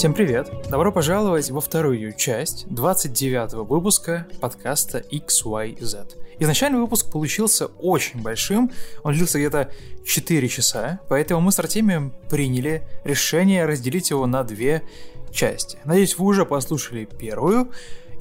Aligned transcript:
Всем 0.00 0.14
привет! 0.14 0.50
Добро 0.70 0.92
пожаловать 0.92 1.50
во 1.50 1.60
вторую 1.60 2.14
часть 2.14 2.66
29 2.70 3.52
выпуска 3.68 4.26
подкаста 4.40 5.04
XYZ. 5.12 6.16
Изначальный 6.38 6.80
выпуск 6.80 7.12
получился 7.12 7.66
очень 7.66 8.22
большим, 8.22 8.72
он 9.02 9.12
длился 9.12 9.36
где-то 9.36 9.70
4 10.06 10.48
часа, 10.48 11.00
поэтому 11.10 11.42
мы 11.42 11.52
с 11.52 11.58
Артемием 11.58 12.14
приняли 12.30 12.88
решение 13.04 13.66
разделить 13.66 14.08
его 14.08 14.24
на 14.24 14.42
две 14.42 14.82
части. 15.34 15.76
Надеюсь, 15.84 16.16
вы 16.16 16.24
уже 16.24 16.46
послушали 16.46 17.04
первую, 17.04 17.70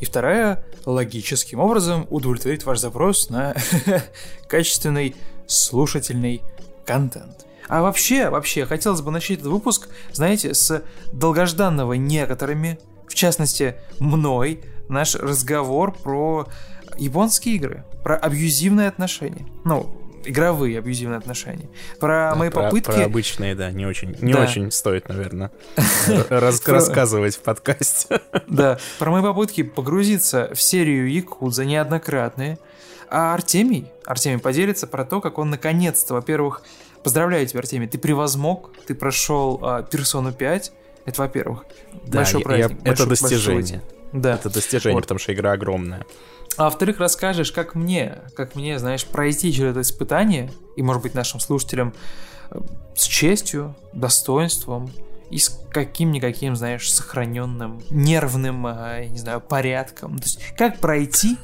и 0.02 0.06
вторая 0.06 0.66
логическим 0.86 1.62
образом 1.62 2.08
удовлетворит 2.10 2.66
ваш 2.66 2.80
запрос 2.80 3.30
на 3.30 3.56
качественный 4.50 5.16
слушательный 5.48 6.42
контент. 6.86 7.46
А 7.70 7.84
вообще, 7.84 8.30
вообще, 8.30 8.66
хотелось 8.66 9.02
бы 9.02 9.12
начать 9.12 9.40
этот 9.40 9.52
выпуск, 9.52 9.90
знаете, 10.12 10.54
с 10.54 10.84
долгожданного 11.14 11.94
некоторыми, 11.94 12.80
в 13.08 13.14
частности, 13.14 13.76
мной, 14.00 14.62
наш 14.90 15.16
разговор 15.16 15.94
про 15.94 16.48
японские 16.98 17.56
игры, 17.56 17.86
про 18.04 18.18
абьюзивные 18.18 18.88
отношения. 18.88 19.46
Ну, 19.66 19.96
игровые 20.26 20.80
абьюзивные 20.80 21.18
отношения. 21.18 21.70
Про 22.00 22.32
да, 22.32 22.36
мои 22.36 22.50
про, 22.50 22.64
попытки... 22.64 22.92
Про 22.92 23.06
обычные, 23.06 23.54
да, 23.54 23.72
не 23.72 23.86
очень, 23.86 24.18
не 24.20 24.34
да. 24.34 24.42
очень 24.42 24.72
стоит, 24.72 25.08
наверное, 25.08 25.52
рассказывать 26.30 27.36
в 27.36 27.42
подкасте. 27.42 28.22
Да, 28.48 28.80
про 28.98 29.12
мои 29.12 29.22
попытки 29.22 29.62
погрузиться 29.62 30.50
в 30.56 30.62
серию 30.62 31.12
Якудза 31.12 31.66
неоднократные. 31.66 32.58
А 33.10 33.34
Артемий, 33.34 33.92
Артемий 34.06 34.40
поделится 34.40 34.88
про 34.88 35.06
то, 35.06 35.22
как 35.22 35.38
он 35.38 35.52
наконец-то, 35.52 36.16
во-первых, 36.16 36.64
Поздравляю 37.04 37.46
тебя, 37.48 37.60
Артемий, 37.60 37.88
ты 37.88 37.98
превозмог, 37.98 38.72
ты 38.86 38.96
прошел 38.96 39.60
а, 39.62 39.84
персону 39.84 40.34
5. 40.34 40.72
Это, 41.06 41.22
во-первых, 41.22 41.66
да, 42.06 42.20
большой 42.20 42.42
праздник. 42.42 42.70
Я, 42.70 42.76
большой, 42.76 42.94
это 42.94 43.06
достижение. 43.08 43.82
Большой, 43.82 44.22
да. 44.22 44.36
Это 44.36 44.50
достижение, 44.50 44.96
вот. 44.96 45.04
потому 45.04 45.20
что 45.20 45.34
игра 45.34 45.54
огромная. 45.54 46.06
А 46.58 46.66
во-вторых, 46.66 47.00
расскажешь, 47.00 47.52
как 47.52 47.74
мне, 47.76 48.20
как 48.36 48.56
мне, 48.56 48.80
знаешь, 48.80 49.06
пройти 49.06 49.54
через 49.54 49.72
это 49.72 49.82
испытание, 49.82 50.52
и, 50.76 50.82
может 50.82 51.02
быть, 51.02 51.14
нашим 51.14 51.40
слушателям 51.40 51.94
э, 52.52 52.60
с 52.96 53.04
честью, 53.04 53.76
достоинством 53.94 54.92
и 55.30 55.38
с 55.38 55.50
каким-никаким, 55.72 56.56
знаешь, 56.56 56.92
сохраненным 56.92 57.82
нервным, 57.90 58.66
а, 58.68 59.06
не 59.06 59.20
знаю, 59.20 59.42
порядком. 59.42 60.18
То 60.18 60.24
есть, 60.26 60.42
как 60.58 60.80
пройти, 60.80 61.38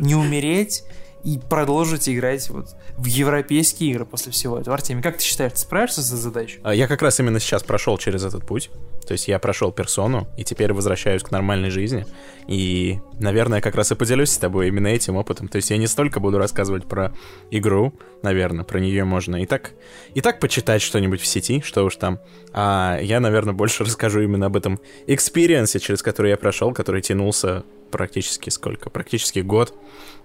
не 0.00 0.14
умереть 0.14 0.84
и 1.24 1.38
продолжить 1.38 2.08
играть 2.08 2.48
вот 2.50 2.74
в 2.96 3.04
европейские 3.06 3.90
игры 3.90 4.04
после 4.04 4.32
всего 4.32 4.58
этого. 4.58 4.74
Артемий, 4.74 5.02
как 5.02 5.18
ты 5.18 5.24
считаешь, 5.24 5.52
ты 5.52 5.58
справишься 5.58 6.02
с 6.02 6.08
этой 6.08 6.18
задачей? 6.18 6.60
А, 6.62 6.74
я 6.74 6.88
как 6.88 7.02
раз 7.02 7.20
именно 7.20 7.38
сейчас 7.38 7.62
прошел 7.62 7.96
через 7.98 8.24
этот 8.24 8.44
путь. 8.44 8.70
То 9.06 9.12
есть 9.12 9.28
я 9.28 9.38
прошел 9.38 9.72
персону, 9.72 10.28
и 10.36 10.44
теперь 10.44 10.72
возвращаюсь 10.72 11.22
к 11.22 11.30
нормальной 11.30 11.70
жизни. 11.70 12.06
И, 12.46 12.98
наверное, 13.18 13.60
как 13.60 13.74
раз 13.74 13.92
и 13.92 13.94
поделюсь 13.94 14.30
с 14.30 14.38
тобой 14.38 14.68
именно 14.68 14.88
этим 14.88 15.16
опытом. 15.16 15.48
То 15.48 15.56
есть 15.56 15.70
я 15.70 15.76
не 15.76 15.86
столько 15.86 16.20
буду 16.20 16.38
рассказывать 16.38 16.86
про 16.86 17.12
игру, 17.50 17.92
наверное, 18.22 18.64
про 18.64 18.78
нее 18.78 19.04
можно 19.04 19.42
и 19.42 19.46
так, 19.46 19.72
и 20.14 20.20
так 20.20 20.40
почитать 20.40 20.82
что-нибудь 20.82 21.20
в 21.20 21.26
сети, 21.26 21.60
что 21.60 21.84
уж 21.84 21.96
там. 21.96 22.20
А 22.52 22.98
я, 23.00 23.20
наверное, 23.20 23.54
больше 23.54 23.84
расскажу 23.84 24.22
именно 24.22 24.46
об 24.46 24.56
этом 24.56 24.80
экспириенсе, 25.06 25.78
через 25.78 26.02
который 26.02 26.30
я 26.30 26.36
прошел, 26.36 26.72
который 26.72 27.02
тянулся 27.02 27.64
практически 27.90 28.50
сколько? 28.50 28.90
Практически 28.90 29.40
год 29.40 29.74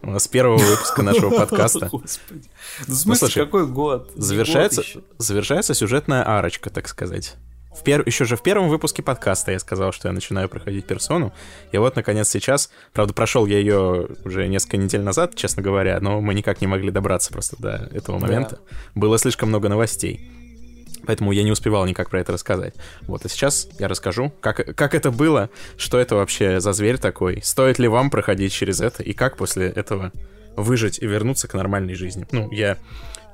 с 0.04 0.28
первого 0.28 0.58
выпуска 0.58 1.02
нашего 1.02 1.30
подкаста. 1.38 1.88
Господи. 1.88 2.50
Ну, 2.88 2.94
в 2.94 2.98
смысле, 2.98 3.28
ну, 3.36 3.46
какой 3.46 3.68
год? 3.68 4.12
Завершается, 4.16 4.84
завершается 5.18 5.74
сюжетная 5.74 6.24
арочка, 6.24 6.70
так 6.70 6.88
сказать. 6.88 7.36
В 7.78 7.84
пер... 7.84 8.04
Еще 8.06 8.26
же 8.26 8.36
в 8.36 8.42
первом 8.42 8.70
выпуске 8.70 9.04
подкаста 9.04 9.52
я 9.52 9.60
сказал, 9.60 9.92
что 9.92 10.08
я 10.08 10.14
начинаю 10.14 10.50
проходить 10.50 10.86
персону. 10.86 11.32
И 11.72 11.78
вот, 11.78 11.96
наконец, 11.96 12.28
сейчас... 12.30 12.72
Правда, 12.92 13.14
прошел 13.14 13.46
я 13.46 13.60
ее 13.60 14.08
уже 14.26 14.48
несколько 14.48 14.78
недель 14.78 15.02
назад, 15.02 15.36
честно 15.36 15.62
говоря, 15.62 16.00
но 16.00 16.20
мы 16.20 16.34
никак 16.34 16.60
не 16.62 16.68
могли 16.68 16.90
добраться 16.90 17.32
просто 17.32 17.56
до 17.60 17.90
этого 17.94 18.18
момента. 18.18 18.56
Да. 18.56 18.78
Было 18.96 19.20
слишком 19.20 19.50
много 19.50 19.70
новостей. 19.70 20.32
Поэтому 21.08 21.32
я 21.32 21.44
не 21.44 21.52
успевал 21.52 21.86
никак 21.86 22.10
про 22.10 22.20
это 22.20 22.34
рассказать. 22.34 22.76
Вот, 23.04 23.26
а 23.26 23.30
сейчас 23.30 23.68
я 23.80 23.88
расскажу, 23.88 24.32
как, 24.42 24.76
как 24.76 24.94
это 24.94 25.10
было, 25.10 25.50
что 25.78 25.98
это 25.98 26.16
вообще 26.16 26.60
за 26.60 26.74
зверь 26.74 26.98
такой, 26.98 27.42
стоит 27.44 27.80
ли 27.80 27.88
вам 27.88 28.10
проходить 28.10 28.54
через 28.54 28.82
это, 28.82 29.02
и 29.02 29.14
как 29.14 29.38
после 29.38 29.68
этого 29.70 30.12
выжить 30.56 31.00
и 31.00 31.08
вернуться 31.08 31.48
к 31.48 31.54
нормальной 31.54 31.96
жизни. 31.96 32.28
Ну, 32.32 32.52
я 32.52 32.78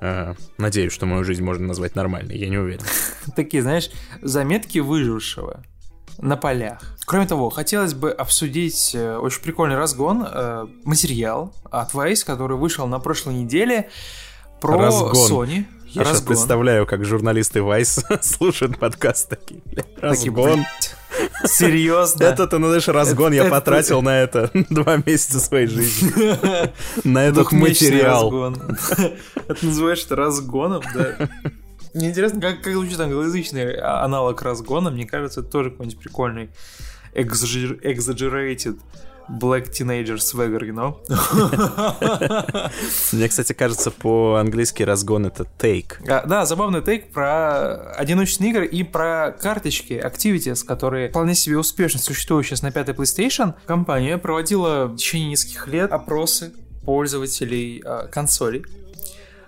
э, 0.02 0.36
надеюсь, 0.58 0.94
что 0.94 1.06
мою 1.06 1.24
жизнь 1.24 1.44
можно 1.44 1.66
назвать 1.66 1.96
нормальной, 1.96 2.38
я 2.38 2.48
не 2.50 2.58
уверен. 2.58 2.84
Такие, 3.36 3.64
знаешь, 3.64 3.90
заметки 4.22 4.80
выжившего 4.80 5.64
на 6.20 6.38
полях. 6.38 6.80
Кроме 7.06 7.26
того, 7.26 7.50
хотелось 7.50 7.94
бы 7.94 8.12
обсудить 8.12 8.92
э, 8.94 9.18
очень 9.18 9.42
прикольный 9.42 9.78
разгон, 9.78 10.26
э, 10.30 10.68
материал 10.84 11.56
от 11.72 11.94
Vice, 11.94 12.24
который 12.26 12.58
вышел 12.58 12.86
на 12.88 13.00
прошлой 13.00 13.34
неделе 13.34 13.90
про 14.62 14.78
разгон. 14.78 15.14
Sony. 15.14 15.66
Я 15.94 16.02
Разгон. 16.02 16.16
сейчас 16.16 16.28
представляю, 16.28 16.88
как 16.88 17.06
журналисты 17.06 17.60
Vice 17.60 18.04
слушают 18.24 18.80
подкаст 18.80 19.30
такие. 19.30 19.62
Разгон. 20.02 20.66
Серьезно? 21.46 22.24
Это 22.24 22.48
ты, 22.48 22.58
ну, 22.58 22.66
знаешь, 22.68 22.88
разгон 22.88 23.32
я 23.32 23.46
потратил 23.46 24.02
на 24.02 24.20
это 24.20 24.50
два 24.72 24.98
месяца 25.06 25.40
своей 25.40 25.68
жизни. 25.68 26.12
На 27.04 27.26
этот 27.26 27.52
материал. 27.52 28.34
Это 29.36 29.66
называешь 29.66 30.04
это 30.04 30.16
разгоном, 30.16 30.82
да? 30.96 31.30
Мне 31.94 32.10
интересно, 32.10 32.42
как, 32.42 32.64
как 32.64 32.74
звучит 32.74 33.00
англоязычный 33.00 33.76
аналог 33.76 34.42
разгона. 34.42 34.90
Мне 34.90 35.06
кажется, 35.06 35.42
это 35.42 35.50
тоже 35.50 35.70
какой-нибудь 35.70 36.00
прикольный 36.00 36.50
exaggerated 37.14 38.80
Black 39.30 39.72
Teenager 39.72 40.18
Swagger, 40.18 40.62
you 40.68 40.74
know? 40.74 40.96
Мне, 43.12 43.28
кстати, 43.28 43.54
кажется, 43.54 43.92
по-английски 43.92 44.84
разгон 44.84 45.26
это 45.26 45.48
take. 45.58 46.08
А, 46.08 46.26
да, 46.26 46.46
забавный 46.46 46.82
take 46.82 47.12
про 47.12 47.92
одиночные 47.94 48.52
игры 48.52 48.66
и 48.66 48.84
про 48.84 49.32
карточки 49.32 49.94
Activities, 49.94 50.66
которые 50.66 51.10
вполне 51.10 51.36
себе 51.36 51.58
успешно 51.58 52.00
существуют 52.00 52.48
сейчас 52.48 52.62
на 52.62 52.72
пятой 52.72 52.94
PlayStation. 52.94 53.54
Компания 53.66 54.18
проводила 54.18 54.86
в 54.86 54.96
течение 54.96 55.30
нескольких 55.32 55.68
лет 55.68 55.92
опросы 55.92 56.54
пользователей 56.84 57.82
э, 57.86 58.08
консолей 58.12 58.66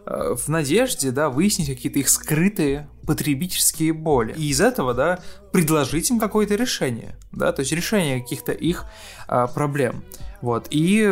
Э, 0.06 0.36
в 0.36 0.48
надежде, 0.50 1.12
да, 1.12 1.30
выяснить 1.30 1.68
какие-то 1.68 2.00
их 2.00 2.10
скрытые 2.10 2.88
потребительские 3.06 3.94
боли. 3.94 4.34
И 4.38 4.50
из 4.50 4.62
этого, 4.62 4.94
да, 4.94 5.20
предложить 5.52 6.10
им 6.10 6.20
какое-то 6.20 6.56
решение, 6.56 7.16
да, 7.32 7.52
то 7.52 7.62
есть 7.62 7.72
решение 7.72 8.22
каких-то 8.22 8.52
их 8.52 8.86
а, 9.28 9.48
проблем. 9.48 10.04
Вот. 10.42 10.68
И 10.70 11.08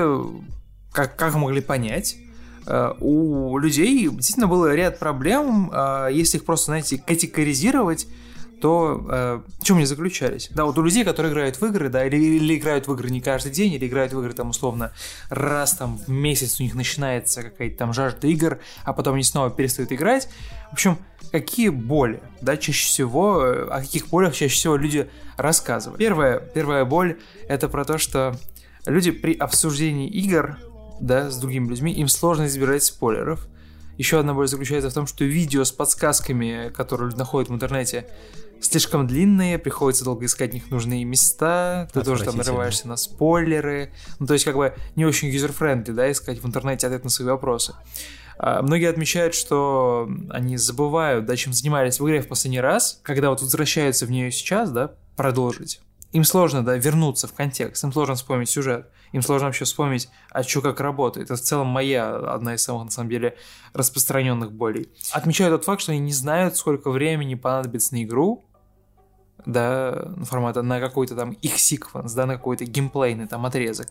как, 0.91 1.15
как 1.15 1.35
могли 1.35 1.61
понять, 1.61 2.17
э, 2.67 2.93
у 2.99 3.57
людей 3.57 4.07
действительно 4.09 4.47
был 4.47 4.67
ряд 4.67 4.99
проблем, 4.99 5.69
а, 5.73 6.07
если 6.07 6.37
их 6.37 6.45
просто, 6.45 6.65
знаете, 6.67 7.01
категоризировать, 7.05 8.07
то 8.63 9.05
э, 9.09 9.41
в 9.59 9.65
чем 9.65 9.75
они 9.75 9.85
заключались? 9.85 10.47
Да, 10.51 10.63
вот 10.63 10.77
у 10.77 10.81
людей, 10.81 11.03
которые 11.03 11.33
играют 11.33 11.59
в 11.59 11.65
игры, 11.65 11.89
да, 11.89 12.05
или, 12.05 12.15
или 12.15 12.55
играют 12.55 12.87
в 12.87 12.93
игры 12.93 13.09
не 13.09 13.19
каждый 13.19 13.51
день, 13.51 13.73
или 13.73 13.85
играют 13.85 14.13
в 14.13 14.19
игры 14.21 14.31
там 14.31 14.51
условно 14.51 14.93
раз 15.27 15.73
там 15.73 15.97
в 15.97 16.07
месяц 16.07 16.61
у 16.61 16.63
них 16.63 16.73
начинается 16.73 17.43
какая-то 17.43 17.77
там 17.77 17.91
жажда 17.91 18.25
игр, 18.27 18.59
а 18.85 18.93
потом 18.93 19.15
они 19.15 19.23
снова 19.23 19.49
перестают 19.49 19.91
играть. 19.91 20.29
В 20.69 20.73
общем, 20.75 20.97
какие 21.29 21.67
боли, 21.67 22.23
да, 22.39 22.55
чаще 22.55 22.85
всего, 22.85 23.41
о 23.41 23.81
каких 23.81 24.07
болях 24.07 24.33
чаще 24.33 24.55
всего 24.55 24.77
люди 24.77 25.09
рассказывают. 25.35 25.99
Первая, 25.99 26.39
первая 26.39 26.85
боль— 26.85 27.19
это 27.49 27.67
про 27.67 27.83
то, 27.83 27.97
что 27.97 28.33
люди 28.85 29.11
при 29.11 29.33
обсуждении 29.33 30.07
игр, 30.07 30.57
да, 31.01 31.29
с 31.29 31.37
другими 31.37 31.67
людьми, 31.67 31.91
им 31.91 32.07
сложно 32.07 32.45
избегать 32.45 32.83
спойлеров, 32.83 33.45
еще 33.97 34.19
одна 34.19 34.33
боль 34.33 34.47
заключается 34.47 34.89
в 34.89 34.93
том, 34.93 35.07
что 35.07 35.23
видео 35.23 35.63
с 35.63 35.71
подсказками, 35.71 36.69
которые 36.69 37.09
люди 37.09 37.17
находят 37.17 37.49
в 37.49 37.53
интернете, 37.53 38.07
слишком 38.59 39.07
длинные, 39.07 39.59
приходится 39.59 40.03
долго 40.03 40.25
искать 40.25 40.51
в 40.51 40.53
них 40.53 40.71
нужные 40.71 41.03
места, 41.03 41.89
ты 41.93 42.01
тоже 42.01 42.23
там 42.23 42.37
нарываешься 42.37 42.87
на 42.87 42.95
спойлеры. 42.95 43.91
Ну, 44.19 44.25
то 44.25 44.33
есть, 44.33 44.45
как 44.45 44.55
бы 44.55 44.73
не 44.95 45.05
очень 45.05 45.29
user-friendly, 45.29 45.91
да, 45.91 46.11
искать 46.11 46.41
в 46.41 46.47
интернете 46.47 46.87
ответ 46.87 47.03
на 47.03 47.09
свои 47.09 47.27
вопросы. 47.27 47.75
А, 48.37 48.61
многие 48.61 48.89
отмечают, 48.89 49.35
что 49.35 50.09
они 50.29 50.57
забывают, 50.57 51.25
да, 51.25 51.35
чем 51.35 51.53
занимались 51.53 51.99
в 51.99 52.05
игре 52.05 52.21
в 52.21 52.27
последний 52.27 52.61
раз, 52.61 52.99
когда 53.03 53.29
вот 53.29 53.41
возвращаются 53.41 54.05
в 54.05 54.11
нее 54.11 54.31
сейчас, 54.31 54.71
да, 54.71 54.93
продолжить. 55.15 55.79
Им 56.13 56.23
сложно, 56.23 56.63
да, 56.63 56.77
вернуться 56.77 57.27
в 57.27 57.33
контекст, 57.33 57.83
им 57.83 57.91
сложно 57.91 58.13
вспомнить 58.13 58.47
сюжет, 58.47 58.87
им 59.13 59.23
сложно 59.23 59.47
вообще 59.47 59.65
вспомнить, 59.65 60.09
а 60.29 60.43
что 60.43 60.61
как 60.61 60.79
работает. 60.79 61.31
Это 61.31 61.35
в 61.35 61.41
целом 61.41 61.67
моя 61.67 62.15
одна 62.15 62.53
из 62.53 62.61
самых, 62.61 62.85
на 62.85 62.91
самом 62.91 63.09
деле, 63.09 63.35
распространенных 63.73 64.51
болей. 64.51 64.89
Отмечаю 65.11 65.51
тот 65.51 65.65
факт, 65.65 65.81
что 65.81 65.91
они 65.91 66.01
не 66.01 66.13
знают, 66.13 66.55
сколько 66.55 66.91
времени 66.91 67.33
понадобится 67.33 67.95
на 67.95 68.03
игру, 68.03 68.45
да, 69.47 70.13
формата 70.23 70.61
на 70.61 70.79
какой-то 70.79 71.15
там 71.15 71.31
их 71.31 71.57
секвенс, 71.57 72.13
да, 72.13 72.27
на 72.27 72.35
какой-то 72.35 72.65
геймплейный 72.65 73.27
там 73.27 73.47
отрезок. 73.47 73.87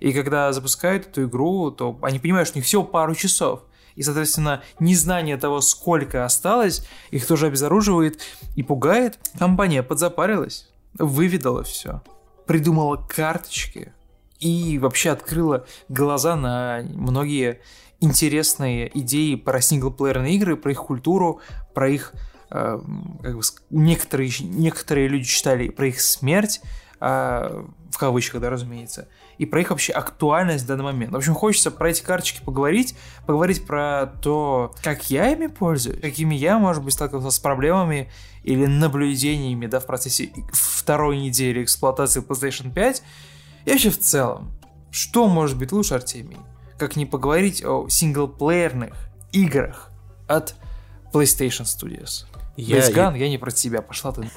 И 0.00 0.12
когда 0.12 0.52
запускают 0.52 1.06
эту 1.06 1.24
игру, 1.24 1.70
то 1.70 1.98
они 2.02 2.18
понимают, 2.18 2.46
что 2.46 2.58
у 2.58 2.60
них 2.60 2.66
всего 2.66 2.84
пару 2.84 3.14
часов. 3.14 3.62
И, 3.94 4.02
соответственно, 4.02 4.62
незнание 4.80 5.38
того, 5.38 5.62
сколько 5.62 6.26
осталось, 6.26 6.86
их 7.10 7.26
тоже 7.26 7.46
обезоруживает 7.46 8.20
и 8.54 8.62
пугает. 8.62 9.18
Компания 9.38 9.82
подзапарилась. 9.82 10.68
Выведала 10.98 11.62
все, 11.62 12.02
придумала 12.46 12.96
карточки 12.96 13.92
и 14.38 14.78
вообще 14.78 15.10
открыла 15.10 15.66
глаза 15.88 16.36
на 16.36 16.82
многие 16.94 17.60
интересные 18.00 18.90
идеи 19.00 19.34
про 19.34 19.60
синглплеерные 19.60 20.34
игры, 20.34 20.56
про 20.56 20.72
их 20.72 20.78
культуру, 20.78 21.40
про 21.72 21.88
их 21.88 22.12
э, 22.50 22.78
как 23.22 23.36
бы, 23.36 23.42
некоторые, 23.70 24.30
некоторые 24.40 25.08
люди 25.08 25.24
читали 25.24 25.68
про 25.68 25.86
их 25.88 26.00
смерть, 26.00 26.60
э, 27.00 27.64
в 27.90 27.98
кавычках, 27.98 28.40
да, 28.40 28.50
разумеется, 28.50 29.08
и 29.38 29.46
про 29.46 29.60
их 29.60 29.70
вообще 29.70 29.92
актуальность 29.92 30.64
в 30.64 30.66
данный 30.66 30.84
момент. 30.84 31.12
В 31.12 31.16
общем, 31.16 31.34
хочется 31.34 31.70
про 31.70 31.90
эти 31.90 32.02
карточки 32.02 32.42
поговорить, 32.44 32.96
поговорить 33.26 33.66
про 33.66 34.12
то, 34.22 34.74
как 34.82 35.10
я 35.10 35.32
ими 35.32 35.46
пользуюсь, 35.46 36.00
какими 36.00 36.34
я, 36.34 36.58
может 36.58 36.82
быть, 36.82 36.94
сталкивался 36.94 37.30
с 37.30 37.38
проблемами 37.38 38.10
или 38.42 38.66
наблюдениями, 38.66 39.66
да, 39.66 39.80
в 39.80 39.86
процессе 39.86 40.30
второй 40.52 41.18
недели 41.18 41.62
эксплуатации 41.62 42.22
PlayStation 42.22 42.72
5, 42.72 43.02
и 43.64 43.70
вообще 43.70 43.90
в 43.90 43.98
целом, 43.98 44.52
что 44.90 45.26
может 45.26 45.58
быть 45.58 45.72
лучше, 45.72 45.94
Артемий, 45.94 46.38
как 46.78 46.96
не 46.96 47.06
поговорить 47.06 47.64
о 47.64 47.88
синглплеерных 47.88 48.94
играх 49.32 49.90
от 50.28 50.54
PlayStation 51.12 51.64
Studios? 51.64 52.26
Я, 52.56 52.78
Gone, 52.78 53.14
я... 53.14 53.24
я 53.24 53.28
не 53.28 53.38
про 53.38 53.50
тебя, 53.50 53.82
пошла 53.82 54.12
ты. 54.12 54.28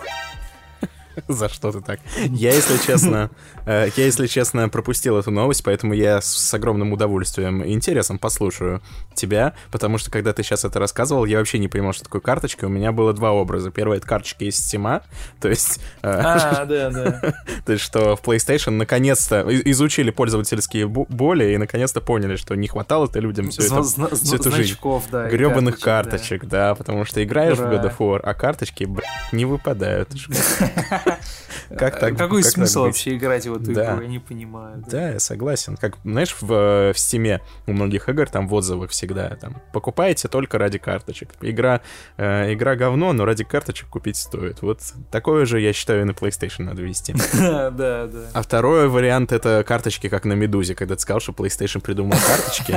За 1.28 1.50
что 1.50 1.72
ты 1.72 1.82
так? 1.82 2.00
Я, 2.30 2.54
если 2.54 2.78
честно, 2.78 3.30
э, 3.66 3.90
я, 3.96 4.06
если 4.06 4.28
честно, 4.28 4.70
пропустил 4.70 5.18
эту 5.18 5.32
новость, 5.32 5.64
поэтому 5.64 5.94
я 5.94 6.22
с 6.22 6.54
огромным 6.54 6.94
удовольствием 6.94 7.64
и 7.64 7.74
интересом 7.74 8.20
послушаю 8.20 8.82
тебя, 9.14 9.54
потому 9.72 9.98
что, 9.98 10.12
когда 10.12 10.34
ты 10.34 10.44
сейчас 10.44 10.66
это 10.66 10.80
рассказывал, 10.80 11.26
я 11.26 11.40
вообще 11.40 11.60
не 11.60 11.68
понимал, 11.68 11.94
что 11.94 12.04
такое 12.04 12.22
карточка. 12.22 12.66
У 12.66 12.70
меня 12.70 12.92
было 12.92 13.14
два 13.14 13.32
образа. 13.32 13.72
Первый— 13.72 13.98
это 14.00 14.08
карточки 14.08 14.46
из 14.46 14.60
Steam, 14.60 15.02
то 15.40 15.50
есть... 15.50 15.80
Э, 16.02 16.22
а, 16.24 16.66
да, 16.70 16.90
да. 16.90 17.34
То 17.66 17.74
есть, 17.74 17.84
что 17.84 18.16
в 18.16 18.22
PlayStation 18.22 18.72
наконец-то 18.72 19.46
изучили 19.72 20.12
пользовательские 20.12 20.88
боли 20.88 21.54
и 21.54 21.58
наконец-то 21.58 22.02
поняли, 22.02 22.36
что 22.36 22.56
не 22.56 22.68
хватало-то 22.68 23.20
людям 23.20 23.50
все 23.50 23.64
это, 23.64 23.84
всю 23.84 24.36
эту 24.36 24.52
жизнь. 24.52 24.78
да. 25.12 25.30
Гребаных 25.30 25.80
карточек, 25.80 26.46
да, 26.46 26.76
потому 26.76 27.06
что 27.06 27.24
играешь 27.24 27.58
в 27.58 27.64
God 27.64 27.84
of 27.86 27.98
War, 27.98 28.20
а 28.24 28.34
карточки, 28.34 28.88
не 29.32 29.46
выпадают. 29.46 30.10
Как 31.78 32.00
так? 32.00 32.18
Какой 32.18 32.44
как 32.44 32.52
смысл 32.52 32.84
вообще 32.84 33.16
играть 33.16 33.46
в 33.46 33.54
эту 33.54 33.74
да. 33.74 33.94
игру? 33.94 34.02
Я 34.02 34.08
не 34.08 34.20
понимаю. 34.20 34.84
Да. 34.86 34.92
да, 34.92 35.10
я 35.12 35.20
согласен. 35.20 35.76
Как, 35.76 35.98
знаешь, 36.04 36.36
в, 36.40 36.52
э, 36.52 36.94
в 36.94 36.96
Steam 36.96 37.40
у 37.66 37.74
многих 37.74 38.08
игр 38.10 38.30
там 38.30 38.48
в 38.48 38.54
отзывах 38.54 38.92
всегда 38.92 39.30
там 39.36 39.62
покупаете 39.74 40.28
только 40.28 40.58
ради 40.58 40.78
карточек. 40.78 41.30
Игра, 41.42 41.82
э, 42.18 42.54
игра 42.54 42.76
говно, 42.76 43.14
но 43.14 43.26
ради 43.26 43.44
карточек 43.44 43.90
купить 43.90 44.18
стоит. 44.18 44.62
Вот 44.62 44.82
такое 45.12 45.46
же, 45.46 45.60
я 45.60 45.74
считаю, 45.74 46.02
и 46.02 46.04
на 46.06 46.12
PlayStation 46.12 46.64
надо 46.64 46.82
вести. 46.82 47.16
Да, 47.38 48.08
да. 48.08 48.08
А 48.34 48.42
второй 48.42 48.88
вариант— 48.88 49.32
это 49.32 49.64
карточки, 49.68 50.10
как 50.10 50.26
на 50.26 50.34
Медузе. 50.34 50.76
Когда 50.76 50.96
ты 50.96 51.02
сказал, 51.02 51.20
что 51.20 51.32
PlayStation 51.32 51.82
придумал 51.82 52.18
карточки, 52.26 52.72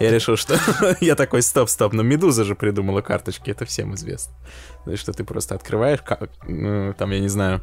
я 0.00 0.10
решил, 0.10 0.36
что... 0.36 0.58
Я 1.00 1.14
такой, 1.14 1.42
стоп, 1.42 1.68
стоп, 1.68 1.92
но 1.92 2.02
Медуза 2.02 2.44
же 2.44 2.54
придумала 2.54 3.00
карточки, 3.00 3.50
это 3.50 3.64
всем 3.64 3.94
известно. 3.94 4.34
Что 4.94 5.12
ты 5.12 5.24
просто 5.24 5.54
открываешь, 5.54 6.00
ну, 6.46 6.94
там, 6.94 7.10
я 7.10 7.20
не 7.20 7.28
знаю, 7.28 7.62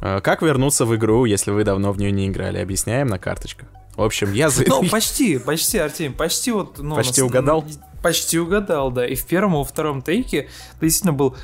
как 0.00 0.42
вернуться 0.42 0.84
в 0.84 0.94
игру, 0.96 1.24
если 1.24 1.50
вы 1.50 1.64
давно 1.64 1.92
в 1.92 1.98
нее 1.98 2.10
не 2.10 2.28
играли? 2.28 2.58
Объясняем 2.58 3.06
на 3.08 3.18
карточках. 3.18 3.68
В 3.96 4.02
общем, 4.02 4.32
я... 4.32 4.50
Ну, 4.66 4.86
почти, 4.88 5.38
почти, 5.38 5.78
Артем, 5.78 6.12
почти 6.12 6.52
вот... 6.52 6.78
Ну, 6.78 6.96
почти 6.96 7.22
нас... 7.22 7.30
угадал? 7.30 7.64
Почти 8.02 8.38
угадал, 8.38 8.90
да. 8.90 9.06
И 9.06 9.14
в 9.14 9.26
первом, 9.26 9.54
и 9.54 9.56
во 9.56 9.64
втором 9.64 10.02
тейке 10.02 10.48
ты 10.78 10.86
действительно 10.86 11.14
был 11.14 11.36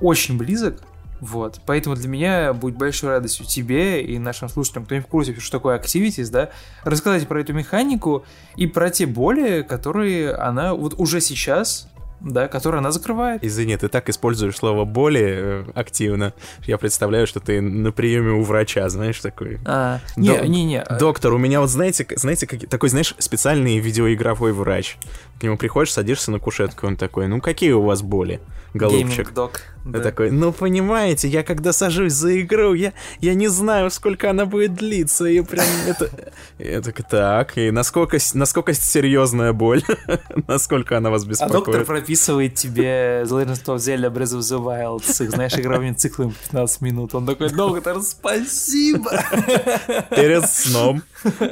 очень 0.00 0.36
близок. 0.36 0.82
Вот, 1.20 1.60
поэтому 1.64 1.96
для 1.96 2.08
меня 2.08 2.52
будет 2.52 2.76
большой 2.76 3.10
радостью 3.10 3.46
тебе 3.46 4.02
и 4.02 4.18
нашим 4.18 4.50
слушателям, 4.50 4.84
кто 4.84 4.96
не 4.96 5.00
в 5.00 5.06
курсе, 5.06 5.34
что 5.40 5.52
такое 5.52 5.78
Activities, 5.78 6.30
да, 6.30 6.50
рассказать 6.82 7.26
про 7.26 7.40
эту 7.40 7.54
механику 7.54 8.26
и 8.56 8.66
про 8.66 8.90
те 8.90 9.06
боли, 9.06 9.62
которые 9.62 10.34
она 10.34 10.74
вот 10.74 10.94
уже 10.98 11.22
сейчас 11.22 11.88
да, 12.20 12.48
которую 12.48 12.78
она 12.78 12.90
закрывает. 12.90 13.44
Извини, 13.44 13.76
ты 13.76 13.88
так 13.88 14.08
используешь 14.08 14.56
слово 14.56 14.84
боли 14.84 15.22
э, 15.24 15.64
активно. 15.74 16.32
Я 16.66 16.78
представляю, 16.78 17.26
что 17.26 17.40
ты 17.40 17.60
на 17.60 17.92
приеме 17.92 18.32
у 18.32 18.42
врача, 18.42 18.88
знаешь, 18.88 19.20
такой. 19.20 19.58
А, 19.64 20.00
не, 20.16 20.38
не, 20.48 20.64
не. 20.64 20.84
Доктор, 20.98 21.34
у 21.34 21.38
меня 21.38 21.60
вот 21.60 21.70
знаете, 21.70 22.06
знаете, 22.16 22.46
как, 22.46 22.68
такой, 22.68 22.88
знаешь, 22.88 23.14
специальный 23.18 23.78
видеоигровой 23.78 24.52
врач. 24.52 24.98
К 25.38 25.42
нему 25.42 25.56
приходишь, 25.56 25.92
садишься 25.92 26.30
на 26.30 26.38
кушетку, 26.38 26.86
он 26.86 26.96
такой, 26.96 27.26
ну 27.28 27.40
какие 27.40 27.72
у 27.72 27.82
вас 27.82 28.02
боли, 28.02 28.40
голубчик? 28.72 29.32
Док. 29.32 29.60
Да. 29.84 30.00
такой, 30.00 30.30
ну 30.30 30.50
понимаете, 30.50 31.28
я 31.28 31.42
когда 31.42 31.74
сажусь 31.74 32.14
за 32.14 32.40
игру, 32.40 32.72
я, 32.72 32.94
я 33.20 33.34
не 33.34 33.48
знаю, 33.48 33.90
сколько 33.90 34.30
она 34.30 34.46
будет 34.46 34.74
длиться, 34.74 35.26
и 35.26 35.42
прям 35.42 35.66
это... 35.86 36.10
Я 36.58 36.80
такой, 36.80 37.04
так, 37.08 37.58
и 37.58 37.70
насколько, 37.70 38.16
насколько 38.32 38.72
серьезная 38.72 39.52
боль, 39.52 39.82
насколько 40.48 40.96
она 40.96 41.10
вас 41.10 41.24
беспокоит? 41.24 41.54
А 41.54 41.64
доктор 41.64 41.84
прописывает 41.84 42.54
тебе 42.54 43.24
The 43.24 43.44
Legend 43.44 43.64
of 43.64 43.76
Zelda 43.76 44.10
Breath 44.10 44.38
of 44.38 44.40
the 44.40 44.62
Wild 44.62 45.04
с 45.04 45.20
их, 45.20 45.30
знаешь, 45.30 45.54
игровыми 45.54 45.92
циклами 45.92 46.32
15 46.50 46.80
минут. 46.80 47.14
Он 47.14 47.26
такой, 47.26 47.50
доктор, 47.50 48.00
спасибо! 48.02 49.10
Перед 50.10 50.48
сном 50.48 51.02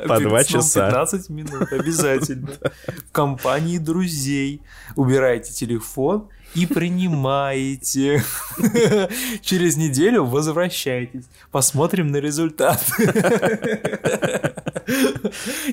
по 0.06 0.20
два 0.20 0.44
часа. 0.44 0.86
15 0.86 1.28
минут, 1.28 1.72
обязательно. 1.72 2.52
В 2.86 3.12
компании 3.12 3.78
друзей. 3.78 4.62
Убирайте 4.96 5.52
телефон 5.52 6.28
и 6.54 6.66
принимаете. 6.66 8.22
Через 9.42 9.76
неделю 9.76 10.24
возвращайтесь. 10.24 11.24
Посмотрим 11.50 12.10
на 12.10 12.18
результат. 12.18 12.84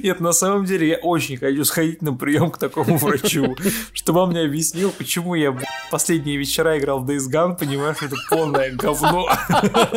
Нет, 0.04 0.20
на 0.20 0.32
самом 0.32 0.66
деле 0.66 0.88
я 0.88 0.98
очень 0.98 1.38
хочу 1.38 1.64
сходить 1.66 2.02
на 2.02 2.14
прием 2.14 2.52
к 2.52 2.58
такому 2.58 2.98
врачу, 2.98 3.56
чтобы 3.94 4.22
он 4.22 4.32
мне 4.32 4.42
объяснил, 4.42 4.92
почему 4.92 5.36
я 5.36 5.58
последние 5.92 6.38
вечера 6.38 6.78
играл 6.78 7.00
в 7.00 7.10
Days 7.10 7.30
Gone, 7.32 7.58
понимаешь, 7.58 7.98
это 8.02 8.16
полное 8.30 8.72
говно. 8.76 9.28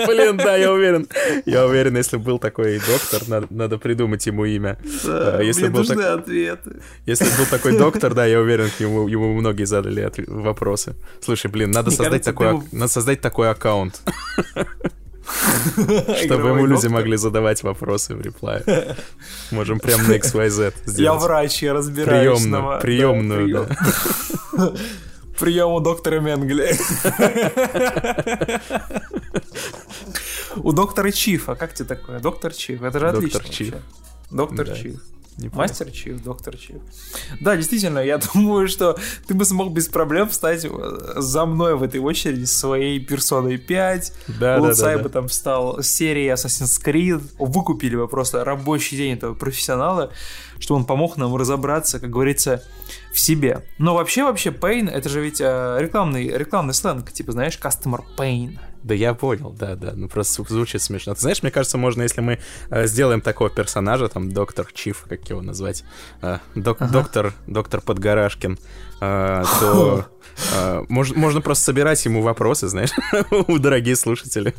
Блин, 0.06 0.36
да, 0.36 0.56
я 0.56 0.72
уверен. 0.72 1.08
Я 1.46 1.66
уверен, 1.66 1.96
если 1.96 2.16
был 2.16 2.38
такой 2.38 2.80
доктор, 2.80 3.28
надо, 3.28 3.46
надо 3.50 3.78
придумать 3.78 4.26
ему 4.26 4.44
имя. 4.44 4.78
Да, 5.04 5.38
а, 5.38 5.42
если 5.42 5.62
мне 5.62 5.70
был 5.70 5.78
нужны 5.80 5.96
так... 5.96 6.20
ответы. 6.20 6.82
Если 7.06 7.24
был 7.24 7.46
такой 7.50 7.76
доктор, 7.76 8.14
да, 8.14 8.26
я 8.26 8.40
уверен, 8.40 8.70
ему, 8.78 9.08
ему 9.08 9.34
многие 9.34 9.64
задали 9.64 10.12
вопросы. 10.26 10.94
Слушай, 11.20 11.50
блин, 11.50 11.70
надо, 11.70 11.90
создать, 11.90 12.24
кажется, 12.24 12.30
такой, 12.32 12.60
ты... 12.60 12.76
надо 12.76 12.92
создать 12.92 13.20
такой 13.20 13.50
аккаунт. 13.50 14.00
Чтобы 16.24 16.48
ему 16.48 16.66
люди 16.66 16.86
могли 16.86 17.16
задавать 17.16 17.62
вопросы 17.62 18.14
в 18.14 18.20
реплае. 18.20 18.96
Можем 19.50 19.78
прям 19.80 20.06
на 20.08 20.12
XYZ 20.12 20.74
сделать. 20.86 20.98
Я 20.98 21.14
врач, 21.14 21.62
я 21.62 21.72
разбираюсь. 21.74 22.40
Приемную, 22.40 22.80
приемную, 22.80 23.48
да. 23.48 24.72
Прием 25.38 25.70
у 25.72 25.80
доктора 25.80 26.20
Менгли. 26.20 26.76
У 30.56 30.72
доктора 30.72 31.10
Чифа, 31.10 31.54
как 31.54 31.74
тебе 31.74 31.88
такое? 31.88 32.20
Доктор 32.20 32.52
Чиф, 32.52 32.82
это 32.82 32.98
же 33.00 33.08
отлично. 33.08 33.40
Доктор 33.40 33.54
Чиф. 33.54 33.74
Доктор 34.30 34.76
Чиф. 34.76 35.00
Мастер 35.52 35.90
Чиф, 35.90 36.22
доктор 36.22 36.56
Чиф. 36.56 36.82
Да, 37.40 37.56
действительно, 37.56 37.98
я 37.98 38.18
думаю, 38.34 38.68
что 38.68 38.98
ты 39.26 39.34
бы 39.34 39.44
смог 39.44 39.72
без 39.72 39.88
проблем 39.88 40.28
встать 40.28 40.64
э, 40.64 40.68
за 41.16 41.46
мной 41.46 41.76
в 41.76 41.82
этой 41.82 42.00
очереди 42.00 42.44
своей 42.44 43.00
персоной 43.00 43.58
5. 43.58 44.12
Да, 44.40 44.58
Луцай 44.58 44.92
да, 44.92 44.98
да, 44.98 45.02
бы 45.02 45.08
да. 45.08 45.12
там 45.20 45.28
встал 45.28 45.82
серии 45.82 46.32
Assassin's 46.32 46.82
Creed. 46.84 47.22
Выкупили 47.38 47.96
бы 47.96 48.08
просто 48.08 48.44
рабочий 48.44 48.96
день 48.96 49.14
этого 49.14 49.34
профессионала, 49.34 50.12
что 50.58 50.74
он 50.74 50.84
помог 50.84 51.16
нам 51.16 51.34
разобраться, 51.36 51.98
как 51.98 52.10
говорится, 52.10 52.62
в 53.12 53.18
себе. 53.18 53.64
Но 53.78 53.94
вообще, 53.94 54.24
вообще, 54.24 54.50
Pain, 54.50 54.90
это 54.90 55.08
же 55.08 55.20
ведь 55.20 55.40
э, 55.40 55.78
рекламный, 55.80 56.28
рекламный 56.28 56.74
сленг, 56.74 57.10
типа, 57.10 57.32
знаешь, 57.32 57.58
customer 57.62 58.02
pain. 58.16 58.58
Да 58.82 58.94
я 58.94 59.14
понял, 59.14 59.54
да, 59.58 59.76
да. 59.76 59.92
Ну 59.94 60.08
просто 60.08 60.42
звучит 60.48 60.82
смешно. 60.82 61.14
Ты 61.14 61.20
знаешь, 61.20 61.42
мне 61.42 61.52
кажется, 61.52 61.78
можно, 61.78 62.02
если 62.02 62.20
мы 62.20 62.40
э, 62.70 62.86
сделаем 62.86 63.20
такого 63.20 63.48
персонажа, 63.48 64.08
там, 64.08 64.30
доктор 64.30 64.66
Чиф, 64.72 65.04
как 65.08 65.28
его 65.30 65.40
назвать, 65.40 65.84
э, 66.20 66.38
док, 66.54 66.78
ага. 66.80 66.92
доктор, 66.92 67.32
доктор 67.46 67.80
Подгорашкин, 67.80 68.58
э, 69.00 69.44
то 69.60 70.06
э, 70.54 70.84
можно, 70.88 71.16
можно 71.16 71.40
просто 71.40 71.64
собирать 71.64 72.04
ему 72.04 72.22
вопросы, 72.22 72.66
знаешь, 72.68 72.90
у 73.30 73.58
дорогие 73.58 73.94
слушатели. 73.94 74.54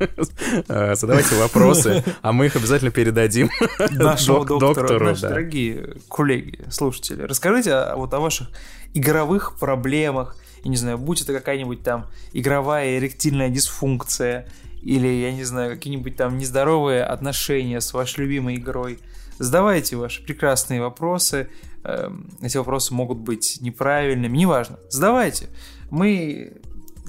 Э, 0.69 0.95
задавайте 0.95 1.35
вопросы, 1.35 2.03
а 2.21 2.31
мы 2.31 2.45
их 2.45 2.55
обязательно 2.55 2.91
передадим 2.91 3.49
нашему 3.91 4.45
доктору. 4.45 5.03
Наши 5.03 5.21
дорогие 5.21 5.95
коллеги, 6.09 6.61
слушатели, 6.69 7.23
расскажите 7.23 7.93
вот 7.95 8.13
о 8.13 8.19
ваших 8.19 8.49
игровых 8.93 9.57
проблемах, 9.59 10.37
я 10.63 10.69
не 10.69 10.77
знаю, 10.77 10.97
будь 10.97 11.21
это 11.21 11.33
какая-нибудь 11.33 11.83
там 11.83 12.07
игровая 12.31 12.97
эректильная 12.97 13.49
дисфункция, 13.49 14.47
или, 14.81 15.07
я 15.07 15.31
не 15.31 15.43
знаю, 15.43 15.75
какие-нибудь 15.75 16.15
там 16.15 16.37
нездоровые 16.37 17.03
отношения 17.03 17.79
с 17.79 17.93
вашей 17.93 18.21
любимой 18.21 18.55
игрой, 18.55 18.99
задавайте 19.39 19.95
ваши 19.95 20.23
прекрасные 20.23 20.81
вопросы. 20.81 21.49
Эм, 21.83 22.29
эти 22.41 22.57
вопросы 22.57 22.93
могут 22.93 23.17
быть 23.17 23.59
неправильными, 23.61 24.37
неважно. 24.37 24.79
Задавайте. 24.89 25.49
Мы 25.89 26.61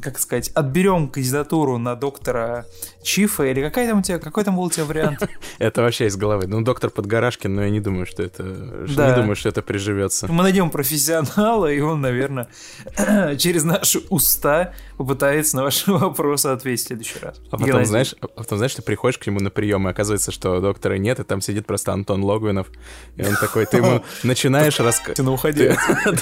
как 0.04 0.18
сказать, 0.18 0.50
отберем 0.50 1.08
кандидатуру 1.08 1.78
на 1.78 1.96
доктора 1.96 2.66
Чифа, 3.04 3.44
или 3.44 3.60
какая 3.60 3.86
там 3.86 3.98
у 3.98 4.02
тебя, 4.02 4.18
какой 4.18 4.44
там 4.44 4.56
был 4.56 4.64
у 4.64 4.70
тебя 4.70 4.86
вариант? 4.86 5.28
Это 5.58 5.82
вообще 5.82 6.06
из 6.06 6.16
головы. 6.16 6.46
Ну, 6.46 6.62
доктор 6.62 6.90
Подгорашкин, 6.90 7.54
но 7.54 7.64
я 7.64 7.70
не 7.70 7.80
думаю, 7.80 8.06
что 8.06 8.22
это, 8.22 8.42
не 8.42 9.14
думаю, 9.14 9.36
что 9.36 9.50
это 9.50 9.62
приживется. 9.62 10.26
Мы 10.26 10.42
найдем 10.42 10.70
профессионала, 10.70 11.70
и 11.70 11.80
он, 11.80 12.00
наверное, 12.00 12.48
через 13.38 13.64
наши 13.64 14.00
уста 14.08 14.72
попытается 14.96 15.56
на 15.56 15.64
ваши 15.64 15.92
вопросы 15.92 16.46
ответить 16.46 16.84
в 16.84 16.88
следующий 16.88 17.18
раз. 17.20 17.40
А 17.50 17.58
потом, 17.58 17.84
знаешь, 17.84 18.14
а 18.20 18.26
потом, 18.26 18.58
знаешь, 18.58 18.74
ты 18.74 18.82
приходишь 18.82 19.18
к 19.18 19.26
нему 19.26 19.40
на 19.40 19.50
прием, 19.50 19.86
и 19.86 19.90
оказывается, 19.90 20.32
что 20.32 20.60
доктора 20.60 20.94
нет, 20.94 21.20
и 21.20 21.24
там 21.24 21.40
сидит 21.40 21.66
просто 21.66 21.92
Антон 21.92 22.24
Логвинов, 22.24 22.68
и 23.16 23.22
он 23.22 23.36
такой, 23.36 23.66
ты 23.66 23.78
ему 23.78 24.02
начинаешь 24.22 24.80
рассказывать... 24.80 25.34
Уходи. 25.34 25.72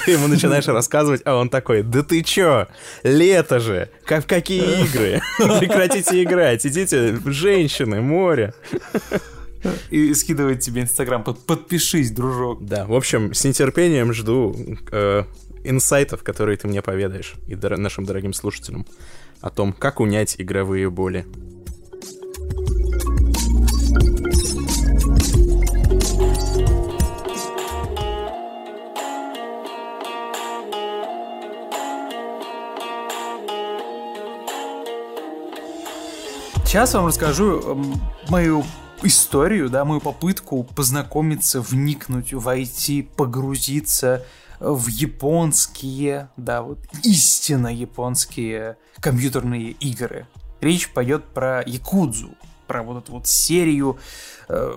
Ты, 0.05 0.11
ему 0.11 0.27
начинаешь 0.27 0.67
рассказывать, 0.67 1.21
а 1.25 1.35
он 1.35 1.49
такой, 1.49 1.83
да 1.83 2.03
ты 2.03 2.23
чё, 2.23 2.67
лето 3.03 3.59
же, 3.59 3.89
как 4.05 4.25
какие 4.25 4.83
игры? 4.85 5.21
Прекратите 5.37 6.23
играть, 6.23 6.65
идите, 6.73 7.17
женщины, 7.25 8.01
море. 8.01 8.53
И 9.89 10.13
скидывает 10.13 10.59
тебе 10.59 10.81
Инстаграм. 10.81 11.23
Под- 11.23 11.39
Подпишись, 11.45 12.11
дружок. 12.11 12.65
Да, 12.65 12.85
в 12.85 12.93
общем, 12.93 13.33
с 13.33 13.45
нетерпением 13.45 14.13
жду 14.13 14.53
э, 14.91 15.23
инсайтов, 15.63 16.21
которые 16.23 16.57
ты 16.57 16.67
мне 16.67 16.81
поведаешь, 16.81 17.35
и 17.47 17.55
дор- 17.55 17.77
нашим 17.77 18.03
дорогим 18.05 18.33
слушателям 18.33 18.85
о 19.39 19.49
том, 19.49 19.71
как 19.71 20.01
унять 20.01 20.35
игровые 20.37 20.89
боли. 20.89 21.25
Сейчас 36.73 36.95
вам 36.95 37.05
расскажу 37.05 37.59
эм, 37.59 38.01
мою 38.29 38.65
историю, 39.03 39.69
да, 39.69 39.85
мою 39.85 40.01
попытку 40.01 40.63
познакомиться, 40.63 41.61
вникнуть, 41.61 42.33
войти, 42.33 43.03
погрузиться 43.03 44.25
в 44.59 44.87
японские, 44.87 46.29
да, 46.35 46.63
вот 46.63 46.79
истинно 47.03 47.67
японские 47.67 48.77
компьютерные 48.99 49.73
игры. 49.73 50.25
Речь 50.61 50.91
пойдет 50.91 51.25
про 51.25 51.61
Якудзу, 51.63 52.31
про 52.65 52.81
вот 52.81 53.03
эту 53.03 53.11
вот 53.11 53.27
серию, 53.27 53.99
э, 54.49 54.73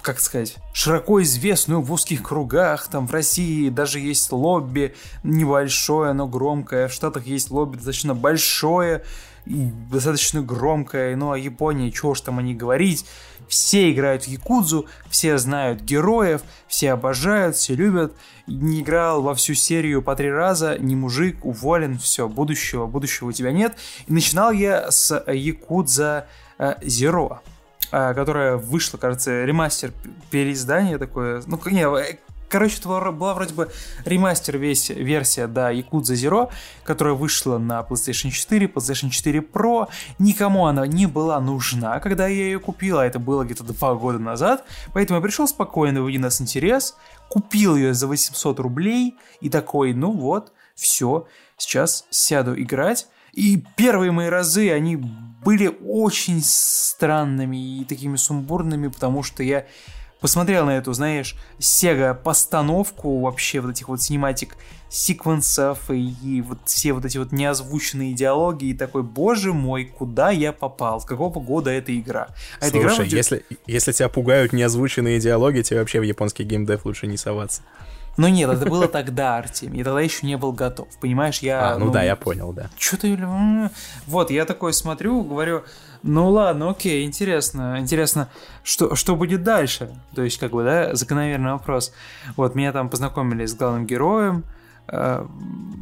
как 0.00 0.20
сказать, 0.20 0.58
широко 0.72 1.20
известную 1.22 1.82
в 1.82 1.92
узких 1.92 2.22
кругах, 2.22 2.86
там 2.86 3.08
в 3.08 3.10
России 3.10 3.68
даже 3.68 3.98
есть 3.98 4.30
лобби 4.30 4.94
небольшое, 5.24 6.12
но 6.12 6.28
громкое, 6.28 6.86
в 6.86 6.92
Штатах 6.92 7.26
есть 7.26 7.50
лобби 7.50 7.78
достаточно 7.78 8.14
большое, 8.14 9.02
достаточно 9.44 10.42
громкое, 10.42 11.16
ну 11.16 11.32
а 11.32 11.38
Япония, 11.38 11.90
чего 11.90 12.14
ж 12.14 12.20
там 12.20 12.38
о 12.38 12.42
ней 12.42 12.54
говорить, 12.54 13.04
все 13.48 13.92
играют 13.92 14.24
в 14.24 14.28
Якудзу, 14.28 14.86
все 15.08 15.36
знают 15.38 15.82
героев, 15.82 16.42
все 16.68 16.92
обожают, 16.92 17.56
все 17.56 17.74
любят, 17.74 18.14
не 18.46 18.80
играл 18.80 19.22
во 19.22 19.34
всю 19.34 19.54
серию 19.54 20.02
по 20.02 20.16
три 20.16 20.30
раза, 20.30 20.78
не 20.78 20.96
мужик, 20.96 21.44
уволен, 21.44 21.98
все, 21.98 22.28
будущего, 22.28 22.86
будущего 22.86 23.28
у 23.28 23.32
тебя 23.32 23.52
нет. 23.52 23.76
И 24.06 24.12
начинал 24.12 24.52
я 24.52 24.90
с 24.90 25.24
Якудза 25.26 26.26
э, 26.58 26.74
Zero, 26.82 27.38
э, 27.90 28.14
которая 28.14 28.56
вышла, 28.56 28.98
кажется, 28.98 29.44
ремастер, 29.44 29.92
переиздание 30.30 30.98
такое, 30.98 31.42
ну, 31.46 31.60
не, 31.66 31.86
э, 31.86 32.16
Короче, 32.52 32.82
была, 33.12 33.32
вроде 33.32 33.54
бы 33.54 33.70
ремастер 34.04 34.58
весь 34.58 34.90
версия, 34.90 35.46
да, 35.46 35.72
Yakuza 35.72 36.12
Zero, 36.12 36.50
которая 36.84 37.14
вышла 37.14 37.56
на 37.56 37.80
PlayStation 37.80 38.30
4, 38.30 38.66
PlayStation 38.66 39.08
4 39.08 39.40
Pro. 39.40 39.88
Никому 40.18 40.66
она 40.66 40.86
не 40.86 41.06
была 41.06 41.40
нужна, 41.40 41.98
когда 42.00 42.26
я 42.26 42.44
ее 42.44 42.60
купил, 42.60 42.98
а 42.98 43.06
это 43.06 43.18
было 43.18 43.44
где-то 43.44 43.64
два 43.64 43.94
года 43.94 44.18
назад. 44.18 44.66
Поэтому 44.92 45.18
я 45.18 45.22
пришел 45.22 45.48
спокойно, 45.48 46.02
в 46.02 46.18
нас 46.18 46.42
интерес, 46.42 46.94
купил 47.30 47.74
ее 47.74 47.94
за 47.94 48.06
800 48.06 48.60
рублей 48.60 49.16
и 49.40 49.48
такой, 49.48 49.94
ну 49.94 50.12
вот, 50.12 50.52
все, 50.74 51.26
сейчас 51.56 52.04
сяду 52.10 52.54
играть. 52.60 53.06
И 53.32 53.64
первые 53.76 54.12
мои 54.12 54.28
разы, 54.28 54.70
они 54.72 54.96
были 54.96 55.74
очень 55.86 56.42
странными 56.44 57.80
и 57.80 57.86
такими 57.86 58.16
сумбурными, 58.16 58.88
потому 58.88 59.22
что 59.22 59.42
я 59.42 59.64
посмотрел 60.22 60.64
на 60.64 60.78
эту, 60.78 60.94
знаешь, 60.94 61.36
Sega 61.58 62.14
постановку 62.14 63.20
вообще 63.20 63.60
вот 63.60 63.72
этих 63.72 63.88
вот 63.88 63.98
cinematic 63.98 64.52
секвенсов 64.88 65.90
и, 65.90 66.14
и 66.22 66.40
вот 66.42 66.58
все 66.66 66.92
вот 66.92 67.04
эти 67.04 67.18
вот 67.18 67.32
неозвученные 67.32 68.14
диалоги 68.14 68.66
и 68.66 68.74
такой, 68.74 69.02
боже 69.02 69.52
мой, 69.52 69.84
куда 69.84 70.30
я 70.30 70.52
попал, 70.52 71.00
с 71.00 71.04
какого 71.04 71.40
года 71.40 71.70
эта 71.70 71.98
игра? 71.98 72.28
А 72.60 72.68
эта 72.68 72.78
игра 72.78 72.94
Слушай, 72.94 73.08
если, 73.08 73.44
если 73.66 73.92
тебя 73.92 74.08
пугают 74.08 74.52
неозвученные 74.52 75.18
диалоги, 75.18 75.62
тебе 75.62 75.80
вообще 75.80 75.98
в 75.98 76.04
японский 76.04 76.44
геймдев 76.44 76.84
лучше 76.84 77.06
не 77.06 77.16
соваться. 77.16 77.62
Ну 78.18 78.28
нет, 78.28 78.50
это 78.50 78.66
было 78.68 78.88
тогда, 78.88 79.38
Артем, 79.38 79.72
я 79.72 79.84
тогда 79.84 80.00
еще 80.00 80.26
не 80.26 80.36
был 80.36 80.52
готов, 80.52 80.86
понимаешь, 81.00 81.38
я... 81.38 81.72
А, 81.72 81.78
ну, 81.78 81.90
да, 81.90 82.02
я 82.02 82.14
понял, 82.14 82.52
да. 82.52 82.68
Что 82.78 82.98
ты... 82.98 83.18
Вот, 84.06 84.30
я 84.30 84.44
такой 84.44 84.72
смотрю, 84.74 85.22
говорю, 85.22 85.62
ну 86.02 86.28
ладно, 86.30 86.70
окей, 86.70 87.04
интересно, 87.06 87.76
интересно, 87.78 88.28
что, 88.62 88.94
что 88.96 89.16
будет 89.16 89.42
дальше? 89.42 89.90
То 90.14 90.22
есть, 90.22 90.38
как 90.38 90.50
бы, 90.52 90.62
да, 90.62 90.94
закономерный 90.94 91.52
вопрос. 91.52 91.92
Вот, 92.36 92.54
меня 92.54 92.72
там 92.72 92.90
познакомили 92.90 93.46
с 93.46 93.54
главным 93.54 93.86
героем, 93.86 94.44
э, 94.88 95.24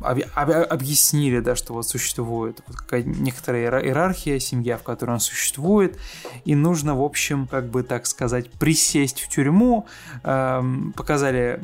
об- 0.04 0.20
об- 0.34 0.72
объяснили, 0.72 1.40
да, 1.40 1.56
что 1.56 1.72
вот 1.72 1.88
существует 1.88 2.60
вот 2.68 2.76
какая- 2.76 3.02
некоторая 3.02 3.62
иера- 3.64 3.82
иерархия, 3.84 4.38
семья, 4.38 4.76
в 4.76 4.82
которой 4.84 5.12
он 5.12 5.20
существует, 5.20 5.98
и 6.44 6.54
нужно, 6.54 6.94
в 6.94 7.02
общем, 7.02 7.48
как 7.48 7.70
бы 7.70 7.82
так 7.82 8.06
сказать, 8.06 8.52
присесть 8.52 9.20
в 9.22 9.28
тюрьму, 9.28 9.86
эм, 10.22 10.92
показали 10.96 11.60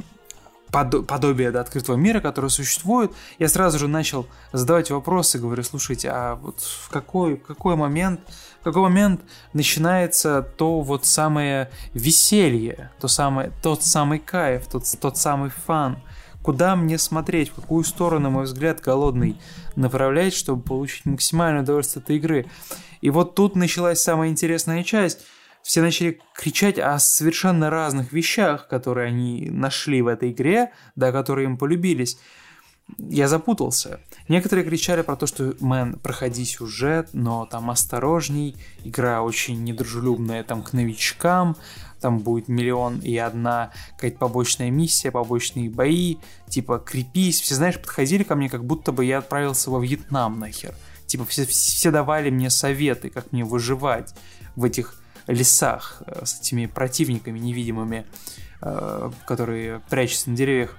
подобие 0.85 1.51
да, 1.51 1.61
открытого 1.61 1.97
мира, 1.97 2.21
которое 2.21 2.49
существует, 2.49 3.13
я 3.39 3.49
сразу 3.49 3.79
же 3.79 3.89
начал 3.89 4.27
задавать 4.53 4.91
вопросы, 4.91 5.39
говорю, 5.39 5.63
слушайте, 5.63 6.11
а 6.11 6.37
вот 6.37 6.61
в 6.61 6.89
какой, 6.91 7.37
какой 7.37 7.77
момент, 7.77 8.21
в 8.61 8.65
какой 8.65 8.83
момент 8.83 9.21
начинается 9.53 10.43
то 10.43 10.81
вот 10.81 11.07
самое 11.07 11.71
веселье, 11.95 12.91
то 13.01 13.09
самое, 13.09 13.53
тот 13.63 13.83
самый 13.83 14.19
кайф, 14.19 14.67
тот, 14.67 14.85
тот 15.01 15.17
самый 15.17 15.51
фан, 15.51 15.99
куда 16.43 16.77
мне 16.77 16.99
смотреть, 16.99 17.51
в 17.51 17.55
какую 17.55 17.83
сторону, 17.83 18.31
мой 18.31 18.45
взгляд, 18.45 18.81
голодный 18.81 19.37
направлять, 19.75 20.33
чтобы 20.33 20.63
получить 20.63 21.05
максимальное 21.05 21.63
удовольствие 21.63 22.01
от 22.01 22.05
этой 22.05 22.17
игры. 22.17 22.47
И 23.01 23.11
вот 23.11 23.35
тут 23.35 23.57
началась 23.57 24.01
самая 24.01 24.31
интересная 24.31 24.85
часть. 24.85 25.25
Все 25.67 25.83
начали 25.83 26.21
кричать 26.33 26.79
о 26.79 26.97
совершенно 27.01 27.71
разных 27.71 28.13
вещах, 28.13 28.69
которые 28.69 29.09
они 29.09 29.51
нашли 29.51 30.01
в 30.01 30.07
этой 30.07 30.31
игре, 30.31 30.71
да, 30.95 31.11
которые 31.11 31.47
им 31.47 31.59
полюбились. 31.59 32.19
Я 32.99 33.27
запутался. 33.27 33.99
Некоторые 34.29 34.65
кричали 34.65 35.03
про 35.03 35.17
то, 35.17 35.27
что, 35.27 35.57
мэн, 35.59 35.99
проходи 35.99 36.45
сюжет, 36.45 37.09
но 37.15 37.47
там 37.47 37.69
осторожней, 37.69 38.55
игра 38.85 39.23
очень 39.23 39.65
недружелюбная 39.65 40.45
там 40.45 40.63
к 40.63 40.73
новичкам, 40.73 41.57
там 42.01 42.21
будет 42.21 42.47
миллион 42.47 43.01
и 43.01 43.17
одна 43.17 43.73
какая-то 43.97 44.19
побочная 44.19 44.71
миссия, 44.71 45.11
побочные 45.11 45.69
бои, 45.69 46.19
типа 46.49 46.79
крепись. 46.79 47.41
Все, 47.41 47.57
знаешь, 47.57 47.81
подходили 47.81 48.23
ко 48.23 48.37
мне, 48.37 48.49
как 48.49 48.65
будто 48.65 48.93
бы 48.93 49.05
я 49.05 49.19
отправился 49.19 49.73
во 49.73 49.81
Вьетнам 49.81 50.39
нахер. 50.39 50.77
Типа 51.09 51.25
все, 51.25 51.45
все 51.45 51.91
давали 51.91 52.31
мне 52.31 52.51
советы, 52.51 53.11
как 53.11 53.33
мне 53.33 53.45
выживать 53.45 54.15
в 54.55 54.63
этих 54.63 55.03
лесах 55.27 56.03
э, 56.07 56.25
с 56.25 56.41
этими 56.41 56.67
противниками 56.67 57.39
невидимыми, 57.39 58.07
э, 58.63 59.11
которые 59.27 59.81
прячутся 59.91 60.31
на 60.31 60.37
деревьях. 60.37 60.77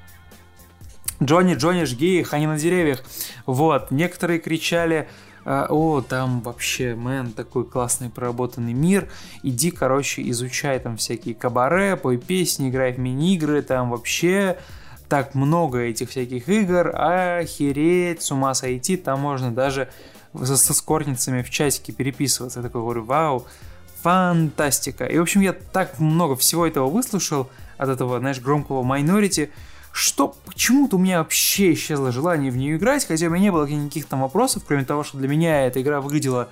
Джонни, 1.21 1.55
Джонни, 1.55 1.83
жги 1.85 2.19
их, 2.19 2.33
они 2.33 2.47
на 2.47 2.57
деревьях. 2.57 3.03
Вот, 3.45 3.91
некоторые 3.91 4.39
кричали, 4.39 5.07
э, 5.45 5.65
о, 5.69 6.01
там 6.01 6.41
вообще, 6.41 6.95
мэн, 6.95 7.31
такой 7.31 7.65
классный 7.65 8.09
проработанный 8.09 8.73
мир, 8.73 9.09
иди, 9.43 9.71
короче, 9.71 10.27
изучай 10.29 10.79
там 10.79 10.97
всякие 10.97 11.35
кабаре, 11.35 11.95
пой 11.95 12.17
песни, 12.17 12.69
играй 12.69 12.93
в 12.93 12.99
мини-игры, 12.99 13.61
там 13.61 13.89
вообще 13.89 14.57
так 15.09 15.35
много 15.35 15.79
этих 15.79 16.09
всяких 16.09 16.49
игр, 16.49 16.93
охереть, 16.93 18.21
с 18.21 18.31
ума 18.31 18.53
сойти, 18.53 18.97
там 18.97 19.21
можно 19.21 19.51
даже 19.51 19.89
со, 20.33 20.57
со 20.57 20.73
скорницами 20.73 21.41
в 21.41 21.49
чатике 21.49 21.93
переписываться. 21.93 22.59
Я 22.59 22.63
такой 22.63 22.81
говорю, 22.81 23.03
вау, 23.03 23.47
фантастика. 24.07 25.03
И, 25.03 25.17
в 25.17 25.21
общем, 25.21 25.41
я 25.41 25.51
так 25.51 25.99
много 25.99 26.37
всего 26.37 26.65
этого 26.65 26.89
выслушал 26.89 27.49
от 27.77 27.89
этого, 27.89 28.19
знаешь, 28.19 28.39
громкого 28.39 28.81
Minority, 28.81 29.49
что 29.91 30.33
почему-то 30.45 30.95
у 30.95 30.99
меня 30.99 31.17
вообще 31.17 31.73
исчезло 31.73 32.13
желание 32.13 32.49
в 32.49 32.55
нее 32.55 32.77
играть, 32.77 33.05
хотя 33.05 33.27
у 33.27 33.29
меня 33.29 33.41
не 33.41 33.51
было 33.51 33.65
никаких 33.65 34.05
там 34.05 34.21
вопросов, 34.21 34.63
кроме 34.65 34.85
того, 34.85 35.03
что 35.03 35.17
для 35.17 35.27
меня 35.27 35.65
эта 35.65 35.81
игра 35.81 35.99
выглядела 35.99 36.47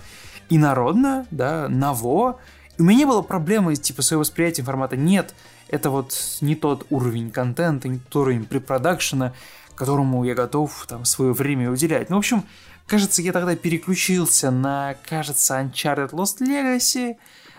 инородно, 0.49 1.27
да, 1.31 1.69
ново, 1.69 2.39
у 2.77 2.83
меня 2.83 2.97
не 2.97 3.05
было 3.05 3.21
проблемы, 3.21 3.77
типа, 3.77 4.01
своего 4.01 4.19
восприятия 4.19 4.63
формата 4.63 4.97
«нет», 4.97 5.33
это 5.69 5.89
вот 5.89 6.13
не 6.41 6.55
тот 6.55 6.85
уровень 6.89 7.31
контента, 7.31 7.87
не 7.87 7.99
тот 7.99 8.23
уровень 8.23 8.43
препродакшена, 8.43 9.31
которому 9.75 10.25
я 10.25 10.35
готов 10.35 10.85
там 10.89 11.05
свое 11.05 11.31
время 11.31 11.71
уделять. 11.71 12.09
Ну, 12.09 12.17
в 12.17 12.19
общем, 12.19 12.43
Кажется, 12.87 13.23
я 13.23 13.31
тогда 13.31 13.55
переключился 13.55 14.51
на, 14.51 14.95
кажется, 15.07 15.59
Uncharted 15.59 16.11
Lost 16.11 16.39
Legacy. 16.41 17.17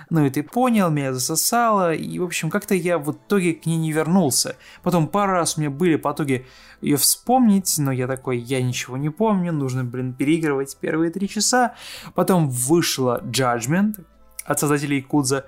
Ну 0.09 0.25
и 0.25 0.31
ты 0.31 0.43
понял, 0.43 0.91
меня 0.91 1.13
засосало. 1.13 1.95
И, 1.95 2.19
в 2.19 2.25
общем, 2.25 2.49
как-то 2.51 2.75
я 2.75 2.99
в 2.99 3.11
итоге 3.13 3.55
к 3.55 3.67
ней 3.67 3.77
не 3.77 3.93
вернулся. 3.93 4.57
Потом 4.83 5.09
пару 5.09 5.33
раз 5.33 5.57
у 5.57 5.61
меня 5.61 5.71
были 5.71 5.97
по 5.97 6.13
итоге 6.13 6.47
ее 6.81 6.97
вспомнить, 6.97 7.75
но 7.79 7.91
я 7.91 8.07
такой, 8.07 8.39
я 8.39 8.63
ничего 8.63 8.97
не 8.97 9.11
помню, 9.11 9.53
нужно, 9.53 9.83
блин, 9.83 10.13
переигрывать 10.13 10.77
первые 10.77 11.11
три 11.11 11.29
часа. 11.29 11.75
Потом 12.15 12.49
вышла 12.49 13.21
Judgment 13.25 14.05
от 14.45 14.61
создателей 14.61 15.03
Кудза, 15.03 15.47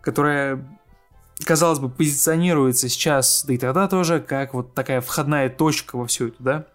которая 0.00 0.64
казалось 1.44 1.80
бы, 1.80 1.88
позиционируется 1.88 2.88
сейчас, 2.88 3.44
да 3.44 3.54
и 3.54 3.58
тогда 3.58 3.88
тоже, 3.88 4.20
как 4.20 4.54
вот 4.54 4.74
такая 4.74 5.00
входная 5.00 5.50
точка 5.50 5.96
во 5.96 6.06
всю 6.06 6.28
эту, 6.28 6.42
да, 6.42 6.66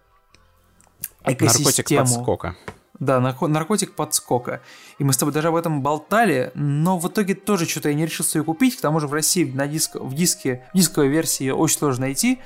экосистему. 1.23 1.65
Наркотик 1.65 1.97
подскока. 1.97 2.55
Да, 3.01 3.19
наркотик 3.19 3.93
подскока. 3.93 4.61
И 4.99 5.03
мы 5.03 5.11
с 5.11 5.17
тобой 5.17 5.33
даже 5.33 5.47
об 5.47 5.55
этом 5.55 5.81
болтали, 5.81 6.51
но 6.53 6.99
в 6.99 7.07
итоге 7.07 7.33
тоже 7.33 7.65
что-то 7.67 7.89
я 7.89 7.95
не 7.95 8.05
решился 8.05 8.37
ее 8.37 8.43
купить. 8.43 8.77
К 8.77 8.81
тому 8.81 8.99
же 8.99 9.07
в 9.07 9.13
России 9.13 9.43
на 9.43 9.67
диск, 9.67 9.95
в 9.95 10.13
диске, 10.13 10.67
в 10.71 10.77
дисковой 10.77 11.07
версии 11.07 11.45
ее 11.45 11.55
очень 11.55 11.79
сложно 11.79 12.01
найти. 12.01 12.39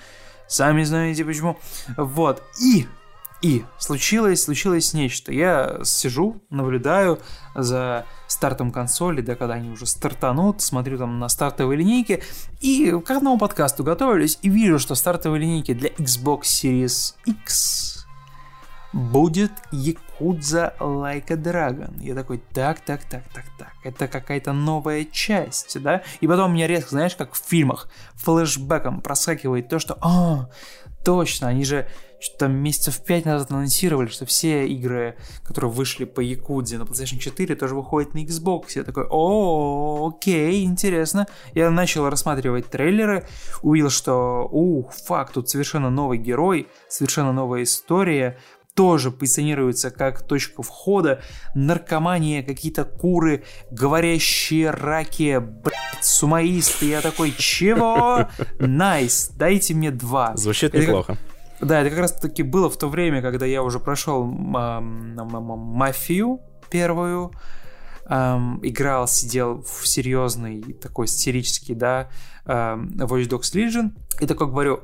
Сами 0.47 0.83
знаете 0.83 1.25
почему. 1.25 1.57
Вот. 1.97 2.41
И 2.61 2.87
и 3.41 3.65
случилось, 3.77 4.43
случилось 4.43 4.93
нечто. 4.93 5.33
Я 5.33 5.81
сижу, 5.83 6.41
наблюдаю 6.49 7.19
за 7.53 8.05
стартом 8.27 8.71
консоли, 8.71 9.19
да, 9.19 9.35
когда 9.35 9.55
они 9.55 9.69
уже 9.69 9.85
стартанут, 9.85 10.61
смотрю 10.61 10.97
там 10.97 11.19
на 11.19 11.27
стартовые 11.27 11.77
линейки, 11.77 12.23
и 12.61 12.97
к 13.05 13.11
одному 13.11 13.37
подкасту 13.37 13.83
готовились, 13.83 14.39
и 14.41 14.49
вижу, 14.49 14.79
что 14.79 14.95
стартовые 14.95 15.41
линейки 15.41 15.73
для 15.73 15.89
Xbox 15.89 16.43
Series 16.43 17.15
X 17.25 17.94
будет 18.95 19.51
Якудза 19.73 20.73
Like 20.79 21.31
a 21.31 21.35
Dragon. 21.35 22.01
Я 22.01 22.15
такой, 22.15 22.41
так, 22.53 22.79
так, 22.79 23.03
так, 23.03 23.23
так, 23.33 23.43
так, 23.59 23.73
это 23.83 24.07
какая-то 24.07 24.53
новая 24.53 25.03
часть, 25.03 25.81
да? 25.81 26.01
И 26.21 26.27
потом 26.27 26.51
у 26.51 26.53
меня 26.53 26.65
резко, 26.65 26.91
знаешь, 26.91 27.15
как 27.15 27.33
в 27.33 27.43
фильмах, 27.45 27.89
флешбеком 28.13 29.01
проскакивает 29.01 29.67
то, 29.67 29.79
что, 29.79 29.97
а, 29.99 30.49
точно, 31.03 31.49
они 31.49 31.65
же 31.65 31.87
что-то 32.19 32.47
месяцев 32.47 33.03
пять 33.03 33.25
назад 33.25 33.51
анонсировали, 33.51 34.07
что 34.07 34.25
все 34.25 34.65
игры, 34.67 35.17
которые 35.43 35.69
вышли 35.69 36.05
по 36.05 36.21
Якудзе 36.21 36.77
на 36.77 36.83
PlayStation 36.83 37.19
4, 37.19 37.55
тоже 37.55 37.75
выходят 37.75 38.13
на 38.13 38.19
Xbox. 38.19 38.69
Я 38.75 38.83
такой, 38.83 39.05
о, 39.09 40.09
окей, 40.09 40.63
интересно. 40.63 41.27
Я 41.53 41.69
начал 41.69 42.09
рассматривать 42.09 42.67
трейлеры, 42.69 43.27
увидел, 43.61 43.89
что, 43.89 44.47
ух, 44.51 44.93
факт, 44.93 45.33
тут 45.33 45.49
совершенно 45.49 45.89
новый 45.89 46.17
герой, 46.17 46.67
совершенно 46.87 47.31
новая 47.31 47.63
история, 47.63 48.39
тоже 48.75 49.09
позиционируется 49.09 49.89
как 49.89 50.21
точка 50.27 50.61
входа, 50.61 51.21
наркомания, 51.55 52.43
какие-то 52.43 52.83
куры, 52.83 53.43
говорящие 53.71 54.69
раки, 54.69 55.39
блядь, 55.39 56.03
сумаисты. 56.03 56.85
Я 56.87 57.01
такой, 57.01 57.33
чего? 57.37 58.27
Nice, 58.59 59.29
nice, 59.29 59.37
дайте 59.37 59.73
мне 59.73 59.91
два. 59.91 60.35
Звучит 60.35 60.75
это 60.75 60.85
неплохо. 60.85 61.17
Как... 61.59 61.67
Да, 61.67 61.79
это 61.81 61.89
как 61.89 61.99
раз 61.99 62.11
таки 62.11 62.43
было 62.43 62.69
в 62.69 62.77
то 62.77 62.89
время, 62.89 63.21
когда 63.21 63.45
я 63.45 63.63
уже 63.63 63.79
прошел 63.79 64.25
мафию 65.45 66.41
первую, 66.69 67.31
эм, 68.07 68.59
играл, 68.61 69.07
сидел 69.07 69.63
в 69.63 69.87
серьезный 69.87 70.61
такой 70.73 71.07
сатирический, 71.07 71.75
да, 71.75 72.09
эм, 72.45 72.89
Watch 72.97 73.29
Dogs 73.29 73.53
Legion, 73.53 73.91
и 74.19 74.27
такой 74.27 74.47
говорю, 74.47 74.81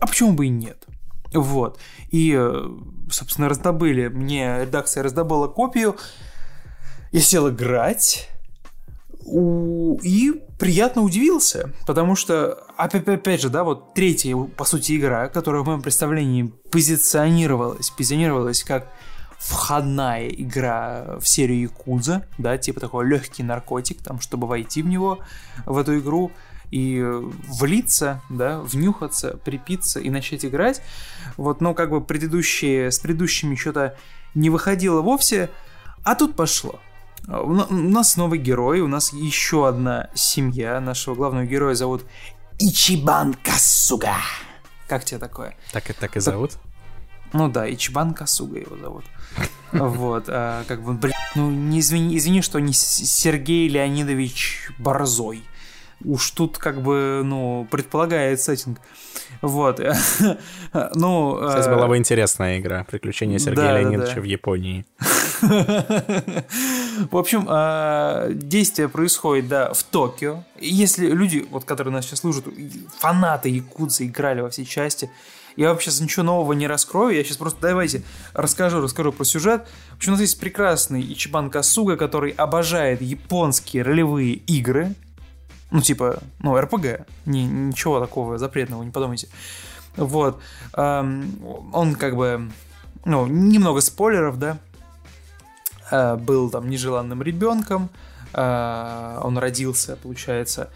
а 0.00 0.06
почему 0.06 0.32
бы 0.32 0.46
и 0.46 0.48
нет? 0.48 0.86
Вот. 1.34 1.78
И, 2.10 2.34
э, 2.36 2.68
собственно, 3.10 3.48
раздобыли, 3.48 4.08
мне 4.08 4.60
редакция 4.62 5.02
раздобыла 5.02 5.48
копию, 5.48 5.96
я 7.12 7.20
сел 7.20 7.48
играть, 7.48 8.28
и 9.26 10.42
приятно 10.58 11.02
удивился, 11.02 11.70
потому 11.86 12.14
что, 12.14 12.64
опять, 12.76 13.40
же, 13.40 13.48
да, 13.48 13.64
вот 13.64 13.94
третья, 13.94 14.36
по 14.36 14.64
сути, 14.64 14.96
игра, 14.96 15.28
которая 15.28 15.62
в 15.62 15.66
моем 15.66 15.82
представлении 15.82 16.52
позиционировалась, 16.70 17.90
позиционировалась 17.90 18.62
как 18.62 18.92
входная 19.38 20.28
игра 20.28 21.18
в 21.20 21.28
серию 21.28 21.62
Якудза, 21.62 22.26
да, 22.38 22.56
типа 22.58 22.80
такой 22.80 23.06
легкий 23.06 23.42
наркотик, 23.42 24.02
там, 24.02 24.20
чтобы 24.20 24.46
войти 24.46 24.82
в 24.82 24.86
него, 24.86 25.18
в 25.66 25.76
эту 25.76 25.98
игру, 25.98 26.32
и 26.70 27.02
влиться, 27.02 28.22
да, 28.28 28.60
внюхаться, 28.60 29.36
припиться 29.44 30.00
и 30.00 30.10
начать 30.10 30.44
играть. 30.44 30.82
Вот, 31.36 31.60
но 31.60 31.74
как 31.74 31.90
бы 31.90 32.00
предыдущие, 32.00 32.90
с 32.90 32.98
предыдущими 32.98 33.54
что-то 33.54 33.96
не 34.34 34.50
выходило 34.50 35.00
вовсе, 35.00 35.50
а 36.02 36.14
тут 36.14 36.36
пошло. 36.36 36.80
У 37.26 37.54
нас 37.54 38.16
новый 38.16 38.38
герой, 38.38 38.80
у 38.80 38.88
нас 38.88 39.12
еще 39.12 39.66
одна 39.66 40.10
семья. 40.14 40.80
Нашего 40.80 41.14
главного 41.14 41.46
героя 41.46 41.74
зовут 41.74 42.04
Ичибан 42.58 43.34
Касуга. 43.34 44.16
Как 44.88 45.04
тебе 45.04 45.18
такое? 45.18 45.56
Так 45.72 45.92
так 45.94 46.16
и 46.16 46.20
зовут? 46.20 46.52
Ну 47.32 47.48
да, 47.48 47.72
Ичибан 47.72 48.14
Касуга 48.14 48.58
его 48.58 48.76
зовут. 48.76 49.04
Вот, 49.72 50.26
а, 50.28 50.62
как 50.68 50.84
бы, 50.84 50.92
блин, 50.92 51.14
ну 51.34 51.50
не 51.50 51.80
извини, 51.80 52.16
извини, 52.16 52.42
что 52.42 52.60
не 52.60 52.72
Сергей 52.72 53.68
Леонидович 53.68 54.70
Борзой. 54.78 55.42
Уж 56.04 56.30
тут 56.32 56.58
как 56.58 56.82
бы, 56.82 57.22
ну, 57.24 57.66
предполагает 57.70 58.40
сеттинг. 58.40 58.78
Вот. 59.42 59.80
ну... 60.94 61.40
Кстати, 61.46 61.68
была 61.68 61.86
бы 61.86 61.96
интересная 61.96 62.58
игра. 62.58 62.84
Приключения 62.84 63.38
Сергея 63.38 63.66
да, 63.66 63.80
Леонидовича 63.80 64.08
да, 64.08 64.14
да. 64.16 64.20
в 64.20 64.24
Японии. 64.24 64.84
В 67.10 67.16
общем, 67.16 67.46
а, 67.48 68.28
действие 68.30 68.88
происходит, 68.88 69.48
да, 69.48 69.72
в 69.72 69.82
Токио. 69.82 70.44
Если 70.60 71.06
люди, 71.08 71.46
вот, 71.50 71.64
которые 71.64 71.92
нас 71.92 72.06
сейчас 72.06 72.20
служат, 72.20 72.46
фанаты 72.98 73.48
Якудза 73.48 74.06
играли 74.06 74.40
во 74.40 74.50
все 74.50 74.64
части, 74.64 75.10
я 75.56 75.70
вообще 75.70 75.90
ничего 76.00 76.24
нового 76.24 76.52
не 76.52 76.66
раскрою, 76.66 77.14
я 77.14 77.22
сейчас 77.22 77.36
просто 77.36 77.60
давайте 77.60 78.02
расскажу, 78.32 78.80
расскажу 78.80 79.12
про 79.12 79.24
сюжет. 79.24 79.66
В 79.92 79.96
общем, 79.96 80.12
у 80.12 80.14
нас 80.14 80.20
есть 80.20 80.40
прекрасный 80.40 81.00
Ичибан 81.00 81.50
Касуга, 81.50 81.96
который 81.96 82.32
обожает 82.32 83.00
японские 83.02 83.82
ролевые 83.82 84.34
игры, 84.34 84.94
ну, 85.74 85.82
типа, 85.82 86.22
ну, 86.40 86.58
РПГ, 86.58 87.06
ни, 87.26 87.40
ничего 87.40 88.00
такого 88.00 88.38
запретного, 88.38 88.82
не 88.82 88.90
подумайте. 88.90 89.28
Вот, 89.96 90.40
эм, 90.72 91.38
он 91.72 91.94
как 91.94 92.16
бы, 92.16 92.50
ну, 93.04 93.26
немного 93.26 93.80
спойлеров, 93.80 94.38
да, 94.38 94.58
Э, 95.90 96.16
был 96.16 96.50
там 96.50 96.70
нежеланным 96.70 97.22
ребенком, 97.22 97.90
э, 98.32 99.20
он 99.22 99.38
родился, 99.38 99.96
получается, 99.96 100.70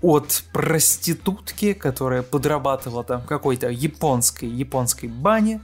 от 0.00 0.42
проститутки, 0.52 1.74
которая 1.74 2.22
подрабатывала 2.22 3.04
там 3.04 3.22
какой-то 3.22 3.68
японской, 3.68 4.48
японской 4.48 5.06
бане. 5.06 5.60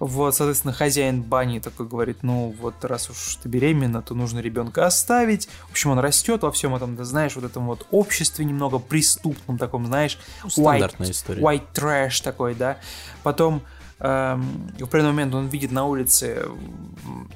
Вот, 0.00 0.34
соответственно, 0.34 0.72
хозяин 0.72 1.22
бани 1.22 1.60
такой 1.60 1.86
говорит, 1.86 2.22
ну 2.22 2.54
вот 2.60 2.84
раз 2.84 3.08
уж 3.10 3.36
ты 3.36 3.48
беременна, 3.48 4.02
то 4.02 4.14
нужно 4.14 4.40
ребенка 4.40 4.86
оставить. 4.86 5.48
В 5.68 5.70
общем, 5.70 5.90
он 5.90 6.00
растет 6.00 6.42
во 6.42 6.50
всем 6.50 6.74
этом, 6.74 6.96
ты 6.96 7.04
знаешь, 7.04 7.36
вот 7.36 7.44
этом 7.44 7.66
вот 7.66 7.86
обществе 7.92 8.44
немного 8.44 8.78
преступном 8.78 9.58
таком, 9.58 9.86
знаешь, 9.86 10.18
стандартная 10.48 11.08
white, 11.08 11.12
история. 11.12 11.42
White 11.42 11.66
trash 11.74 12.22
такой, 12.24 12.54
да. 12.56 12.78
Потом 13.22 13.62
Эм, 14.00 14.72
в 14.78 14.84
определенный 14.84 15.12
момент 15.12 15.34
он 15.34 15.48
видит 15.48 15.72
на 15.72 15.84
улице 15.84 16.46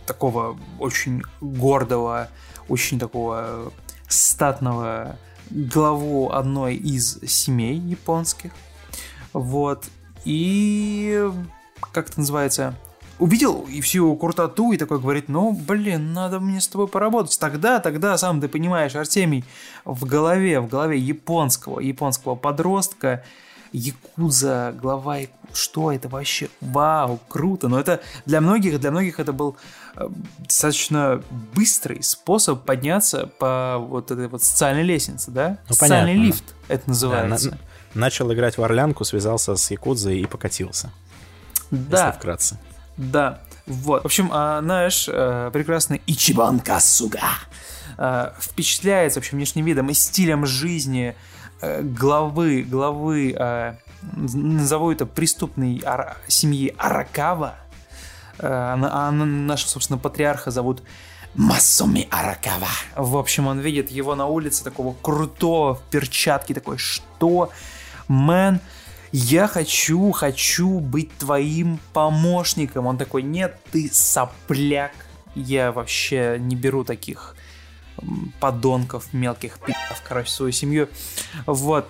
такого 0.07 0.59
очень 0.79 1.22
гордого, 1.42 2.29
очень 2.68 2.98
такого 2.98 3.70
статного 4.09 5.18
главу 5.50 6.31
одной 6.31 6.74
из 6.77 7.20
семей 7.27 7.77
японских. 7.77 8.53
Вот. 9.35 9.85
И 10.24 11.31
как 11.92 12.11
это 12.11 12.20
называется? 12.20 12.75
Увидел 13.18 13.66
и 13.68 13.81
всю 13.81 14.14
крутоту 14.16 14.73
и 14.73 14.77
такой 14.77 14.99
говорит, 14.99 15.29
ну, 15.29 15.53
блин, 15.53 16.12
надо 16.12 16.40
мне 16.40 16.61
с 16.61 16.66
тобой 16.66 16.88
поработать. 16.88 17.38
Тогда, 17.38 17.79
тогда, 17.79 18.18
сам 18.18 18.40
ты 18.40 18.49
понимаешь, 18.49 18.97
Артемий, 18.97 19.44
в 19.85 20.05
голове, 20.05 20.61
в 20.61 20.68
голове 20.68 20.99
японского, 20.99 21.79
японского 21.79 22.35
подростка 22.35 23.23
Якуза, 23.73 24.75
глава 24.81 25.18
Якуза. 25.18 25.38
Что 25.55 25.92
это 25.92 26.09
вообще? 26.09 26.49
Вау, 26.61 27.20
круто. 27.29 27.68
Но 27.68 27.79
это 27.79 28.01
для 28.27 28.40
многих, 28.40 28.81
для 28.81 28.90
многих 28.90 29.20
это 29.20 29.33
был 29.33 29.57
э, 29.97 30.09
достаточно 30.38 31.23
быстрый 31.55 32.03
способ 32.03 32.64
подняться 32.64 33.29
по 33.38 33.79
вот 33.79 34.11
этой 34.11 34.27
вот 34.27 34.42
социальной 34.42 34.83
лестнице, 34.83 35.31
да? 35.31 35.59
Ну, 35.68 35.75
Социальный 35.75 36.12
понятно. 36.12 36.27
лифт 36.27 36.44
это 36.68 36.88
называется. 36.88 37.51
Да, 37.51 37.57
на, 37.94 38.01
начал 38.01 38.33
играть 38.33 38.59
в 38.59 38.62
Орлянку, 38.64 39.05
связался 39.05 39.55
с 39.55 39.70
Якудзой 39.70 40.18
и 40.18 40.27
покатился. 40.27 40.90
Да. 41.76 42.06
Если 42.06 42.18
вкратце. 42.18 42.58
Да. 42.96 43.40
Вот. 43.66 44.02
В 44.02 44.06
общем, 44.06 44.30
а, 44.32 44.60
наш 44.60 45.08
э, 45.08 45.50
прекрасный 45.52 46.02
Ичибан 46.06 46.60
Касуга 46.60 47.20
э, 47.96 48.30
впечатляется 48.38 49.20
вообще 49.20 49.37
внешним 49.37 49.64
видом 49.64 49.88
и 49.90 49.94
стилем 49.94 50.44
жизни 50.44 51.14
Э, 51.64 51.82
главы, 51.82 52.62
главы, 52.62 53.34
назову 54.16 54.92
это 54.92 55.06
преступной 55.06 55.82
семьи 56.28 56.74
Аракава, 56.76 57.54
А, 58.38 58.76
а 58.76 59.10
наша, 59.10 59.68
собственно, 59.68 59.98
патриарха 59.98 60.50
зовут 60.50 60.82
Масуми 61.34 62.06
Аракава. 62.10 62.68
В 62.96 63.16
общем, 63.16 63.46
он 63.46 63.60
видит 63.60 63.90
его 63.90 64.14
на 64.14 64.26
улице, 64.26 64.62
такого 64.62 64.94
крутого, 65.00 65.74
в 65.74 65.82
перчатке, 65.84 66.52
такой, 66.52 66.76
что? 66.76 67.50
Мэн, 68.08 68.60
я 69.16 69.46
хочу, 69.46 70.11
хочу 70.11 70.81
быть 70.81 71.16
твоим 71.18 71.79
помощником. 71.92 72.88
Он 72.88 72.98
такой, 72.98 73.22
нет, 73.22 73.57
ты 73.70 73.88
сопляк. 73.92 74.90
Я 75.37 75.70
вообще 75.70 76.37
не 76.40 76.57
беру 76.57 76.83
таких 76.83 77.37
подонков, 78.40 79.12
мелких 79.12 79.61
пи***ов, 79.61 80.03
короче, 80.03 80.33
свою 80.33 80.50
семью. 80.50 80.88
Вот. 81.46 81.88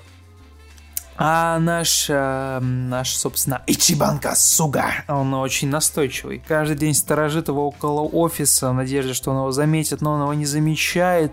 А 1.16 1.58
наш, 1.60 2.10
э, 2.10 2.58
наш, 2.60 3.16
собственно, 3.16 3.62
Ичибанка 3.66 4.34
Суга, 4.34 5.04
он 5.08 5.32
очень 5.32 5.68
настойчивый. 5.68 6.42
Каждый 6.46 6.76
день 6.76 6.92
сторожит 6.92 7.48
его 7.48 7.68
около 7.68 8.02
офиса 8.02 8.68
в 8.68 8.74
надежде, 8.74 9.14
что 9.14 9.30
он 9.30 9.38
его 9.38 9.50
заметит, 9.50 10.02
но 10.02 10.12
он 10.12 10.20
его 10.20 10.34
не 10.34 10.44
замечает. 10.44 11.32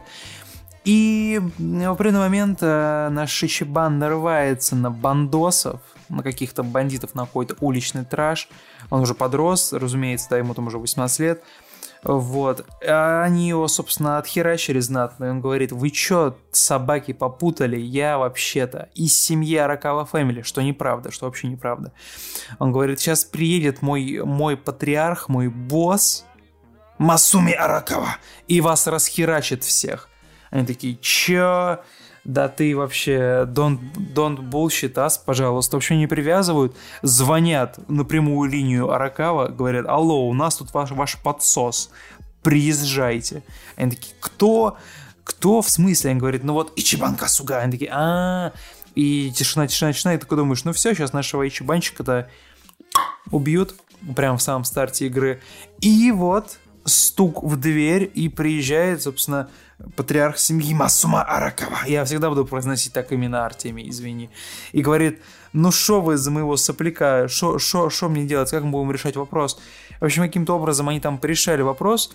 И 0.84 1.40
в 1.60 1.92
определенный 1.92 2.20
момент 2.20 2.60
э, 2.62 3.10
наш 3.12 3.44
Ичибан 3.44 4.00
нарывается 4.00 4.76
на 4.76 4.90
бандосов, 4.90 5.80
на 6.10 6.24
каких-то 6.24 6.64
бандитов, 6.64 7.14
на 7.14 7.26
какой-то 7.26 7.56
уличный 7.60 8.04
траж. 8.04 8.50
Он 8.90 9.02
уже 9.02 9.14
подрос, 9.14 9.74
разумеется, 9.74 10.28
да, 10.32 10.38
ему 10.38 10.54
там 10.54 10.68
уже 10.68 10.80
18 10.80 11.20
лет. 11.20 11.44
Вот. 12.04 12.66
А 12.84 13.24
они 13.24 13.48
его, 13.48 13.68
собственно, 13.68 14.18
отхерачили 14.18 14.80
знатно. 14.80 15.26
И 15.26 15.30
он 15.30 15.40
говорит, 15.40 15.72
вы 15.72 15.92
чё, 15.92 16.36
собаки, 16.52 17.14
попутали? 17.14 17.78
Я 17.80 18.18
вообще-то 18.18 18.90
из 18.96 19.14
семьи 19.14 19.56
Аракава 19.58 20.06
Фэмили, 20.06 20.42
что 20.42 20.62
неправда, 20.62 21.12
что 21.12 21.26
вообще 21.26 21.48
неправда. 21.48 21.94
Он 22.58 22.72
говорит, 22.72 23.00
сейчас 23.00 23.24
приедет 23.24 23.84
мой, 23.84 24.22
мой 24.24 24.58
патриарх, 24.58 25.30
мой 25.30 25.48
босс, 25.48 26.26
Масуми 26.98 27.54
Аракава, 27.54 28.18
и 28.48 28.62
вас 28.62 28.86
расхерачит 28.86 29.64
всех. 29.64 30.11
Они 30.52 30.66
такие, 30.66 30.98
чё? 31.02 31.80
да 32.24 32.48
ты 32.48 32.76
вообще 32.76 33.48
don't, 33.48 33.80
don't 34.14 34.38
bullshit 34.38 34.94
us, 34.94 35.20
пожалуйста, 35.26 35.76
вообще 35.76 35.98
не 35.98 36.08
привязывают, 36.08 36.76
звонят 37.02 37.80
на 37.90 38.06
прямую 38.06 38.50
линию 38.50 38.92
Аракава, 38.92 39.48
говорят, 39.48 39.88
алло, 39.88 40.28
у 40.28 40.34
нас 40.34 40.58
тут 40.58 40.74
ваш, 40.74 40.92
ваш 40.92 41.18
подсос, 41.18 41.90
приезжайте. 42.44 43.44
Они 43.76 43.92
такие, 43.92 44.16
кто? 44.20 44.78
Кто 45.24 45.62
в 45.62 45.70
смысле? 45.70 46.12
Они 46.12 46.20
говорят, 46.20 46.44
ну 46.44 46.54
вот 46.54 46.74
Ичибанка 46.76 47.28
Суга. 47.28 47.60
Они 47.60 47.72
такие, 47.72 47.92
а 47.94 48.54
И 48.96 49.32
тишина, 49.32 49.68
тишина, 49.68 49.94
тишина. 49.94 50.14
И 50.14 50.18
ты 50.18 50.22
такой 50.22 50.38
думаешь, 50.38 50.64
ну 50.64 50.74
все, 50.74 50.94
сейчас 50.94 51.14
нашего 51.14 51.48
Ичибанчика-то 51.48 52.30
убьют 53.30 53.76
прямо 54.16 54.38
в 54.38 54.42
самом 54.42 54.64
старте 54.64 55.06
игры. 55.08 55.42
И 55.80 56.12
вот 56.12 56.58
стук 56.86 57.44
в 57.44 57.60
дверь, 57.60 58.10
и 58.14 58.30
приезжает, 58.30 59.02
собственно, 59.02 59.50
патриарх 59.96 60.38
семьи 60.38 60.74
Масума 60.74 61.24
Аракова. 61.24 61.80
Я 61.88 62.06
всегда 62.06 62.30
буду 62.30 62.46
произносить 62.46 62.94
так 62.94 63.12
имена 63.14 63.46
Артемий, 63.46 63.90
извини. 63.90 64.30
И 64.72 64.82
говорит, 64.82 65.20
ну 65.54 65.72
что 65.72 66.02
вы 66.02 66.18
за 66.18 66.32
моего 66.32 66.58
сопляка, 66.58 67.28
что 67.28 68.10
мне 68.10 68.26
делать, 68.26 68.50
как 68.52 68.64
мы 68.64 68.72
будем 68.72 68.92
решать 68.92 69.16
вопрос? 69.16 69.60
В 70.00 70.06
общем, 70.06 70.24
каким-то 70.24 70.56
образом 70.56 70.90
они 70.90 71.00
там 71.00 71.18
порешали 71.18 71.62
вопрос, 71.62 72.12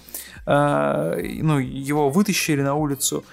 э, 0.47 1.39
ну, 1.43 1.59
его 1.59 2.11
вытащили 2.11 2.63
на 2.63 2.75
улицу, 2.75 3.25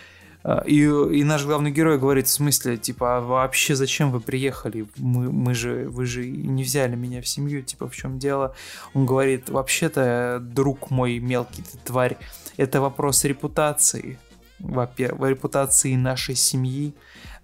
и, 0.65 0.81
и 0.81 1.23
наш 1.23 1.45
главный 1.45 1.71
герой 1.71 1.97
говорит, 1.97 2.27
в 2.27 2.31
смысле, 2.31 2.77
типа, 2.77 3.17
а 3.17 3.21
вообще 3.21 3.75
зачем 3.75 4.11
вы 4.11 4.19
приехали? 4.19 4.87
Мы, 4.97 5.31
мы 5.31 5.53
же, 5.53 5.87
вы 5.89 6.05
же 6.05 6.25
не 6.25 6.63
взяли 6.63 6.95
меня 6.95 7.21
в 7.21 7.27
семью, 7.27 7.61
типа, 7.61 7.87
в 7.87 7.95
чем 7.95 8.19
дело? 8.19 8.53
Он 8.93 9.05
говорит, 9.05 9.49
вообще-то, 9.49 10.39
друг 10.41 10.91
мой 10.91 11.19
мелкий 11.19 11.61
ты 11.61 11.77
тварь, 11.77 12.17
это 12.57 12.81
вопрос 12.81 13.23
репутации. 13.23 14.19
Во-первых, 14.59 15.29
репутации 15.29 15.95
нашей 15.95 16.35
семьи. 16.35 16.93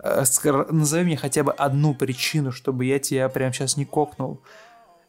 Э, 0.04 0.24
назови 0.70 1.04
мне 1.06 1.18
хотя 1.18 1.44
бы 1.44 1.54
одну 1.54 1.94
причину, 1.94 2.52
чтобы 2.52 2.86
я 2.86 3.00
тебя 3.00 3.30
прямо 3.30 3.54
сейчас 3.54 3.78
не 3.78 3.86
кокнул. 3.86 4.42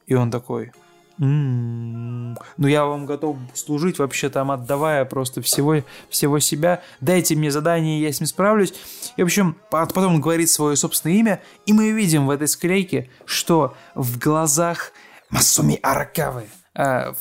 И 0.06 0.14
он 0.14 0.30
такой, 0.30 0.72
м-м-м, 1.20 2.38
ну 2.56 2.66
я 2.66 2.84
вам 2.84 3.06
готов 3.06 3.36
служить 3.54 3.98
вообще 3.98 4.28
там, 4.30 4.50
отдавая 4.50 5.04
просто 5.04 5.42
всего, 5.42 5.76
всего 6.08 6.38
себя. 6.38 6.82
Дайте 7.00 7.36
мне 7.36 7.50
задание, 7.50 8.00
я 8.00 8.12
с 8.12 8.20
ним 8.20 8.26
справлюсь. 8.26 8.74
И, 9.16 9.22
в 9.22 9.26
общем, 9.26 9.56
потом 9.70 10.14
он 10.14 10.20
говорит 10.20 10.50
свое 10.50 10.76
собственное 10.76 11.16
имя, 11.16 11.42
и 11.66 11.72
мы 11.72 11.92
видим 11.92 12.26
в 12.26 12.30
этой 12.30 12.48
склейке, 12.48 13.10
что 13.24 13.74
в 13.94 14.18
глазах 14.18 14.92
Масуми 15.28 15.78
Аракавы 15.82 16.46
э, 16.74 17.12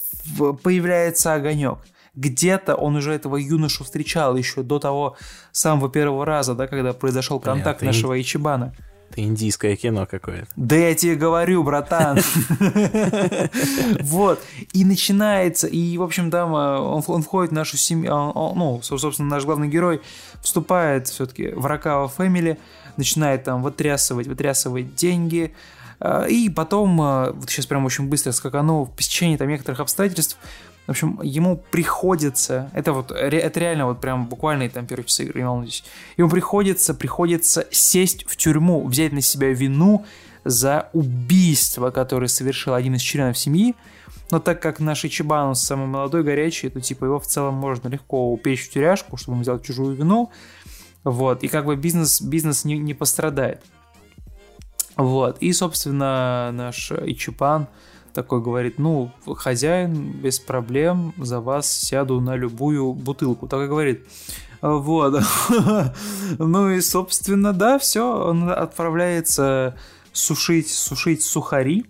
появляется 0.63 1.33
огонек 1.33 1.79
где-то 2.15 2.75
он 2.75 2.97
уже 2.97 3.13
этого 3.13 3.37
юношу 3.37 3.83
встречал 3.83 4.35
еще 4.35 4.61
до 4.61 4.79
того 4.79 5.15
самого 5.51 5.89
первого 5.89 6.25
раза, 6.25 6.53
да, 6.53 6.67
когда 6.67 6.91
произошел 6.91 7.39
контакт 7.39 7.79
Блин, 7.79 7.91
нашего 7.91 8.19
Ичибана. 8.19 8.75
Индийское 9.23 9.75
кино 9.75 10.05
какое-то. 10.05 10.47
Да 10.55 10.75
я 10.75 10.95
тебе 10.95 11.15
говорю, 11.15 11.63
братан. 11.63 12.19
Вот. 14.01 14.41
И 14.73 14.85
начинается, 14.85 15.67
и, 15.67 15.97
в 15.97 16.03
общем, 16.03 16.31
там 16.31 16.55
э, 16.55 16.77
он 16.79 17.21
входит 17.21 17.51
в 17.51 17.53
нашу 17.53 17.77
семью, 17.77 18.11
ну, 18.55 18.79
собственно, 18.81 19.29
наш 19.29 19.45
главный 19.45 19.67
герой 19.67 20.01
вступает 20.41 21.07
все-таки 21.07 21.49
в 21.49 21.65
Ракава 21.65 22.07
Фэмили, 22.07 22.57
начинает 22.97 23.43
там 23.43 23.61
вытрясывать, 23.61 24.27
вытрясывать 24.27 24.95
деньги, 24.95 25.53
э, 25.99 26.29
и 26.29 26.49
потом, 26.49 27.01
э, 27.01 27.31
вот 27.31 27.49
сейчас 27.49 27.65
прям 27.65 27.85
очень 27.85 28.07
быстро 28.07 28.31
скакану, 28.31 28.85
в 28.85 28.97
течение 28.97 29.37
там 29.37 29.47
некоторых 29.47 29.79
обстоятельств 29.79 30.37
в 30.89 30.91
общем, 30.91 31.19
ему 31.21 31.63
приходится, 31.69 32.71
это 32.73 32.93
вот, 32.93 33.11
это 33.11 33.59
реально 33.59 33.85
вот 33.85 34.01
прям 34.01 34.25
буквально 34.25 34.67
там 34.69 34.87
первые 34.87 35.05
часы 35.05 35.25
игры, 35.25 35.41
не 35.41 35.71
ему 36.17 36.29
приходится, 36.29 36.95
приходится 36.95 37.67
сесть 37.69 38.25
в 38.27 38.35
тюрьму, 38.35 38.87
взять 38.87 39.11
на 39.11 39.21
себя 39.21 39.49
вину 39.53 40.03
за 40.43 40.89
убийство, 40.93 41.91
которое 41.91 42.27
совершил 42.27 42.73
один 42.73 42.95
из 42.95 43.01
членов 43.01 43.37
семьи, 43.37 43.75
но 44.31 44.39
так 44.39 44.63
как 44.63 44.79
наш 44.79 45.05
Ичибан 45.05 45.53
самый 45.53 45.85
молодой, 45.85 46.23
горячий, 46.23 46.69
то 46.69 46.81
типа 46.81 47.05
его 47.05 47.19
в 47.19 47.27
целом 47.27 47.53
можно 47.53 47.87
легко 47.87 48.33
упечь 48.33 48.65
в 48.65 48.71
тюряшку, 48.71 49.15
чтобы 49.15 49.37
он 49.37 49.43
взял 49.43 49.59
чужую 49.59 49.95
вину, 49.95 50.31
вот, 51.03 51.43
и 51.43 51.47
как 51.49 51.65
бы 51.65 51.75
бизнес, 51.75 52.19
бизнес 52.19 52.65
не, 52.65 52.79
не 52.79 52.95
пострадает. 52.95 53.61
Вот, 54.95 55.37
и, 55.39 55.53
собственно, 55.53 56.49
наш 56.51 56.91
Ичипан, 56.91 57.67
такой 58.19 58.41
говорит, 58.41 58.79
ну, 58.79 59.11
хозяин, 59.37 60.11
без 60.11 60.39
проблем, 60.39 61.13
за 61.17 61.39
вас 61.39 61.71
сяду 61.71 62.19
на 62.19 62.35
любую 62.35 62.93
бутылку. 62.93 63.47
Так 63.47 63.61
и 63.61 63.67
говорит. 63.67 64.05
Вот. 64.61 65.23
ну 66.37 66.69
и, 66.69 66.81
собственно, 66.81 67.53
да, 67.53 67.79
все, 67.79 68.03
он 68.03 68.49
отправляется 68.49 69.77
сушить, 70.11 70.69
сушить 70.69 71.23
сухари. 71.23 71.85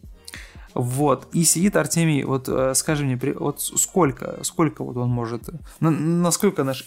Вот. 0.75 1.27
И 1.33 1.43
сидит 1.45 1.75
Артемий, 1.75 2.23
вот 2.23 2.47
э, 2.47 2.75
скажи 2.75 3.03
мне, 3.03 3.19
вот 3.39 3.59
сколько, 3.59 4.37
сколько 4.43 4.83
вот 4.83 4.97
он 4.97 5.09
может, 5.09 5.49
насколько 5.79 6.63
наш 6.63 6.83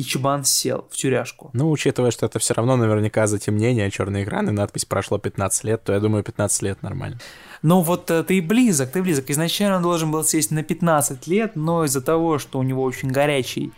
Ичибан, 0.00 0.30
Ичибан 0.40 0.44
сел 0.44 0.86
в 0.90 0.96
тюряшку? 0.96 1.50
Ну, 1.52 1.70
учитывая, 1.70 2.10
что 2.10 2.26
это 2.26 2.38
все 2.38 2.54
равно 2.54 2.76
наверняка 2.76 3.26
затемнение, 3.26 3.90
черный 3.90 4.24
экран 4.24 4.48
и 4.48 4.52
надпись 4.52 4.84
прошло 4.84 5.18
15 5.18 5.64
лет, 5.64 5.82
то 5.84 5.92
я 5.92 6.00
думаю, 6.00 6.22
15 6.22 6.62
лет 6.62 6.82
нормально. 6.82 7.18
Но 7.62 7.82
вот 7.82 8.10
э, 8.10 8.22
ты 8.22 8.40
близок, 8.40 8.90
ты 8.90 9.02
близок. 9.02 9.30
Изначально 9.30 9.76
он 9.76 9.82
должен 9.82 10.10
был 10.10 10.24
сесть 10.24 10.50
на 10.50 10.62
15 10.62 11.26
лет, 11.26 11.56
но 11.56 11.84
из-за 11.84 12.00
того, 12.00 12.38
что 12.38 12.58
у 12.58 12.62
него 12.62 12.82
очень 12.82 13.10
горячий 13.10 13.72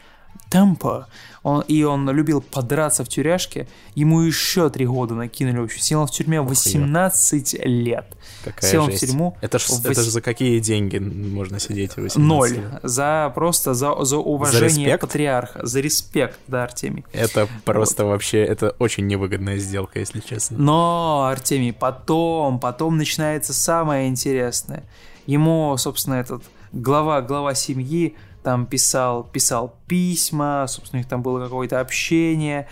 темпо, 0.52 1.08
он, 1.42 1.62
и 1.62 1.82
он 1.82 2.08
любил 2.10 2.42
подраться 2.42 3.04
в 3.04 3.08
тюряшке, 3.08 3.66
ему 3.94 4.20
еще 4.20 4.68
три 4.70 4.86
года 4.86 5.14
накинули. 5.14 5.58
В 5.58 5.64
общем, 5.64 5.80
сел 5.80 6.06
в 6.06 6.10
тюрьме 6.10 6.40
18 6.42 7.54
Охуел. 7.54 7.72
лет. 7.72 8.16
Какая 8.44 8.70
сел 8.70 8.84
жесть. 8.84 9.02
в 9.02 9.06
тюрьму. 9.06 9.36
Это 9.40 9.58
ж, 9.58 9.68
8... 9.68 9.90
это 9.90 10.02
ж 10.02 10.04
за 10.04 10.20
какие 10.20 10.60
деньги 10.60 10.98
можно 10.98 11.58
сидеть 11.58 11.96
18 11.96 12.18
Ноль. 12.18 12.50
Лет? 12.50 12.80
За 12.82 13.32
просто 13.34 13.74
за, 13.74 14.04
за 14.04 14.18
уважение 14.18 14.92
за 14.92 14.98
патриарха, 14.98 15.66
за 15.66 15.80
респект, 15.80 16.38
да, 16.46 16.64
Артемий. 16.64 17.04
Это 17.12 17.48
просто 17.64 18.04
вот. 18.04 18.10
вообще, 18.10 18.44
это 18.44 18.76
очень 18.78 19.06
невыгодная 19.06 19.58
сделка, 19.58 19.98
если 19.98 20.20
честно. 20.20 20.58
Но, 20.58 21.28
Артемий, 21.30 21.72
потом, 21.72 22.60
потом 22.60 22.98
начинается 22.98 23.54
самое 23.54 24.08
интересное. 24.08 24.84
Ему, 25.26 25.76
собственно, 25.78 26.14
этот 26.14 26.42
глава, 26.72 27.22
глава 27.22 27.54
семьи 27.54 28.16
там 28.42 28.66
писал, 28.66 29.24
писал 29.24 29.76
письма, 29.86 30.66
собственно, 30.68 30.98
у 30.98 31.00
них 31.02 31.08
там 31.08 31.22
было 31.22 31.42
какое-то 31.42 31.80
общение. 31.80 32.68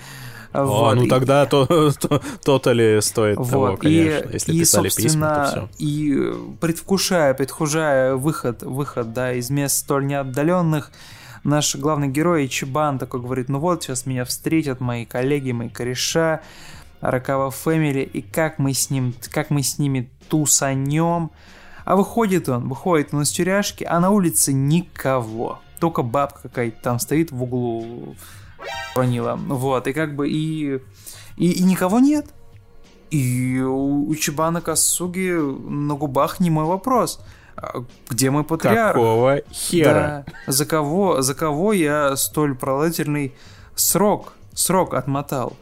О, 0.52 0.64
вот. 0.64 0.94
ну 0.94 1.06
тогда 1.06 1.46
то, 1.46 1.66
то, 1.66 2.20
то-то 2.44 2.72
ли 2.72 3.00
стоит 3.00 3.36
вот. 3.36 3.50
того, 3.50 3.76
конечно, 3.76 4.28
и, 4.28 4.32
если 4.32 4.52
и, 4.52 4.60
писали 4.60 4.88
письма, 4.88 5.28
то 5.28 5.44
все. 5.46 5.68
И 5.78 6.32
предвкушая, 6.60 7.34
предвкушая 7.34 8.16
выход, 8.16 8.62
выход, 8.62 9.12
да, 9.12 9.32
из 9.32 9.48
мест 9.50 9.76
столь 9.76 10.06
неотдаленных, 10.06 10.90
наш 11.44 11.76
главный 11.76 12.08
герой 12.08 12.48
Чебан 12.48 12.98
такой 12.98 13.20
говорит, 13.20 13.48
ну 13.48 13.60
вот, 13.60 13.84
сейчас 13.84 14.06
меня 14.06 14.24
встретят 14.24 14.80
мои 14.80 15.04
коллеги, 15.04 15.52
мои 15.52 15.68
кореша, 15.68 16.40
Ракава 17.00 17.50
Фэмили, 17.50 18.02
и 18.02 18.20
как 18.20 18.58
мы 18.58 18.74
с 18.74 18.90
ним, 18.90 19.14
как 19.30 19.50
мы 19.50 19.62
с 19.62 19.78
ними 19.78 20.10
тусанем, 20.28 21.30
А 21.90 21.96
выходит 21.96 22.48
он, 22.48 22.68
выходит 22.68 23.12
он 23.12 23.22
из 23.22 23.30
тюряшки, 23.30 23.82
а 23.82 23.98
на 23.98 24.10
улице 24.10 24.52
никого. 24.52 25.58
Только 25.80 26.02
бабка 26.02 26.42
какая-то 26.42 26.80
там 26.80 27.00
стоит 27.00 27.32
в 27.32 27.42
углу, 27.42 28.14
уронила. 28.94 29.34
Вот, 29.34 29.88
и 29.88 29.92
как 29.92 30.14
бы 30.14 30.28
и, 30.30 30.76
и, 31.36 31.50
и 31.50 31.62
никого 31.64 31.98
нет. 31.98 32.26
И 33.10 33.58
у 33.60 34.14
Чебана 34.14 34.60
Касуги 34.60 35.32
на 35.32 35.94
губах 35.94 36.38
не 36.38 36.48
мой 36.48 36.64
вопрос. 36.64 37.20
А 37.56 37.82
где 38.08 38.30
мой 38.30 38.44
патриарх? 38.44 38.94
Какого 38.94 39.40
хера? 39.50 40.24
Да. 40.28 40.52
За 40.52 40.66
кого, 40.66 41.22
за 41.22 41.34
кого 41.34 41.72
я 41.72 42.14
столь 42.14 42.54
продолжительный 42.54 43.34
срок, 43.74 44.34
срок 44.54 44.94
отмотал? 44.94 45.56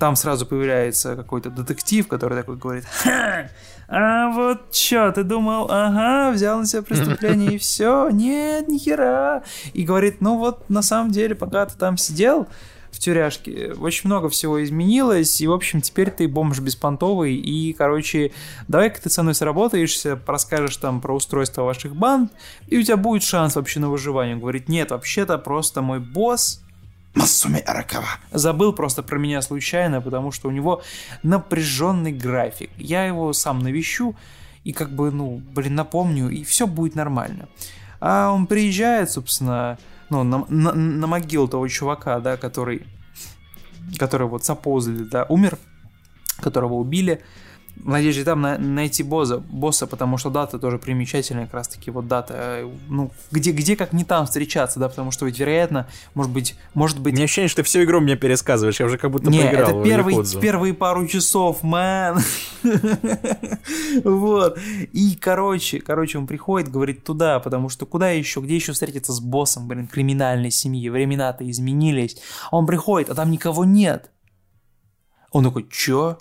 Там 0.00 0.16
сразу 0.16 0.44
появляется 0.44 1.14
какой-то 1.14 1.50
детектив, 1.50 2.08
который 2.08 2.36
такой 2.36 2.56
говорит, 2.56 2.84
Ха, 2.84 3.48
а 3.88 4.30
вот 4.30 4.70
чё, 4.70 5.10
ты 5.12 5.24
думал, 5.24 5.66
ага, 5.70 6.30
взял 6.30 6.58
на 6.58 6.66
себя 6.66 6.82
преступление 6.82 7.54
и 7.54 7.58
все, 7.58 8.10
нет, 8.10 8.68
ни 8.68 8.76
хера. 8.76 9.42
И 9.72 9.84
говорит, 9.84 10.20
ну 10.20 10.36
вот 10.36 10.68
на 10.68 10.82
самом 10.82 11.10
деле, 11.10 11.34
пока 11.34 11.64
ты 11.64 11.76
там 11.76 11.96
сидел, 11.96 12.46
в 12.90 12.98
тюряшке. 12.98 13.74
Очень 13.78 14.08
много 14.08 14.28
всего 14.28 14.62
изменилось, 14.64 15.40
и, 15.40 15.46
в 15.46 15.52
общем, 15.52 15.80
теперь 15.80 16.10
ты 16.10 16.26
бомж 16.26 16.60
беспонтовый, 16.60 17.34
и, 17.36 17.72
короче, 17.72 18.32
давай-ка 18.66 19.00
ты 19.02 19.10
со 19.10 19.22
мной 19.22 19.34
сработаешься, 19.34 20.20
расскажешь 20.26 20.76
там 20.78 21.00
про 21.00 21.14
устройство 21.14 21.62
ваших 21.62 21.94
банд, 21.94 22.32
и 22.66 22.78
у 22.78 22.82
тебя 22.82 22.96
будет 22.96 23.22
шанс 23.22 23.56
вообще 23.56 23.80
на 23.80 23.90
выживание. 23.90 24.34
Он 24.34 24.40
говорит, 24.40 24.68
нет, 24.68 24.90
вообще-то 24.90 25.38
просто 25.38 25.82
мой 25.82 26.00
босс 26.00 26.62
Масуми 27.14 27.60
Аракава. 27.60 28.08
Забыл 28.30 28.72
просто 28.72 29.02
про 29.02 29.18
меня 29.18 29.42
случайно, 29.42 30.00
потому 30.00 30.32
что 30.32 30.48
у 30.48 30.50
него 30.50 30.82
напряженный 31.22 32.12
график. 32.12 32.70
Я 32.76 33.04
его 33.04 33.32
сам 33.32 33.60
навещу 33.60 34.14
и 34.64 34.72
как 34.72 34.90
бы, 34.90 35.10
ну, 35.10 35.42
блин, 35.54 35.74
напомню, 35.74 36.28
и 36.28 36.44
все 36.44 36.66
будет 36.66 36.94
нормально. 36.94 37.48
А 38.00 38.30
он 38.30 38.46
приезжает, 38.46 39.10
собственно, 39.10 39.78
ну, 40.10 40.22
на, 40.22 40.44
на, 40.48 40.72
на 40.72 41.06
могилу 41.06 41.48
того 41.48 41.66
чувака, 41.68 42.20
да, 42.20 42.36
который, 42.36 42.86
который 43.98 44.28
вот 44.28 44.44
Сапозли, 44.44 45.04
да, 45.04 45.24
умер, 45.28 45.58
которого 46.40 46.74
убили, 46.74 47.22
в 47.84 47.88
надежде 47.88 48.24
там 48.24 48.40
на, 48.40 48.58
найти 48.58 49.02
босса, 49.02 49.38
босса, 49.38 49.86
потому 49.86 50.18
что 50.18 50.30
дата 50.30 50.58
тоже 50.58 50.78
примечательная, 50.78 51.44
как 51.44 51.54
раз 51.54 51.68
таки 51.68 51.90
вот 51.90 52.08
дата, 52.08 52.34
э, 52.36 52.70
ну, 52.88 53.10
где, 53.30 53.52
где 53.52 53.76
как 53.76 53.92
не 53.92 54.04
там 54.04 54.26
встречаться, 54.26 54.80
да, 54.80 54.88
потому 54.88 55.10
что 55.10 55.26
ведь, 55.26 55.38
вероятно, 55.38 55.86
может 56.14 56.32
быть, 56.32 56.56
может 56.74 56.98
быть... 57.00 57.14
Мне 57.14 57.24
ощущение, 57.24 57.48
что 57.48 57.62
ты 57.62 57.62
всю 57.64 57.84
игру 57.84 58.00
мне 58.00 58.16
пересказываешь, 58.16 58.80
я 58.80 58.86
уже 58.86 58.98
как 58.98 59.10
будто 59.10 59.30
Не, 59.30 59.42
поиграл 59.42 59.80
это 59.80 59.82
первый, 59.82 60.40
первые 60.40 60.74
пару 60.74 61.06
часов, 61.06 61.62
мэн. 61.62 62.18
вот. 64.04 64.58
И, 64.92 65.16
короче, 65.20 65.80
короче, 65.80 66.18
он 66.18 66.26
приходит, 66.26 66.70
говорит 66.70 67.04
туда, 67.04 67.40
потому 67.40 67.68
что 67.68 67.86
куда 67.86 68.10
еще, 68.10 68.40
где 68.40 68.56
еще 68.56 68.72
встретиться 68.72 69.12
с 69.12 69.20
боссом, 69.20 69.68
блин, 69.68 69.86
криминальной 69.86 70.50
семьи, 70.50 70.88
времена-то 70.88 71.48
изменились. 71.48 72.16
Он 72.50 72.66
приходит, 72.66 73.10
а 73.10 73.14
там 73.14 73.30
никого 73.30 73.64
нет. 73.64 74.10
Он 75.30 75.44
такой, 75.44 75.68
чё? 75.70 76.18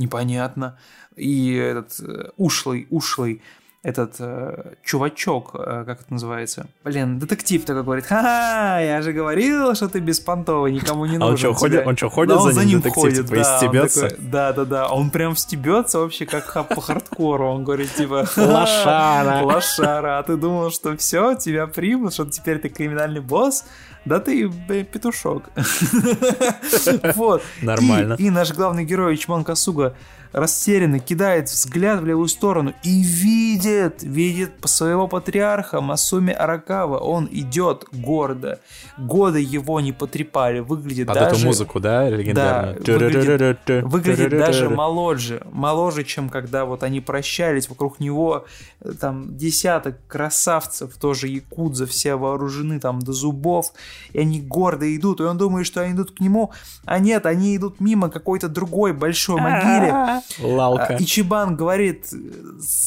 Непонятно. 0.00 0.78
И 1.14 1.52
этот 1.52 2.00
э, 2.00 2.30
ушлый, 2.38 2.86
ушлый 2.90 3.42
этот 3.82 4.16
э, 4.18 4.74
чувачок, 4.84 5.52
э, 5.54 5.84
как 5.86 6.02
это 6.02 6.12
называется? 6.12 6.66
Блин, 6.84 7.18
детектив 7.18 7.64
такой 7.64 7.82
говорит, 7.82 8.04
ха-ха, 8.04 8.78
я 8.80 9.00
же 9.00 9.14
говорил, 9.14 9.74
что 9.74 9.88
ты 9.88 10.00
беспонтовый, 10.00 10.72
никому 10.72 11.06
не 11.06 11.16
нужен. 11.16 11.22
А 11.22 11.26
он 11.30 11.36
что, 11.38 11.54
ходит, 11.54 11.86
он 11.86 11.96
что, 11.96 12.10
ходит 12.10 12.34
да, 12.34 12.42
за, 12.42 12.52
за 12.52 12.64
ним, 12.66 12.80
детектив, 12.80 13.02
ходит, 13.02 13.26
типа, 13.26 13.36
да, 13.36 13.56
стебется? 13.56 14.08
Такой, 14.10 14.26
да, 14.26 14.52
да, 14.52 14.64
да, 14.66 14.88
он 14.88 15.10
прям 15.10 15.34
стебется 15.34 15.98
вообще 15.98 16.26
как 16.26 16.68
по 16.68 16.80
хардкору, 16.80 17.48
он 17.48 17.64
говорит, 17.64 17.94
типа, 17.94 18.26
лошара, 18.36 19.42
лошара, 19.44 20.18
а 20.18 20.22
ты 20.24 20.36
думал, 20.36 20.70
что 20.70 20.94
все, 20.98 21.34
тебя 21.34 21.66
примут, 21.66 22.12
что 22.12 22.26
теперь 22.26 22.58
ты 22.58 22.68
криминальный 22.68 23.20
босс? 23.20 23.64
Да 24.04 24.18
ты 24.18 24.50
петушок. 24.84 25.50
Вот. 27.14 27.42
Нормально. 27.62 28.16
И 28.18 28.30
наш 28.30 28.52
главный 28.52 28.84
герой 28.84 29.14
Ичман 29.14 29.44
Касуга 29.44 29.94
растерянно 30.32 30.98
кидает 30.98 31.48
взгляд 31.48 32.00
в 32.00 32.06
левую 32.06 32.28
сторону 32.28 32.72
и 32.82 33.02
видит, 33.02 34.02
видит 34.02 34.52
своего 34.64 35.08
патриарха 35.08 35.80
Масуми 35.80 36.32
Аракава. 36.32 36.98
Он 36.98 37.28
идет 37.30 37.84
гордо. 37.92 38.60
Годы 38.98 39.40
его 39.40 39.80
не 39.80 39.92
потрепали. 39.92 40.60
Выглядит 40.60 41.08
Под 41.08 41.16
даже... 41.16 41.36
эту 41.36 41.46
музыку, 41.46 41.80
да, 41.80 42.08
легендарную? 42.08 42.80
Да, 42.82 42.92
выглядит, 42.92 43.84
выглядит 43.84 44.30
даже 44.30 44.68
моложе. 44.68 45.42
Моложе, 45.50 46.04
чем 46.04 46.28
когда 46.28 46.64
вот 46.64 46.82
они 46.82 47.00
прощались. 47.00 47.68
Вокруг 47.68 48.00
него 48.00 48.46
э, 48.80 48.92
там 48.92 49.36
десяток 49.36 49.96
красавцев, 50.06 50.96
тоже 50.96 51.28
якудза, 51.28 51.86
все 51.86 52.14
вооружены 52.14 52.80
там 52.80 53.00
до 53.00 53.12
зубов. 53.12 53.72
И 54.12 54.20
они 54.20 54.40
гордо 54.40 54.94
идут. 54.94 55.20
И 55.20 55.24
он 55.24 55.38
думает, 55.38 55.66
что 55.66 55.80
они 55.80 55.94
идут 55.94 56.12
к 56.12 56.20
нему. 56.20 56.52
А 56.84 56.98
нет, 56.98 57.26
они 57.26 57.56
идут 57.56 57.80
мимо 57.80 58.10
какой-то 58.10 58.48
другой 58.48 58.92
большой 58.92 59.40
могиле. 59.40 60.19
Лалка. 60.38 60.96
А, 60.96 61.02
Ичибан 61.02 61.56
говорит, 61.56 62.06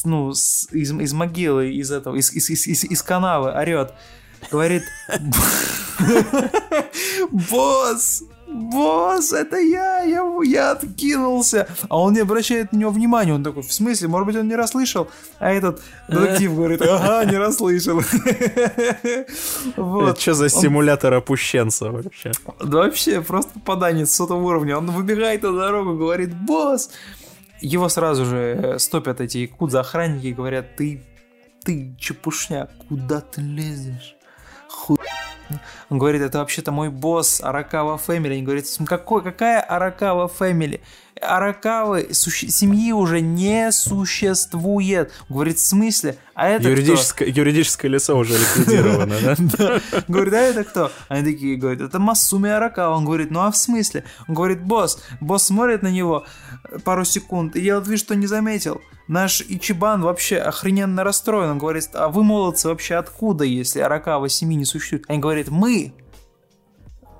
ну, 0.04 0.30
из, 0.30 0.68
из 0.72 1.12
могилы, 1.12 1.72
из 1.72 1.90
этого, 1.90 2.16
из, 2.16 2.32
из, 2.32 2.50
из, 2.50 2.66
из, 2.66 2.84
из 2.84 3.02
канавы 3.02 3.50
орет, 3.50 3.94
говорит, 4.50 4.82
босс, 7.30 8.24
босс, 8.46 9.32
это 9.32 9.58
я, 9.58 10.02
я, 10.02 10.22
я 10.44 10.70
откинулся. 10.72 11.66
А 11.88 12.00
он 12.00 12.14
не 12.14 12.20
обращает 12.20 12.72
на 12.72 12.78
него 12.78 12.90
внимания. 12.90 13.34
Он 13.34 13.42
такой, 13.42 13.62
в 13.62 13.72
смысле, 13.72 14.08
может 14.08 14.26
быть, 14.26 14.36
он 14.36 14.48
не 14.48 14.56
расслышал? 14.56 15.08
А 15.38 15.50
этот 15.50 15.82
детектив 16.08 16.54
говорит, 16.54 16.82
ага, 16.82 17.24
не 17.30 17.36
расслышал. 17.36 17.96
вот. 19.76 20.10
Это 20.10 20.20
что 20.20 20.34
за 20.34 20.48
симулятор 20.48 21.14
опущенца 21.14 21.90
вообще? 21.90 22.32
Да 22.62 22.78
вообще, 22.78 23.20
просто 23.20 23.52
попаданец 23.54 24.10
сотого 24.12 24.42
уровня. 24.42 24.78
Он 24.78 24.90
выбегает 24.90 25.42
на 25.42 25.52
дорогу, 25.52 25.96
говорит, 25.96 26.34
босс, 26.34 26.90
его 27.60 27.88
сразу 27.88 28.24
же 28.24 28.36
э, 28.36 28.78
стопят 28.78 29.20
эти 29.20 29.38
якудза-охранники 29.38 30.26
и 30.26 30.34
говорят, 30.34 30.76
ты, 30.76 31.02
ты 31.62 31.94
чепушня, 31.98 32.68
куда 32.88 33.20
ты 33.20 33.40
лезешь? 33.40 34.16
Ху... 34.68 34.98
Он 35.90 35.98
говорит, 35.98 36.22
это 36.22 36.38
вообще-то 36.38 36.72
мой 36.72 36.90
босс 36.90 37.40
Аракава 37.40 37.98
Фэмили. 37.98 38.34
Они 38.34 38.42
говорят, 38.42 38.64
какой, 38.86 39.22
какая 39.22 39.60
Аракава 39.60 40.28
Фэмили? 40.28 40.80
Аракавы 41.20 42.08
суще... 42.12 42.48
семьи 42.48 42.92
уже 42.92 43.20
не 43.20 43.70
существует. 43.72 45.12
Говорит, 45.28 45.58
в 45.58 45.66
смысле? 45.66 46.16
А 46.34 46.48
это 46.48 46.68
юридическое, 46.68 47.30
кто? 47.30 47.40
юридическое 47.40 47.90
лицо 47.90 48.16
уже 48.16 48.34
ликвидировано, 48.34 49.14
да? 49.58 49.80
Говорит, 50.08 50.34
а 50.34 50.38
это 50.38 50.64
кто? 50.64 50.92
Они 51.08 51.32
такие 51.32 51.56
говорят, 51.56 51.82
это 51.82 51.98
Масуми 51.98 52.50
Аракава. 52.50 52.96
Он 52.96 53.04
говорит, 53.04 53.30
ну 53.30 53.40
а 53.40 53.50
в 53.50 53.56
смысле? 53.56 54.04
Он 54.28 54.34
говорит, 54.34 54.62
босс. 54.62 55.02
Босс 55.20 55.44
смотрит 55.44 55.82
на 55.82 55.90
него 55.90 56.26
пару 56.84 57.04
секунд 57.04 57.54
и 57.56 57.60
делает 57.60 57.86
вид, 57.86 58.00
что 58.00 58.16
не 58.16 58.26
заметил. 58.26 58.80
Наш 59.06 59.42
Ичибан 59.42 60.02
вообще 60.02 60.38
охрененно 60.38 61.04
расстроен. 61.04 61.50
Он 61.50 61.58
говорит, 61.58 61.90
а 61.92 62.08
вы, 62.08 62.24
молодцы, 62.24 62.68
вообще 62.68 62.96
откуда, 62.96 63.44
если 63.44 63.80
Аракава 63.80 64.28
семьи 64.28 64.56
не 64.56 64.64
существует? 64.64 65.04
Они 65.08 65.18
говорят, 65.18 65.48
мы 65.48 65.92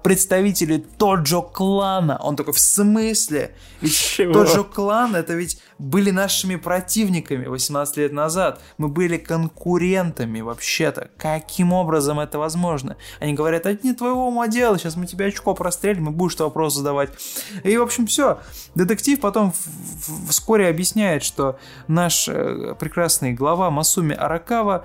представители 0.04 0.84
Тоджо 0.98 1.40
клана. 1.40 2.18
Он 2.22 2.36
такой, 2.36 2.52
в 2.52 2.58
смысле? 2.58 3.54
Ведь 3.80 3.96
Чего? 3.96 4.34
Тоджо 4.34 4.62
клан 4.62 5.16
это 5.16 5.32
ведь 5.32 5.58
были 5.78 6.10
нашими 6.10 6.56
противниками 6.56 7.46
18 7.46 7.96
лет 7.96 8.12
назад. 8.12 8.60
Мы 8.76 8.88
были 8.88 9.16
конкурентами 9.16 10.42
вообще-то. 10.42 11.08
Каким 11.16 11.72
образом 11.72 12.20
это 12.20 12.38
возможно? 12.38 12.98
Они 13.18 13.32
говорят, 13.32 13.64
это 13.64 13.86
не 13.86 13.94
твоего 13.94 14.28
ума 14.28 14.46
дело, 14.46 14.78
сейчас 14.78 14.96
мы 14.96 15.06
тебе 15.06 15.26
очко 15.26 15.54
прострелим 15.54 16.10
и 16.10 16.12
будешь 16.12 16.38
вопрос 16.38 16.74
задавать. 16.74 17.08
И, 17.62 17.74
в 17.74 17.82
общем, 17.82 18.06
все. 18.06 18.40
Детектив 18.74 19.18
потом 19.18 19.54
вскоре 20.28 20.68
объясняет, 20.68 21.24
что 21.24 21.58
наш 21.88 22.28
э, 22.28 22.74
прекрасный 22.78 23.32
глава 23.32 23.70
Масуми 23.70 24.14
Аракава 24.14 24.84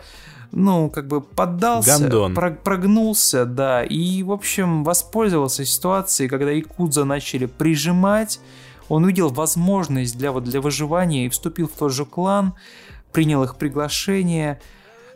ну, 0.51 0.89
как 0.89 1.07
бы 1.07 1.21
поддался, 1.21 2.09
про 2.33 2.51
прогнулся, 2.51 3.45
да, 3.45 3.83
и, 3.83 4.23
в 4.23 4.31
общем, 4.31 4.83
воспользовался 4.83 5.65
ситуацией, 5.65 6.29
когда 6.29 6.51
Якудза 6.51 7.05
начали 7.05 7.45
прижимать, 7.45 8.39
он 8.87 9.03
увидел 9.03 9.29
возможность 9.29 10.17
для, 10.17 10.31
вот, 10.31 10.45
для 10.45 10.61
выживания 10.61 11.27
и 11.27 11.29
вступил 11.29 11.67
в 11.67 11.73
тот 11.73 11.93
же 11.93 12.05
клан, 12.05 12.55
принял 13.11 13.43
их 13.43 13.57
приглашение, 13.57 14.59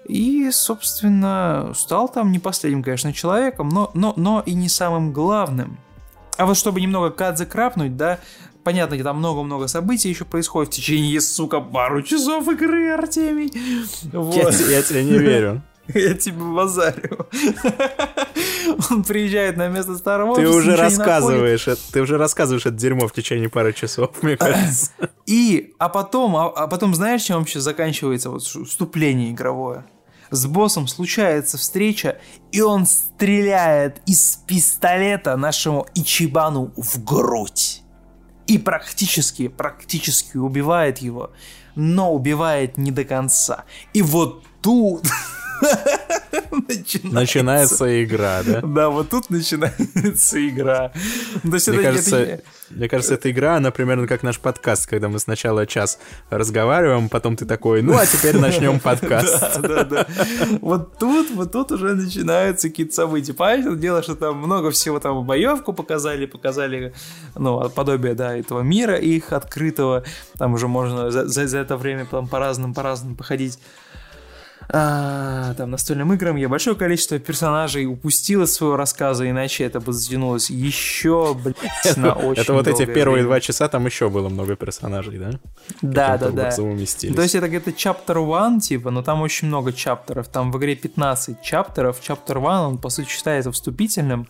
и, 0.07 0.49
собственно, 0.51 1.71
стал 1.75 2.09
там 2.09 2.31
не 2.31 2.39
последним, 2.39 2.83
конечно, 2.83 3.13
человеком, 3.13 3.69
но, 3.69 3.89
но, 3.93 4.13
но 4.15 4.43
и 4.45 4.53
не 4.53 4.69
самым 4.69 5.13
главным. 5.13 5.79
А 6.37 6.45
вот 6.45 6.57
чтобы 6.57 6.81
немного 6.81 7.09
Кадзе 7.09 7.45
крапнуть, 7.45 7.95
да, 7.95 8.19
понятно, 8.63 8.97
там 9.03 9.17
много-много 9.17 9.67
событий 9.67 10.09
еще 10.09 10.25
происходит 10.25 10.73
в 10.73 10.75
течение, 10.75 11.19
сука, 11.21 11.59
пару 11.59 12.01
часов 12.01 12.47
игры, 12.47 12.91
Артемий. 12.91 13.51
Вот. 14.11 14.35
Я, 14.35 14.49
я 14.69 14.81
тебе 14.81 15.03
не 15.03 15.17
верю. 15.17 15.61
Я 15.93 16.13
тебе 16.13 16.37
базарю. 16.37 17.27
Он 18.89 19.03
приезжает 19.03 19.57
на 19.57 19.67
место 19.67 19.97
старого 19.97 20.35
Ты 20.35 20.47
уже 20.47 20.75
рассказываешь, 20.75 21.67
это, 21.67 21.81
ты 21.91 22.01
уже 22.01 22.17
рассказываешь 22.17 22.65
это 22.65 22.75
дерьмо 22.75 23.07
в 23.07 23.13
течение 23.13 23.49
пары 23.49 23.73
часов, 23.73 24.11
мне 24.21 24.37
кажется. 24.37 24.91
И, 25.25 25.73
а 25.79 25.89
потом, 25.89 26.35
а, 26.37 26.47
а 26.47 26.67
потом 26.67 26.95
знаешь, 26.95 27.23
чем 27.23 27.39
вообще 27.39 27.59
заканчивается 27.59 28.29
вот 28.29 28.43
вступление 28.43 29.31
игровое? 29.31 29.85
С 30.31 30.45
боссом 30.47 30.87
случается 30.87 31.57
встреча, 31.57 32.17
и 32.51 32.61
он 32.61 32.85
стреляет 32.85 34.01
из 34.07 34.39
пистолета 34.47 35.35
нашему 35.35 35.85
Ичибану 35.93 36.73
в 36.75 37.03
грудь. 37.03 37.82
И 38.47 38.57
практически, 38.57 39.47
практически 39.47 40.37
убивает 40.37 40.99
его, 40.99 41.31
но 41.75 42.13
убивает 42.13 42.77
не 42.77 42.91
до 42.91 43.05
конца. 43.05 43.65
И 43.93 44.01
вот 44.01 44.43
тут 44.61 45.07
начинается... 46.67 47.07
начинается 47.13 48.03
игра, 48.03 48.41
да? 48.43 48.61
Да, 48.61 48.89
вот 48.89 49.09
тут 49.09 49.29
начинается 49.29 50.47
игра. 50.47 50.91
То 51.43 51.53
есть 51.53 51.67
мне, 51.67 51.77
это, 51.77 51.87
кажется, 51.87 52.17
это... 52.17 52.43
мне 52.71 52.89
кажется, 52.89 53.13
эта 53.13 53.29
игра, 53.29 53.57
она 53.57 53.71
примерно 53.71 54.07
как 54.07 54.23
наш 54.23 54.39
подкаст, 54.39 54.87
когда 54.87 55.09
мы 55.09 55.19
сначала 55.19 55.67
час 55.67 55.99
разговариваем, 56.29 57.09
потом 57.09 57.35
ты 57.35 57.45
такой, 57.45 57.81
ну 57.81 57.97
а 57.97 58.05
теперь 58.05 58.37
начнем 58.37 58.79
подкаст. 58.81 59.61
Да, 59.61 59.83
да, 59.83 59.83
да. 59.83 60.07
Вот 60.61 60.97
тут, 60.97 61.29
вот 61.31 61.51
тут 61.51 61.71
уже 61.71 61.93
начинаются 61.93 62.69
какие-то 62.69 62.93
события. 62.93 63.33
Понятное 63.33 63.75
дело, 63.75 64.01
что 64.01 64.15
там 64.15 64.37
много 64.37 64.71
всего 64.71 64.99
там 64.99 65.25
боевку 65.25 65.73
показали, 65.73 66.25
показали, 66.25 66.93
ну, 67.35 67.69
подобие, 67.69 68.15
да, 68.15 68.35
этого 68.35 68.61
мира 68.61 68.95
их 68.95 69.33
открытого. 69.33 70.03
Там 70.37 70.53
уже 70.53 70.67
можно 70.67 71.11
за, 71.11 71.27
за, 71.27 71.47
за 71.47 71.59
это 71.59 71.77
время 71.77 72.05
там 72.09 72.27
по-разному, 72.27 72.73
по-разному 72.73 73.15
походить 73.15 73.59
а, 74.69 75.53
там, 75.55 75.71
настольным 75.71 76.13
играм 76.13 76.35
я 76.35 76.49
большое 76.49 76.75
количество 76.75 77.19
персонажей 77.19 77.85
упустил 77.85 78.43
из 78.43 78.53
своего 78.53 78.75
рассказа, 78.75 79.29
иначе 79.29 79.63
это 79.63 79.79
бы 79.79 79.93
затянулось 79.93 80.49
еще, 80.49 81.33
блядь, 81.33 81.97
на 81.97 82.13
очень 82.13 82.41
Это 82.41 82.53
вот 82.53 82.67
эти 82.67 82.85
первые 82.85 83.23
два 83.23 83.39
часа, 83.39 83.67
там 83.67 83.85
еще 83.85 84.09
было 84.09 84.29
много 84.29 84.55
персонажей, 84.55 85.17
да? 85.17 85.31
Да, 85.81 86.17
да, 86.17 86.29
да. 86.29 86.51
То 86.51 86.71
есть 86.71 87.35
это 87.35 87.47
где-то 87.47 87.71
chapter 87.71 88.47
1, 88.47 88.59
типа, 88.61 88.91
но 88.91 89.03
там 89.03 89.21
очень 89.21 89.47
много 89.47 89.73
чаптеров. 89.73 90.27
Там 90.27 90.51
в 90.51 90.57
игре 90.57 90.75
15 90.75 91.41
чаптеров. 91.41 91.99
Chapter 92.01 92.37
1, 92.37 92.45
он, 92.45 92.77
по 92.77 92.89
сути, 92.89 93.09
считается 93.09 93.51
вступительным. 93.51 94.27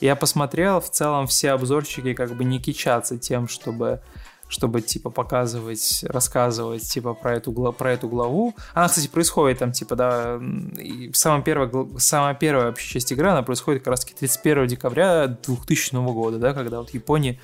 Я 0.00 0.16
посмотрел, 0.16 0.80
в 0.80 0.90
целом 0.90 1.26
все 1.26 1.50
обзорчики 1.50 2.12
как 2.12 2.34
бы 2.34 2.44
не 2.44 2.60
кичатся 2.60 3.18
тем, 3.18 3.48
чтобы 3.48 4.00
чтобы, 4.48 4.80
типа, 4.80 5.10
показывать, 5.10 6.04
рассказывать, 6.08 6.82
типа, 6.82 7.14
про 7.14 7.36
эту, 7.36 7.52
про 7.72 7.92
эту 7.92 8.08
главу. 8.08 8.54
Она, 8.74 8.88
кстати, 8.88 9.08
происходит 9.08 9.58
там, 9.58 9.72
типа, 9.72 9.96
да, 9.96 10.40
и 10.78 11.10
самая 11.12 11.42
первая, 11.42 11.70
самая 11.98 12.34
первая 12.34 12.66
вообще 12.66 12.94
часть 12.94 13.12
игры, 13.12 13.28
она 13.28 13.42
происходит 13.42 13.82
как 13.82 13.92
раз-таки 13.92 14.14
31 14.14 14.66
декабря 14.66 15.26
2000 15.26 15.94
года, 16.12 16.38
да, 16.38 16.52
когда 16.54 16.78
вот 16.78 16.90
Япония 16.90 17.40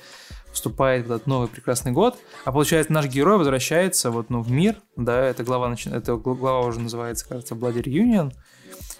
вступает 0.52 1.06
в 1.06 1.12
этот 1.12 1.26
новый 1.26 1.48
прекрасный 1.48 1.92
год, 1.92 2.18
а 2.44 2.52
получается 2.52 2.92
наш 2.92 3.06
герой 3.06 3.38
возвращается 3.38 4.10
вот, 4.10 4.30
ну, 4.30 4.42
в 4.42 4.50
мир, 4.50 4.76
да, 4.96 5.24
эта 5.24 5.44
глава, 5.44 5.68
начи... 5.68 5.88
эта 5.90 6.16
глава 6.16 6.60
уже 6.60 6.78
называется, 6.78 7.26
кажется, 7.26 7.54
Bloody 7.54 7.82
Reunion, 7.82 8.32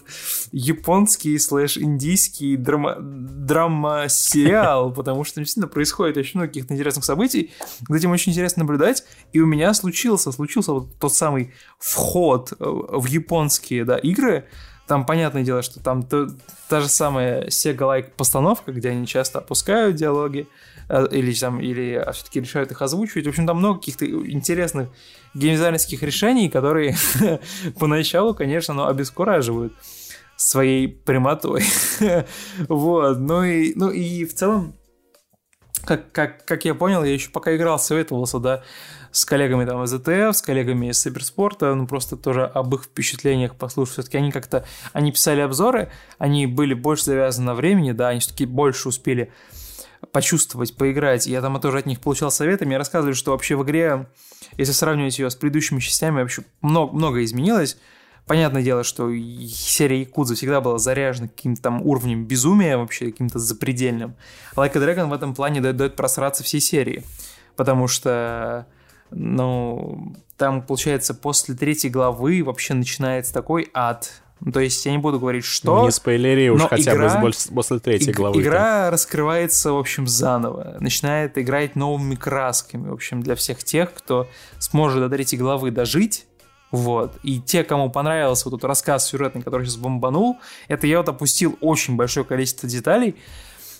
японский 0.50 1.38
слэш-индийский 1.38 2.56
драма, 2.56 2.96
драма-сериал, 2.98 4.92
потому 4.96 5.22
что 5.22 5.38
действительно 5.38 5.68
происходит 5.68 6.16
очень 6.16 6.40
много 6.40 6.48
каких-то 6.48 6.74
интересных 6.74 7.04
событий, 7.04 7.52
за 7.88 7.96
этим 7.96 8.10
очень 8.10 8.32
интересно 8.32 8.64
наблюдать, 8.64 9.04
и 9.32 9.38
у 9.38 9.46
меня 9.46 9.72
случился, 9.72 10.32
случился 10.32 10.72
вот 10.72 10.98
тот 10.98 11.14
самый 11.14 11.54
вход 11.78 12.52
в 12.58 13.06
японские, 13.06 13.84
да, 13.84 13.98
игры, 13.98 14.48
там 14.86 15.04
понятное 15.04 15.42
дело, 15.42 15.62
что 15.62 15.80
там 15.80 16.02
то, 16.02 16.28
та 16.68 16.80
же 16.80 16.88
самая 16.88 17.46
Sega-like 17.46 18.12
постановка, 18.16 18.72
где 18.72 18.90
они 18.90 19.06
часто 19.06 19.38
опускают 19.38 19.96
диалоги, 19.96 20.48
э, 20.88 21.06
или 21.10 21.32
там, 21.34 21.60
или 21.60 22.04
все-таки 22.12 22.40
решают 22.40 22.70
их 22.70 22.82
озвучивать. 22.82 23.26
В 23.26 23.30
общем, 23.30 23.46
там 23.46 23.58
много 23.58 23.78
каких-то 23.78 24.06
интересных 24.06 24.88
геймдизайнерских 25.34 26.02
решений, 26.02 26.48
которые 26.48 26.96
поначалу, 27.78 28.34
конечно, 28.34 28.74
но 28.74 28.86
обескураживают 28.86 29.72
своей 30.36 30.88
прямотой. 30.88 31.64
вот, 32.68 33.18
ну 33.18 33.42
и, 33.42 33.72
ну 33.74 33.90
и 33.90 34.24
в 34.24 34.34
целом, 34.34 34.74
как, 35.84 36.12
как, 36.12 36.44
как 36.44 36.64
я 36.64 36.74
понял, 36.74 37.04
я 37.04 37.12
еще 37.12 37.30
пока 37.30 37.54
играл, 37.56 37.78
советовался, 37.78 38.38
да, 38.38 38.62
с 39.16 39.24
коллегами 39.24 39.64
там 39.64 39.82
из 39.82 39.94
ЭТФ, 39.94 40.36
с 40.36 40.42
коллегами 40.42 40.90
из 40.90 41.00
Сиберспорта, 41.00 41.74
ну 41.74 41.86
просто 41.86 42.18
тоже 42.18 42.44
об 42.44 42.74
их 42.74 42.84
впечатлениях 42.84 43.54
послушать. 43.54 43.94
Все-таки 43.94 44.18
они 44.18 44.30
как-то, 44.30 44.66
они 44.92 45.10
писали 45.10 45.40
обзоры, 45.40 45.90
они 46.18 46.46
были 46.46 46.74
больше 46.74 47.04
завязаны 47.04 47.46
на 47.46 47.54
времени, 47.54 47.92
да, 47.92 48.08
они 48.08 48.20
все-таки 48.20 48.44
больше 48.44 48.90
успели 48.90 49.32
почувствовать, 50.12 50.76
поиграть. 50.76 51.26
Я 51.26 51.40
там 51.40 51.58
тоже 51.62 51.78
от 51.78 51.86
них 51.86 52.00
получал 52.00 52.30
советы. 52.30 52.66
Мне 52.66 52.76
рассказывали, 52.76 53.14
что 53.14 53.30
вообще 53.30 53.56
в 53.56 53.64
игре, 53.64 54.06
если 54.58 54.72
сравнивать 54.72 55.18
ее 55.18 55.30
с 55.30 55.34
предыдущими 55.34 55.80
частями, 55.80 56.20
вообще 56.20 56.42
много, 56.60 56.92
много 56.92 57.24
изменилось. 57.24 57.78
Понятное 58.26 58.62
дело, 58.62 58.84
что 58.84 59.10
серия 59.10 60.00
Якудза 60.00 60.34
всегда 60.34 60.60
была 60.60 60.76
заряжена 60.76 61.28
каким-то 61.28 61.62
там 61.62 61.80
уровнем 61.80 62.26
безумия, 62.26 62.76
вообще 62.76 63.06
каким-то 63.06 63.38
запредельным. 63.38 64.14
Like 64.56 64.76
a 64.76 64.80
Dragon 64.80 65.08
в 65.08 65.14
этом 65.14 65.34
плане 65.34 65.62
дает, 65.62 65.78
дает 65.78 65.96
просраться 65.96 66.44
всей 66.44 66.60
серии. 66.60 67.02
Потому 67.56 67.88
что 67.88 68.66
ну, 69.10 70.14
там, 70.36 70.62
получается, 70.62 71.14
после 71.14 71.54
третьей 71.54 71.90
главы 71.90 72.42
вообще 72.44 72.74
начинается 72.74 73.32
такой 73.32 73.68
ад. 73.74 74.10
Ну, 74.40 74.52
то 74.52 74.60
есть 74.60 74.84
я 74.84 74.92
не 74.92 74.98
буду 74.98 75.18
говорить, 75.18 75.44
что... 75.44 75.84
Не 75.84 75.90
спойлери 75.90 76.50
уж 76.50 76.60
хотя 76.62 76.92
игра, 76.92 77.20
бы 77.20 77.30
после 77.54 77.78
третьей 77.78 78.10
иг- 78.10 78.16
главы. 78.16 78.40
Игра 78.40 78.84
там. 78.84 78.92
раскрывается, 78.92 79.72
в 79.72 79.78
общем, 79.78 80.06
заново. 80.06 80.76
Начинает 80.80 81.38
играть 81.38 81.74
новыми 81.74 82.16
красками. 82.16 82.90
В 82.90 82.92
общем, 82.92 83.22
для 83.22 83.34
всех 83.34 83.64
тех, 83.64 83.94
кто 83.94 84.28
сможет 84.58 85.00
до 85.00 85.08
третьей 85.08 85.38
главы 85.38 85.70
дожить, 85.70 86.26
вот. 86.70 87.16
И 87.22 87.40
те, 87.40 87.64
кому 87.64 87.90
понравился 87.90 88.48
вот 88.50 88.58
этот 88.58 88.68
рассказ 88.68 89.08
сюжетный, 89.08 89.42
который 89.42 89.64
сейчас 89.64 89.76
бомбанул, 89.76 90.38
это 90.68 90.86
я 90.86 90.98
вот 90.98 91.08
опустил 91.08 91.56
очень 91.60 91.96
большое 91.96 92.26
количество 92.26 92.68
деталей, 92.68 93.16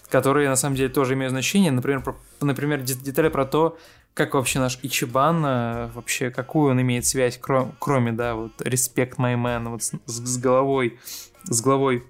которые 0.09 0.49
на 0.49 0.57
самом 0.57 0.77
деле 0.77 0.89
тоже 0.89 1.15
имеют 1.15 1.33
значение. 1.33 1.73
Например, 1.73 2.01
про, 2.01 2.17
например 2.41 2.81
детали 2.81 3.29
про 3.29 3.45
то, 3.45 3.77
как 4.17 4.33
вообще 4.33 4.61
наш 4.61 4.79
Ичибан, 4.83 5.45
э, 5.45 5.91
вообще 5.93 6.31
какую 6.31 6.71
он 6.71 6.81
имеет 6.81 7.05
связь, 7.05 7.39
кроме, 7.39 7.73
кроме 7.79 8.13
да, 8.13 8.35
вот 8.35 8.63
Respect 8.63 9.17
My 9.19 9.35
Man, 9.35 9.69
вот 9.69 9.83
с, 9.83 9.93
с 10.07 10.39
головой, 10.39 10.99
с 11.45 11.61
главой 11.61 12.03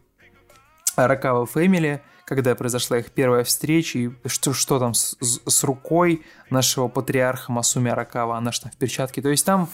Аракава 0.94 1.46
Фэмили, 1.46 2.00
когда 2.24 2.54
произошла 2.54 2.98
их 2.98 3.10
первая 3.10 3.42
встреча, 3.42 3.98
и 3.98 4.10
что, 4.26 4.52
что 4.52 4.78
там 4.78 4.94
с, 4.94 5.16
с 5.20 5.64
рукой 5.64 6.22
нашего 6.48 6.86
патриарха 6.86 7.50
Масуми 7.50 7.90
Аракава, 7.90 8.36
она 8.36 8.52
же 8.52 8.60
там 8.60 8.70
в 8.70 8.76
перчатке. 8.76 9.20
То 9.20 9.30
есть 9.30 9.44
там 9.44 9.68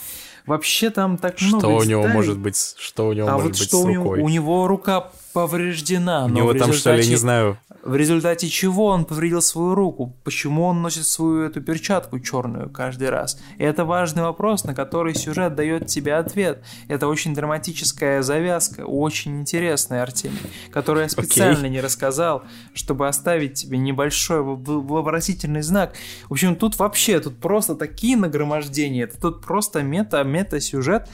вообще 0.47 0.89
там 0.89 1.19
так 1.19 1.39
что 1.39 1.49
много 1.49 1.61
Что 1.61 1.77
у 1.77 1.85
него 1.85 2.07
может 2.09 2.39
быть, 2.39 2.75
что 2.79 3.09
у 3.09 3.13
него 3.13 3.29
а 3.29 3.33
может 3.33 3.43
вот 3.43 3.59
быть 3.59 3.69
что 3.69 3.83
с 3.83 3.85
рукой? 3.85 3.95
У 3.95 3.95
него, 3.95 4.25
у 4.25 4.29
него 4.31 4.67
рука 4.69 5.13
повреждена. 5.33 6.27
У 6.27 6.29
него 6.29 6.55
там 6.55 6.73
что 6.73 6.95
ли, 6.95 7.07
не 7.07 7.17
знаю, 7.17 7.59
в 7.83 7.97
результате 7.97 8.49
чего 8.49 8.87
он 8.87 9.05
повредил 9.05 9.43
свою 9.43 9.75
руку, 9.75 10.15
почему 10.23 10.65
он 10.67 10.83
носит 10.83 11.05
свою 11.05 11.43
эту 11.43 11.61
перчатку 11.61 12.21
черную 12.21 12.71
каждый 12.71 13.11
раз. 13.11 13.41
И 13.59 13.65
это 13.65 13.85
важный 13.85 14.23
вопрос, 14.23 14.65
на 14.65 14.75
который 14.75 15.15
сюжет 15.15 15.57
дает 15.57 15.89
тебе 15.89 16.15
ответ. 16.15 16.63
Это 16.87 17.09
очень 17.09 17.35
драматическая 17.35 18.23
завязка, 18.23 18.83
очень 18.83 19.41
интересная, 19.41 20.03
Артемий, 20.03 20.39
которую 20.71 21.05
я 21.05 21.09
специально 21.09 21.67
okay. 21.67 21.71
не 21.71 21.81
рассказал, 21.81 22.45
чтобы 22.73 23.09
оставить 23.09 23.55
тебе 23.55 23.79
небольшой 23.79 24.43
вопросительный 24.43 25.63
знак. 25.63 25.95
В 26.29 26.33
общем, 26.33 26.55
тут 26.55 26.79
вообще, 26.79 27.19
тут 27.19 27.39
просто 27.39 27.75
такие 27.75 28.17
нагромождения, 28.17 29.05
это 29.05 29.21
тут 29.21 29.45
просто 29.45 29.83
мета-мета-сюжет 29.83 31.09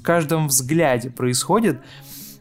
в 0.00 0.02
каждом 0.02 0.48
взгляде 0.48 1.10
происходит. 1.10 1.78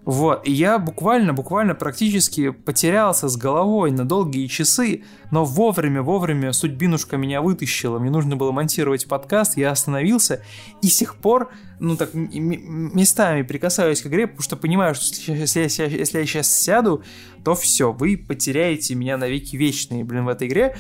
Вот, 0.10 0.48
и 0.48 0.52
я 0.52 0.80
буквально, 0.80 1.36
буквально 1.36 1.76
практически 1.76 2.50
потерялся 2.50 3.30
с 3.30 3.38
головой 3.38 3.92
на 3.92 4.06
долгие 4.06 4.48
часы, 4.48 5.04
но 5.30 5.46
вовремя, 5.46 6.02
вовремя 6.02 6.52
судьбинушка 6.52 7.16
меня 7.16 7.44
вытащила, 7.44 8.00
мне 8.00 8.10
нужно 8.10 8.36
было 8.36 8.52
монтировать 8.52 9.08
подкаст, 9.08 9.56
я 9.56 9.70
остановился, 9.70 10.42
и 10.82 10.88
с 10.88 10.98
тех 10.98 11.16
пор, 11.16 11.52
ну 11.80 11.96
так, 11.96 12.16
местами 12.16 13.44
прикасаюсь 13.44 14.02
к 14.02 14.08
игре, 14.08 14.26
потому 14.26 14.42
что 14.42 14.58
понимаю, 14.58 14.96
что 14.96 15.32
если 15.32 15.60
я, 15.60 15.86
если 15.86 16.18
я 16.18 16.26
сейчас 16.26 16.60
сяду, 16.60 17.04
то 17.46 17.54
все, 17.54 17.92
вы 17.92 18.18
потеряете 18.18 18.96
меня 18.96 19.16
навеки 19.16 19.58
вечные, 19.58 20.04
блин, 20.04 20.26
в 20.26 20.30
этой 20.30 20.48
игре, 20.48 20.76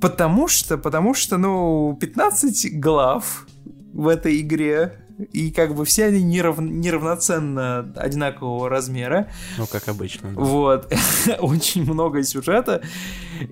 потому 0.00 0.48
что, 0.48 0.78
потому 0.78 1.12
что, 1.12 1.36
ну, 1.36 1.94
15 2.00 2.80
глав 2.80 3.46
в 3.92 4.08
этой 4.08 4.40
игре, 4.40 5.05
и 5.32 5.50
как 5.50 5.74
бы 5.74 5.84
все 5.84 6.06
они 6.06 6.22
нерав... 6.22 6.58
неравноценно 6.58 7.90
одинакового 7.96 8.68
размера. 8.68 9.28
Ну, 9.56 9.66
как 9.66 9.88
обычно. 9.88 10.32
Да. 10.32 10.40
Вот. 10.40 10.92
Очень 11.38 11.84
много 11.90 12.22
сюжета. 12.22 12.82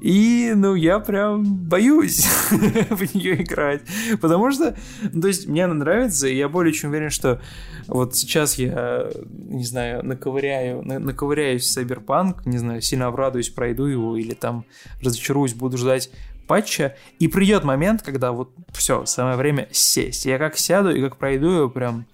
И, 0.00 0.52
ну, 0.54 0.74
я 0.74 0.98
прям 0.98 1.44
боюсь 1.44 2.26
в 2.50 3.14
нее 3.14 3.42
играть. 3.42 3.82
Потому 4.20 4.50
что, 4.50 4.76
ну, 5.12 5.22
то 5.22 5.28
есть, 5.28 5.46
мне 5.46 5.64
она 5.64 5.74
нравится, 5.74 6.26
и 6.26 6.36
я 6.36 6.48
более 6.48 6.72
чем 6.72 6.90
уверен, 6.90 7.10
что 7.10 7.40
вот 7.86 8.14
сейчас 8.14 8.58
я, 8.58 9.10
не 9.30 9.64
знаю, 9.64 10.04
наковыряю, 10.04 10.82
на, 10.82 10.98
наковыряюсь 10.98 11.66
в 11.66 11.78
Cyberpunk, 11.78 12.42
не 12.44 12.58
знаю, 12.58 12.80
сильно 12.82 13.06
обрадуюсь, 13.06 13.50
пройду 13.50 13.84
его, 13.86 14.16
или 14.16 14.34
там 14.34 14.64
разочаруюсь, 15.02 15.54
буду 15.54 15.76
ждать 15.76 16.10
патча, 16.46 16.96
и 17.18 17.28
придет 17.28 17.64
момент, 17.64 18.02
когда 18.02 18.32
вот 18.32 18.52
все, 18.72 19.04
самое 19.06 19.36
время 19.36 19.68
сесть. 19.72 20.26
Я 20.26 20.38
как 20.38 20.56
сяду 20.56 20.94
и 20.94 21.00
как 21.00 21.16
пройду 21.16 21.50
ее 21.50 21.70
прям 21.70 22.06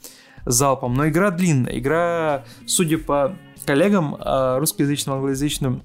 залпом. 0.47 0.95
Но 0.95 1.09
игра 1.09 1.31
длинная. 1.31 1.79
Игра, 1.79 2.45
судя 2.67 2.99
по 2.99 3.37
коллегам 3.67 4.17
а, 4.19 4.59
русскоязычным, 4.59 5.17
англоязычным, 5.17 5.83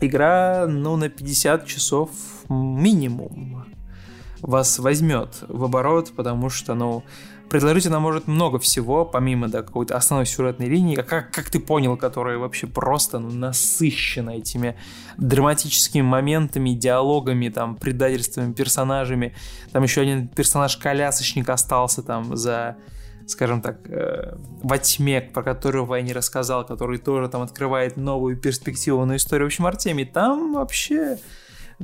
игра, 0.00 0.66
ну, 0.68 0.96
на 0.96 1.08
50 1.08 1.66
часов 1.66 2.10
минимум 2.48 3.64
вас 4.40 4.78
возьмет 4.78 5.42
в 5.48 5.64
оборот, 5.64 6.12
потому 6.14 6.50
что, 6.50 6.74
ну, 6.74 7.04
предложить 7.48 7.86
она 7.86 8.00
может 8.00 8.26
много 8.26 8.58
всего, 8.58 9.04
помимо 9.04 9.48
да, 9.48 9.62
какой-то 9.62 9.96
основной 9.96 10.26
сюжетной 10.26 10.66
линии, 10.66 10.96
как, 10.96 11.30
как 11.30 11.50
ты 11.50 11.60
понял, 11.60 11.96
которая 11.96 12.38
вообще 12.38 12.66
просто 12.66 13.18
ну, 13.18 13.30
насыщена 13.30 14.30
этими 14.30 14.76
драматическими 15.16 16.02
моментами, 16.02 16.70
диалогами, 16.70 17.48
там, 17.48 17.76
предательствами, 17.76 18.52
персонажами. 18.52 19.34
Там 19.72 19.82
еще 19.82 20.00
один 20.00 20.28
персонаж-колясочник 20.28 21.48
остался 21.48 22.02
там 22.02 22.36
за 22.36 22.76
скажем 23.26 23.62
так, 23.62 23.78
э, 23.88 24.36
во 24.62 24.76
тьме, 24.78 25.22
про 25.22 25.42
которого 25.42 25.94
я 25.94 26.02
не 26.02 26.12
рассказал, 26.12 26.66
который 26.66 26.98
тоже 26.98 27.28
там 27.28 27.40
открывает 27.40 27.96
новую 27.96 28.36
перспективу 28.36 29.04
историю. 29.16 29.46
В 29.46 29.48
общем, 29.48 29.66
Артемий, 29.66 30.04
там 30.04 30.52
вообще 30.52 31.18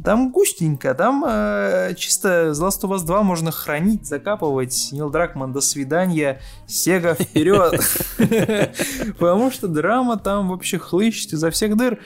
там 0.02 0.30
густенько, 0.30 0.94
там 0.94 1.24
э, 1.26 1.94
чисто 1.96 2.50
The 2.50 2.68
Last 2.68 2.82
of 2.82 2.94
Us 2.94 3.04
2 3.04 3.22
можно 3.22 3.50
хранить, 3.50 4.06
закапывать. 4.06 4.90
Нил 4.92 5.10
Дракман, 5.10 5.52
до 5.52 5.60
свидания, 5.60 6.40
Сега 6.66 7.14
вперед. 7.14 7.80
Потому 9.18 9.50
что 9.50 9.68
драма 9.68 10.16
там 10.16 10.48
вообще 10.48 10.78
хлыщет 10.78 11.32
изо 11.32 11.50
всех 11.50 11.76
дыр. 11.76 11.98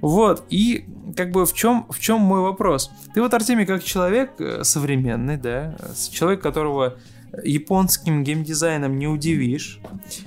Вот, 0.00 0.44
и 0.50 0.86
как 1.16 1.30
бы 1.30 1.44
в 1.44 1.52
чем, 1.52 1.86
в 1.90 1.98
чем 1.98 2.20
мой 2.20 2.40
вопрос? 2.40 2.90
Ты 3.14 3.20
вот, 3.20 3.34
Артемий, 3.34 3.66
как 3.66 3.82
человек 3.82 4.40
э, 4.40 4.64
современный, 4.64 5.36
да, 5.36 5.76
человек, 6.10 6.42
которого 6.42 6.96
японским 7.42 8.24
геймдизайном 8.24 8.98
не 8.98 9.06
удивишь. 9.06 9.80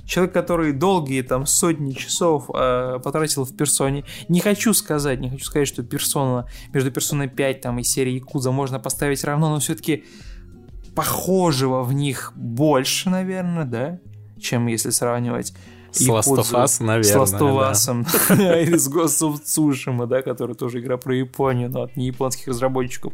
Человек, 0.04 0.32
который 0.32 0.72
долгие 0.72 1.22
там 1.22 1.46
сотни 1.46 1.92
часов 1.92 2.50
э, 2.54 2.98
потратил 3.02 3.44
в 3.44 3.56
персоне. 3.56 4.04
Не 4.28 4.40
хочу 4.40 4.74
сказать, 4.74 5.20
не 5.20 5.30
хочу 5.30 5.44
сказать, 5.44 5.68
что 5.68 5.82
персона 5.82 6.48
между 6.72 6.90
персоной 6.90 7.28
5 7.28 7.60
там, 7.60 7.78
и 7.78 7.82
серией 7.82 8.18
Якуза 8.18 8.50
можно 8.50 8.78
поставить 8.78 9.24
равно, 9.24 9.50
но 9.50 9.58
все-таки 9.60 10.04
похожего 10.94 11.82
в 11.82 11.92
них 11.92 12.32
больше, 12.36 13.10
наверное, 13.10 13.64
да, 13.64 13.98
чем 14.40 14.66
если 14.66 14.90
сравнивать 14.90 15.54
с 15.94 16.08
Last 16.08 16.26
of 16.26 16.84
наверное. 16.84 17.26
С 17.26 17.32
Last 17.32 17.38
of 17.38 17.72
Us, 17.72 18.36
да. 18.36 18.60
или 18.62 18.76
с 18.76 18.90
Ghost 18.90 19.22
of 19.22 19.42
Tsushima, 19.44 20.06
да, 20.06 20.22
который 20.22 20.54
тоже 20.54 20.80
игра 20.80 20.96
про 20.96 21.14
Японию, 21.14 21.70
но 21.70 21.82
от 21.82 21.96
не 21.96 22.06
японских 22.06 22.48
разработчиков. 22.48 23.12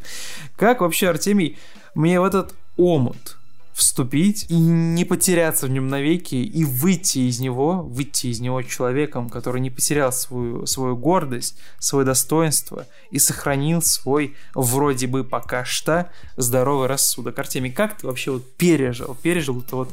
Как 0.57 0.81
вообще, 0.81 1.09
Артемий, 1.09 1.59
мне 1.95 2.21
в 2.21 2.25
этот 2.25 2.55
омут 2.77 3.40
вступить 3.81 4.45
и 4.51 4.55
не 4.55 5.07
потеряться 5.07 5.67
в 5.67 5.71
нем 5.71 5.89
навеки 5.89 6.35
и 6.35 6.65
выйти 6.65 7.21
из 7.21 7.41
него, 7.41 7.83
выйти 7.83 8.27
из 8.27 8.39
него 8.41 8.61
человеком, 8.63 9.31
который 9.31 9.61
не 9.63 9.71
потерял 9.71 10.13
свою, 10.13 10.67
свою 10.67 10.97
гордость, 10.97 11.59
свое 11.79 12.05
достоинство 12.05 12.87
и 13.11 13.19
сохранил 13.19 13.81
свой 13.81 14.37
вроде 14.55 15.07
бы 15.07 15.25
пока 15.25 15.65
что 15.65 16.11
здоровый 16.37 16.89
рассудок. 16.89 17.39
Артемий, 17.39 17.73
как 17.73 17.97
ты 17.97 18.07
вообще 18.07 18.33
вот 18.33 18.45
пережил, 18.53 19.17
пережил 19.23 19.61
это 19.61 19.77
вот 19.77 19.91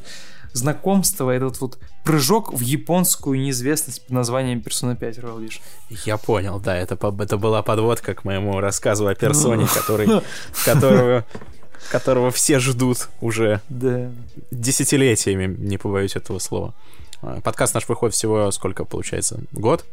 знакомство, 0.51 1.31
этот 1.31 1.61
вот 1.61 1.79
прыжок 2.03 2.53
в 2.53 2.59
японскую 2.59 3.39
неизвестность 3.39 4.01
под 4.01 4.11
названием 4.11 4.59
Persona 4.59 4.97
5 4.97 5.19
Royal 5.19 5.39
Vision. 5.39 5.61
Я 6.05 6.17
понял, 6.17 6.59
да, 6.59 6.75
это, 6.75 6.95
это 6.95 7.37
была 7.37 7.61
подводка 7.63 8.15
к 8.15 8.25
моему 8.25 8.59
рассказу 8.59 9.07
о 9.07 9.15
персоне, 9.15 9.65
который, 9.73 10.09
которую 10.65 11.23
которого 11.89 12.31
все 12.31 12.59
ждут 12.59 13.09
уже 13.21 13.61
да. 13.69 14.11
десятилетиями, 14.51 15.55
не 15.57 15.77
побоюсь 15.77 16.15
этого 16.15 16.39
слова. 16.39 16.73
А, 17.21 17.41
подкаст 17.41 17.73
наш 17.73 17.87
выходит 17.87 18.15
всего 18.15 18.51
сколько 18.51 18.85
получается? 18.85 19.41
Год? 19.51 19.85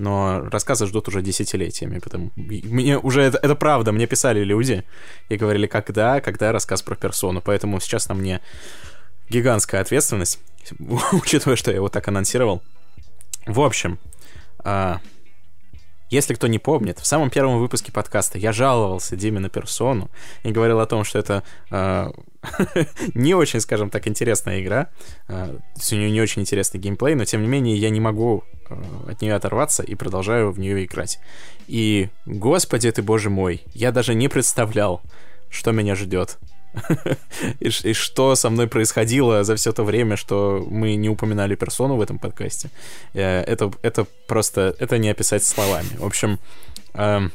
но 0.00 0.48
рассказы 0.50 0.86
ждут 0.86 1.08
уже 1.08 1.20
десятилетиями, 1.20 1.98
потому 1.98 2.30
мне 2.36 2.98
уже 2.98 3.20
это, 3.20 3.36
это 3.36 3.54
правда, 3.54 3.92
мне 3.92 4.06
писали 4.06 4.42
люди 4.42 4.82
и 5.28 5.36
говорили, 5.36 5.66
когда, 5.66 6.22
когда 6.22 6.52
рассказ 6.52 6.80
про 6.80 6.96
персону, 6.96 7.42
поэтому 7.42 7.78
сейчас 7.80 8.08
на 8.08 8.14
мне 8.14 8.40
гигантская 9.28 9.82
ответственность, 9.82 10.38
учитывая, 11.12 11.56
что 11.56 11.70
я 11.70 11.76
его 11.76 11.90
так 11.90 12.08
анонсировал. 12.08 12.62
В 13.46 13.60
общем, 13.60 13.98
а, 14.64 15.00
если 16.10 16.34
кто 16.34 16.48
не 16.48 16.58
помнит, 16.58 16.98
в 16.98 17.06
самом 17.06 17.30
первом 17.30 17.58
выпуске 17.58 17.92
подкаста 17.92 18.36
я 18.36 18.52
жаловался 18.52 19.16
Диме 19.16 19.38
на 19.38 19.48
персону 19.48 20.10
и 20.42 20.50
говорил 20.50 20.80
о 20.80 20.86
том, 20.86 21.04
что 21.04 21.20
это 21.20 21.44
э, 21.70 22.10
не 23.14 23.34
очень, 23.34 23.60
скажем 23.60 23.90
так, 23.90 24.08
интересная 24.08 24.60
игра. 24.60 24.88
Э, 25.28 25.56
у 25.56 25.94
нее 25.94 26.10
не 26.10 26.20
очень 26.20 26.42
интересный 26.42 26.80
геймплей, 26.80 27.14
но 27.14 27.24
тем 27.24 27.42
не 27.42 27.48
менее 27.48 27.76
я 27.76 27.90
не 27.90 28.00
могу 28.00 28.42
э, 28.68 28.74
от 29.08 29.22
нее 29.22 29.34
оторваться 29.34 29.84
и 29.84 29.94
продолжаю 29.94 30.50
в 30.50 30.58
нее 30.58 30.84
играть. 30.84 31.20
И, 31.68 32.08
господи 32.26 32.90
ты, 32.90 33.02
боже 33.02 33.30
мой, 33.30 33.62
я 33.72 33.92
даже 33.92 34.14
не 34.14 34.28
представлял, 34.28 35.02
что 35.48 35.70
меня 35.70 35.94
ждет 35.94 36.38
и, 37.60 37.92
что 37.92 38.34
со 38.34 38.50
мной 38.50 38.66
происходило 38.66 39.44
за 39.44 39.54
все 39.54 39.72
то 39.72 39.84
время, 39.84 40.16
что 40.16 40.66
мы 40.70 40.94
не 40.96 41.08
упоминали 41.08 41.54
персону 41.54 41.96
в 41.96 42.00
этом 42.00 42.18
подкасте. 42.18 42.70
Э, 43.14 43.42
это, 43.42 43.70
это 43.82 44.06
просто, 44.26 44.74
это 44.78 44.98
не 44.98 45.10
описать 45.10 45.44
словами. 45.44 45.88
В 45.98 46.04
общем, 46.04 46.38
эм, 46.94 47.32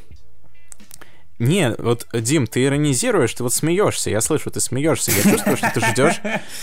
не, 1.38 1.76
вот, 1.78 2.08
Дим, 2.14 2.48
ты 2.48 2.64
иронизируешь, 2.64 3.34
ты 3.34 3.44
вот 3.44 3.54
смеешься, 3.54 4.10
я 4.10 4.22
слышу, 4.22 4.50
ты 4.52 4.62
смеешься, 4.62 5.12
я 5.12 5.22
чувствую, 5.24 5.58
что 5.58 5.72
ты 5.74 5.80
ждешь, 5.82 6.22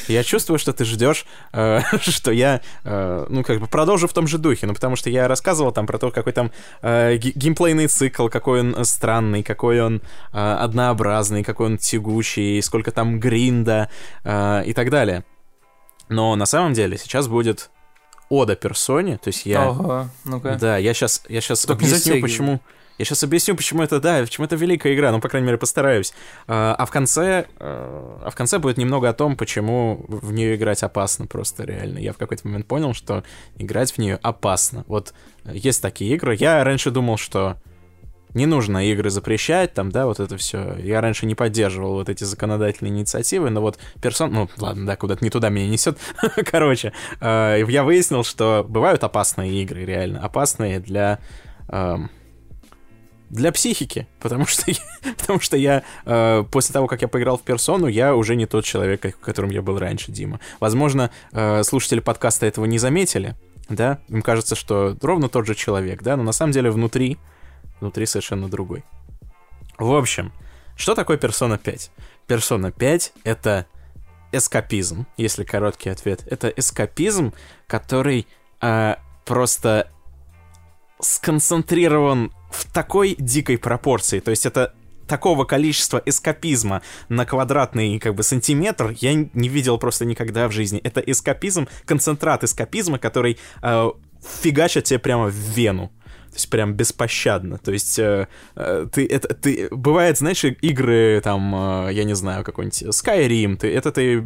я 0.09 0.25
чувствую, 0.25 0.59
что 0.59 0.73
ты 0.73 0.85
ждешь, 0.85 1.27
э, 1.53 1.81
что 2.01 2.33
я, 2.33 2.63
э, 2.85 3.27
ну, 3.29 3.45
как 3.45 3.61
бы 3.61 3.67
продолжу 3.67 4.09
в 4.09 4.15
том 4.15 4.27
же 4.27 4.39
духе, 4.39 4.67
ну, 4.67 4.73
потому 4.75 4.97
что 4.97 5.11
я 5.11 5.29
рассказывал 5.29 5.73
там 5.73 5.87
про 5.87 5.99
то, 5.99 6.11
какой 6.11 6.33
там 6.33 6.53
э, 6.81 7.17
геймплейный 7.17 7.87
цикл, 7.87 8.29
какой 8.29 8.61
он 8.61 8.85
странный, 8.87 9.43
какой 9.43 9.83
он 9.83 10.01
э, 10.33 10.39
однообразный, 10.39 11.45
какой 11.45 11.67
он 11.67 11.77
тягучий, 11.77 12.63
сколько 12.63 12.93
там 12.93 13.21
гринда 13.21 13.91
э, 14.25 14.63
и 14.65 14.73
так 14.73 14.89
далее. 14.91 15.25
Но 16.09 16.35
на 16.35 16.47
самом 16.47 16.73
деле 16.73 16.97
сейчас 16.97 17.29
будет 17.29 17.71
ода 18.31 18.57
персоне, 18.57 19.19
то 19.19 19.29
есть 19.29 19.45
я... 19.45 19.69
Ага, 19.69 20.11
ну-ка. 20.25 20.57
Да, 20.59 20.79
я 20.79 20.95
сейчас, 20.95 21.23
я 21.29 21.43
сейчас 21.43 21.67
объясню, 21.67 22.23
почему... 22.23 22.61
Я 23.03 23.05
сейчас 23.05 23.25
объясню, 23.25 23.57
почему 23.57 23.83
это, 23.83 23.99
да, 23.99 24.21
почему 24.21 24.47
это 24.47 24.55
великая 24.55 24.95
игра, 24.95 25.11
ну, 25.11 25.19
по 25.19 25.29
крайней 25.29 25.47
мере, 25.47 25.59
постараюсь. 25.59 26.15
А, 26.47 26.73
а 26.79 26.87
в 26.87 26.93
конце, 26.93 27.47
а, 27.59 28.23
а 28.25 28.31
в 28.31 28.37
конце 28.37 28.61
будет 28.61 28.79
немного 28.79 29.09
о 29.09 29.13
том, 29.13 29.37
почему 29.37 30.05
в 30.07 30.33
нее 30.33 30.55
играть 30.55 30.85
опасно 30.85 31.27
просто 31.27 31.65
реально. 31.65 31.99
Я 31.99 32.13
в 32.13 32.17
какой-то 32.17 32.47
момент 32.47 32.67
понял, 32.67 32.95
что 32.95 33.25
играть 33.59 33.91
в 33.91 33.99
нее 33.99 34.21
опасно. 34.23 34.85
Вот 34.87 35.15
есть 35.45 35.83
такие 35.83 36.15
игры. 36.15 36.37
Я 36.37 36.63
раньше 36.63 36.93
думал, 36.93 37.17
что 37.17 37.57
не 38.35 38.47
нужно 38.47 38.89
игры 38.89 39.11
запрещать, 39.11 39.75
там, 39.75 39.91
да, 39.91 40.07
вот 40.07 40.21
это 40.21 40.37
все. 40.37 40.77
Я 40.79 41.01
раньше 41.01 41.27
не 41.27 41.35
поддерживал 41.35 41.95
вот 41.95 42.09
эти 42.09 42.23
законодательные 42.23 42.93
инициативы, 42.93 43.51
но 43.51 43.63
вот 43.63 43.81
персон... 44.01 44.33
Ну, 44.33 44.49
ладно, 44.59 44.87
да, 44.87 44.95
куда-то 44.95 45.25
не 45.25 45.31
туда 45.31 45.49
меня 45.49 45.67
несет. 45.67 45.99
Короче, 46.47 46.93
э, 47.21 47.65
я 47.67 47.83
выяснил, 47.83 48.23
что 48.23 48.65
бывают 48.69 49.03
опасные 49.03 49.61
игры, 49.61 49.85
реально. 49.85 50.21
Опасные 50.21 50.79
для... 50.79 51.19
Э, 51.69 51.97
для 53.33 53.51
психики, 53.51 54.07
потому 54.21 54.47
что, 54.47 54.71
потому 55.19 55.41
что 55.41 55.57
я 55.57 55.83
э, 56.05 56.45
после 56.53 56.73
того, 56.73 56.87
как 56.87 57.03
я 57.03 57.09
поиграл 57.09 57.39
в 57.39 57.43
персону, 57.43 57.89
я 57.89 58.15
уже 58.15 58.37
не 58.37 58.47
тот 58.47 58.65
человек, 58.65 59.19
которым 59.21 59.51
я 59.51 59.63
был 59.63 59.79
раньше, 59.79 60.13
Дима. 60.13 60.39
Возможно, 60.61 61.11
э, 61.33 61.63
слушатели 61.65 62.01
подкаста 62.01 62.47
этого 62.47 62.67
не 62.67 62.79
заметили, 62.79 63.35
да, 63.69 64.01
им 64.09 64.21
кажется, 64.23 64.55
что 64.55 64.97
ровно 65.01 65.29
тот 65.29 65.47
же 65.47 65.55
человек, 65.55 66.03
да, 66.03 66.17
но 66.17 66.23
на 66.23 66.33
самом 66.33 66.53
деле 66.53 66.71
внутри, 66.71 67.19
внутри 67.81 68.05
совершенно 68.05 68.49
другой. 68.49 68.85
В 69.79 69.95
общем, 69.95 70.31
что 70.77 70.95
такое 70.95 71.17
персона 71.17 71.57
5? 71.57 71.91
Персона 72.27 72.71
5— 72.71 73.15
это 73.25 73.67
эскапизм, 74.31 75.07
если 75.17 75.45
короткий 75.45 75.89
ответ. 75.89 76.23
Это 76.27 76.49
эскапизм, 76.49 77.33
который 77.67 78.27
э, 78.61 78.97
просто 79.25 79.91
сконцентрирован 81.03 82.33
в 82.51 82.73
такой 82.73 83.17
дикой 83.19 83.59
пропорции. 83.59 84.21
То 84.21 84.31
есть 84.31 84.47
это 84.47 84.75
такого 85.07 85.45
количества 85.45 86.01
эскапизма 86.07 86.81
на 87.09 87.27
квадратный 87.27 87.99
как 87.99 88.15
бы 88.15 88.23
сантиметр 88.23 88.95
я 89.01 89.15
не 89.15 89.49
видел 89.49 89.77
просто 89.79 90.05
никогда 90.05 90.49
в 90.49 90.53
жизни. 90.53 90.81
Это 90.83 91.01
эскапизм, 91.01 91.69
концентрат 91.85 92.45
эскапизма, 92.45 92.99
который 92.99 93.39
э, 93.63 93.91
фигачит 94.43 94.85
тебе 94.85 94.99
прямо 94.99 95.27
в 95.27 95.35
вену. 95.35 95.91
То 96.31 96.37
есть 96.37 96.49
прям 96.49 96.73
беспощадно. 96.73 97.59
То 97.59 97.73
есть 97.73 97.99
э, 97.99 98.27
э, 98.57 98.87
ты 98.91 99.07
это 99.07 99.35
ты 99.35 99.69
бывает, 99.71 100.17
знаешь, 100.17 100.43
игры 100.45 101.21
там, 101.23 101.89
э, 101.89 101.93
я 101.93 102.05
не 102.05 102.15
знаю, 102.15 102.43
какой-нибудь 102.43 102.85
Skyrim. 102.85 103.57
Ты 103.57 103.71
это 103.75 103.93
ты 103.93 104.25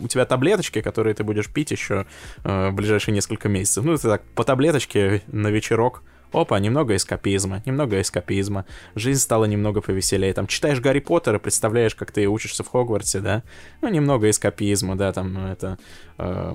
у 0.00 0.06
тебя 0.06 0.24
таблеточки, 0.24 0.82
которые 0.82 1.14
ты 1.14 1.24
будешь 1.24 1.48
пить 1.48 1.72
еще 1.72 2.06
э, 2.44 2.68
в 2.68 2.74
ближайшие 2.74 3.12
несколько 3.12 3.48
месяцев. 3.48 3.84
Ну 3.84 3.96
ты 3.96 4.02
так 4.02 4.22
по 4.36 4.44
таблеточке 4.44 5.22
на 5.26 5.48
вечерок. 5.48 6.04
Опа, 6.32 6.58
немного 6.58 6.94
эскапизма, 6.96 7.62
немного 7.64 8.00
эскапизма. 8.00 8.66
Жизнь 8.94 9.20
стала 9.20 9.46
немного 9.46 9.80
повеселее. 9.80 10.32
Там 10.34 10.46
читаешь 10.46 10.80
Гарри 10.80 11.00
Поттера, 11.00 11.38
представляешь, 11.38 11.94
как 11.94 12.12
ты 12.12 12.26
учишься 12.26 12.62
в 12.64 12.68
Хогвартсе, 12.68 13.20
да? 13.20 13.42
Ну, 13.80 13.88
немного 13.88 14.28
эскапизма, 14.28 14.96
да, 14.96 15.12
там 15.12 15.46
это... 15.46 15.78
Э, 16.18 16.54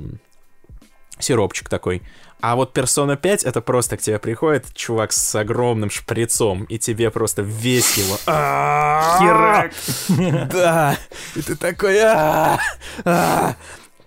сиропчик 1.19 1.69
такой. 1.69 2.01
А 2.41 2.55
вот 2.55 2.77
Persona 2.77 3.15
5 3.15 3.43
это 3.45 3.61
просто 3.61 3.95
к 3.95 4.01
тебе 4.01 4.19
приходит 4.19 4.73
чувак 4.73 5.13
с 5.13 5.35
огромным 5.35 5.89
шприцом, 5.89 6.65
и 6.65 6.77
тебе 6.77 7.09
просто 7.09 7.41
весь 7.41 7.95
его... 7.97 8.17
Херак! 8.25 9.71
Да! 10.51 10.97
И 11.35 11.41
ты 11.41 11.55
такой... 11.55 11.97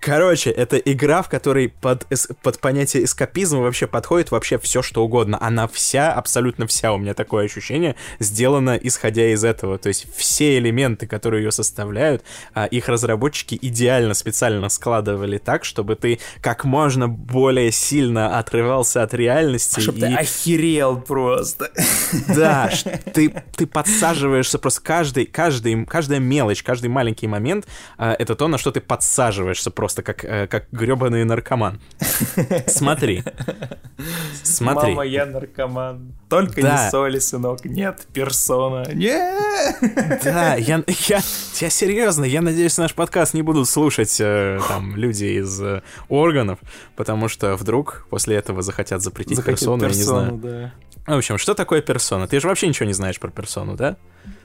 Короче, 0.01 0.51
это 0.51 0.77
игра, 0.77 1.23
в 1.23 1.29
которой 1.29 1.69
под, 1.69 2.07
под 2.43 2.61
понятие 2.61 3.05
эскапизма 3.05 3.61
вообще 3.61 3.87
подходит 3.87 4.31
вообще 4.31 4.59
все, 4.59 4.83
что 4.83 5.05
угодно. 5.05 5.39
Она 5.41 5.67
вся, 5.67 6.13
абсолютно 6.13 6.67
вся, 6.67 6.93
у 6.93 6.99
меня 6.99 7.15
такое 7.15 7.47
ощущение, 7.47 7.97
сделана 8.19 8.79
исходя 8.81 9.33
из 9.33 9.45
этого. 9.45 9.79
То 9.79 9.89
есть 9.89 10.07
все 10.15 10.59
элементы, 10.59 11.07
которые 11.07 11.45
ее 11.45 11.51
составляют, 11.51 12.23
а, 12.55 12.67
их 12.67 12.89
разработчики 12.89 13.59
идеально 13.61 14.15
специально 14.15 14.69
складывали 14.69 15.39
так, 15.39 15.65
чтобы 15.65 15.97
ты 15.97 16.21
как 16.41 16.65
можно 16.65 17.09
более 17.09 17.73
сильно 17.73 18.39
отрывался 18.39 19.03
от 19.03 19.15
реальности. 19.15 19.81
Чтобы 19.81 19.99
и... 19.99 20.01
ты 20.03 20.15
охерел 20.15 21.01
просто. 21.01 21.71
Да, 22.29 22.71
ты, 23.15 23.33
ты 23.57 23.67
подсаживаешься 23.67 24.59
просто 24.59 24.83
каждый, 24.83 25.27
каждый, 25.27 25.85
каждая 25.85 26.21
мелочь, 26.21 26.63
каждый 26.63 26.89
маленький 26.89 27.27
момент, 27.27 27.67
а, 27.99 28.15
это 28.19 28.35
то, 28.35 28.49
на 28.49 28.59
что 28.59 28.71
ты 28.71 28.81
подсаживаешься 28.81 29.71
просто 29.71 29.86
просто 29.87 30.03
как, 30.03 30.25
э, 30.25 30.49
как 30.49 30.65
гребаный 30.73 31.23
наркоман. 31.23 31.81
Смотри. 32.67 33.23
Смотри. 34.43 34.91
Мама, 34.91 35.05
я 35.05 35.27
наркоман. 35.27 36.13
Только 36.29 36.61
да. 36.61 36.87
не 36.87 36.91
соли, 36.91 37.21
сынок. 37.21 37.65
Нет, 37.65 38.05
персона. 38.13 38.85
Нет. 38.93 39.33
Да, 40.25 40.57
я, 40.57 40.83
я, 40.89 41.21
я 41.61 41.71
серьезно, 41.71 42.25
я 42.25 42.43
надеюсь, 42.43 42.77
наш 42.79 42.95
подкаст 42.95 43.35
не 43.35 43.43
будут 43.43 43.69
слушать 43.69 44.17
э, 44.21 44.59
там 44.67 44.97
люди 44.97 45.39
из 45.39 45.63
э, 45.63 45.83
органов, 46.09 46.59
потому 46.97 47.29
что 47.29 47.55
вдруг 47.55 48.09
после 48.11 48.35
этого 48.35 48.63
захотят 48.63 49.03
запретить 49.03 49.37
захотят 49.37 49.61
персону, 49.61 49.85
персону, 49.85 50.19
я 50.19 50.33
не 50.33 50.41
знаю. 50.41 50.73
Да. 51.07 51.15
В 51.15 51.19
общем, 51.19 51.39
что 51.39 51.55
такое 51.55 51.81
персона? 51.81 52.27
Ты 52.27 52.41
же 52.41 52.49
вообще 52.49 52.67
ничего 52.67 52.87
не 52.87 52.93
знаешь 52.93 53.21
про 53.21 53.31
персону, 53.31 53.77
да? 53.77 53.97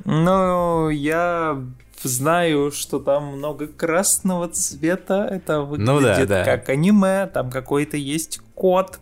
Ну, 0.05 0.89
я 0.89 1.59
знаю, 2.07 2.71
что 2.71 2.99
там 2.99 3.37
много 3.37 3.67
красного 3.67 4.47
цвета. 4.47 5.27
Это 5.29 5.61
выглядит 5.61 5.87
ну, 5.87 6.01
да, 6.01 6.25
да. 6.25 6.43
как 6.45 6.69
аниме. 6.69 7.27
Там 7.27 7.49
какой-то 7.49 7.97
есть 7.97 8.39
кот 8.55 8.99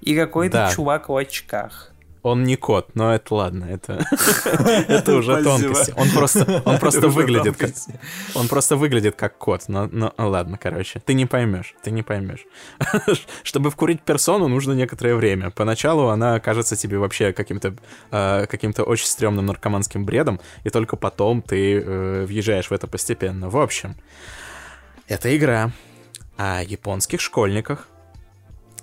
и 0.00 0.16
какой-то 0.16 0.56
да. 0.56 0.70
чувак 0.70 1.08
в 1.08 1.16
очках. 1.16 1.91
Он 2.22 2.44
не 2.44 2.54
кот, 2.54 2.94
но 2.94 3.12
это 3.12 3.34
ладно, 3.34 3.64
это, 3.64 4.06
это 4.88 5.16
уже 5.16 5.42
тонкости. 5.42 5.92
Он 5.96 6.08
просто, 6.10 6.62
он 6.64 6.78
просто 6.78 7.08
выглядит 7.08 7.56
как, 7.56 7.70
он 8.34 8.46
просто 8.46 8.76
выглядит 8.76 9.16
как 9.16 9.38
кот, 9.38 9.64
но, 9.66 9.88
но 9.90 10.14
ладно, 10.16 10.56
короче, 10.56 11.00
ты 11.00 11.14
не 11.14 11.26
поймешь, 11.26 11.74
ты 11.82 11.90
не 11.90 12.04
поймешь. 12.04 12.46
Чтобы 13.42 13.72
вкурить 13.72 14.02
персону, 14.02 14.46
нужно 14.46 14.72
некоторое 14.72 15.16
время. 15.16 15.50
Поначалу 15.50 16.08
она 16.08 16.38
кажется 16.38 16.76
тебе 16.76 16.98
вообще 16.98 17.32
каким-то 17.32 17.74
э, 18.12 18.46
каким-то 18.46 18.84
очень 18.84 19.06
стрёмным 19.06 19.46
наркоманским 19.46 20.04
бредом, 20.04 20.40
и 20.62 20.70
только 20.70 20.94
потом 20.94 21.42
ты 21.42 21.80
э, 21.80 22.24
въезжаешь 22.24 22.70
в 22.70 22.72
это 22.72 22.86
постепенно. 22.86 23.48
В 23.48 23.56
общем, 23.56 23.96
это 25.08 25.36
игра 25.36 25.72
о 26.36 26.62
японских 26.62 27.20
школьниках. 27.20 27.88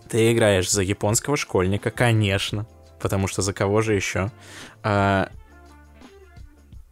Ты 0.10 0.34
играешь 0.34 0.70
за 0.70 0.82
японского 0.82 1.38
школьника, 1.38 1.90
конечно 1.90 2.68
потому 3.00 3.28
что 3.28 3.42
за 3.42 3.54
кого 3.54 3.82
же 3.82 3.96
еще? 3.96 4.32
А, 4.84 5.30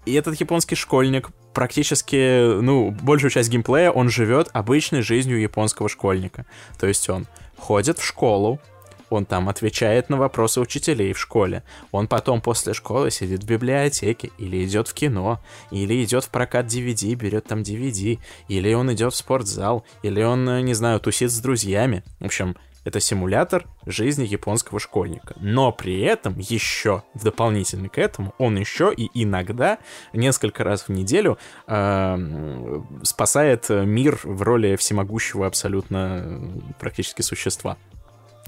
и 0.06 0.14
этот 0.14 0.40
японский 0.40 0.76
школьник 0.76 1.30
практически, 1.54 2.62
ну, 2.62 2.92
большую 2.92 3.32
часть 3.32 3.50
геймплея 3.50 3.92
он 3.92 4.10
живет 4.10 4.50
обычной 4.54 5.02
жизнью 5.02 5.40
японского 5.40 5.90
школьника. 5.90 6.46
То 6.80 6.88
есть 6.88 7.10
он 7.10 7.28
ходит 7.58 8.00
в 8.00 8.06
школу, 8.06 8.60
он 9.10 9.26
там 9.26 9.50
отвечает 9.50 10.10
на 10.10 10.18
вопросы 10.18 10.60
учителей 10.60 11.14
в 11.14 11.20
школе. 11.20 11.64
Он 11.92 12.08
потом 12.08 12.42
после 12.42 12.74
школы 12.74 13.12
сидит 13.12 13.44
в 13.44 13.48
библиотеке, 13.48 14.32
или 14.38 14.66
идет 14.66 14.88
в 14.88 14.94
кино, 14.94 15.42
или 15.72 16.04
идет 16.04 16.26
в 16.26 16.30
прокат 16.30 16.66
DVD, 16.68 17.16
берет 17.16 17.46
там 17.46 17.62
DVD, 17.62 18.20
или 18.48 18.74
он 18.74 18.94
идет 18.94 19.14
в 19.14 19.18
спортзал, 19.18 19.86
или 20.04 20.22
он, 20.22 20.48
э, 20.50 20.62
не 20.62 20.74
знаю, 20.74 21.00
тусит 21.00 21.32
с 21.32 21.40
друзьями. 21.40 22.04
В 22.20 22.26
общем, 22.26 22.56
это 22.88 23.02
симулятор 23.02 23.66
жизни 23.86 24.26
японского 24.26 24.80
школьника. 24.80 25.36
Но 25.42 25.74
при 25.74 26.00
этом 26.00 26.40
еще, 26.40 27.04
в 27.14 27.24
дополнительный 27.26 27.90
к 27.90 27.98
этому, 27.98 28.34
он 28.38 28.58
еще 28.58 28.94
и 28.96 29.10
иногда, 29.14 29.80
несколько 30.14 30.64
раз 30.64 30.84
в 30.84 30.90
неделю, 30.90 31.38
э, 31.68 32.82
спасает 33.04 33.70
мир 33.70 34.18
в 34.24 34.42
роли 34.42 34.78
всемогущего 34.78 35.48
абсолютно 35.48 36.42
практически 36.80 37.22
существа. 37.22 37.76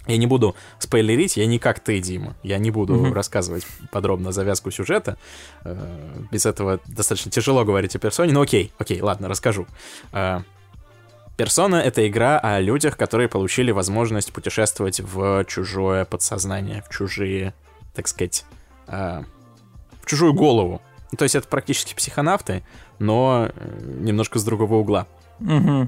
Я 0.08 0.16
не 0.16 0.26
буду 0.26 0.56
спойлерить, 0.80 1.36
я 1.36 1.46
не 1.46 1.60
как 1.60 1.82
ты, 1.82 2.00
Дима. 2.00 2.38
Я 2.42 2.60
не 2.60 2.72
буду 2.72 2.96
mm-hmm. 2.96 3.14
рассказывать 3.14 3.68
подробно 3.92 4.32
завязку 4.32 4.72
сюжета. 4.72 5.18
Э, 5.66 5.76
без 6.32 6.46
этого 6.46 6.80
достаточно 6.88 7.30
тяжело 7.30 7.66
говорить 7.66 7.94
о 7.98 8.00
персоне, 8.00 8.32
но 8.32 8.40
окей, 8.40 8.72
окей, 8.78 9.02
ладно, 9.02 9.28
расскажу. 9.28 9.68
Персона— 11.40 11.76
это 11.78 12.06
игра 12.06 12.38
о 12.38 12.60
людях, 12.60 12.98
которые 12.98 13.30
получили 13.30 13.72
возможность 13.72 14.34
путешествовать 14.34 15.00
в 15.00 15.46
чужое 15.46 16.04
подсознание, 16.04 16.84
в 16.86 16.94
чужие, 16.94 17.54
так 17.96 18.10
сказать, 18.10 18.44
э, 18.88 19.24
в 20.02 20.06
чужую 20.06 20.34
голову. 20.34 20.82
То 21.18 21.24
есть 21.24 21.36
это 21.36 21.48
практически 21.48 21.96
психонавты, 21.96 22.66
но 23.00 23.52
э, 23.56 23.80
немножко 24.02 24.38
с 24.38 24.44
другого 24.44 24.76
угла. 24.76 25.08
Угу. 25.40 25.88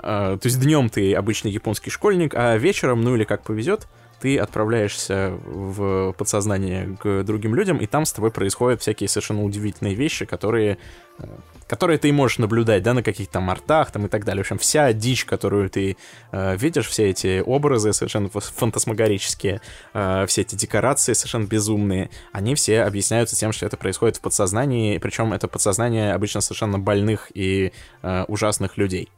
Э, 0.00 0.36
то 0.40 0.40
есть 0.42 0.58
днем 0.58 0.88
ты 0.88 1.14
обычный 1.14 1.52
японский 1.52 1.90
школьник, 1.90 2.34
а 2.34 2.56
вечером, 2.56 3.02
ну 3.02 3.14
или 3.14 3.22
как 3.22 3.44
повезет, 3.44 3.86
ты 4.20 4.36
отправляешься 4.36 5.38
в 5.44 6.12
подсознание 6.18 6.96
к 7.00 7.22
другим 7.22 7.54
людям, 7.54 7.78
и 7.78 7.86
там 7.86 8.04
с 8.04 8.12
тобой 8.12 8.32
происходят 8.32 8.80
всякие 8.80 9.08
совершенно 9.08 9.44
удивительные 9.44 9.94
вещи, 9.94 10.24
которые 10.24 10.78
э, 11.20 11.26
которые 11.66 11.98
ты 11.98 12.12
можешь 12.12 12.38
наблюдать, 12.38 12.82
да, 12.82 12.94
на 12.94 13.02
каких-то 13.02 13.34
там 13.34 13.56
там 13.66 14.06
и 14.06 14.08
так 14.08 14.24
далее. 14.24 14.42
В 14.42 14.46
общем, 14.46 14.58
вся 14.58 14.92
дичь, 14.92 15.24
которую 15.24 15.68
ты 15.68 15.96
э, 16.32 16.56
видишь, 16.56 16.88
все 16.88 17.10
эти 17.10 17.42
образы 17.44 17.92
совершенно 17.92 18.28
фантасмагорические, 18.28 19.60
э, 19.94 20.26
все 20.26 20.42
эти 20.42 20.54
декорации 20.54 21.12
совершенно 21.12 21.46
безумные, 21.46 22.10
они 22.32 22.54
все 22.54 22.82
объясняются 22.82 23.36
тем, 23.36 23.52
что 23.52 23.66
это 23.66 23.76
происходит 23.76 24.16
в 24.16 24.20
подсознании, 24.20 24.98
причем 24.98 25.32
это 25.32 25.48
подсознание 25.48 26.14
обычно 26.14 26.40
совершенно 26.40 26.78
больных 26.78 27.30
и 27.34 27.72
э, 28.02 28.24
ужасных 28.28 28.76
людей. 28.76 29.10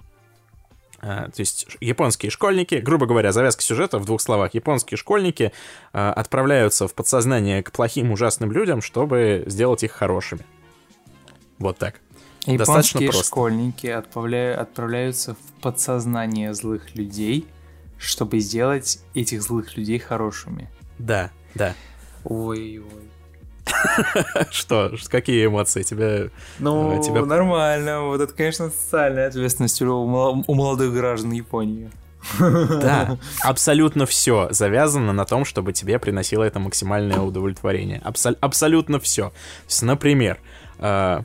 Uh, 1.01 1.27
то 1.27 1.39
есть 1.39 1.69
японские 1.81 2.29
школьники, 2.29 2.75
грубо 2.75 3.07
говоря, 3.07 3.31
завязка 3.31 3.63
сюжета 3.63 4.01
в 4.01 4.05
двух 4.05 4.21
словах. 4.21 4.55
Японские 4.55 4.99
школьники 4.99 5.53
uh, 5.93 6.13
отправляются 6.13 6.89
в 6.89 6.95
подсознание 6.95 7.63
к 7.63 7.71
плохим, 7.71 8.11
ужасным 8.11 8.51
людям, 8.51 8.83
чтобы 8.83 9.45
сделать 9.47 9.85
их 9.85 9.93
хорошими. 9.93 10.45
Вот 11.61 11.79
так. 11.79 12.01
Японские 12.53 13.13
школьники 13.13 13.87
отправляю, 13.87 14.61
отправляются 14.61 15.35
в 15.35 15.61
подсознание 15.61 16.55
злых 16.55 16.95
людей, 16.95 17.47
чтобы 17.99 18.39
сделать 18.41 19.01
этих 19.15 19.43
злых 19.43 19.77
людей 19.77 19.99
хорошими. 19.99 20.71
Да, 20.99 21.31
да. 21.55 21.75
Ой-ой. 22.25 22.85
Что? 24.51 24.93
Какие 25.09 25.47
эмоции 25.47 25.83
тебя? 25.83 26.29
Ну, 26.59 27.03
тебя... 27.03 27.25
нормально. 27.25 28.03
Вот 28.03 28.21
это, 28.21 28.33
конечно, 28.33 28.71
социальная 28.71 29.29
ответственность 29.29 29.81
у 29.83 30.07
молодых 30.55 30.93
граждан 30.93 31.33
Японии. 31.33 31.91
Да, 32.39 33.17
абсолютно 33.43 34.05
все 34.07 34.49
завязано 34.51 35.13
на 35.13 35.25
том, 35.25 35.45
чтобы 35.45 35.73
тебе 35.73 35.99
приносило 35.99 36.43
это 36.43 36.59
максимальное 36.59 37.21
удовлетворение. 37.21 38.01
Абсол- 38.05 38.37
абсолютно 38.41 38.99
все. 38.99 39.33
Например, 39.83 40.39
э, 40.79 41.23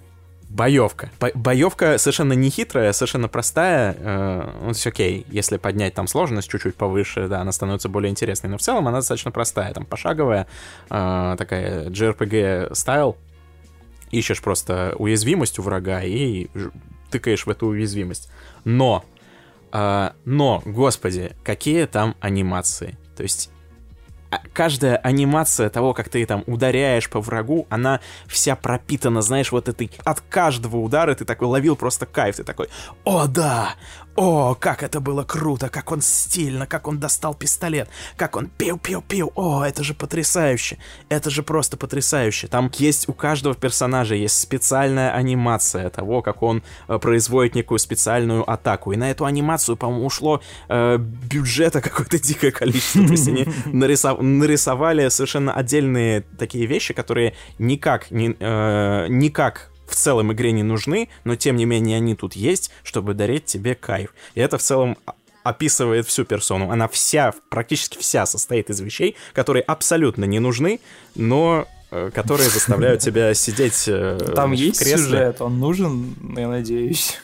боевка. 0.53 1.09
Бо- 1.19 1.31
боевка 1.33 1.97
совершенно 1.97 2.33
не 2.33 2.49
хитрая, 2.49 2.93
совершенно 2.93 3.27
простая. 3.27 3.95
Э, 3.97 4.67
есть, 4.67 4.85
окей, 4.85 5.25
если 5.29 5.57
поднять 5.57 5.95
там 5.95 6.07
сложность 6.07 6.49
чуть-чуть 6.49 6.75
повыше, 6.75 7.27
да, 7.27 7.41
она 7.41 7.51
становится 7.51 7.89
более 7.89 8.11
интересной. 8.11 8.49
Но 8.49 8.57
в 8.57 8.61
целом 8.61 8.87
она 8.87 8.99
достаточно 8.99 9.31
простая, 9.31 9.73
там 9.73 9.85
пошаговая, 9.85 10.47
э, 10.89 11.35
такая 11.37 11.89
JRPG 11.89 12.75
стайл. 12.75 13.17
Ищешь 14.11 14.41
просто 14.41 14.93
уязвимость 14.99 15.57
у 15.57 15.63
врага 15.63 16.03
и 16.03 16.47
тыкаешь 17.09 17.47
в 17.47 17.49
эту 17.49 17.67
уязвимость. 17.67 18.31
Но, 18.63 19.03
э, 19.71 20.11
но, 20.23 20.61
господи, 20.65 21.31
какие 21.43 21.85
там 21.85 22.15
анимации. 22.19 22.97
То 23.17 23.23
есть 23.23 23.49
каждая 24.53 24.97
анимация 24.97 25.69
того, 25.69 25.93
как 25.93 26.09
ты 26.09 26.25
там 26.25 26.43
ударяешь 26.47 27.09
по 27.09 27.19
врагу, 27.19 27.67
она 27.69 27.99
вся 28.27 28.55
пропитана, 28.55 29.21
знаешь, 29.21 29.51
вот 29.51 29.69
этой... 29.69 29.91
От 30.03 30.21
каждого 30.21 30.77
удара 30.77 31.15
ты 31.15 31.25
такой 31.25 31.47
ловил 31.47 31.75
просто 31.75 32.05
кайф. 32.05 32.37
Ты 32.37 32.43
такой, 32.43 32.69
о 33.03 33.27
да, 33.27 33.75
о, 34.15 34.53
как 34.53 34.83
это 34.83 34.99
было 34.99 35.23
круто, 35.23 35.69
как 35.69 35.91
он 35.91 36.01
стильно, 36.01 36.67
как 36.67 36.87
он 36.87 36.99
достал 36.99 37.33
пистолет, 37.33 37.89
как 38.15 38.35
он 38.35 38.47
пил-пил-пил. 38.47 39.31
О, 39.35 39.63
это 39.63 39.83
же 39.83 39.93
потрясающе. 39.95 40.77
Это 41.09 41.29
же 41.29 41.41
просто 41.41 41.77
потрясающе. 41.77 42.47
Там 42.47 42.71
есть 42.77 43.09
у 43.09 43.13
каждого 43.13 43.55
персонажа 43.55 44.15
есть 44.15 44.39
специальная 44.39 45.13
анимация 45.13 45.89
того, 45.89 46.21
как 46.21 46.43
он 46.43 46.63
э, 46.87 46.99
производит 46.99 47.55
некую 47.55 47.79
специальную 47.79 48.49
атаку. 48.49 48.91
И 48.91 48.97
на 48.97 49.09
эту 49.09 49.25
анимацию, 49.25 49.77
по-моему, 49.77 50.05
ушло 50.05 50.41
э, 50.69 50.97
бюджета 50.97 51.81
какое-то 51.81 52.19
дикое 52.19 52.51
количество. 52.51 53.05
То 53.05 53.11
есть 53.11 53.27
они 53.27 53.47
нарисов... 53.65 54.21
нарисовали 54.21 55.09
совершенно 55.09 55.53
отдельные 55.53 56.21
такие 56.21 56.67
вещи, 56.67 56.93
которые 56.93 57.33
никак, 57.57 58.11
не, 58.11 58.35
э, 58.39 59.07
никак 59.09 59.72
в 59.93 59.95
целом 59.95 60.33
игре 60.33 60.51
не 60.51 60.63
нужны, 60.63 61.07
но 61.23 61.35
тем 61.35 61.55
не 61.55 61.65
менее 61.65 61.97
они 61.97 62.15
тут 62.15 62.35
есть, 62.35 62.71
чтобы 62.83 63.13
дарить 63.13 63.45
тебе 63.45 63.75
кайф. 63.75 64.13
И 64.33 64.39
это 64.39 64.57
в 64.57 64.61
целом 64.63 64.97
описывает 65.43 66.07
всю 66.07 66.25
персону. 66.25 66.71
Она 66.71 66.87
вся, 66.87 67.33
практически 67.49 67.99
вся 67.99 68.25
состоит 68.25 68.71
из 68.71 68.79
вещей, 68.79 69.15
которые 69.33 69.61
абсолютно 69.61 70.25
не 70.25 70.39
нужны, 70.39 70.79
но 71.13 71.67
э, 71.91 72.09
которые 72.11 72.49
заставляют 72.49 73.01
тебя 73.05 73.33
сидеть 73.35 73.85
э, 73.87 74.17
Там 74.35 74.53
есть 74.53 74.83
сюжет, 74.83 75.41
он 75.41 75.59
нужен, 75.59 76.15
я 76.35 76.47
надеюсь. 76.47 77.19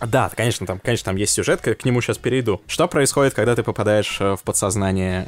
Да, 0.00 0.30
конечно, 0.36 0.66
там, 0.66 0.78
конечно, 0.78 1.06
там 1.06 1.16
есть 1.16 1.32
сюжет, 1.32 1.60
к, 1.60 1.84
нему 1.84 2.00
сейчас 2.02 2.18
перейду. 2.18 2.60
Что 2.66 2.86
происходит, 2.88 3.32
когда 3.32 3.56
ты 3.56 3.62
попадаешь 3.62 4.18
э, 4.20 4.36
в 4.36 4.42
подсознание 4.42 5.26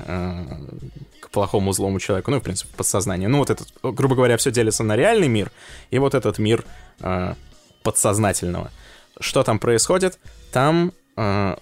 плохому 1.31 1.73
злому 1.73 2.01
человеку? 2.01 2.31
Ну, 2.31 2.39
в 2.39 2.43
принципе, 2.43 2.75
подсознание. 2.77 3.29
Ну, 3.29 3.39
вот 3.39 3.51
этот, 3.51 3.69
грубо 3.83 4.15
говоря, 4.15 4.37
все 4.37 4.51
делится 4.51 4.83
на 4.83 4.97
реальный 4.97 5.29
мир 5.29 5.51
и 5.91 5.99
вот 5.99 6.15
этот 6.15 6.39
мир 6.39 6.65
э, 7.01 7.35
подсознательного. 7.83 8.71
Что 9.19 9.43
там 9.43 9.59
происходит? 9.59 10.19
Там 10.53 10.93
э, 11.17 11.57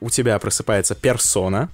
у 0.00 0.10
тебя 0.10 0.38
просыпается 0.38 0.94
персона, 0.94 1.70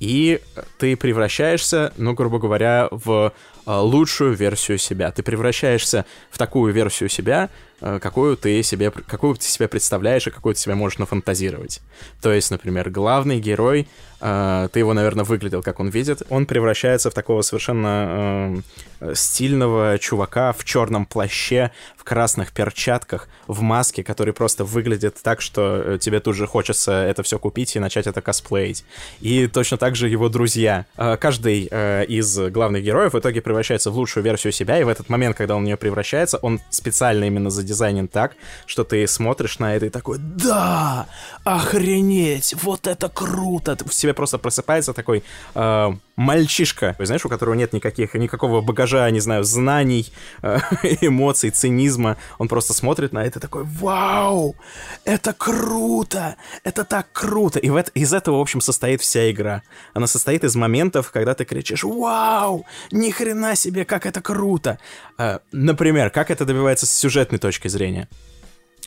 и 0.00 0.40
ты 0.78 0.96
превращаешься, 0.96 1.92
ну, 1.96 2.12
грубо 2.14 2.38
говоря, 2.38 2.88
в 2.90 3.32
э, 3.66 3.72
лучшую 3.72 4.34
версию 4.34 4.78
себя. 4.78 5.12
Ты 5.12 5.22
превращаешься 5.22 6.04
в 6.30 6.38
такую 6.38 6.72
версию 6.72 7.08
себя, 7.08 7.50
Э, 7.84 7.98
какую 8.00 8.36
ты 8.36 8.62
себе, 8.62 8.92
какую 8.92 9.34
ты 9.34 9.44
себя 9.44 9.66
представляешь 9.66 10.28
и 10.28 10.30
какую 10.30 10.54
ты 10.54 10.60
себя 10.60 10.76
можешь 10.76 10.98
нафантазировать. 10.98 11.80
То 12.22 12.32
есть, 12.32 12.52
например, 12.52 12.90
главный 12.90 13.40
герой, 13.40 13.88
э, 14.22 14.68
ты 14.72 14.78
его, 14.78 14.94
наверное, 14.94 15.24
выглядел, 15.24 15.62
как 15.62 15.80
он 15.80 15.88
видит, 15.90 16.22
он 16.30 16.46
превращается 16.46 17.10
в 17.10 17.14
такого 17.14 17.42
совершенно 17.42 18.62
э, 19.00 19.14
стильного 19.14 19.98
чувака 19.98 20.52
в 20.52 20.64
черном 20.64 21.04
плаще, 21.04 21.72
в 21.96 22.04
красных 22.04 22.52
перчатках, 22.52 23.28
в 23.46 23.60
маске, 23.60 24.02
который 24.02 24.32
просто 24.32 24.64
выглядит 24.64 25.16
так, 25.22 25.40
что 25.40 25.98
тебе 25.98 26.20
тут 26.20 26.36
же 26.36 26.46
хочется 26.46 26.92
это 26.92 27.22
все 27.22 27.38
купить 27.38 27.76
и 27.76 27.78
начать 27.78 28.06
это 28.06 28.20
косплеить. 28.22 28.84
И 29.20 29.46
точно 29.46 29.76
так 29.76 29.94
же 29.94 30.08
его 30.08 30.28
друзья. 30.28 30.86
Каждый 30.96 31.64
из 32.06 32.38
главных 32.50 32.82
героев 32.82 33.12
в 33.12 33.18
итоге 33.18 33.40
превращается 33.40 33.90
в 33.90 33.96
лучшую 33.96 34.24
версию 34.24 34.52
себя, 34.52 34.80
и 34.80 34.84
в 34.84 34.88
этот 34.88 35.08
момент, 35.08 35.36
когда 35.36 35.54
он 35.56 35.62
в 35.62 35.64
нее 35.66 35.76
превращается, 35.76 36.38
он 36.38 36.60
специально 36.70 37.24
именно 37.24 37.50
задизайнен 37.50 38.08
так, 38.08 38.34
что 38.66 38.84
ты 38.84 39.06
смотришь 39.06 39.58
на 39.58 39.76
это 39.76 39.86
и 39.86 39.90
такой, 39.90 40.18
да, 40.18 41.06
охренеть, 41.44 42.54
вот 42.62 42.86
это 42.86 43.08
круто. 43.08 43.76
В 43.84 43.94
себе 43.94 44.11
просто 44.12 44.38
просыпается 44.38 44.92
такой 44.92 45.22
э, 45.54 45.92
мальчишка, 46.16 46.96
знаешь, 46.98 47.24
у 47.24 47.28
которого 47.28 47.54
нет 47.54 47.72
никаких, 47.72 48.14
никакого 48.14 48.60
багажа, 48.60 49.10
не 49.10 49.20
знаю, 49.20 49.44
знаний, 49.44 50.12
э, 50.42 50.58
эмоций, 51.00 51.50
цинизма. 51.50 52.16
Он 52.38 52.48
просто 52.48 52.74
смотрит 52.74 53.12
на 53.12 53.24
это 53.24 53.40
такой, 53.40 53.64
вау, 53.64 54.56
это 55.04 55.32
круто, 55.32 56.36
это 56.64 56.84
так 56.84 57.06
круто. 57.12 57.58
И 57.58 57.70
в 57.70 57.76
это, 57.76 57.90
из 57.94 58.12
этого, 58.12 58.38
в 58.38 58.40
общем, 58.40 58.60
состоит 58.60 59.00
вся 59.00 59.30
игра. 59.30 59.62
Она 59.94 60.06
состоит 60.06 60.44
из 60.44 60.54
моментов, 60.56 61.10
когда 61.10 61.34
ты 61.34 61.44
кричишь, 61.44 61.84
вау, 61.84 62.66
ни 62.90 63.10
хрена 63.10 63.56
себе, 63.56 63.84
как 63.84 64.06
это 64.06 64.20
круто. 64.20 64.78
Э, 65.18 65.38
например, 65.52 66.10
как 66.10 66.30
это 66.30 66.44
добивается 66.44 66.86
с 66.86 66.94
сюжетной 66.94 67.38
точки 67.38 67.68
зрения. 67.68 68.08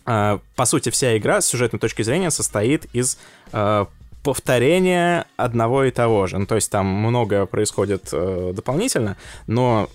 Э, 0.05 0.39
по 0.55 0.65
сути, 0.65 0.89
вся 0.89 1.17
игра 1.17 1.41
с 1.41 1.47
сюжетной 1.47 1.79
точки 1.79 2.03
зрения 2.03 2.31
состоит 2.31 2.85
из 2.93 3.17
э, 3.51 3.85
повторения 4.25 5.27
одного 5.37 5.83
и 5.83 5.91
того 5.91 6.25
же. 6.25 6.39
Ну, 6.39 6.47
то 6.47 6.55
есть 6.55 6.71
там 6.71 6.87
многое 6.87 7.45
происходит 7.45 8.09
э, 8.11 8.53
дополнительно, 8.55 9.17
но 9.45 9.87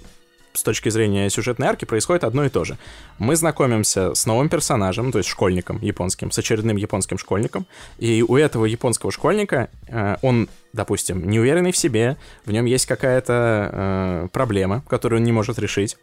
с 0.53 0.63
точки 0.63 0.89
зрения 0.89 1.29
сюжетной 1.31 1.67
арки 1.67 1.85
происходит 1.85 2.23
одно 2.23 2.45
и 2.45 2.49
то 2.49 2.65
же. 2.65 2.79
Мы 3.19 3.35
знакомимся 3.35 4.15
с 4.15 4.27
новым 4.27 4.49
персонажем, 4.49 5.11
то 5.11 5.19
есть 5.19 5.29
школьником 5.29 5.81
японским, 5.83 6.31
с 6.31 6.39
очередным 6.39 6.77
японским 6.77 7.19
школьником, 7.19 7.67
и 7.99 8.25
у 8.27 8.37
этого 8.37 8.67
японского 8.67 9.11
школьника 9.11 9.69
э, 9.89 10.17
он, 10.23 10.49
допустим, 10.73 11.29
неуверенный 11.29 11.73
в 11.73 11.77
себе, 11.77 12.17
в 12.45 12.53
нем 12.53 12.67
есть 12.67 12.87
какая-то 12.87 13.71
э, 13.73 14.29
проблема, 14.33 14.85
которую 14.87 15.19
он 15.19 15.25
не 15.25 15.33
может 15.33 15.59
решить, 15.59 15.97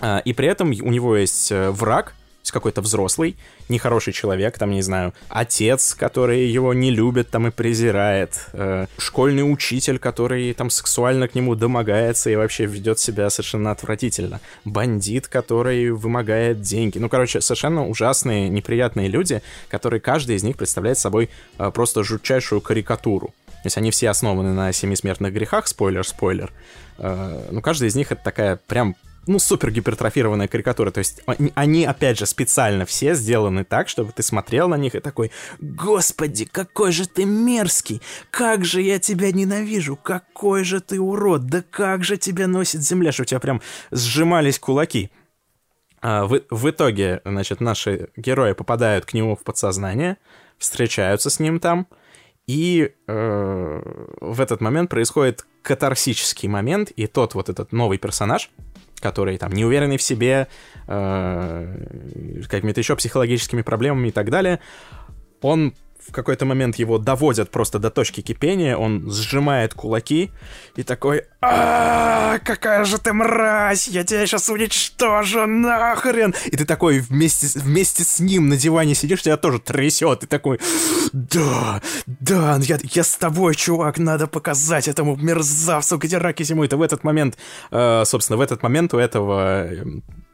э, 0.00 0.20
и 0.24 0.32
при 0.32 0.48
этом 0.48 0.70
у 0.70 0.90
него 0.90 1.16
есть 1.16 1.52
э, 1.52 1.70
враг, 1.70 2.14
есть 2.42 2.52
какой-то 2.52 2.80
взрослый, 2.80 3.36
нехороший 3.68 4.12
человек, 4.12 4.58
там, 4.58 4.70
не 4.70 4.82
знаю, 4.82 5.14
отец, 5.28 5.94
который 5.94 6.46
его 6.46 6.74
не 6.74 6.90
любит 6.90 7.30
там 7.30 7.46
и 7.46 7.50
презирает, 7.50 8.46
э, 8.52 8.86
школьный 8.98 9.42
учитель, 9.42 9.98
который 9.98 10.52
там 10.54 10.70
сексуально 10.70 11.28
к 11.28 11.34
нему 11.34 11.54
домогается 11.54 12.30
и 12.30 12.36
вообще 12.36 12.66
ведет 12.66 12.98
себя 12.98 13.30
совершенно 13.30 13.70
отвратительно, 13.70 14.40
бандит, 14.64 15.28
который 15.28 15.90
вымогает 15.90 16.60
деньги. 16.60 16.98
Ну, 16.98 17.08
короче, 17.08 17.40
совершенно 17.40 17.86
ужасные, 17.86 18.48
неприятные 18.48 19.08
люди, 19.08 19.42
которые 19.68 20.00
каждый 20.00 20.36
из 20.36 20.42
них 20.42 20.56
представляет 20.56 20.98
собой 20.98 21.30
э, 21.58 21.70
просто 21.70 22.02
жутчайшую 22.02 22.60
карикатуру. 22.60 23.34
То 23.62 23.66
есть 23.66 23.76
они 23.76 23.90
все 23.90 24.08
основаны 24.08 24.54
на 24.54 24.72
семи 24.72 24.96
смертных 24.96 25.34
грехах, 25.34 25.66
спойлер-спойлер. 25.66 26.50
Э, 26.98 27.48
ну, 27.50 27.60
каждый 27.60 27.88
из 27.88 27.94
них 27.94 28.10
это 28.10 28.22
такая 28.24 28.58
прям 28.66 28.96
ну, 29.30 29.38
супер 29.38 29.70
гипертрофированная 29.70 30.48
карикатура. 30.48 30.90
То 30.90 30.98
есть 30.98 31.22
они, 31.54 31.84
опять 31.84 32.18
же, 32.18 32.26
специально 32.26 32.84
все 32.84 33.14
сделаны 33.14 33.64
так, 33.64 33.88
чтобы 33.88 34.10
ты 34.10 34.24
смотрел 34.24 34.68
на 34.68 34.74
них 34.74 34.96
и 34.96 35.00
такой, 35.00 35.30
господи, 35.60 36.46
какой 36.46 36.90
же 36.90 37.06
ты 37.06 37.24
мерзкий, 37.24 38.02
как 38.32 38.64
же 38.64 38.82
я 38.82 38.98
тебя 38.98 39.30
ненавижу, 39.30 39.94
какой 39.94 40.64
же 40.64 40.80
ты 40.80 41.00
урод, 41.00 41.46
да 41.46 41.62
как 41.62 42.02
же 42.02 42.16
тебя 42.16 42.48
носит 42.48 42.82
земля, 42.82 43.12
что 43.12 43.22
у 43.22 43.26
тебя 43.26 43.38
прям 43.38 43.62
сжимались 43.92 44.58
кулаки. 44.58 45.10
А 46.02 46.24
в, 46.24 46.40
в 46.50 46.70
итоге, 46.70 47.20
значит, 47.24 47.60
наши 47.60 48.08
герои 48.16 48.52
попадают 48.52 49.04
к 49.04 49.12
нему 49.12 49.36
в 49.36 49.44
подсознание, 49.44 50.16
встречаются 50.58 51.30
с 51.30 51.38
ним 51.38 51.60
там, 51.60 51.86
и 52.48 52.92
э, 53.06 53.82
в 54.20 54.40
этот 54.40 54.60
момент 54.60 54.90
происходит 54.90 55.46
катарсический 55.62 56.48
момент, 56.48 56.90
и 56.90 57.06
тот 57.06 57.34
вот 57.34 57.48
этот 57.48 57.70
новый 57.70 57.98
персонаж, 57.98 58.50
который 59.00 59.38
там 59.38 59.52
не 59.52 59.64
уверенный 59.64 59.96
в 59.96 60.02
себе, 60.02 60.48
э, 60.86 62.44
какими-то 62.48 62.80
еще 62.80 62.96
психологическими 62.96 63.62
проблемами 63.62 64.08
и 64.08 64.12
так 64.12 64.30
далее, 64.30 64.60
он 65.40 65.74
в 66.10 66.12
какой-то 66.12 66.44
момент 66.44 66.76
его 66.76 66.98
доводят 66.98 67.50
просто 67.50 67.78
до 67.78 67.90
точки 67.90 68.20
кипения, 68.20 68.76
он 68.76 69.10
сжимает 69.10 69.74
кулаки 69.74 70.30
и 70.76 70.82
такой 70.82 71.24
а 71.42 72.38
какая 72.44 72.84
же 72.84 72.98
ты 72.98 73.14
мразь, 73.14 73.88
я 73.88 74.04
тебя 74.04 74.26
сейчас 74.26 74.50
уничтожу, 74.50 75.46
нахрен! 75.46 76.34
И 76.44 76.56
ты 76.56 76.66
такой 76.66 76.98
вместе, 76.98 77.58
вместе 77.58 78.04
с 78.04 78.20
ним 78.20 78.50
на 78.50 78.58
диване 78.58 78.94
сидишь, 78.94 79.22
тебя 79.22 79.38
тоже 79.38 79.58
трясет, 79.58 80.22
и 80.24 80.26
такой, 80.26 80.60
да, 81.12 81.80
да, 82.06 82.58
я, 82.60 82.78
я 82.82 83.04
с 83.04 83.16
тобой, 83.16 83.54
чувак, 83.54 83.98
надо 83.98 84.26
показать 84.26 84.86
этому 84.86 85.16
мерзавцу, 85.16 85.96
где 85.96 86.18
раки 86.18 86.42
зимуют. 86.42 86.74
И 86.74 86.76
в 86.76 86.82
этот 86.82 87.04
момент, 87.04 87.38
э, 87.70 88.02
собственно, 88.04 88.36
в 88.36 88.42
этот 88.42 88.62
момент 88.62 88.92
у 88.92 88.98
этого 88.98 89.66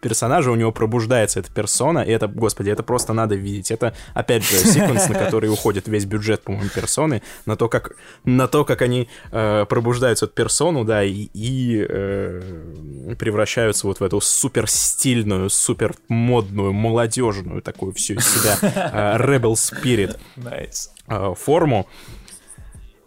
персонажа, 0.00 0.50
у 0.50 0.54
него 0.54 0.72
пробуждается 0.72 1.40
эта 1.40 1.50
персона, 1.52 2.00
и 2.00 2.10
это, 2.10 2.28
господи, 2.28 2.70
это 2.70 2.82
просто 2.82 3.12
надо 3.12 3.34
видеть. 3.34 3.70
Это, 3.70 3.94
опять 4.14 4.44
же, 4.44 4.56
секвенс, 4.58 5.08
на 5.08 5.14
который 5.14 5.50
уходит 5.50 5.88
весь 5.88 6.04
бюджет, 6.04 6.42
по-моему, 6.42 6.68
персоны, 6.68 7.22
на 7.46 7.56
то, 7.56 7.68
как, 7.68 7.96
на 8.24 8.48
то, 8.48 8.64
как 8.64 8.82
они 8.82 9.08
э, 9.32 9.64
пробуждаются 9.68 10.26
эту 10.26 10.34
персону, 10.34 10.84
да, 10.84 11.02
и, 11.04 11.28
и 11.32 11.86
э, 11.88 13.14
превращаются 13.18 13.86
вот 13.86 14.00
в 14.00 14.04
эту 14.04 14.20
супер 14.20 14.68
стильную, 14.68 15.50
супер 15.50 15.94
модную, 16.08 16.72
молодежную 16.72 17.62
такую 17.62 17.92
всю 17.92 18.14
из 18.14 18.28
себя 18.28 18.58
э, 18.62 19.16
rebel 19.18 19.54
spirit 19.54 20.18
Nice. 20.36 20.88
э, 21.08 21.34
форму. 21.34 21.88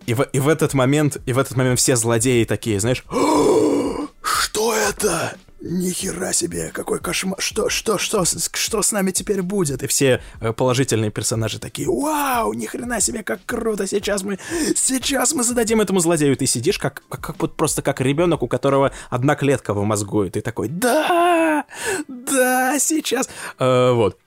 И 0.06 0.14
в, 0.16 0.22
и 0.22 0.40
в 0.40 0.48
этот 0.48 0.74
момент, 0.74 1.18
и 1.28 1.34
в 1.34 1.38
этот 1.38 1.56
момент 1.56 1.80
все 1.80 1.96
злодеи 1.96 2.44
такие, 2.44 2.80
знаешь, 2.80 3.06
что 4.22 4.76
это? 4.76 5.36
Нихера 5.62 6.32
себе, 6.32 6.72
какой 6.74 7.00
кошмар, 7.00 7.36
что, 7.40 7.68
что, 7.70 7.98
что, 7.98 8.24
что 8.26 8.82
с 8.82 8.92
нами 8.94 9.12
теперь 9.12 9.42
будет? 9.42 9.84
И 9.84 9.88
все 9.88 10.22
э, 10.40 10.54
положительные 10.54 11.12
персонажи 11.12 11.60
такие, 11.60 11.90
вау, 11.90 12.54
ни 12.54 12.66
хрена 12.66 13.02
себе, 13.02 13.24
как 13.24 13.42
круто, 13.46 13.86
сейчас 13.86 14.24
мы, 14.24 14.40
сейчас 14.76 15.34
мы 15.34 15.44
зададим 15.44 15.82
этому 15.82 16.00
злодею. 16.00 16.38
Ты 16.38 16.46
сидишь 16.46 16.80
как, 16.80 17.04
как, 17.10 17.36
как 17.38 17.56
просто 17.56 17.82
как 17.82 18.00
ребенок, 18.00 18.42
у 18.42 18.48
которого 18.48 18.94
одна 19.10 19.36
клетка 19.36 19.74
в 19.74 19.84
мозгу, 19.84 20.24
и 20.24 20.30
ты 20.30 20.40
такой, 20.42 20.70
да, 20.70 21.66
да, 22.08 22.80
сейчас. 22.80 23.30
Э, 23.60 23.92
вот. 23.92 24.18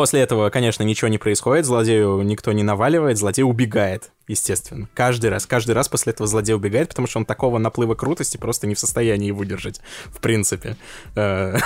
После 0.00 0.22
этого, 0.22 0.48
конечно, 0.48 0.82
ничего 0.82 1.08
не 1.08 1.18
происходит, 1.18 1.66
злодею 1.66 2.22
никто 2.22 2.52
не 2.52 2.62
наваливает, 2.62 3.18
злодей 3.18 3.42
убегает, 3.42 4.12
естественно. 4.28 4.88
Каждый 4.94 5.28
раз, 5.28 5.44
каждый 5.44 5.72
раз 5.72 5.90
после 5.90 6.14
этого 6.14 6.26
злодей 6.26 6.54
убегает, 6.54 6.88
потому 6.88 7.06
что 7.06 7.18
он 7.18 7.26
такого 7.26 7.58
наплыва 7.58 7.94
крутости 7.94 8.38
просто 8.38 8.66
не 8.66 8.74
в 8.74 8.78
состоянии 8.78 9.30
выдержать, 9.30 9.82
в 10.06 10.22
принципе. 10.22 10.78
Э, 11.16 11.58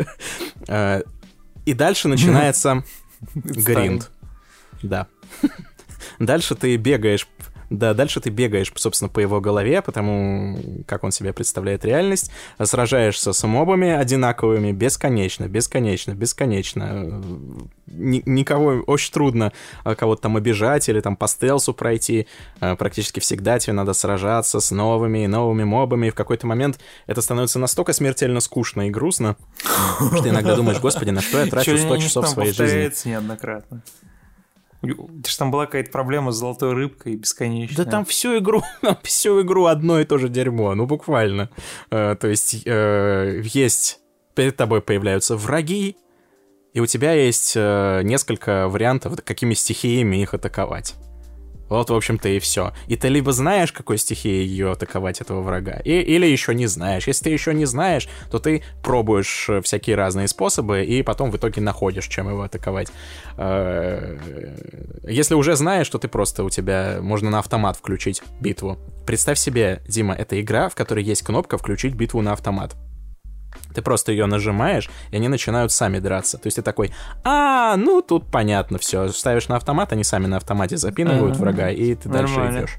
э, 0.66 1.02
И 1.66 1.74
дальше 1.74 2.08
начинается 2.08 2.84
гринд. 3.34 4.10
Да. 4.82 5.06
Дальше 6.18 6.54
ты 6.54 6.76
бегаешь 6.76 7.28
да, 7.70 7.94
дальше 7.94 8.20
ты 8.20 8.30
бегаешь, 8.30 8.72
собственно, 8.76 9.08
по 9.08 9.20
его 9.20 9.40
голове, 9.40 9.82
потому 9.82 10.58
как 10.86 11.04
он 11.04 11.12
себе 11.12 11.32
представляет 11.32 11.84
реальность, 11.84 12.30
сражаешься 12.62 13.32
с 13.32 13.46
мобами 13.46 13.90
одинаковыми 13.90 14.72
бесконечно, 14.72 15.48
бесконечно, 15.48 16.12
бесконечно. 16.12 17.22
Ни- 17.86 18.22
никого 18.26 18.82
очень 18.86 19.12
трудно 19.12 19.52
а, 19.84 19.94
кого-то 19.94 20.22
там 20.22 20.36
обижать 20.36 20.88
или 20.88 21.00
там 21.00 21.16
по 21.16 21.28
стелсу 21.28 21.74
пройти. 21.74 22.26
А, 22.60 22.76
Практически 22.76 23.20
всегда 23.20 23.58
тебе 23.58 23.72
надо 23.74 23.92
сражаться 23.92 24.60
с 24.60 24.70
новыми 24.70 25.24
и 25.24 25.26
новыми 25.26 25.64
мобами, 25.64 26.08
и 26.08 26.10
в 26.10 26.14
какой-то 26.14 26.46
момент 26.46 26.78
это 27.06 27.20
становится 27.22 27.58
настолько 27.58 27.92
смертельно 27.92 28.40
скучно 28.40 28.88
и 28.88 28.90
грустно, 28.90 29.36
что 30.10 30.22
ты 30.22 30.28
иногда 30.30 30.56
думаешь, 30.56 30.80
господи, 30.80 31.10
на 31.10 31.20
что 31.20 31.38
я 31.38 31.46
трачу 31.46 31.72
Чё, 31.72 31.78
100 31.78 31.96
не- 31.96 32.02
часов 32.02 32.28
своей 32.28 32.52
жизни? 32.52 33.08
неоднократно. 33.10 33.82
Ты 34.86 35.30
ж 35.30 35.36
там 35.36 35.50
была 35.50 35.66
какая-то 35.66 35.90
проблема 35.90 36.32
с 36.32 36.36
золотой 36.36 36.72
рыбкой 36.72 37.16
бесконечная. 37.16 37.84
Да 37.84 37.90
там 37.90 38.04
всю 38.04 38.38
игру, 38.38 38.62
всю 39.02 39.42
игру 39.42 39.66
одно 39.66 40.00
и 40.00 40.04
то 40.04 40.18
же 40.18 40.28
дерьмо, 40.28 40.74
ну 40.74 40.86
буквально. 40.86 41.50
Э, 41.90 42.16
то 42.18 42.28
есть 42.28 42.62
э, 42.64 43.42
есть 43.44 44.00
перед 44.34 44.56
тобой 44.56 44.80
появляются 44.80 45.36
враги, 45.36 45.96
и 46.72 46.80
у 46.80 46.86
тебя 46.86 47.12
есть 47.12 47.52
э, 47.56 48.02
несколько 48.02 48.68
вариантов, 48.68 49.20
какими 49.24 49.54
стихиями 49.54 50.22
их 50.22 50.34
атаковать. 50.34 50.94
Вот, 51.68 51.90
в 51.90 51.94
общем-то, 51.94 52.28
и 52.28 52.38
все. 52.38 52.72
И 52.86 52.96
ты 52.96 53.08
либо 53.08 53.32
знаешь, 53.32 53.72
какой 53.72 53.98
стихией 53.98 54.46
ее 54.46 54.72
атаковать, 54.72 55.20
этого 55.20 55.42
врага, 55.42 55.80
и, 55.84 55.92
или 55.92 56.26
еще 56.26 56.54
не 56.54 56.66
знаешь. 56.66 57.06
Если 57.06 57.24
ты 57.24 57.30
еще 57.30 57.54
не 57.54 57.64
знаешь, 57.64 58.08
то 58.30 58.38
ты 58.38 58.62
пробуешь 58.82 59.46
э, 59.48 59.60
всякие 59.62 59.96
разные 59.96 60.28
способы, 60.28 60.84
и 60.84 61.02
потом 61.02 61.30
в 61.30 61.36
итоге 61.36 61.60
находишь, 61.60 62.06
чем 62.06 62.28
его 62.28 62.42
атаковать. 62.42 62.88
Э, 63.36 64.18
Если 65.04 65.34
уже 65.34 65.56
знаешь, 65.56 65.88
то 65.88 65.98
ты 65.98 66.08
просто 66.08 66.44
у 66.44 66.50
тебя 66.50 66.98
можно 67.00 67.30
на 67.30 67.38
автомат 67.38 67.76
включить 67.76 68.22
битву. 68.40 68.78
Представь 69.06 69.38
себе, 69.38 69.82
Дима, 69.86 70.14
это 70.14 70.40
игра, 70.40 70.68
в 70.68 70.74
которой 70.74 71.04
есть 71.04 71.22
кнопка 71.22 71.58
«Включить 71.58 71.94
битву 71.94 72.22
на 72.22 72.32
автомат». 72.32 72.74
Ты 73.74 73.82
просто 73.82 74.12
ее 74.12 74.26
нажимаешь, 74.26 74.88
и 75.10 75.16
они 75.16 75.28
начинают 75.28 75.72
сами 75.72 75.98
драться. 75.98 76.38
То 76.38 76.46
есть 76.46 76.56
ты 76.56 76.62
такой, 76.62 76.92
а, 77.24 77.76
ну 77.76 78.02
тут 78.02 78.30
понятно 78.30 78.78
все. 78.78 79.08
Ставишь 79.08 79.48
на 79.48 79.56
автомат, 79.56 79.92
они 79.92 80.04
сами 80.04 80.26
на 80.26 80.36
автомате 80.36 80.76
запинывают 80.76 81.34
Ага. 81.34 81.40
врага, 81.42 81.70
и 81.70 81.94
ты 81.94 82.08
дальше 82.08 82.34
идешь. 82.34 82.76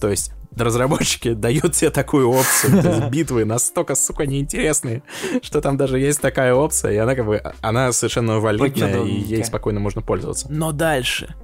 То 0.00 0.08
есть 0.08 0.32
разработчики 0.56 1.32
дают 1.34 1.72
тебе 1.72 1.90
такую 1.90 2.30
опцию. 2.30 2.82
То 2.82 2.88
есть 2.88 3.04
битвы 3.10 3.44
настолько, 3.44 3.94
сука, 3.94 4.26
неинтересные, 4.26 5.02
что 5.42 5.60
там 5.60 5.76
даже 5.76 5.98
есть 5.98 6.20
такая 6.20 6.54
опция, 6.54 6.92
и 6.92 6.96
она 6.96 7.14
как 7.14 7.26
бы, 7.26 7.42
она 7.60 7.92
совершенно 7.92 8.40
валидная, 8.40 9.04
и 9.04 9.10
ей 9.10 9.44
спокойно 9.44 9.80
можно 9.80 10.02
пользоваться. 10.02 10.46
Но 10.50 10.72
дальше 10.72 11.34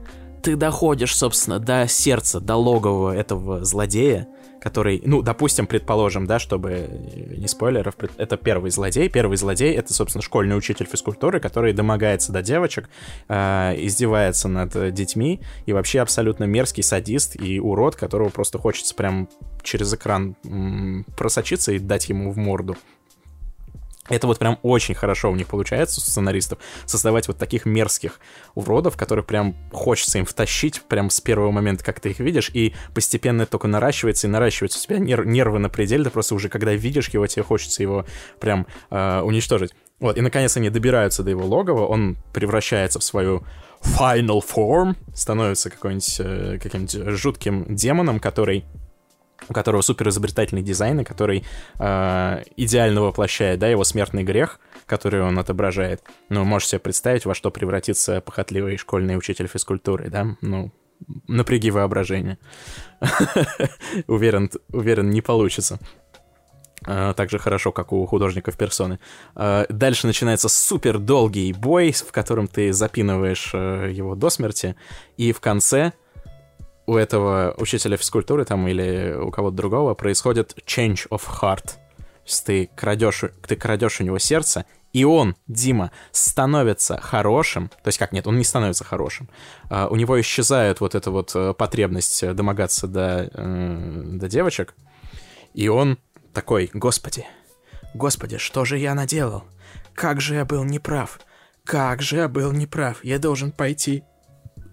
ты 0.42 0.56
доходишь, 0.56 1.16
собственно, 1.16 1.58
до 1.58 1.88
сердца, 1.88 2.38
до 2.40 2.56
логова 2.56 3.14
этого 3.16 3.64
злодея, 3.64 4.28
который, 4.64 5.02
ну, 5.04 5.20
допустим, 5.20 5.66
предположим, 5.66 6.26
да, 6.26 6.38
чтобы 6.38 6.70
э, 6.70 7.36
не 7.36 7.46
спойлеров, 7.46 7.94
это 8.16 8.38
первый 8.38 8.70
злодей. 8.70 9.10
Первый 9.10 9.36
злодей— 9.36 9.74
это, 9.76 9.92
собственно, 9.92 10.22
школьный 10.22 10.56
учитель 10.56 10.86
физкультуры, 10.86 11.38
который 11.38 11.74
домогается 11.74 12.32
до 12.32 12.40
девочек, 12.40 12.88
э, 13.28 13.74
издевается 13.76 14.48
над 14.48 14.94
детьми 14.94 15.42
и 15.66 15.74
вообще 15.74 16.00
абсолютно 16.00 16.44
мерзкий 16.44 16.82
садист 16.82 17.38
и 17.38 17.60
урод, 17.60 17.94
которого 17.94 18.30
просто 18.30 18.58
хочется 18.58 18.94
прям 18.94 19.28
через 19.62 19.92
экран 19.92 20.34
м, 20.46 21.04
просочиться 21.14 21.72
и 21.72 21.78
дать 21.78 22.08
ему 22.08 22.32
в 22.32 22.38
морду. 22.38 22.74
Это 24.08 24.26
вот 24.26 24.38
прям 24.38 24.58
очень 24.62 24.94
хорошо 24.94 25.30
у 25.30 25.34
них 25.34 25.46
получается, 25.46 26.00
у 26.00 26.02
сценаристов, 26.02 26.58
создавать 26.84 27.26
вот 27.26 27.38
таких 27.38 27.64
мерзких 27.64 28.20
уродов, 28.54 28.96
которых 28.96 29.24
прям 29.24 29.56
хочется 29.72 30.18
им 30.18 30.26
втащить 30.26 30.82
прям 30.82 31.08
с 31.08 31.20
первого 31.20 31.50
момента, 31.50 31.84
как 31.84 32.00
ты 32.00 32.10
их 32.10 32.18
видишь, 32.18 32.50
и 32.52 32.74
постепенно 32.94 33.42
это 33.42 33.52
только 33.52 33.68
наращивается 33.68 34.26
и 34.26 34.30
наращивается 34.30 34.78
у 34.78 34.82
тебя 34.82 34.98
нер- 34.98 35.24
нервы 35.24 35.58
на 35.58 35.70
пределе, 35.70 36.04
ты 36.04 36.10
просто 36.10 36.34
уже 36.34 36.48
когда 36.48 36.74
видишь 36.74 37.08
его, 37.08 37.26
тебе 37.26 37.42
хочется 37.42 37.82
его 37.82 38.04
прям 38.40 38.66
э, 38.90 39.20
уничтожить. 39.20 39.72
Вот, 40.00 40.18
и 40.18 40.20
наконец 40.20 40.56
они 40.56 40.68
добираются 40.68 41.22
до 41.22 41.30
его 41.30 41.46
логова, 41.46 41.86
он 41.86 42.18
превращается 42.34 42.98
в 42.98 43.04
свою 43.04 43.44
final 43.82 44.42
form, 44.42 44.96
становится 45.14 45.70
какой-нибудь 45.70 46.16
э, 46.18 46.58
каким-нибудь 46.62 47.16
жутким 47.16 47.74
демоном, 47.74 48.20
который 48.20 48.64
у 49.48 49.52
которого 49.52 49.82
супер 49.82 50.08
изобретательный 50.08 50.62
дизайн, 50.62 51.00
и 51.00 51.04
который 51.04 51.44
э, 51.78 52.42
идеально 52.56 53.02
воплощает, 53.02 53.58
да, 53.58 53.68
его 53.68 53.84
смертный 53.84 54.22
грех, 54.24 54.60
который 54.86 55.22
он 55.22 55.38
отображает. 55.38 56.02
Ну, 56.28 56.44
можешь 56.44 56.68
себе 56.68 56.78
представить, 56.78 57.26
во 57.26 57.34
что 57.34 57.50
превратится 57.50 58.20
похотливый 58.20 58.76
школьный 58.76 59.16
учитель 59.16 59.46
физкультуры, 59.46 60.08
да? 60.10 60.36
Ну, 60.40 60.72
напряги 61.28 61.70
воображение. 61.70 62.38
Уверен, 64.06 64.50
уверен, 64.72 65.10
не 65.10 65.20
получится. 65.20 65.78
Э, 66.86 67.12
Так 67.16 67.30
же 67.30 67.38
хорошо, 67.38 67.72
как 67.72 67.92
у 67.92 68.04
художников 68.06 68.56
персоны. 68.56 68.98
Э, 69.36 69.64
Дальше 69.68 70.06
начинается 70.06 70.48
супер 70.48 70.98
долгий 70.98 71.52
бой, 71.52 71.92
в 71.92 72.12
котором 72.12 72.46
ты 72.48 72.72
запинываешь 72.72 73.50
э, 73.52 73.90
его 73.92 74.14
до 74.14 74.30
смерти, 74.30 74.76
и 75.16 75.32
в 75.32 75.40
конце 75.40 75.92
у 76.86 76.96
этого 76.96 77.54
учителя 77.58 77.96
физкультуры 77.96 78.44
там 78.44 78.66
или 78.68 79.14
у 79.14 79.30
кого-то 79.30 79.56
другого 79.56 79.94
происходит 79.94 80.54
change 80.66 81.08
of 81.08 81.22
heart. 81.40 81.76
Ты 82.44 82.70
крадешь, 82.74 83.24
ты 83.46 83.56
крадешь 83.56 84.00
у 84.00 84.04
него 84.04 84.18
сердце, 84.18 84.64
и 84.94 85.04
он, 85.04 85.34
Дима, 85.48 85.90
становится 86.12 87.00
хорошим. 87.00 87.68
То 87.68 87.88
есть 87.88 87.98
как 87.98 88.12
нет, 88.12 88.26
он 88.26 88.38
не 88.38 88.44
становится 88.44 88.84
хорошим. 88.84 89.28
А, 89.68 89.88
у 89.88 89.96
него 89.96 90.18
исчезает 90.20 90.80
вот 90.80 90.94
эта 90.94 91.10
вот 91.10 91.32
э, 91.34 91.52
потребность 91.52 92.22
э, 92.22 92.32
домогаться 92.32 92.86
до, 92.86 93.28
э, 93.32 94.02
до 94.04 94.28
девочек. 94.28 94.74
И 95.52 95.68
он 95.68 95.98
такой, 96.32 96.70
господи, 96.72 97.26
господи, 97.92 98.38
что 98.38 98.64
же 98.64 98.78
я 98.78 98.94
наделал? 98.94 99.44
Как 99.94 100.20
же 100.20 100.36
я 100.36 100.44
был 100.44 100.62
неправ? 100.64 101.18
Как 101.64 102.00
же 102.00 102.16
я 102.16 102.28
был 102.28 102.52
неправ? 102.52 103.02
Я 103.04 103.18
должен 103.18 103.50
пойти 103.50 104.04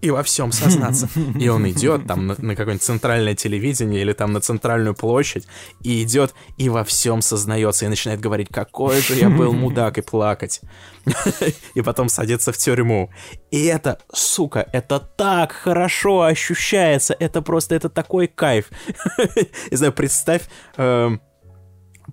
и 0.02 0.10
во 0.10 0.24
всем 0.24 0.52
сознаться. 0.52 1.08
И 1.40 1.48
он 1.48 1.70
идет 1.70 2.08
там 2.08 2.28
на, 2.28 2.36
на 2.38 2.56
какое-нибудь 2.56 2.84
центральное 2.84 3.36
телевидение 3.36 4.02
или 4.02 4.14
там 4.14 4.34
на 4.34 4.42
центральную 4.42 4.96
площадь, 4.96 5.48
и 5.82 6.04
идет 6.04 6.34
и 6.58 6.70
во 6.70 6.84
всем 6.84 7.22
сознается, 7.22 7.86
и 7.86 7.88
начинает 7.88 8.20
говорить, 8.20 8.50
какой 8.52 9.00
же 9.02 9.16
я 9.16 9.30
был 9.30 9.54
мудак, 9.54 9.98
и 9.98 10.02
плакать. 10.02 10.62
И 11.74 11.82
потом 11.82 12.10
садится 12.10 12.52
в 12.52 12.58
тюрьму. 12.58 13.10
И 13.50 13.66
это, 13.66 13.98
сука, 14.14 14.68
это 14.72 15.00
так 15.00 15.52
хорошо 15.52 16.22
ощущается, 16.22 17.16
это 17.20 17.42
просто, 17.42 17.76
это 17.76 17.90
такой 17.90 18.28
кайф. 18.28 18.70
Не 19.72 19.78
знаю, 19.78 19.94
представь... 19.94 20.44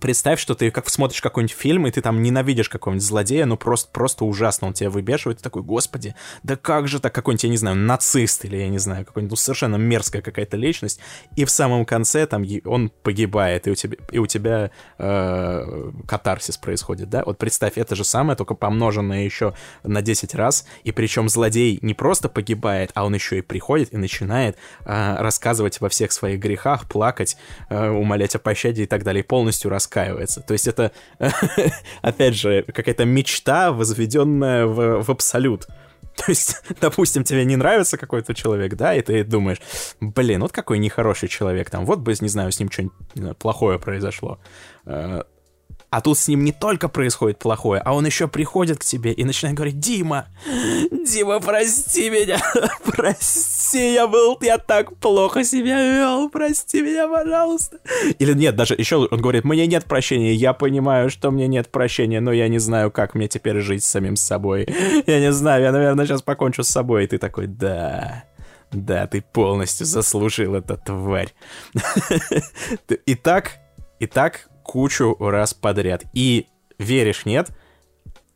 представь, 0.00 0.40
что 0.40 0.54
ты 0.54 0.70
как 0.70 0.88
смотришь 0.88 1.20
какой-нибудь 1.20 1.56
фильм, 1.56 1.86
и 1.86 1.90
ты 1.90 2.00
там 2.00 2.22
ненавидишь 2.22 2.68
какого-нибудь 2.68 3.04
злодея, 3.04 3.46
ну 3.46 3.56
просто, 3.56 3.90
просто 3.92 4.24
ужасно, 4.24 4.68
он 4.68 4.72
тебя 4.74 4.90
выбешивает, 4.90 5.38
ты 5.38 5.44
такой, 5.44 5.62
господи, 5.62 6.14
да 6.42 6.56
как 6.56 6.88
же 6.88 7.00
так, 7.00 7.14
какой-нибудь, 7.14 7.44
я 7.44 7.50
не 7.50 7.56
знаю, 7.56 7.76
нацист, 7.76 8.44
или 8.44 8.56
я 8.56 8.68
не 8.68 8.78
знаю, 8.78 9.04
какой-нибудь 9.04 9.32
ну, 9.32 9.36
совершенно 9.36 9.76
мерзкая 9.76 10.22
какая-то 10.22 10.56
личность, 10.56 11.00
и 11.36 11.44
в 11.44 11.50
самом 11.50 11.84
конце 11.84 12.26
там 12.26 12.44
он 12.64 12.90
погибает, 13.02 13.66
и 13.66 13.70
у 13.70 13.74
тебя, 13.74 13.96
и 14.10 14.18
у 14.18 14.26
тебя 14.26 14.70
э, 14.98 15.92
катарсис 16.06 16.56
происходит, 16.56 17.10
да? 17.10 17.22
Вот 17.24 17.38
представь, 17.38 17.76
это 17.76 17.94
же 17.94 18.04
самое, 18.04 18.36
только 18.36 18.54
помноженное 18.54 19.24
еще 19.24 19.54
на 19.82 20.02
10 20.02 20.34
раз, 20.34 20.66
и 20.84 20.92
причем 20.92 21.28
злодей 21.28 21.78
не 21.82 21.94
просто 21.94 22.28
погибает, 22.28 22.90
а 22.94 23.04
он 23.04 23.14
еще 23.14 23.38
и 23.38 23.42
приходит 23.42 23.92
и 23.92 23.96
начинает 23.96 24.56
э, 24.84 25.16
рассказывать 25.18 25.80
во 25.80 25.88
всех 25.88 26.12
своих 26.12 26.40
грехах, 26.40 26.88
плакать, 26.88 27.36
э, 27.68 27.88
умолять 27.88 28.34
о 28.34 28.38
пощаде 28.38 28.84
и 28.84 28.86
так 28.86 29.04
далее, 29.04 29.24
полностью 29.24 29.70
раскаивается. 29.88 30.40
То 30.40 30.52
есть 30.52 30.68
это, 30.68 30.92
опять 32.02 32.34
же, 32.34 32.62
какая-то 32.62 33.04
мечта, 33.04 33.72
возведенная 33.72 34.66
в, 34.66 35.02
в 35.02 35.10
абсолют. 35.10 35.66
То 36.16 36.24
есть, 36.28 36.62
допустим, 36.80 37.24
тебе 37.24 37.44
не 37.44 37.56
нравится 37.56 37.96
какой-то 37.96 38.34
человек, 38.34 38.74
да, 38.74 38.94
и 38.94 39.02
ты 39.02 39.24
думаешь, 39.24 39.60
блин, 40.00 40.42
вот 40.42 40.52
какой 40.52 40.78
нехороший 40.78 41.28
человек, 41.28 41.70
там, 41.70 41.84
вот 41.86 42.00
бы, 42.00 42.14
не 42.20 42.28
знаю, 42.28 42.52
с 42.52 42.60
ним 42.60 42.70
что-нибудь 42.70 43.36
плохое 43.38 43.78
произошло. 43.78 44.38
А 45.90 46.00
тут 46.00 46.18
с 46.18 46.28
ним 46.28 46.44
не 46.44 46.52
только 46.52 46.88
происходит 46.88 47.38
плохое, 47.38 47.80
а 47.82 47.94
он 47.94 48.04
еще 48.04 48.28
приходит 48.28 48.78
к 48.78 48.84
тебе 48.84 49.12
и 49.12 49.24
начинает 49.24 49.56
говорить, 49.56 49.78
Дима, 49.78 50.26
Дима, 50.90 51.40
прости 51.40 52.10
меня, 52.10 52.38
прости, 52.84 53.94
я 53.94 54.06
был, 54.06 54.36
я 54.42 54.58
так 54.58 54.94
плохо 54.96 55.44
себя 55.44 55.80
вел, 55.80 56.28
прости 56.28 56.82
меня, 56.82 57.08
пожалуйста. 57.08 57.78
Или 58.18 58.34
нет, 58.34 58.54
даже 58.54 58.74
еще 58.74 58.96
он 58.96 59.20
говорит, 59.20 59.44
мне 59.44 59.66
нет 59.66 59.86
прощения, 59.86 60.34
я 60.34 60.52
понимаю, 60.52 61.08
что 61.08 61.30
мне 61.30 61.46
нет 61.48 61.70
прощения, 61.70 62.20
но 62.20 62.32
я 62.32 62.48
не 62.48 62.58
знаю, 62.58 62.90
как 62.90 63.14
мне 63.14 63.28
теперь 63.28 63.60
жить 63.60 63.82
с 63.82 63.88
самим 63.88 64.16
собой. 64.16 64.68
Я 65.06 65.20
не 65.20 65.32
знаю, 65.32 65.62
я, 65.62 65.72
наверное, 65.72 66.06
сейчас 66.06 66.22
покончу 66.22 66.62
с 66.62 66.68
собой. 66.68 67.04
И 67.04 67.06
ты 67.06 67.18
такой, 67.18 67.46
да, 67.46 68.24
да, 68.70 69.06
ты 69.06 69.22
полностью 69.22 69.86
заслужил 69.86 70.54
это, 70.54 70.76
тварь. 70.76 71.32
Итак, 73.06 73.52
итак, 74.00 74.48
кучу 74.68 75.16
раз 75.18 75.54
подряд. 75.54 76.04
И 76.12 76.46
веришь, 76.78 77.24
нет, 77.24 77.48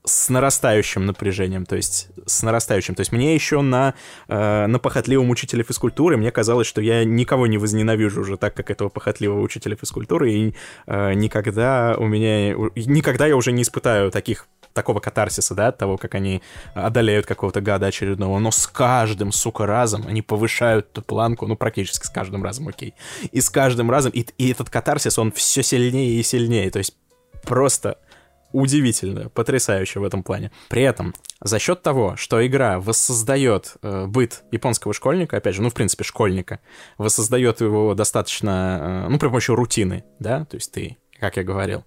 с 0.05 0.31
нарастающим 0.31 1.05
напряжением, 1.05 1.67
то 1.67 1.77
есть 1.77 2.09
с 2.25 2.43
нарастающим. 2.43 2.95
То 2.95 3.03
есть 3.03 3.13
мне 3.13 3.35
еще 3.35 3.61
на, 3.61 3.93
э, 4.29 4.67
на 4.67 4.79
похотливом 4.79 5.29
учителе 5.29 5.63
физкультуры 5.63 6.17
мне 6.17 6.31
казалось, 6.31 6.67
что 6.67 6.81
я 6.81 7.05
никого 7.05 7.47
не 7.47 7.59
возненавижу 7.59 8.23
уже 8.23 8.39
так, 8.39 8.55
как 8.55 8.71
этого 8.71 8.89
похотливого 8.89 9.43
учителя 9.43 9.77
физкультуры, 9.77 10.33
и 10.33 10.55
э, 10.87 11.13
никогда 11.13 11.97
у 11.99 12.07
меня... 12.07 12.55
Никогда 12.77 13.27
я 13.27 13.37
уже 13.37 13.53
не 13.53 13.63
испытаю 13.63 14.11
таких 14.11 14.49
такого 14.73 15.01
катарсиса, 15.01 15.55
да, 15.55 15.69
от 15.69 15.79
того, 15.79 15.97
как 15.97 16.15
они 16.15 16.43
одолеют 16.75 17.27
какого-то 17.27 17.61
гада 17.61 17.87
очередного, 17.87 18.39
но 18.39 18.51
с 18.51 18.67
каждым, 18.67 19.33
сука, 19.33 19.67
разом 19.67 20.07
они 20.07 20.23
повышают 20.23 20.91
эту 20.93 21.03
планку, 21.03 21.47
ну, 21.47 21.57
практически 21.57 22.07
с 22.07 22.11
каждым 22.11 22.43
разом, 22.43 22.69
окей. 22.69 22.95
И 23.31 23.41
с 23.41 23.51
каждым 23.51 23.91
разом, 23.91 24.13
и, 24.13 24.27
и 24.39 24.51
этот 24.51 24.71
катарсис, 24.71 25.19
он 25.19 25.33
все 25.33 25.63
сильнее 25.63 26.19
и 26.19 26.23
сильнее, 26.23 26.71
то 26.71 26.79
есть 26.79 26.95
просто 27.43 27.99
удивительно, 28.53 29.29
потрясающе 29.31 30.01
в 30.01 30.05
этом 30.05 30.23
плане. 30.23 30.51
При 30.69 30.83
этом, 30.83 31.15
за 31.41 31.59
счет 31.59 31.83
того, 31.83 32.17
что 32.17 32.47
игра 32.47 32.79
воссоздает 32.81 33.75
э, 33.83 34.07
быт 34.07 34.45
японского 34.53 34.93
школьника, 34.93 35.39
опять 35.39 35.55
же, 35.55 35.63
ну, 35.63 35.71
в 35.71 35.75
принципе, 35.75 36.05
школьника, 36.05 36.61
воссоздает 36.99 37.61
его 37.61 37.95
достаточно, 37.95 39.07
э, 39.07 39.09
ну, 39.09 39.19
при 39.19 39.29
помощи 39.29 39.51
рутины, 39.51 40.05
да, 40.19 40.45
то 40.45 40.57
есть 40.57 40.71
ты, 40.73 40.99
как 41.19 41.37
я 41.37 41.45
говорил, 41.45 41.85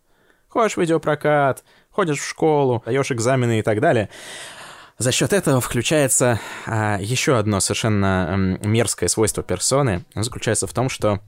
ходишь 0.49 0.75
в 0.75 0.81
видеопрокат, 0.81 1.63
ходишь 1.95 2.19
в 2.19 2.27
школу, 2.27 2.83
даешь 2.85 3.11
экзамены 3.11 3.59
и 3.59 3.61
так 3.61 3.79
далее. 3.79 4.09
За 4.97 5.11
счет 5.11 5.33
этого 5.33 5.59
включается 5.59 6.39
а, 6.65 6.97
еще 6.99 7.37
одно 7.37 7.59
совершенно 7.59 8.57
мерзкое 8.63 9.09
свойство 9.09 9.43
персоны. 9.43 10.05
Оно 10.13 10.23
заключается 10.23 10.67
в 10.67 10.73
том, 10.73 10.89
что 10.89 11.19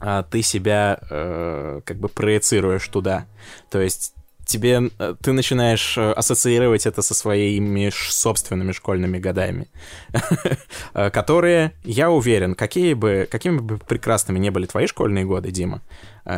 а, 0.00 0.22
ты 0.22 0.42
себя 0.42 0.98
а, 1.10 1.80
как 1.82 1.98
бы 1.98 2.08
проецируешь 2.08 2.86
туда. 2.88 3.26
То 3.70 3.80
есть 3.80 4.14
тебе 4.48 4.90
э, 4.98 5.14
ты 5.22 5.32
начинаешь 5.32 5.96
э, 5.96 6.12
ассоциировать 6.12 6.86
это 6.86 7.02
со 7.02 7.14
своими 7.14 7.90
собственными 7.92 8.72
школьными 8.72 9.18
годами, 9.18 9.68
э, 10.94 11.10
которые, 11.10 11.72
я 11.84 12.10
уверен, 12.10 12.54
какие 12.54 12.94
бы, 12.94 13.28
какими 13.30 13.58
бы 13.58 13.78
прекрасными 13.78 14.38
не 14.38 14.50
были 14.50 14.66
твои 14.66 14.86
школьные 14.86 15.24
годы, 15.24 15.50
Дима, 15.50 15.82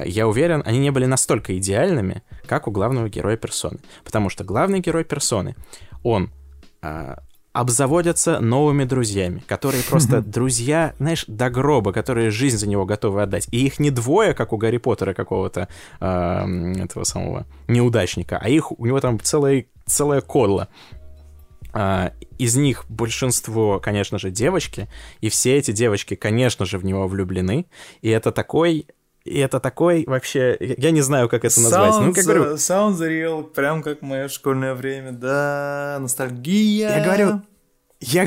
я 0.05 0.29
уверен, 0.29 0.63
они 0.67 0.79
не 0.79 0.91
были 0.91 1.07
настолько 1.07 1.57
идеальными, 1.57 2.23
как 2.47 2.69
у 2.69 2.71
главного 2.71 3.09
героя 3.09 3.37
персоны. 3.37 3.79
Потому 4.05 4.29
что 4.29 4.45
главный 4.45 4.79
герой 4.79 5.03
персоны, 5.03 5.57
он 6.05 6.31
обзаводятся 7.53 8.41
новыми 8.41 8.85
друзьями, 8.85 9.43
которые 9.47 9.83
просто 9.83 10.21
друзья, 10.23 10.95
знаешь, 10.99 11.25
до 11.27 11.51
гроба, 11.51 11.93
которые 11.93 12.31
жизнь 12.31 12.59
за 12.59 12.69
него 12.69 12.85
готовы 12.87 13.23
отдать. 13.23 13.49
И 13.51 13.67
их 13.67 13.79
не 13.79 13.91
двое, 13.91 14.35
как 14.35 14.53
у 14.53 14.57
Гарри 14.57 14.77
Поттера 14.77 15.15
какого-то 15.15 15.69
э, 16.01 16.05
этого 16.83 17.05
самого 17.05 17.47
неудачника, 17.67 18.39
а 18.41 18.49
их 18.49 18.73
у 18.79 18.87
него 18.87 19.01
там 19.01 19.19
целая, 19.21 19.67
целая 19.87 20.21
кодла. 20.21 20.69
Uh, 21.73 22.13
из 22.37 22.57
них 22.57 22.85
большинство, 22.89 23.79
конечно 23.79 24.19
же, 24.19 24.33
девочки, 24.33 24.89
и 25.21 25.29
все 25.29 25.57
эти 25.57 25.71
девочки, 25.71 26.17
конечно 26.17 26.67
же, 26.67 26.79
в 26.79 26.85
него 26.85 27.07
влюблены, 27.07 27.67
и 28.03 28.09
это 28.09 28.33
такой 28.33 28.89
и 29.25 29.39
это 29.39 29.61
такой 29.61 30.05
вообще, 30.07 30.57
я 30.61 30.91
не 30.91 31.03
знаю, 31.03 31.29
как 31.29 31.45
это 31.45 31.61
назвать. 31.61 31.93
Sounds, 31.93 32.01
ну, 32.07 32.15
как 32.15 32.25
говорю, 32.25 32.55
sounds 32.55 32.99
real, 32.99 33.45
прям 33.45 33.83
как 33.83 34.03
мое 34.03 34.29
школьное 34.29 34.75
время, 34.75 35.13
да, 35.13 35.99
ностальгия. 36.01 36.97
Я 36.97 37.05
говорю, 37.05 37.43
я, 38.01 38.27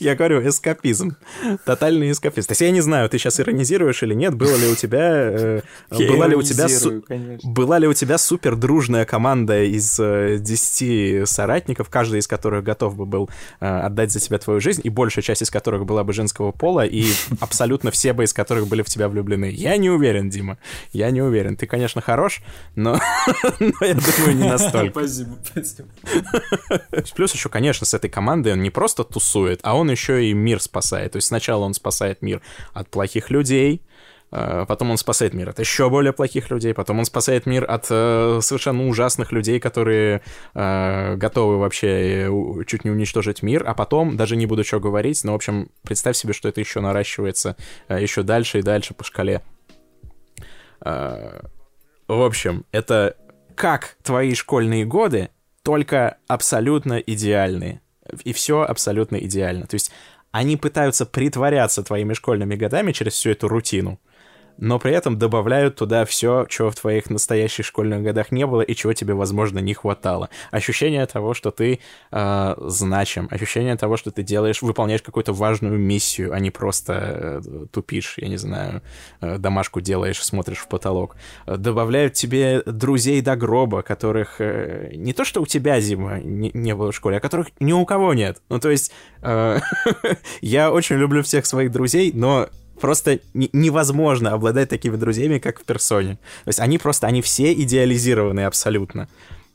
я 0.00 0.16
говорю, 0.16 0.46
эскапизм. 0.46 1.16
Тотальный 1.64 2.10
эскапизм. 2.10 2.48
То 2.48 2.52
есть 2.52 2.60
я 2.60 2.72
не 2.72 2.80
знаю, 2.80 3.08
ты 3.08 3.18
сейчас 3.18 3.38
иронизируешь 3.38 4.02
или 4.02 4.14
нет, 4.14 4.34
было 4.34 4.56
ли 4.56 4.66
у 4.66 4.74
тебя... 4.74 5.10
Э, 5.12 5.60
была, 5.90 6.26
ли 6.26 6.34
у 6.34 6.42
тебя 6.42 6.68
су- 6.68 7.04
была 7.44 7.78
ли 7.78 7.86
у 7.86 7.94
тебя 7.94 8.18
супер 8.18 8.56
дружная 8.56 9.04
команда 9.04 9.62
из 9.62 9.96
э, 10.00 10.38
10 10.40 11.28
соратников, 11.28 11.88
каждый 11.88 12.18
из 12.18 12.26
которых 12.26 12.64
готов 12.64 12.96
бы 12.96 13.06
был 13.06 13.30
э, 13.60 13.66
отдать 13.66 14.10
за 14.10 14.18
тебя 14.18 14.38
твою 14.38 14.58
жизнь, 14.58 14.80
и 14.82 14.88
большая 14.88 15.22
часть 15.22 15.42
из 15.42 15.50
которых 15.50 15.86
была 15.86 16.02
бы 16.02 16.12
женского 16.12 16.50
пола, 16.50 16.84
и 16.84 17.04
абсолютно 17.38 17.92
все 17.92 18.12
бы 18.12 18.24
из 18.24 18.32
которых 18.32 18.66
были 18.66 18.82
в 18.82 18.86
тебя 18.86 19.08
влюблены. 19.08 19.52
Я 19.52 19.76
не 19.76 19.88
уверен, 19.88 20.30
Дима. 20.30 20.58
Я 20.92 21.12
не 21.12 21.22
уверен. 21.22 21.56
Ты, 21.56 21.68
конечно, 21.68 22.00
хорош, 22.00 22.42
но, 22.74 22.98
но 23.60 23.86
я 23.86 23.94
думаю, 23.94 24.36
не 24.36 24.48
настолько. 24.48 24.98
Спасибо, 24.98 25.38
спасибо. 25.44 25.88
Плюс 27.14 27.32
еще, 27.34 27.48
конечно, 27.48 27.86
с 27.86 27.94
этой 27.94 28.10
командой 28.10 28.52
он 28.52 28.63
не 28.64 28.70
просто 28.70 29.04
тусует, 29.04 29.60
а 29.62 29.76
он 29.76 29.90
еще 29.90 30.24
и 30.26 30.32
мир 30.32 30.60
спасает. 30.60 31.12
То 31.12 31.16
есть 31.16 31.28
сначала 31.28 31.64
он 31.64 31.74
спасает 31.74 32.22
мир 32.22 32.42
от 32.72 32.88
плохих 32.88 33.30
людей, 33.30 33.82
э, 34.32 34.64
потом 34.66 34.90
он 34.90 34.96
спасает 34.96 35.34
мир 35.34 35.50
от 35.50 35.60
еще 35.60 35.88
более 35.90 36.12
плохих 36.12 36.50
людей, 36.50 36.74
потом 36.74 36.98
он 36.98 37.04
спасает 37.04 37.46
мир 37.46 37.70
от 37.70 37.86
э, 37.90 38.40
совершенно 38.42 38.88
ужасных 38.88 39.30
людей, 39.30 39.60
которые 39.60 40.22
э, 40.54 41.16
готовы 41.16 41.58
вообще 41.58 42.28
чуть 42.66 42.84
не 42.84 42.90
уничтожить 42.90 43.42
мир, 43.42 43.62
а 43.66 43.74
потом, 43.74 44.16
даже 44.16 44.34
не 44.34 44.46
буду 44.46 44.64
что 44.64 44.80
говорить, 44.80 45.22
но, 45.22 45.32
в 45.32 45.36
общем, 45.36 45.68
представь 45.82 46.16
себе, 46.16 46.32
что 46.32 46.48
это 46.48 46.60
еще 46.60 46.80
наращивается 46.80 47.56
еще 47.88 48.22
дальше 48.22 48.58
и 48.58 48.62
дальше 48.62 48.94
по 48.94 49.04
шкале. 49.04 49.42
В 50.80 51.42
общем, 52.08 52.66
это 52.72 53.16
как 53.54 53.96
твои 54.02 54.34
школьные 54.34 54.84
годы, 54.84 55.30
только 55.62 56.18
абсолютно 56.28 56.98
идеальные 56.98 57.80
и 58.24 58.32
все 58.32 58.62
абсолютно 58.62 59.16
идеально. 59.16 59.66
То 59.66 59.74
есть 59.74 59.90
они 60.30 60.56
пытаются 60.56 61.06
притворяться 61.06 61.82
твоими 61.82 62.12
школьными 62.12 62.56
годами 62.56 62.92
через 62.92 63.14
всю 63.14 63.30
эту 63.30 63.48
рутину, 63.48 64.00
но 64.58 64.78
при 64.78 64.92
этом 64.92 65.18
добавляют 65.18 65.76
туда 65.76 66.04
все, 66.04 66.46
чего 66.48 66.70
в 66.70 66.76
твоих 66.76 67.10
настоящих 67.10 67.66
школьных 67.66 68.02
годах 68.02 68.32
не 68.32 68.46
было 68.46 68.60
и 68.60 68.74
чего 68.74 68.92
тебе, 68.92 69.14
возможно, 69.14 69.58
не 69.58 69.74
хватало. 69.74 70.28
Ощущение 70.50 71.04
того, 71.06 71.34
что 71.34 71.50
ты 71.50 71.80
э, 72.10 72.54
значим, 72.58 73.28
ощущение 73.30 73.76
того, 73.76 73.96
что 73.96 74.10
ты 74.10 74.22
делаешь, 74.22 74.62
выполняешь 74.62 75.02
какую-то 75.02 75.32
важную 75.32 75.78
миссию, 75.78 76.32
а 76.32 76.38
не 76.38 76.50
просто 76.50 77.40
э, 77.44 77.66
тупишь, 77.70 78.14
я 78.18 78.28
не 78.28 78.36
знаю, 78.36 78.82
э, 79.20 79.38
домашку 79.38 79.80
делаешь, 79.80 80.22
смотришь 80.22 80.58
в 80.58 80.68
потолок. 80.68 81.16
Добавляют 81.46 82.14
тебе 82.14 82.62
друзей 82.66 83.20
до 83.20 83.36
гроба, 83.36 83.82
которых 83.82 84.40
э, 84.40 84.92
не 84.94 85.12
то, 85.12 85.24
что 85.24 85.42
у 85.42 85.46
тебя, 85.46 85.80
Зима, 85.80 86.20
не, 86.20 86.50
не 86.54 86.74
было 86.74 86.92
в 86.92 86.96
школе, 86.96 87.16
а 87.16 87.20
которых 87.20 87.48
ни 87.60 87.72
у 87.72 87.84
кого 87.84 88.14
нет. 88.14 88.42
Ну, 88.48 88.60
то 88.60 88.70
есть, 88.70 88.92
э, 89.22 89.58
я 90.40 90.72
очень 90.72 90.96
люблю 90.96 91.22
всех 91.22 91.46
своих 91.46 91.70
друзей, 91.70 92.12
но 92.14 92.48
просто 92.80 93.20
невозможно 93.34 94.32
обладать 94.32 94.68
такими 94.68 94.96
друзьями, 94.96 95.38
как 95.38 95.60
в 95.60 95.64
персоне. 95.64 96.14
То 96.44 96.48
есть 96.48 96.60
они 96.60 96.78
просто, 96.78 97.06
они 97.06 97.22
все 97.22 97.52
идеализированы 97.52 98.44
абсолютно. 98.44 99.08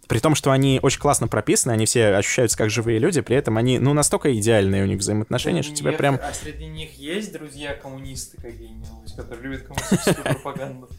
При 0.07 0.17
том, 0.17 0.33
что 0.33 0.49
они 0.51 0.79
очень 0.81 0.99
классно 0.99 1.27
прописаны, 1.27 1.71
они 1.71 1.85
все 1.85 2.07
ощущаются 2.15 2.57
как 2.57 2.71
живые 2.71 2.97
люди, 2.97 3.21
при 3.21 3.35
этом 3.35 3.57
они, 3.57 3.77
ну, 3.77 3.93
настолько 3.93 4.35
идеальные 4.35 4.83
у 4.83 4.87
них 4.87 4.97
взаимоотношения, 4.99 5.61
что 5.61 5.75
тебя 5.75 5.91
прям... 5.91 6.15
А 6.15 6.33
среди 6.33 6.65
них 6.65 6.97
есть 6.97 7.31
друзья-коммунисты 7.31 8.41
какие-нибудь, 8.41 9.15
которые 9.15 9.43
любят 9.43 9.67
коммунистическую 9.67 10.23
пропаганду? 10.23 10.89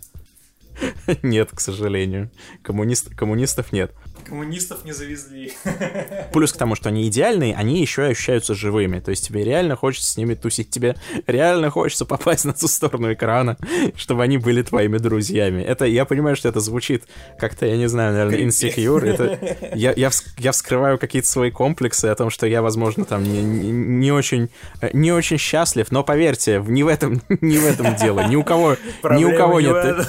Нет, 1.22 1.50
к 1.52 1.58
сожалению. 1.58 2.30
Коммунист... 2.62 3.14
Коммунистов 3.16 3.72
нет. 3.72 3.92
Коммунистов 4.20 4.84
не 4.84 4.92
завезли. 4.92 5.52
Плюс 6.32 6.52
к 6.52 6.56
тому, 6.56 6.74
что 6.74 6.88
они 6.88 7.06
идеальные, 7.08 7.54
они 7.54 7.80
еще 7.80 8.08
и 8.08 8.10
ощущаются 8.10 8.54
живыми. 8.54 9.00
То 9.00 9.10
есть 9.10 9.26
тебе 9.26 9.44
реально 9.44 9.76
хочется 9.76 10.12
с 10.12 10.16
ними 10.16 10.34
тусить, 10.34 10.70
тебе 10.70 10.96
реально 11.26 11.70
хочется 11.70 12.04
попасть 12.04 12.44
на 12.44 12.52
ту 12.52 12.68
сторону 12.68 13.12
экрана, 13.12 13.56
чтобы 13.96 14.22
они 14.22 14.38
были 14.38 14.62
твоими 14.62 14.98
друзьями. 14.98 15.62
Это, 15.62 15.84
я 15.84 16.04
понимаю, 16.04 16.36
что 16.36 16.48
это 16.48 16.60
звучит 16.60 17.04
как-то, 17.38 17.66
я 17.66 17.76
не 17.76 17.88
знаю, 17.88 18.12
наверное, 18.12 18.46
insecure. 18.46 19.04
Это, 19.04 19.74
я, 19.74 19.92
я, 19.96 20.10
вс, 20.10 20.24
я 20.38 20.52
вскрываю 20.52 20.98
какие-то 20.98 21.28
свои 21.28 21.50
комплексы 21.50 22.06
о 22.06 22.14
том, 22.14 22.30
что 22.30 22.46
я, 22.46 22.62
возможно, 22.62 23.04
там 23.04 23.22
не, 23.22 23.42
не, 23.42 23.70
не 23.70 24.12
очень, 24.12 24.48
не 24.92 25.12
очень 25.12 25.38
счастлив, 25.38 25.90
но 25.90 26.04
поверьте, 26.04 26.62
не 26.66 26.82
в 26.82 26.88
этом, 26.88 27.22
не 27.40 27.58
в 27.58 27.66
этом 27.66 27.96
дело. 27.96 28.26
Ни 28.28 28.36
у 28.36 28.44
кого, 28.44 28.76
ни 29.02 29.24
у 29.24 29.36
кого 29.36 29.60
нет... 29.60 30.08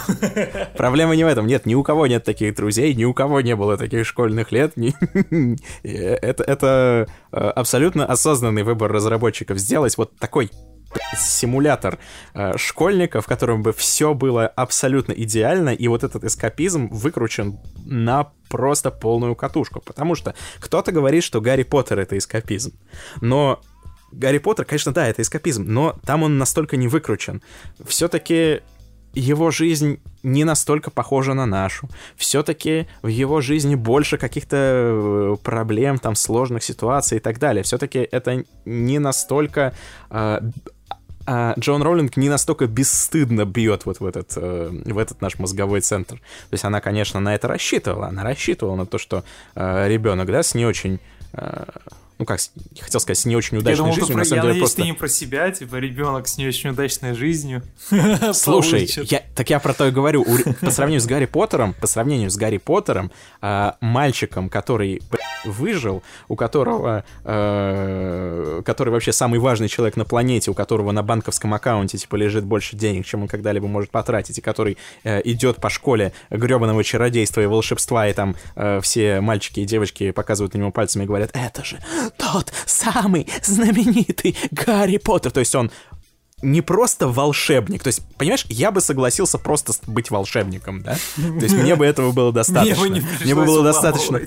Проблема 0.77 1.15
не 1.15 1.23
в 1.23 1.27
этом. 1.27 1.47
Нет, 1.47 1.65
ни 1.65 1.75
у 1.75 1.83
кого 1.83 2.07
нет 2.07 2.23
таких 2.23 2.55
друзей, 2.55 2.93
ни 2.93 3.05
у 3.05 3.13
кого 3.13 3.41
не 3.41 3.55
было 3.55 3.77
таких 3.77 4.00
школьных 4.03 4.51
лет. 4.51 4.73
это, 5.83 6.43
это 6.43 7.07
э, 7.31 7.37
абсолютно 7.37 8.05
осознанный 8.05 8.63
выбор 8.63 8.91
разработчиков. 8.91 9.57
Сделать 9.57 9.97
вот 9.97 10.17
такой 10.17 10.51
симулятор 11.17 11.99
э, 12.33 12.57
школьника, 12.57 13.21
в 13.21 13.25
котором 13.25 13.63
бы 13.63 13.73
все 13.73 14.13
было 14.13 14.47
абсолютно 14.47 15.13
идеально, 15.13 15.69
и 15.69 15.87
вот 15.87 16.03
этот 16.03 16.23
эскапизм 16.23 16.87
выкручен 16.87 17.59
на 17.85 18.31
просто 18.49 18.91
полную 18.91 19.35
катушку. 19.35 19.81
Потому 19.81 20.15
что 20.15 20.35
кто-то 20.59 20.91
говорит, 20.91 21.23
что 21.23 21.41
Гарри 21.41 21.63
Поттер— 21.63 21.99
это 22.01 22.17
эскапизм. 22.17 22.73
Но 23.21 23.61
Гарри 24.11 24.39
Поттер, 24.39 24.65
конечно, 24.65 24.93
да, 24.93 25.07
это 25.07 25.21
эскапизм, 25.21 25.65
но 25.65 25.95
там 26.05 26.23
он 26.23 26.37
настолько 26.37 26.77
не 26.77 26.87
выкручен. 26.87 27.41
Все-таки 27.85 28.61
его 29.13 29.51
жизнь 29.51 29.99
не 30.23 30.43
настолько 30.43 30.91
похожа 30.91 31.33
на 31.33 31.45
нашу. 31.45 31.89
Все-таки 32.15 32.87
в 33.01 33.07
его 33.07 33.41
жизни 33.41 33.75
больше 33.75 34.17
каких-то 34.17 34.57
э, 34.57 35.35
проблем, 35.43 35.97
там, 35.97 36.15
сложных 36.15 36.63
ситуаций 36.63 37.17
и 37.17 37.19
так 37.19 37.39
далее. 37.39 37.63
Все-таки 37.63 37.99
это 37.99 38.43
не 38.65 38.99
настолько... 38.99 39.73
Э, 40.09 40.41
э, 41.27 41.53
Джон 41.59 41.81
Роллинг 41.81 42.17
не 42.17 42.29
настолько 42.29 42.67
бесстыдно 42.67 43.45
бьет 43.45 43.85
вот 43.85 43.99
в 43.99 44.05
этот, 44.05 44.33
э, 44.35 44.69
в 44.69 44.97
этот 44.97 45.21
наш 45.21 45.39
мозговой 45.39 45.81
центр. 45.81 46.15
То 46.15 46.53
есть 46.53 46.63
она, 46.63 46.79
конечно, 46.81 47.19
на 47.19 47.35
это 47.35 47.47
рассчитывала. 47.47 48.07
Она 48.07 48.23
рассчитывала 48.23 48.75
на 48.75 48.85
то, 48.85 48.97
что 48.97 49.23
э, 49.55 49.87
ребенок, 49.87 50.27
да, 50.27 50.43
с 50.43 50.55
не 50.55 50.65
очень... 50.65 50.99
Ну 52.21 52.25
как, 52.25 52.39
хотел 52.79 52.99
сказать, 52.99 53.17
с 53.17 53.25
не 53.25 53.35
очень 53.35 53.57
удачной 53.57 53.71
я 53.71 53.77
думал, 53.77 53.93
жизнью, 53.93 54.13
про, 54.13 54.17
на 54.19 54.25
самом 54.25 54.35
я 54.35 54.41
деле 54.41 54.53
надеюсь, 54.53 54.61
просто... 54.61 54.81
ты 54.83 54.87
не 54.87 54.93
про 54.93 55.07
себя, 55.07 55.49
типа 55.49 55.75
ребенок 55.77 56.27
с 56.27 56.37
не 56.37 56.45
очень 56.45 56.69
удачной 56.69 57.15
жизнью. 57.15 57.63
Слушай, 58.33 58.87
я, 59.09 59.23
так 59.33 59.49
я 59.49 59.59
про 59.59 59.73
то 59.73 59.87
и 59.87 59.91
говорю. 59.91 60.21
У, 60.21 60.53
по 60.63 60.69
сравнению 60.69 61.01
с 61.01 61.07
Гарри 61.07 61.25
Поттером, 61.25 61.73
по 61.73 61.87
сравнению 61.87 62.29
с 62.29 62.37
Гарри 62.37 62.59
Поттером, 62.59 63.11
э, 63.41 63.71
мальчиком, 63.81 64.49
который 64.49 65.01
выжил, 65.45 66.03
у 66.27 66.35
которого, 66.35 67.03
э, 67.23 68.61
который 68.65 68.89
вообще 68.89 69.11
самый 69.11 69.39
важный 69.39 69.67
человек 69.67 69.97
на 69.97 70.05
планете, 70.05 70.51
у 70.51 70.53
которого 70.53 70.91
на 70.91 71.03
банковском 71.03 71.53
аккаунте 71.53 71.97
типа 71.97 72.15
лежит 72.15 72.43
больше 72.43 72.75
денег, 72.75 73.05
чем 73.05 73.23
он 73.23 73.27
когда-либо 73.27 73.67
может 73.67 73.89
потратить, 73.89 74.37
и 74.37 74.41
который 74.41 74.77
э, 75.03 75.21
идет 75.25 75.57
по 75.57 75.69
школе 75.69 76.13
гребаного 76.29 76.83
чародейства 76.83 77.41
и 77.41 77.45
волшебства, 77.45 78.07
и 78.07 78.13
там 78.13 78.35
э, 78.55 78.79
все 78.81 79.21
мальчики 79.21 79.61
и 79.61 79.65
девочки 79.65 80.11
показывают 80.11 80.53
на 80.53 80.59
него 80.59 80.71
пальцами 80.71 81.03
и 81.03 81.07
говорят, 81.07 81.31
это 81.33 81.65
же 81.65 81.79
тот 82.17 82.51
самый 82.65 83.27
знаменитый 83.43 84.37
Гарри 84.51 84.97
Поттер. 84.97 85.31
То 85.31 85.39
есть 85.39 85.55
он 85.55 85.71
не 86.41 86.61
просто 86.61 87.07
волшебник. 87.07 87.83
То 87.83 87.87
есть, 87.87 88.01
понимаешь, 88.17 88.45
я 88.49 88.71
бы 88.71 88.81
согласился 88.81 89.37
просто 89.37 89.73
быть 89.87 90.11
волшебником, 90.11 90.81
да? 90.81 90.97
То 91.15 91.43
есть 91.43 91.55
мне 91.55 91.75
бы 91.75 91.85
этого 91.85 92.11
было 92.11 92.31
достаточно. 92.31 93.01
Мне 93.23 93.35
бы 93.35 93.45
было 93.45 93.63
достаточно... 93.63 94.19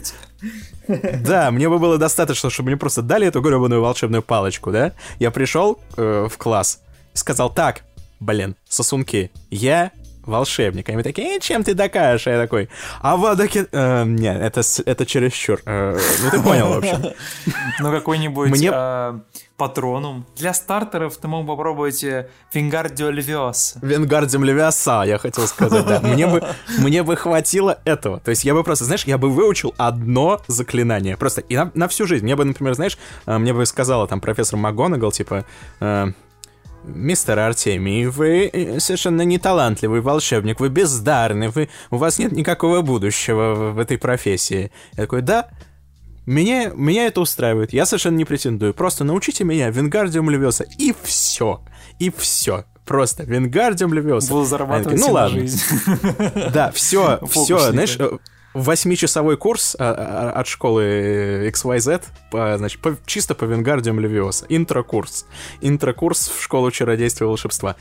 Да, 0.86 1.50
мне 1.50 1.68
бы 1.68 1.78
было 1.78 1.96
достаточно, 1.98 2.50
чтобы 2.50 2.68
мне 2.68 2.76
просто 2.76 3.02
дали 3.02 3.26
эту 3.26 3.40
гребаную 3.40 3.80
волшебную 3.80 4.22
палочку, 4.22 4.70
да? 4.70 4.92
Я 5.18 5.30
пришел 5.30 5.80
э, 5.96 6.28
в 6.30 6.36
класс, 6.36 6.80
сказал, 7.14 7.52
так, 7.52 7.84
блин, 8.20 8.54
сосунки, 8.68 9.30
я 9.50 9.92
волшебник. 10.26 10.88
Они 10.88 11.02
такие, 11.02 11.36
э, 11.36 11.40
чем 11.40 11.62
ты 11.62 11.74
докажешь? 11.74 12.26
А 12.26 12.30
я 12.30 12.38
такой, 12.38 12.68
а 13.00 13.16
водоки... 13.16 13.66
Э, 13.72 14.04
нет, 14.04 14.40
это, 14.40 14.62
это 14.86 15.06
чересчур. 15.06 15.60
Э, 15.66 15.98
ну, 16.22 16.30
ты 16.30 16.40
понял, 16.40 16.68
в 16.68 16.78
общем. 16.78 17.02
Ну, 17.80 17.90
какой-нибудь 17.90 18.50
Мне... 18.50 18.70
э, 18.72 19.18
патроном. 19.56 20.26
Для 20.36 20.54
стартеров 20.54 21.16
ты 21.16 21.28
мог 21.28 21.46
попробовать 21.46 22.04
Вингардио 22.52 23.10
Левиоса. 23.10 23.78
Вингардио 23.82 24.42
Левиоса, 24.42 25.02
я 25.06 25.18
хотел 25.18 25.46
сказать, 25.46 25.86
да. 25.86 26.00
Мне 26.00 26.26
бы, 26.26 26.42
мне 26.78 27.02
бы 27.02 27.16
хватило 27.16 27.78
этого. 27.84 28.20
То 28.20 28.30
есть 28.30 28.44
я 28.44 28.54
бы 28.54 28.64
просто, 28.64 28.84
знаешь, 28.84 29.04
я 29.04 29.18
бы 29.18 29.30
выучил 29.30 29.74
одно 29.76 30.40
заклинание. 30.46 31.16
Просто 31.16 31.40
и 31.40 31.56
на, 31.56 31.70
на 31.74 31.88
всю 31.88 32.06
жизнь. 32.06 32.24
Мне 32.24 32.36
бы, 32.36 32.44
например, 32.44 32.74
знаешь, 32.74 32.98
э, 33.26 33.38
мне 33.38 33.52
бы 33.52 33.64
сказала 33.66 34.06
там 34.06 34.20
профессор 34.20 34.58
МакГонагал, 34.58 35.12
типа... 35.12 35.44
Э, 35.80 36.12
Мистер 36.86 37.38
Артемий, 37.38 38.06
вы 38.06 38.50
э, 38.52 38.80
совершенно 38.80 39.22
не 39.22 39.38
талантливый 39.38 40.00
волшебник, 40.00 40.60
вы 40.60 40.68
бездарный, 40.68 41.48
вы, 41.48 41.68
у 41.90 41.96
вас 41.96 42.18
нет 42.18 42.32
никакого 42.32 42.82
будущего 42.82 43.54
в, 43.54 43.74
в 43.74 43.78
этой 43.78 43.96
профессии. 43.96 44.70
Я 44.92 45.02
такой, 45.04 45.22
да, 45.22 45.48
меня, 46.26 46.70
меня 46.74 47.06
это 47.06 47.20
устраивает, 47.20 47.72
я 47.72 47.86
совершенно 47.86 48.16
не 48.16 48.24
претендую, 48.24 48.74
просто 48.74 49.04
научите 49.04 49.44
меня 49.44 49.70
Вингардиум 49.70 50.28
Левиоса, 50.28 50.66
и 50.78 50.94
все, 51.02 51.62
и 51.98 52.10
все. 52.10 52.64
Просто 52.84 53.24
Вингардиум 53.24 53.94
Левиоса. 53.94 54.30
Буду 54.30 54.44
зарабатывать 54.44 55.00
ну 55.00 55.10
ладно. 55.10 55.40
жизнь. 55.40 55.60
Да, 56.52 56.70
все, 56.70 57.18
все, 57.30 57.72
знаешь, 57.72 57.98
восьмичасовой 58.54 59.36
курс 59.36 59.76
а, 59.78 60.32
а, 60.34 60.40
от 60.40 60.46
школы 60.46 61.50
XYZ, 61.52 62.02
по, 62.30 62.56
значит, 62.56 62.80
по, 62.80 62.96
чисто 63.04 63.34
по 63.34 63.44
Вингардиум 63.44 64.00
Левиоса. 64.00 64.46
Интрокурс. 64.48 65.26
Интрокурс 65.60 66.28
в 66.28 66.42
школу 66.42 66.70
чародейства 66.70 67.24
и 67.24 67.26
волшебства. 67.26 67.76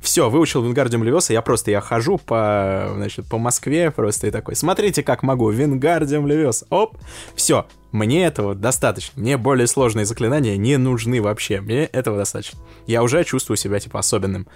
Все, 0.00 0.30
выучил 0.30 0.62
Вингардиум 0.62 1.02
Левиоса, 1.02 1.32
я 1.32 1.42
просто, 1.42 1.72
я 1.72 1.80
хожу 1.80 2.18
по, 2.18 2.92
значит, 2.94 3.26
по 3.28 3.36
Москве 3.36 3.90
просто 3.90 4.28
и 4.28 4.30
такой, 4.30 4.54
смотрите, 4.54 5.02
как 5.02 5.24
могу, 5.24 5.50
Вингардиум 5.50 6.24
Левиоса, 6.24 6.66
оп, 6.70 6.96
все, 7.34 7.66
мне 7.90 8.24
этого 8.24 8.54
достаточно, 8.54 9.20
мне 9.20 9.36
более 9.36 9.66
сложные 9.66 10.06
заклинания 10.06 10.56
не 10.56 10.76
нужны 10.76 11.20
вообще, 11.20 11.60
мне 11.60 11.84
этого 11.86 12.16
достаточно. 12.16 12.60
Я 12.86 13.02
уже 13.02 13.24
чувствую 13.24 13.56
себя, 13.56 13.80
типа, 13.80 13.98
особенным. 13.98 14.46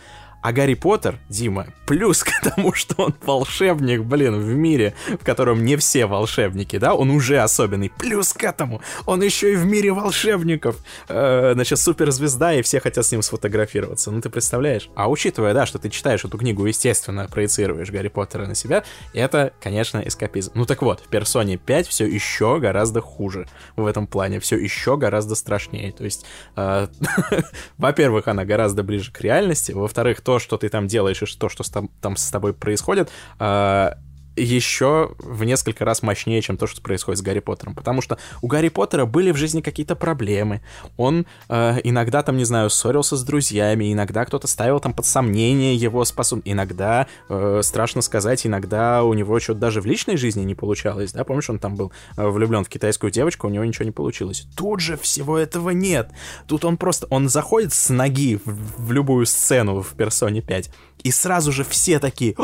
А 0.42 0.52
Гарри 0.52 0.74
Поттер, 0.74 1.18
Дима, 1.28 1.68
плюс 1.86 2.24
к 2.24 2.30
тому, 2.42 2.72
что 2.72 3.04
он 3.04 3.14
волшебник, 3.22 4.02
блин, 4.02 4.40
в 4.40 4.54
мире, 4.54 4.94
в 5.08 5.24
котором 5.24 5.64
не 5.64 5.76
все 5.76 6.06
волшебники, 6.06 6.78
да, 6.78 6.94
он 6.94 7.10
уже 7.10 7.38
особенный. 7.38 7.90
Плюс 7.96 8.32
к 8.32 8.42
этому 8.42 8.82
он 9.06 9.22
еще 9.22 9.52
и 9.52 9.56
в 9.56 9.64
мире 9.64 9.92
волшебников. 9.92 10.76
Э, 11.08 11.52
значит, 11.54 11.78
суперзвезда, 11.78 12.54
и 12.54 12.62
все 12.62 12.80
хотят 12.80 13.06
с 13.06 13.12
ним 13.12 13.22
сфотографироваться. 13.22 14.10
Ну, 14.10 14.20
ты 14.20 14.30
представляешь? 14.30 14.90
А 14.96 15.08
учитывая, 15.08 15.54
да, 15.54 15.64
что 15.64 15.78
ты 15.78 15.90
читаешь 15.90 16.24
эту 16.24 16.38
книгу, 16.38 16.66
естественно, 16.66 17.28
проецируешь 17.30 17.90
Гарри 17.90 18.08
Поттера 18.08 18.46
на 18.46 18.54
себя, 18.54 18.82
это, 19.14 19.52
конечно, 19.60 20.02
эскапизм. 20.04 20.52
Ну 20.54 20.66
так 20.66 20.82
вот, 20.82 21.00
в 21.00 21.08
Персоне 21.08 21.56
5 21.56 21.86
все 21.86 22.06
еще 22.06 22.58
гораздо 22.58 23.00
хуже 23.00 23.46
в 23.76 23.86
этом 23.86 24.06
плане, 24.06 24.40
все 24.40 24.56
еще 24.56 24.96
гораздо 24.96 25.34
страшнее. 25.34 25.92
То 25.92 26.04
есть, 26.04 26.26
э, 26.56 26.88
во-первых, 27.78 28.26
она 28.26 28.44
гораздо 28.44 28.82
ближе 28.82 29.12
к 29.12 29.20
реальности, 29.20 29.72
во-вторых, 29.72 30.20
то, 30.20 30.31
то, 30.32 30.38
что 30.38 30.56
ты 30.56 30.70
там 30.70 30.86
делаешь 30.86 31.22
и 31.22 31.26
то, 31.38 31.50
что 31.50 31.62
там 32.00 32.16
с 32.16 32.30
тобой 32.30 32.54
происходит, 32.54 33.10
а, 33.38 33.98
еще 34.36 35.14
в 35.18 35.44
несколько 35.44 35.84
раз 35.84 36.02
мощнее, 36.02 36.40
чем 36.42 36.56
то, 36.56 36.66
что 36.66 36.80
происходит 36.80 37.18
с 37.18 37.22
Гарри 37.22 37.40
Поттером. 37.40 37.74
Потому 37.74 38.00
что 38.00 38.18
у 38.40 38.46
Гарри 38.46 38.68
Поттера 38.68 39.04
были 39.04 39.30
в 39.30 39.36
жизни 39.36 39.60
какие-то 39.60 39.96
проблемы. 39.96 40.62
Он 40.96 41.26
э, 41.48 41.78
иногда 41.84 42.22
там, 42.22 42.36
не 42.36 42.44
знаю, 42.44 42.70
ссорился 42.70 43.16
с 43.16 43.24
друзьями, 43.24 43.92
иногда 43.92 44.24
кто-то 44.24 44.46
ставил 44.46 44.80
там 44.80 44.94
под 44.94 45.06
сомнение 45.06 45.74
его 45.76 46.04
способность. 46.04 46.48
Иногда, 46.48 47.06
э, 47.28 47.60
страшно 47.62 48.02
сказать, 48.02 48.46
иногда 48.46 49.02
у 49.04 49.14
него 49.14 49.38
что-то 49.40 49.60
даже 49.60 49.80
в 49.80 49.86
личной 49.86 50.16
жизни 50.16 50.42
не 50.42 50.54
получалось, 50.54 51.12
да? 51.12 51.24
Помнишь, 51.24 51.50
он 51.50 51.58
там 51.58 51.76
был 51.76 51.92
э, 52.16 52.26
влюблен 52.26 52.64
в 52.64 52.68
китайскую 52.68 53.10
девочку, 53.10 53.46
у 53.46 53.50
него 53.50 53.64
ничего 53.64 53.84
не 53.84 53.90
получилось. 53.90 54.46
Тут 54.56 54.80
же 54.80 54.96
всего 54.96 55.38
этого 55.38 55.70
нет. 55.70 56.10
Тут 56.46 56.64
он 56.64 56.76
просто, 56.76 57.06
он 57.10 57.28
заходит 57.28 57.72
с 57.72 57.90
ноги 57.90 58.36
в, 58.44 58.86
в 58.86 58.92
любую 58.92 59.26
сцену 59.26 59.82
в 59.82 59.94
Персоне 59.94 60.40
5, 60.40 60.70
и 61.02 61.10
сразу 61.10 61.52
же 61.52 61.64
все 61.64 61.98
такие... 61.98 62.34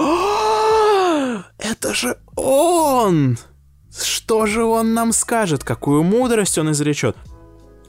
Это 1.58 1.94
же 1.94 2.16
он! 2.36 3.38
Что 3.90 4.46
же 4.46 4.64
он 4.64 4.94
нам 4.94 5.12
скажет? 5.12 5.64
Какую 5.64 6.02
мудрость 6.02 6.58
он 6.58 6.70
изречет? 6.70 7.16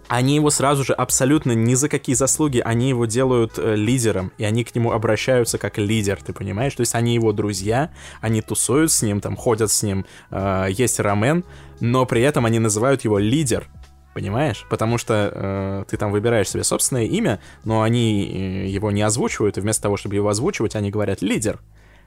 Они 0.08 0.36
его 0.36 0.50
сразу 0.50 0.84
же 0.84 0.94
абсолютно 0.94 1.52
ни 1.52 1.76
за 1.76 1.88
какие 1.88 2.16
заслуги, 2.16 2.60
они 2.66 2.90
его 2.90 3.06
делают 3.06 3.60
э, 3.60 3.76
лидером, 3.76 4.32
и 4.40 4.44
они 4.44 4.64
к 4.64 4.74
нему 4.74 4.92
обращаются 4.92 5.60
как 5.60 5.78
лидер, 5.78 6.18
ты 6.26 6.34
понимаешь? 6.34 6.74
То 6.74 6.82
есть 6.82 6.96
они 6.96 7.14
его 7.14 7.32
друзья, 7.32 7.92
они 8.20 8.42
тусуют 8.42 8.92
с 8.92 9.04
ним, 9.04 9.22
там 9.22 9.36
ходят 9.36 9.70
с 9.70 9.84
ним, 9.84 10.08
э, 10.32 10.70
есть 10.72 11.00
рамен, 11.00 11.44
но 11.80 12.08
при 12.08 12.24
этом 12.24 12.48
они 12.48 12.58
называют 12.58 13.04
его 13.04 13.20
лидер, 13.20 13.68
понимаешь? 14.16 14.66
Потому 14.68 14.98
что 14.98 15.32
э, 15.32 15.84
ты 15.88 15.96
там 15.96 16.12
выбираешь 16.12 16.50
себе 16.50 16.64
собственное 16.64 17.06
имя, 17.06 17.40
но 17.64 17.84
они 17.84 18.24
э, 18.24 18.68
его 18.68 18.90
не 18.90 19.04
озвучивают, 19.04 19.60
и 19.60 19.62
вместо 19.62 19.84
того, 19.84 19.96
чтобы 19.96 20.16
его 20.16 20.30
озвучивать, 20.30 20.76
они 20.76 20.90
говорят 20.90 21.22
лидер, 21.22 21.60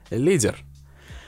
лидер. 0.09 0.57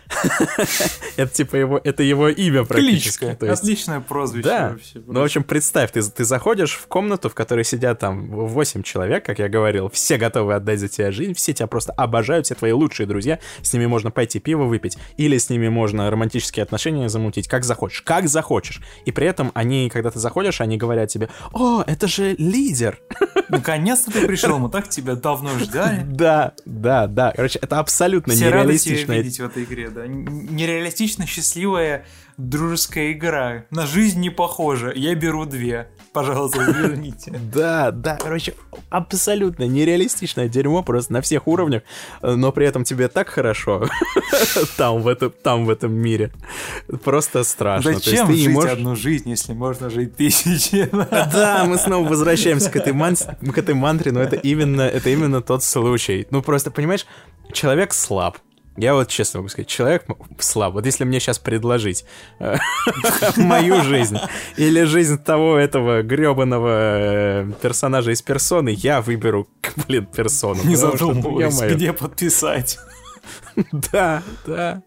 Это 1.18 1.34
типа 1.34 1.56
его, 1.56 1.82
это 1.84 2.04
его 2.04 2.30
имя 2.30 2.64
практически. 2.66 3.26
Кличка. 3.26 3.52
Отличное 3.52 4.00
прозвище 4.00 4.48
Да. 4.48 4.70
вообще. 4.70 5.02
Ну, 5.06 5.20
в 5.20 5.24
общем, 5.24 5.44
представь, 5.44 5.92
ты, 5.92 6.02
ты 6.04 6.24
заходишь 6.26 6.74
в 6.76 6.88
комнату, 6.88 7.30
в 7.30 7.36
которой 7.36 7.64
сидят 7.64 8.00
там 8.00 8.30
8 8.30 8.84
человек, 8.84 9.26
как 9.26 9.40
я 9.40 9.50
говорил, 9.50 9.90
все 9.90 10.18
готовы 10.18 10.56
отдать 10.56 10.80
за 10.80 10.88
тебя 10.88 11.12
жизнь, 11.12 11.34
все 11.34 11.54
тебя 11.54 11.68
просто 11.68 11.94
обожают, 11.94 12.46
все 12.46 12.56
твои 12.56 12.72
лучшие 12.72 13.08
друзья, 13.08 13.40
с 13.62 13.74
ними 13.74 13.86
можно 13.86 14.12
пойти 14.12 14.40
пиво 14.40 14.64
выпить, 14.64 14.98
или 15.18 15.38
с 15.38 15.50
ними 15.50 15.70
можно 15.70 16.10
романтические 16.10 16.64
отношения 16.64 17.10
замутить, 17.10 17.48
как 17.48 17.64
захочешь, 17.64 18.02
как 18.02 18.28
захочешь. 18.28 18.82
И 19.06 19.12
при 19.12 19.28
этом 19.28 19.52
они, 19.54 19.90
когда 19.90 20.12
ты 20.12 20.20
заходишь, 20.20 20.62
они 20.62 20.78
говорят 20.78 21.10
тебе, 21.10 21.30
о, 21.54 21.84
это 21.86 22.08
же 22.08 22.36
лидер. 22.38 23.00
Наконец-то 23.50 24.12
ты 24.12 24.26
пришел, 24.28 24.58
мы 24.60 24.70
так 24.70 24.90
тебя 24.90 25.16
давно 25.16 25.58
ждали. 25.60 26.04
Да, 26.06 26.54
да, 26.66 27.08
да. 27.08 27.34
Короче, 27.36 27.60
это 27.62 27.80
абсолютно 27.80 28.34
Все 28.34 28.50
рады 28.50 28.78
тебя 28.78 29.16
видеть 29.16 29.40
в 29.40 29.46
этой 29.46 29.64
игре, 29.64 29.90
да. 29.96 30.06
Нереалистично 30.08 31.26
счастливая 31.26 32.06
дружеская 32.38 33.14
игра. 33.14 33.64
На 33.72 33.86
жизнь 33.86 34.20
не 34.20 34.30
похожа. 34.30 34.92
Я 34.94 35.16
беру 35.16 35.46
две. 35.46 35.88
Пожалуйста, 36.12 36.62
верните. 36.64 37.40
Да, 37.54 37.92
да, 37.92 38.18
короче, 38.22 38.54
абсолютно 38.90 39.64
нереалистичное 39.64 40.50
дерьмо 40.50 40.84
просто 40.84 41.14
на 41.14 41.22
всех 41.22 41.48
уровнях, 41.48 41.84
но 42.22 42.52
при 42.52 42.68
этом 42.68 42.84
тебе 42.84 43.08
так 43.08 43.30
хорошо 43.30 43.88
там 44.78 45.02
в 45.02 45.08
этом, 45.08 45.32
там 45.44 45.66
в 45.66 45.70
этом 45.70 45.94
мире. 45.94 46.32
Просто 47.04 47.44
страшно. 47.44 47.94
Зачем 47.94 48.28
жить 48.28 48.50
можешь- 48.50 48.72
одну 48.72 48.96
жизнь, 48.96 49.30
если 49.30 49.54
можно 49.54 49.90
жить 49.90 50.16
тысячи? 50.18 50.90
Да, 51.36 51.66
мы 51.66 51.78
снова 51.78 52.08
возвращаемся 52.08 52.70
к 52.70 52.76
этой, 52.76 52.94
ман- 52.94 53.16
к 53.16 53.58
этой 53.58 53.76
мантре, 53.76 54.12
но 54.12 54.20
это 54.22 54.36
именно, 54.36 54.82
это 54.82 55.10
именно 55.10 55.42
тот 55.42 55.64
случай. 55.64 56.28
Ну 56.32 56.42
просто, 56.42 56.70
понимаешь, 56.72 57.06
человек 57.54 57.94
слаб. 57.94 58.38
Я 58.78 58.94
вот 58.94 59.08
честно 59.08 59.40
могу 59.40 59.50
сказать, 59.50 59.68
человек 59.68 60.06
слаб. 60.40 60.74
Вот 60.74 60.86
если 60.86 61.06
мне 61.06 61.20
сейчас 61.20 61.40
предложить 61.40 62.06
э, 62.40 62.58
мою 63.38 63.82
жизнь 63.84 64.18
или 64.58 64.84
жизнь 64.84 65.18
того 65.18 65.58
этого 65.58 66.02
гребаного 66.02 67.48
персонажа 67.62 68.12
из 68.12 68.22
персоны, 68.22 68.70
я 68.70 69.02
выберу, 69.02 69.48
блин, 69.88 70.06
персону. 70.06 70.64
Не 70.64 70.76
задумываясь, 70.76 71.60
где 71.62 71.94
подписать. 71.94 72.78
Да, 73.92 74.22
да. 74.46 74.84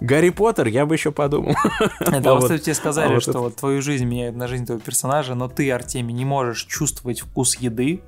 Гарри 0.00 0.30
Поттер, 0.30 0.68
я 0.68 0.86
бы 0.86 0.94
еще 0.94 1.12
подумал. 1.12 1.54
Это 2.00 2.30
А 2.30 2.34
вот 2.34 2.62
тебе 2.62 2.74
сказали, 2.74 3.16
а 3.16 3.20
что 3.20 3.50
твою 3.50 3.82
жизнь 3.82 4.04
меняет 4.04 4.36
на 4.36 4.48
жизнь 4.48 4.64
твоего 4.64 4.82
персонажа, 4.82 5.34
но 5.34 5.48
ты, 5.48 5.70
Артемий, 5.70 6.14
не 6.14 6.24
можешь 6.24 6.64
чувствовать 6.64 7.20
вкус 7.20 7.56
еды. 7.56 8.00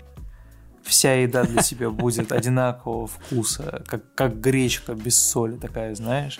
Вся 0.84 1.14
еда 1.14 1.44
для 1.44 1.62
тебя 1.62 1.90
будет 1.90 2.30
одинакового 2.32 3.06
вкуса, 3.06 3.82
как, 3.86 4.02
как 4.14 4.40
гречка 4.40 4.94
без 4.94 5.18
соли 5.18 5.56
такая, 5.56 5.94
знаешь. 5.94 6.38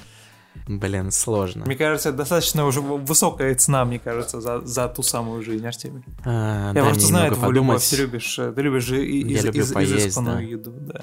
Блин, 0.68 1.11
сложно. 1.11 1.64
Мне 1.66 1.74
кажется, 1.74 2.11
это 2.11 2.18
достаточно 2.18 2.64
уже 2.66 2.80
высокая 2.80 3.55
цена, 3.57 3.84
мне 3.84 3.99
кажется, 3.99 4.40
за, 4.40 4.61
за 4.61 4.86
ту 4.88 5.03
самую 5.03 5.42
жизнь, 5.42 5.66
Артемий. 5.66 6.05
А, 6.24 6.68
Я 6.68 6.72
дай 6.74 6.82
просто 6.84 7.07
знаю 7.07 7.32
твою 7.34 7.53
любовь, 7.53 7.66
подумать. 7.82 7.90
ты 7.90 7.97
любишь, 7.97 8.38
э, 8.38 8.53
ты 8.53 8.62
любишь 8.62 8.88
и- 8.90 9.20
Я 9.32 9.38
из- 9.38 9.45
люблю 9.45 9.62
из- 9.64 9.72
поесть, 9.72 9.92
изысканную 10.07 10.36
да. 10.36 10.42
еду, 10.42 10.70
да. 10.78 11.01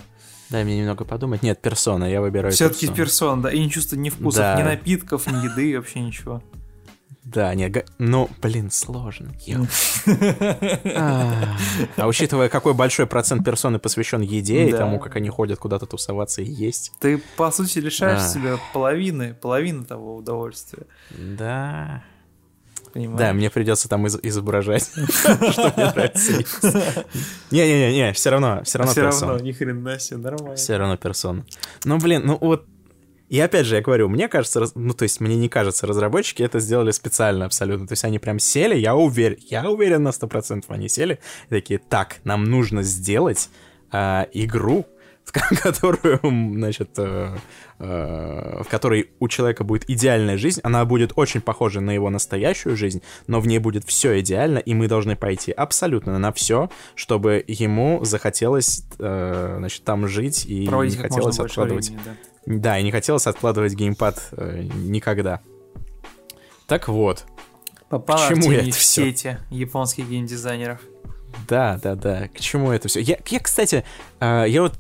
Дай 0.50 0.64
мне 0.64 0.80
немного 0.80 1.04
подумать. 1.04 1.44
Нет, 1.44 1.62
персона, 1.62 2.06
я 2.06 2.22
выбираю 2.22 2.54
Все-таки 2.54 2.88
персону. 2.88 2.96
персон, 2.98 3.42
да, 3.42 3.52
и 3.52 3.60
не 3.60 3.70
чувствую 3.70 4.00
ни 4.02 4.10
вкусов, 4.10 4.40
Да. 4.40 4.58
ни 4.60 4.64
напитков, 4.64 5.28
ни 5.28 5.44
еды, 5.46 5.76
вообще 5.78 6.00
ничего. 6.00 6.42
Да, 7.24 7.54
не, 7.54 7.72
ну, 8.00 8.30
блин, 8.42 8.72
сложно. 8.72 9.32
А 10.96 11.56
а 11.98 12.08
учитывая, 12.08 12.50
какой 12.50 12.74
большой 12.74 13.06
процент 13.06 13.46
персоны 13.46 13.78
посвящен 13.78 14.22
еде 14.22 14.68
и 14.68 14.72
тому, 14.72 15.00
как 15.00 15.16
они 15.16 15.30
ходят 15.30 15.60
куда-то 15.60 15.86
тусоваться 15.86 16.42
и 16.42 16.46
есть. 16.50 16.92
Ты, 17.00 17.20
по 17.38 17.52
сути, 17.52 17.80
лишаешь 17.80 18.22
А. 18.22 18.28
себя 18.28 18.58
половины, 18.74 19.34
половины 19.36 19.86
того 19.86 20.16
удовольствия. 20.16 20.84
Да. 21.12 22.04
Понимаешь? 22.94 23.20
Да, 23.20 23.34
мне 23.34 23.50
придется 23.50 23.88
там 23.88 24.06
из- 24.08 24.20
изображать, 24.22 24.84
что 25.08 25.74
мне 25.78 25.86
нравится. 25.92 26.34
Не-не-не, 27.52 28.12
все 28.14 28.30
равно, 28.32 28.64
все 28.64 28.80
равно 28.80 28.92
Все 28.92 29.02
равно, 29.02 29.40
ни 29.40 29.52
хрена 29.54 29.98
себе, 30.00 30.18
нормально. 30.18 30.56
Все 30.56 30.78
равно 30.78 30.98
персона. 30.98 31.46
Ну, 31.86 31.98
блин, 32.00 32.24
ну 32.26 32.38
вот 32.42 32.66
и 33.32 33.40
опять 33.40 33.66
же, 33.66 33.76
я 33.76 33.82
говорю, 33.82 34.10
мне 34.10 34.28
кажется, 34.28 34.60
раз- 34.60 34.74
ну, 34.76 34.94
то 34.94 35.04
есть, 35.04 35.22
мне 35.22 35.38
не 35.38 35.48
кажется, 35.48 35.88
разработчики 35.88 36.44
это 36.44 36.60
сделали 36.60 36.92
специально 36.92 37.46
абсолютно. 37.46 37.88
То 37.88 37.94
есть, 37.94 38.04
они 38.04 38.20
прям 38.20 38.40
сели, 38.40 38.76
я 38.76 38.94
уверен, 38.94 39.38
я 39.50 39.70
уверен 39.70 40.04
на 40.04 40.12
100% 40.12 40.66
они 40.68 40.90
сели, 40.90 41.20
и 41.50 41.50
такие, 41.50 41.80
так, 41.80 42.18
нам 42.26 42.44
нужно 42.44 42.84
сделать 42.84 43.50
а, 43.90 44.28
игру, 44.34 44.86
в 45.24 45.32
ко- 45.32 45.56
которую, 45.64 46.20
значит, 46.56 46.90
э, 46.98 47.38
э, 47.80 48.64
в 48.64 48.68
которой 48.70 49.12
у 49.20 49.28
человека 49.28 49.64
будет 49.64 49.90
идеальная 49.90 50.38
жизнь, 50.38 50.60
она 50.64 50.84
будет 50.86 51.14
очень 51.16 51.42
похожа 51.42 51.80
на 51.80 51.92
его 51.92 52.10
настоящую 52.10 52.76
жизнь, 52.76 53.02
но 53.28 53.40
в 53.40 53.48
ней 53.48 53.60
будет 53.60 53.86
все 53.86 54.20
идеально, 54.20 54.58
и 54.58 54.74
мы 54.74 54.88
должны 54.88 55.16
пойти 55.16 55.52
абсолютно 55.52 56.20
на 56.20 56.32
все, 56.34 56.70
чтобы 56.96 57.44
ему 57.48 58.04
захотелось, 58.04 58.84
э, 59.00 59.56
значит, 59.58 59.84
там 59.84 60.08
жить 60.08 60.46
и 60.46 60.66
Проводить 60.68 60.98
не 60.98 61.02
хотелось 61.04 61.40
откладывать. 61.40 61.88
времени, 61.90 62.04
да. 62.06 62.12
Да, 62.46 62.80
и 62.80 62.84
не 62.84 62.92
хотелось 62.92 63.28
откладывать 63.28 63.74
геймпад 63.76 64.30
э, 64.32 64.64
никогда. 64.74 65.42
Так 66.68 66.88
вот, 66.88 67.26
Попал 67.90 68.18
К 68.18 68.30
чему 68.30 68.38
Артемий 68.50 68.70
это 68.70 68.72
в 68.72 68.80
всё? 68.80 69.04
сети 69.04 69.38
японских 69.50 70.08
геймдизайнеров. 70.10 70.80
да, 71.48 71.78
да, 71.84 71.96
да, 71.96 72.28
к 72.30 72.40
чему 72.40 72.72
это 72.72 72.88
все? 72.88 73.02
Я, 73.02 73.18
я 73.28 73.40
кстати, 73.40 73.84
э, 74.20 74.46
я 74.48 74.62
вот 74.62 74.74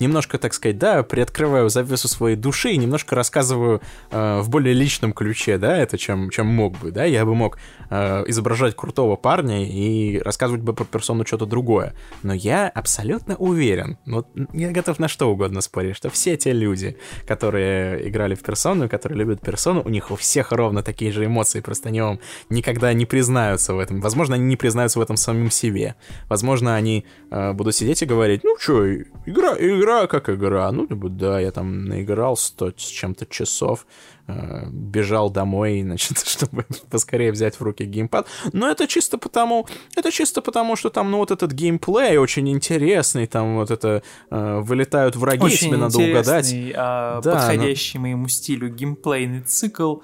немножко, 0.00 0.38
так 0.38 0.54
сказать, 0.54 0.78
да, 0.78 1.02
приоткрываю 1.02 1.68
завесу 1.68 2.08
своей 2.08 2.36
души 2.36 2.70
и 2.70 2.76
немножко 2.76 3.14
рассказываю 3.14 3.80
э, 4.10 4.40
в 4.40 4.48
более 4.48 4.74
личном 4.74 5.12
ключе, 5.12 5.58
да, 5.58 5.76
это 5.76 5.98
чем, 5.98 6.30
чем 6.30 6.46
мог 6.46 6.78
бы, 6.78 6.90
да, 6.90 7.04
я 7.04 7.24
бы 7.24 7.34
мог 7.34 7.58
э, 7.90 8.24
изображать 8.26 8.74
крутого 8.74 9.16
парня 9.16 9.66
и 9.66 10.18
рассказывать 10.18 10.62
бы 10.62 10.74
про 10.74 10.84
персону 10.84 11.24
что-то 11.24 11.46
другое, 11.46 11.94
но 12.22 12.34
я 12.34 12.68
абсолютно 12.68 13.36
уверен, 13.36 13.98
вот 14.06 14.28
я 14.52 14.70
готов 14.70 14.98
на 14.98 15.08
что 15.08 15.30
угодно 15.30 15.60
спорить, 15.60 15.96
что 15.96 16.10
все 16.10 16.36
те 16.36 16.52
люди, 16.52 16.96
которые 17.26 18.08
играли 18.08 18.34
в 18.34 18.42
персону, 18.42 18.88
которые 18.88 19.18
любят 19.18 19.40
персону, 19.40 19.82
у 19.84 19.88
них 19.88 20.10
у 20.10 20.16
всех 20.16 20.50
ровно 20.52 20.82
такие 20.82 21.12
же 21.12 21.24
эмоции, 21.24 21.60
просто 21.60 21.88
они 21.90 22.00
вам 22.00 22.20
никогда 22.50 22.92
не 22.92 23.06
признаются 23.06 23.74
в 23.74 23.78
этом, 23.78 24.00
возможно, 24.00 24.34
они 24.34 24.44
не 24.44 24.56
признаются 24.56 24.98
в 24.98 25.02
этом 25.02 25.16
самим 25.16 25.50
себе, 25.50 25.94
возможно, 26.28 26.74
они 26.74 27.06
э, 27.30 27.52
будут 27.52 27.76
сидеть 27.76 28.02
и 28.02 28.06
говорить, 28.06 28.42
ну 28.42 28.56
что, 28.58 28.92
игра, 28.92 29.54
игра 29.58 29.83
как 30.06 30.28
игра, 30.28 30.70
ну, 30.72 30.86
либо 30.88 31.08
да, 31.08 31.40
я 31.40 31.50
там 31.50 31.84
наиграл 31.84 32.36
100 32.36 32.72
с 32.76 32.82
чем-то 32.82 33.26
часов, 33.26 33.86
э, 34.26 34.66
бежал 34.70 35.30
домой, 35.30 35.82
значит, 35.84 36.18
чтобы 36.26 36.64
поскорее 36.90 37.32
взять 37.32 37.60
в 37.60 37.62
руки 37.62 37.84
геймпад, 37.84 38.26
но 38.52 38.68
это 38.68 38.86
чисто 38.86 39.18
потому, 39.18 39.66
это 39.96 40.10
чисто 40.10 40.42
потому, 40.42 40.76
что 40.76 40.90
там, 40.90 41.10
ну, 41.10 41.18
вот 41.18 41.30
этот 41.30 41.52
геймплей 41.52 42.16
очень 42.18 42.48
интересный, 42.48 43.26
там 43.26 43.56
вот 43.56 43.70
это 43.70 44.02
э, 44.30 44.60
вылетают 44.60 45.16
враги, 45.16 45.44
Очень 45.44 45.68
тебе 45.68 45.76
надо 45.76 45.98
угадать. 45.98 46.54
а, 46.74 47.20
Да, 47.20 47.32
подходящий 47.32 47.98
моему 47.98 48.28
стилю 48.28 48.68
геймплейный 48.68 49.42
цикл. 49.42 49.96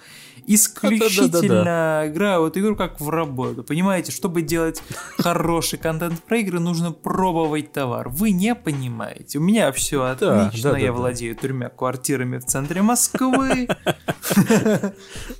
Исключительно 0.46 2.04
играю 2.06 2.42
в 2.42 2.44
эту 2.46 2.60
игру 2.60 2.76
как 2.76 3.00
в 3.00 3.08
работу. 3.10 3.62
Понимаете, 3.62 4.12
чтобы 4.12 4.42
делать 4.42 4.82
хороший 5.18 5.78
контент 5.78 6.22
про 6.24 6.38
игры, 6.38 6.60
нужно 6.60 6.92
пробовать 6.92 7.72
товар. 7.72 8.08
Вы 8.08 8.32
не 8.32 8.54
понимаете. 8.54 9.38
У 9.38 9.42
меня 9.42 9.72
все 9.72 10.02
отлично. 10.02 10.72
да, 10.72 10.78
я 10.78 10.88
да. 10.88 10.92
владею 10.92 11.36
тремя 11.36 11.68
квартирами 11.68 12.38
в 12.38 12.44
центре 12.44 12.82
Москвы. 12.82 13.68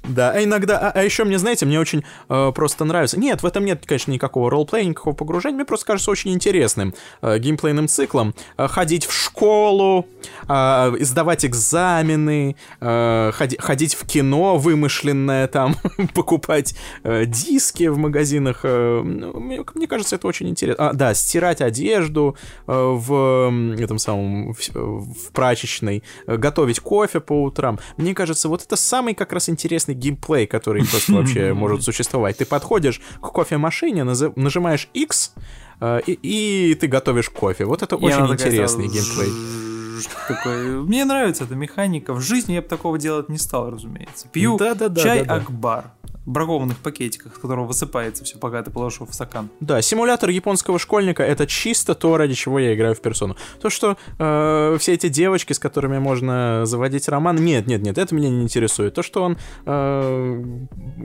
Да, 0.04 0.32
а 0.32 0.42
иногда, 0.42 0.78
а, 0.78 0.90
а 0.90 1.02
еще 1.02 1.24
мне, 1.24 1.38
знаете, 1.38 1.66
мне 1.66 1.78
очень 1.78 2.04
э, 2.28 2.52
просто 2.54 2.84
нравится. 2.84 3.18
Нет, 3.18 3.42
в 3.42 3.46
этом 3.46 3.64
нет, 3.64 3.84
конечно, 3.86 4.10
никакого 4.10 4.50
ролплея, 4.50 4.84
никакого 4.84 5.14
погружения. 5.14 5.56
Мне 5.56 5.64
просто 5.64 5.86
кажется 5.86 6.10
очень 6.10 6.32
интересным 6.32 6.94
э, 7.22 7.38
геймплейным 7.38 7.86
циклом 7.88 8.34
э, 8.56 8.66
ходить 8.68 9.06
в 9.06 9.12
школу, 9.12 10.06
сдавать 10.42 11.44
экзамены, 11.44 12.56
ходи- 12.80 13.60
ходить 13.60 13.94
в 13.94 14.06
кино 14.06 14.56
вымышленное, 14.56 14.89
там 15.48 15.76
покупать 16.14 16.74
э, 17.02 17.24
диски 17.26 17.88
в 17.88 17.98
магазинах. 17.98 18.60
э, 18.64 19.02
ну, 19.04 19.38
мне, 19.40 19.64
мне 19.74 19.86
кажется, 19.86 20.16
это 20.16 20.26
очень 20.26 20.48
интересно. 20.48 20.90
А, 20.90 20.92
да, 20.92 21.14
стирать 21.14 21.60
одежду 21.60 22.36
э, 22.66 22.72
в 22.72 23.74
этом 23.78 23.98
самом 23.98 24.52
в, 24.52 24.58
в 24.74 25.32
прачечной, 25.32 26.02
э, 26.26 26.36
готовить 26.36 26.80
кофе 26.80 27.20
по 27.20 27.42
утрам. 27.42 27.78
Мне 27.96 28.14
кажется, 28.14 28.48
вот 28.48 28.62
это 28.62 28.76
самый 28.76 29.14
как 29.14 29.32
раз 29.32 29.48
интересный 29.48 29.94
геймплей, 29.94 30.46
который 30.46 30.84
просто 30.84 31.12
вообще 31.12 31.52
может 31.54 31.82
существовать. 31.82 32.38
Ты 32.38 32.44
подходишь 32.46 33.00
к 33.20 33.32
кофемашине, 33.32 34.04
нажимаешь 34.04 34.88
X, 34.94 35.34
э, 35.80 36.00
и, 36.06 36.70
и 36.70 36.74
ты 36.74 36.86
готовишь 36.86 37.30
кофе. 37.30 37.64
Вот 37.64 37.82
это 37.82 37.96
И 37.96 37.98
очень 37.98 38.18
такая 38.18 38.32
интересный 38.32 38.88
сразу 38.88 38.94
геймплей. 38.94 39.69
Такой, 40.06 40.82
Мне 40.82 41.04
нравится 41.04 41.44
эта 41.44 41.54
механика. 41.54 42.12
В 42.12 42.20
жизни 42.20 42.54
я 42.54 42.62
бы 42.62 42.68
такого 42.68 42.98
делать 42.98 43.28
не 43.28 43.38
стал, 43.38 43.70
разумеется. 43.70 44.28
Пью 44.28 44.58
чай. 44.96 45.22
Акбар. 45.22 45.92
Бракованных 46.30 46.78
пакетиках, 46.78 47.34
из 47.34 47.38
которого 47.38 47.66
высыпается 47.66 48.24
все, 48.24 48.38
пока 48.38 48.62
ты 48.62 48.70
положишь 48.70 49.00
в 49.00 49.12
стакан. 49.12 49.50
Да, 49.60 49.82
симулятор 49.82 50.30
японского 50.30 50.78
школьника 50.78 51.22
это 51.22 51.46
чисто 51.46 51.94
то, 51.94 52.16
ради 52.16 52.34
чего 52.34 52.58
я 52.58 52.74
играю 52.74 52.94
в 52.94 53.00
персону. 53.00 53.36
То, 53.60 53.70
что 53.70 53.96
э, 54.18 54.76
все 54.78 54.94
эти 54.94 55.08
девочки, 55.08 55.52
с 55.52 55.58
которыми 55.58 55.98
можно 55.98 56.62
заводить 56.64 57.08
роман, 57.08 57.36
нет, 57.36 57.66
нет, 57.66 57.82
нет, 57.82 57.98
это 57.98 58.14
меня 58.14 58.30
не 58.30 58.42
интересует. 58.42 58.94
То, 58.94 59.02
что 59.02 59.22
он 59.22 59.38
э, 59.66 60.44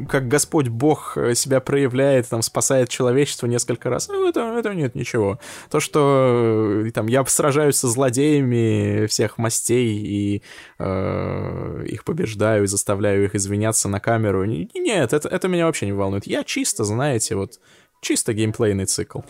как 0.09 0.27
Господь 0.27 0.67
Бог 0.67 1.17
себя 1.33 1.59
проявляет, 1.59 2.29
там, 2.29 2.41
спасает 2.41 2.89
человечество 2.89 3.47
несколько 3.47 3.89
раз, 3.89 4.07
ну, 4.07 4.27
это, 4.27 4.41
это 4.57 4.73
нет 4.73 4.95
ничего. 4.95 5.39
То, 5.69 5.79
что 5.79 6.83
э, 6.85 6.91
там 6.91 7.07
я 7.07 7.25
сражаюсь 7.25 7.75
со 7.75 7.87
злодеями 7.87 9.05
всех 9.07 9.37
мастей 9.37 9.95
и 9.97 10.43
э, 10.79 11.85
их 11.87 12.03
побеждаю 12.03 12.63
и 12.63 12.67
заставляю 12.67 13.25
их 13.25 13.35
извиняться 13.35 13.89
на 13.89 13.99
камеру. 13.99 14.45
Нет, 14.45 15.13
это, 15.15 15.27
это 15.29 15.47
меня 15.47 15.65
вообще 15.65 15.85
не 15.85 15.93
волнует. 15.93 16.27
Я 16.27 16.43
чисто, 16.43 16.83
знаете, 16.83 17.35
вот 17.35 17.59
чисто 18.01 18.33
геймплейный 18.33 18.85
цикл. 18.85 19.21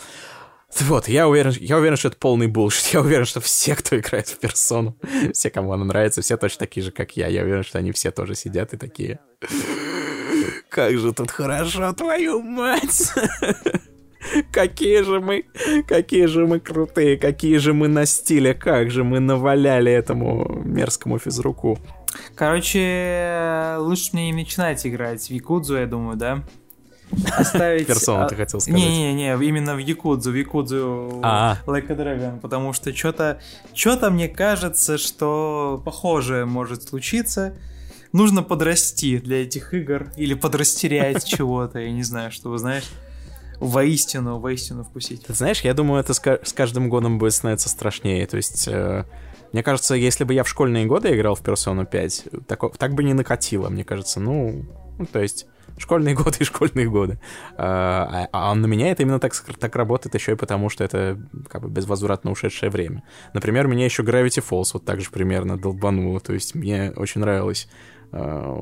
Вот, 0.81 1.07
я 1.07 1.29
уверен, 1.29 1.53
я 1.59 1.77
уверен, 1.77 1.95
что 1.95 2.09
это 2.09 2.17
полный 2.17 2.47
булшит. 2.47 2.85
Я 2.93 2.99
уверен, 3.01 3.25
что 3.25 3.39
все, 3.39 3.75
кто 3.75 3.97
играет 3.97 4.27
в 4.27 4.37
персону, 4.39 4.97
все, 5.33 5.49
кому 5.49 5.71
она 5.71 5.85
нравится, 5.85 6.21
все 6.21 6.37
точно 6.37 6.59
такие 6.59 6.83
же, 6.83 6.91
как 6.91 7.15
я. 7.15 7.27
Я 7.27 7.43
уверен, 7.43 7.63
что 7.63 7.77
они 7.77 7.91
все 7.91 8.11
тоже 8.11 8.35
сидят 8.35 8.73
и 8.73 8.77
такие... 8.77 9.19
Как 10.69 10.97
же 10.97 11.13
тут 11.13 11.31
хорошо, 11.31 11.93
твою 11.93 12.41
мать! 12.41 13.13
Какие 14.51 15.03
же 15.03 15.19
мы, 15.21 15.45
какие 15.87 16.25
же 16.25 16.47
мы 16.47 16.59
крутые, 16.59 17.15
какие 17.15 17.57
же 17.57 17.73
мы 17.73 17.87
на 17.87 18.07
стиле, 18.07 18.55
как 18.55 18.89
же 18.89 19.03
мы 19.03 19.19
наваляли 19.19 19.91
этому 19.91 20.61
мерзкому 20.65 21.19
физруку. 21.19 21.77
Короче, 22.35 23.75
лучше 23.79 24.09
мне 24.13 24.27
не 24.27 24.33
начинать 24.33 24.85
играть 24.85 25.27
в 25.27 25.29
Якудзу, 25.29 25.77
я 25.77 25.85
думаю, 25.85 26.17
да? 26.17 26.43
Оставить... 27.37 27.87
Персону 27.87 28.27
ты 28.27 28.35
хотел 28.35 28.59
сказать. 28.59 28.79
Не-не-не, 28.79 29.33
именно 29.45 29.75
в 29.75 29.77
Якудзу, 29.77 30.31
в 30.31 30.35
Якудзу 30.35 31.21
а 31.23 31.57
Like 31.65 31.91
a 31.91 31.95
Dragon, 31.95 32.39
потому 32.39 32.73
что 32.73 32.93
что-то, 32.95 33.39
что-то 33.73 34.09
мне 34.09 34.27
кажется, 34.27 34.97
что 34.97 35.81
похожее 35.85 36.45
может 36.45 36.83
случиться. 36.83 37.53
Нужно 38.11 38.43
подрасти 38.43 39.17
для 39.17 39.43
этих 39.43 39.73
игр 39.73 40.07
или 40.15 40.33
подрастерять 40.33 41.25
чего-то, 41.25 41.79
я 41.79 41.91
не 41.91 42.03
знаю, 42.03 42.31
что 42.31 42.49
вы 42.49 42.57
знаешь 42.57 42.85
воистину, 43.59 44.39
воистину 44.39 44.83
вкусить. 44.83 45.25
Ты 45.25 45.33
знаешь, 45.33 45.61
я 45.61 45.73
думаю, 45.73 46.01
это 46.01 46.13
с 46.13 46.53
каждым 46.53 46.89
годом 46.89 47.17
будет 47.17 47.33
становиться 47.33 47.69
страшнее. 47.69 48.25
То 48.27 48.37
есть, 48.37 48.67
э, 48.67 49.05
мне 49.55 49.63
кажется, 49.63 49.95
если 49.95 50.25
бы 50.25 50.33
я 50.33 50.43
в 50.43 50.49
школьные 50.49 50.85
годы 50.85 51.15
играл 51.15 51.33
в 51.33 51.41
Persona 51.41 51.85
5, 51.85 52.27
так, 52.45 52.77
так 52.77 52.93
бы 52.93 53.05
не 53.05 53.13
накатило, 53.13 53.69
мне 53.69 53.85
кажется. 53.85 54.19
Ну, 54.19 54.65
ну 54.99 55.05
то 55.05 55.21
есть, 55.21 55.47
школьные 55.77 56.13
годы 56.23 56.39
и 56.41 56.43
школьные 56.43 56.89
годы. 56.89 57.21
А, 57.55 58.27
а, 58.33 58.51
а 58.51 58.53
на 58.53 58.65
меня 58.65 58.91
это 58.91 59.03
именно 59.03 59.21
так, 59.21 59.33
так 59.33 59.73
работает 59.77 60.13
еще 60.13 60.33
и 60.33 60.35
потому, 60.35 60.67
что 60.67 60.83
это 60.83 61.17
как 61.47 61.61
бы 61.61 61.69
безвозвратно 61.69 62.31
ушедшее 62.31 62.69
время. 62.69 63.03
Например, 63.31 63.65
меня 63.67 63.85
еще 63.85 64.03
Gravity 64.03 64.43
Falls 64.45 64.71
вот 64.73 64.83
так 64.83 64.99
же 64.99 65.09
примерно 65.09 65.57
долбануло. 65.57 66.19
То 66.19 66.33
есть, 66.33 66.53
мне 66.53 66.91
очень 66.93 67.21
нравилось 67.21 67.69
э, 68.11 68.53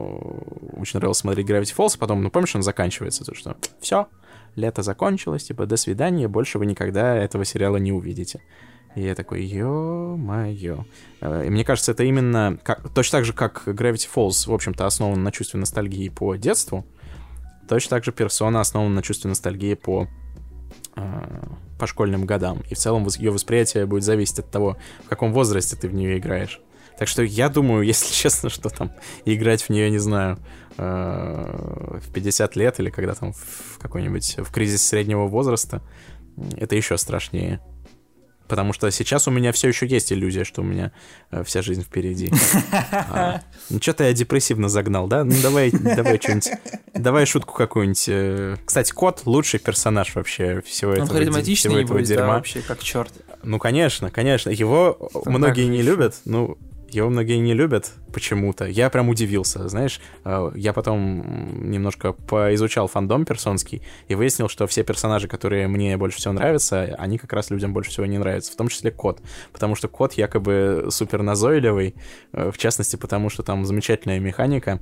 очень 0.77 0.99
нравилось 0.99 1.17
смотреть 1.17 1.49
Gravity 1.49 1.75
Falls, 1.75 1.93
а 1.95 1.97
потом, 1.97 2.21
ну, 2.21 2.29
помнишь, 2.29 2.55
он 2.55 2.61
заканчивается, 2.61 3.25
то 3.25 3.33
что 3.33 3.57
все, 3.79 4.09
лето 4.55 4.83
закончилось, 4.83 5.45
типа, 5.45 5.65
до 5.65 5.75
свидания, 5.75 6.27
больше 6.27 6.59
вы 6.59 6.67
никогда 6.67 7.15
этого 7.15 7.45
сериала 7.45 7.77
не 7.77 7.91
увидите. 7.91 8.41
И 8.95 9.01
я 9.01 9.15
такой, 9.15 9.43
ё-моё. 9.43 10.85
Э, 11.21 11.45
и 11.45 11.49
мне 11.49 11.63
кажется, 11.63 11.91
это 11.91 12.03
именно 12.03 12.59
как, 12.63 12.89
точно 12.93 13.19
так 13.19 13.25
же, 13.25 13.33
как 13.33 13.63
Gravity 13.65 14.07
Falls, 14.13 14.47
в 14.47 14.53
общем-то, 14.53 14.85
основан 14.85 15.23
на 15.23 15.31
чувстве 15.31 15.59
ностальгии 15.59 16.09
по 16.09 16.35
детству, 16.35 16.85
точно 17.67 17.89
так 17.89 18.03
же 18.03 18.11
персона 18.11 18.61
основана 18.61 18.95
на 18.95 19.01
чувстве 19.01 19.29
ностальгии 19.29 19.73
по, 19.73 20.07
э, 20.95 21.43
по 21.79 21.87
школьным 21.87 22.25
годам. 22.25 22.61
И 22.69 22.75
в 22.75 22.77
целом 22.77 23.07
ее 23.17 23.31
восприятие 23.31 23.85
будет 23.87 24.03
зависеть 24.03 24.39
от 24.39 24.51
того, 24.51 24.77
в 25.05 25.09
каком 25.09 25.33
возрасте 25.33 25.75
ты 25.75 25.87
в 25.87 25.93
нее 25.93 26.19
играешь. 26.19 26.61
Так 26.99 27.07
что 27.07 27.23
я 27.23 27.49
думаю, 27.49 27.83
если 27.87 28.13
честно, 28.13 28.49
что 28.49 28.69
там 28.69 28.91
играть 29.25 29.63
в 29.63 29.69
нее, 29.69 29.89
не 29.89 29.97
знаю, 29.97 30.37
э, 30.77 31.99
в 31.99 32.13
50 32.13 32.55
лет 32.55 32.79
или 32.79 32.91
когда 32.91 33.15
там 33.15 33.33
в 33.33 33.79
какой-нибудь 33.79 34.37
в 34.37 34.51
кризис 34.51 34.83
среднего 34.83 35.25
возраста, 35.25 35.81
это 36.57 36.75
еще 36.75 36.97
страшнее. 36.97 37.59
Потому 38.47 38.73
что 38.73 38.89
сейчас 38.91 39.27
у 39.27 39.31
меня 39.31 39.51
все 39.51 39.69
еще 39.69 39.87
есть 39.87 40.11
иллюзия, 40.11 40.43
что 40.43 40.61
у 40.61 40.63
меня 40.63 40.91
э, 41.31 41.43
вся 41.43 41.61
жизнь 41.61 41.83
впереди. 41.83 42.31
А, 42.91 43.41
ну, 43.69 43.81
что-то 43.81 44.03
я 44.03 44.13
депрессивно 44.13 44.69
загнал, 44.69 45.07
да? 45.07 45.23
Ну, 45.23 45.33
давай, 45.41 45.71
давай 45.71 46.19
что-нибудь... 46.19 46.49
Давай 46.93 47.25
шутку 47.25 47.53
какую-нибудь. 47.53 48.05
Э. 48.07 48.57
Кстати, 48.65 48.91
кот— 48.91 49.21
лучший 49.25 49.59
персонаж 49.59 50.13
вообще 50.15 50.61
всего 50.61 50.91
Он 50.91 50.97
этого, 50.97 51.41
всего 51.41 51.79
этого 51.79 51.97
будет, 51.97 52.07
дерьма. 52.07 52.27
Да, 52.27 52.33
вообще, 52.33 52.61
как 52.61 52.79
черт. 52.83 53.11
Ну, 53.43 53.59
конечно, 53.59 54.11
конечно. 54.11 54.49
Его 54.49 55.09
многие 55.25 55.67
не 55.67 55.81
любят, 55.81 56.15
ну, 56.25 56.57
его 56.93 57.09
многие 57.09 57.37
не 57.37 57.53
любят 57.53 57.91
почему-то. 58.11 58.65
Я 58.65 58.89
прям 58.89 59.09
удивился, 59.09 59.67
знаешь. 59.67 59.99
Э, 60.23 60.51
я 60.55 60.73
потом 60.73 61.69
немножко 61.69 62.13
поизучал 62.13 62.87
фандом 62.87 63.25
персонский 63.25 63.81
и 64.07 64.15
выяснил, 64.15 64.47
что 64.47 64.67
все 64.67 64.83
персонажи, 64.83 65.27
которые 65.27 65.67
мне 65.67 65.97
больше 65.97 66.17
всего 66.17 66.33
нравятся, 66.33 66.95
они 66.97 67.17
как 67.17 67.33
раз 67.33 67.49
людям 67.49 67.73
больше 67.73 67.91
всего 67.91 68.05
не 68.05 68.17
нравятся, 68.17 68.51
в 68.51 68.55
том 68.55 68.67
числе 68.67 68.91
кот. 68.91 69.21
Потому 69.51 69.75
что 69.75 69.87
кот 69.87 70.13
якобы 70.13 70.87
супер 70.89 71.21
назойливый, 71.21 71.95
э, 72.31 72.51
в 72.51 72.57
частности, 72.57 72.95
потому 72.95 73.29
что 73.29 73.43
там 73.43 73.65
замечательная 73.65 74.19
механика. 74.19 74.79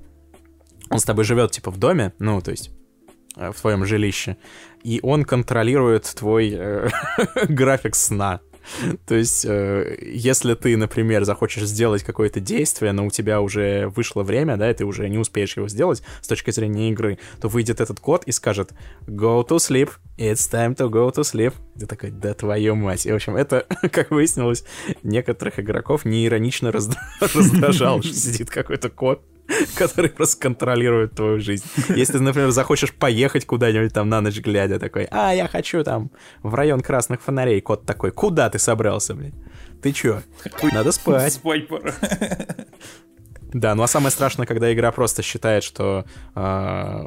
Он 0.90 1.00
с 1.00 1.04
тобой 1.04 1.24
живет 1.24 1.52
типа 1.52 1.72
в 1.72 1.78
доме, 1.78 2.14
ну, 2.20 2.42
то 2.42 2.52
есть 2.52 2.72
э, 3.38 3.52
в 3.52 3.60
твоем 3.60 3.86
жилище, 3.86 4.38
и 4.84 5.00
он 5.02 5.24
контролирует 5.24 6.04
твой 6.16 6.60
график 7.48 7.96
сна. 7.96 8.42
То 9.06 9.16
есть, 9.16 9.46
э, 9.46 9.98
если 10.02 10.54
ты, 10.54 10.78
например, 10.78 11.24
захочешь 11.24 11.64
сделать 11.64 12.04
какое-то 12.04 12.40
действие, 12.40 12.92
но 12.92 13.06
у 13.06 13.10
тебя 13.10 13.42
уже 13.42 13.88
вышло 13.96 14.24
время, 14.24 14.58
да, 14.58 14.72
и 14.72 14.74
ты 14.74 14.86
уже 14.86 15.10
не 15.10 15.18
успеешь 15.18 15.58
его 15.58 15.68
сделать 15.68 16.04
с 16.22 16.28
точки 16.28 16.52
зрения 16.52 16.90
игры, 16.90 17.20
то 17.40 17.48
выйдет 17.48 17.82
этот 17.82 18.00
код 18.00 18.24
и 18.26 18.32
скажет 18.32 18.72
«Go 19.08 19.48
to 19.48 19.58
sleep, 19.58 19.92
it's 20.18 20.52
time 20.52 20.76
to 20.76 20.90
go 20.90 21.12
to 21.14 21.22
sleep». 21.22 21.54
Ты 21.80 21.86
такой 21.86 22.12
«Да 22.12 22.34
твою 22.34 22.76
мать». 22.76 23.06
И, 23.06 23.12
в 23.12 23.16
общем, 23.16 23.36
это, 23.36 23.66
как 23.92 24.12
выяснилось, 24.12 24.64
некоторых 25.04 25.60
игроков 25.60 26.06
неиронично 26.06 26.72
раздражало, 27.20 28.02
что 28.02 28.14
сидит 28.14 28.50
какой-то 28.50 28.90
код 28.90 29.24
который 29.76 30.10
просто 30.10 30.40
контролирует 30.42 31.16
твою 31.16 31.40
жизнь. 31.40 31.66
Если 31.90 32.14
ты, 32.14 32.20
например, 32.20 32.52
захочешь 32.52 32.94
поехать 32.94 33.46
куда-нибудь 33.46 33.94
там 33.94 34.10
на 34.10 34.22
ночь 34.22 34.40
глядя, 34.40 34.80
такой, 34.80 35.08
а, 35.12 35.34
я 35.34 35.48
хочу 35.48 35.84
там 35.84 36.12
в 36.44 36.54
район 36.56 36.82
красных 36.82 37.22
фонарей, 37.22 37.62
кот 37.62 37.86
такой, 37.86 38.12
куда 38.12 38.50
ты 38.50 38.60
собрался, 38.60 39.14
блин? 39.16 39.34
Ты 39.82 39.92
чё? 39.94 40.22
Надо 40.72 40.92
спать. 40.92 41.34
Спать 41.42 41.68
пора. 41.68 41.94
Да, 43.54 43.76
ну 43.76 43.84
а 43.84 43.88
самое 43.88 44.12
страшное, 44.12 44.46
когда 44.46 44.74
игра 44.74 44.92
просто 44.92 45.22
считает, 45.22 45.64
что 45.64 46.06
э, 46.36 47.04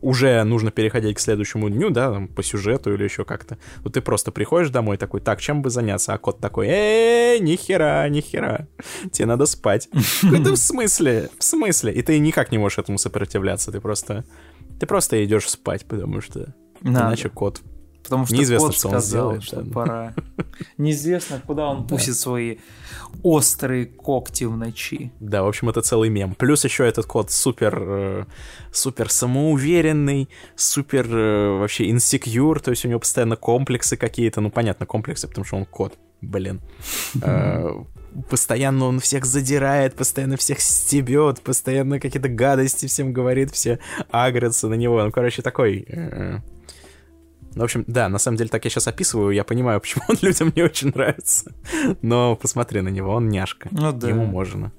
уже 0.00 0.44
нужно 0.44 0.70
переходить 0.70 1.16
к 1.16 1.20
следующему 1.20 1.68
дню, 1.68 1.90
да, 1.90 2.12
там, 2.12 2.28
по 2.28 2.42
сюжету 2.42 2.94
или 2.94 3.04
еще 3.04 3.24
как-то. 3.24 3.58
Вот 3.82 3.94
ты 3.94 4.00
просто 4.00 4.30
приходишь 4.30 4.70
домой 4.70 4.96
такой, 4.96 5.20
так, 5.20 5.40
чем 5.40 5.62
бы 5.62 5.70
заняться? 5.70 6.12
А 6.12 6.18
кот 6.18 6.40
такой, 6.40 6.68
э, 6.68 7.38
нихера, 7.40 8.08
нихера, 8.08 8.68
тебе 9.10 9.26
надо 9.26 9.46
спать. 9.46 9.88
Да 10.22 10.52
в 10.52 10.56
смысле? 10.56 11.30
В 11.38 11.44
смысле? 11.44 11.92
И 11.92 12.02
ты 12.02 12.18
никак 12.18 12.52
не 12.52 12.58
можешь 12.58 12.78
этому 12.78 12.98
сопротивляться, 12.98 13.72
ты 13.72 13.80
просто, 13.80 14.24
ты 14.78 14.86
просто 14.86 15.24
идешь 15.24 15.48
спать, 15.48 15.84
потому 15.86 16.20
что 16.20 16.54
иначе 16.82 17.28
кот 17.28 17.60
Потому 18.06 18.26
что 18.26 18.36
Неизвестно, 18.36 18.66
кот 18.68 18.76
что 18.76 18.88
сказал, 18.88 19.28
он 19.28 19.40
сделает, 19.40 19.42
что 19.42 19.62
да. 19.62 19.72
пора. 19.72 20.14
Неизвестно, 20.78 21.42
куда 21.44 21.66
он 21.68 21.86
пустит 21.86 22.14
свои 22.14 22.58
острые 23.22 23.86
когти 23.86 24.44
в 24.44 24.56
ночи. 24.56 25.10
Да, 25.20 25.42
в 25.42 25.48
общем, 25.48 25.68
это 25.68 25.82
целый 25.82 26.08
мем. 26.08 26.34
Плюс 26.34 26.64
еще 26.64 26.86
этот 26.86 27.06
кот 27.06 27.30
супер, 27.30 27.78
э, 27.80 28.24
супер 28.70 29.10
самоуверенный, 29.10 30.28
супер 30.54 31.06
э, 31.10 31.58
вообще 31.58 31.90
инсекьюр, 31.90 32.60
то 32.60 32.70
есть 32.70 32.84
у 32.84 32.88
него 32.88 33.00
постоянно 33.00 33.36
комплексы 33.36 33.96
какие-то, 33.96 34.40
ну 34.40 34.50
понятно, 34.50 34.86
комплексы, 34.86 35.26
потому 35.26 35.44
что 35.44 35.56
он 35.56 35.66
кот, 35.66 35.94
блин. 36.20 36.60
Э, 37.22 37.70
постоянно 38.30 38.86
он 38.86 39.00
всех 39.00 39.24
задирает, 39.24 39.94
постоянно 39.94 40.36
всех 40.36 40.60
стебет, 40.60 41.40
постоянно 41.40 41.98
какие-то 41.98 42.28
гадости 42.28 42.86
всем 42.86 43.12
говорит, 43.12 43.50
все 43.50 43.80
агрятся 44.10 44.68
на 44.68 44.74
него. 44.74 45.02
Ну, 45.02 45.10
короче, 45.10 45.42
такой 45.42 45.86
в 47.60 47.64
общем, 47.64 47.84
да, 47.86 48.08
на 48.08 48.18
самом 48.18 48.36
деле 48.36 48.50
так 48.50 48.64
я 48.64 48.70
сейчас 48.70 48.86
описываю, 48.86 49.30
я 49.30 49.44
понимаю, 49.44 49.80
почему 49.82 50.04
он 50.08 50.16
людям 50.22 50.52
не 50.54 50.62
очень 50.62 50.88
нравится. 50.88 51.52
Но 52.02 52.36
посмотри 52.36 52.80
на 52.82 52.88
него, 52.88 53.12
он 53.12 53.28
няшка. 53.28 53.68
Ну 53.72 53.92
да. 53.92 54.08
Ему 54.08 54.24
можно. 54.24 54.72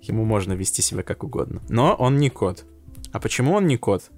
Ему 0.00 0.24
можно 0.24 0.52
вести 0.54 0.80
себя 0.80 1.02
как 1.02 1.24
угодно. 1.24 1.60
Но 1.68 1.94
он 1.94 2.18
не 2.18 2.30
кот. 2.30 2.64
А 3.12 3.20
почему 3.20 3.54
он 3.54 3.66
не 3.66 3.76
кот? 3.76 4.10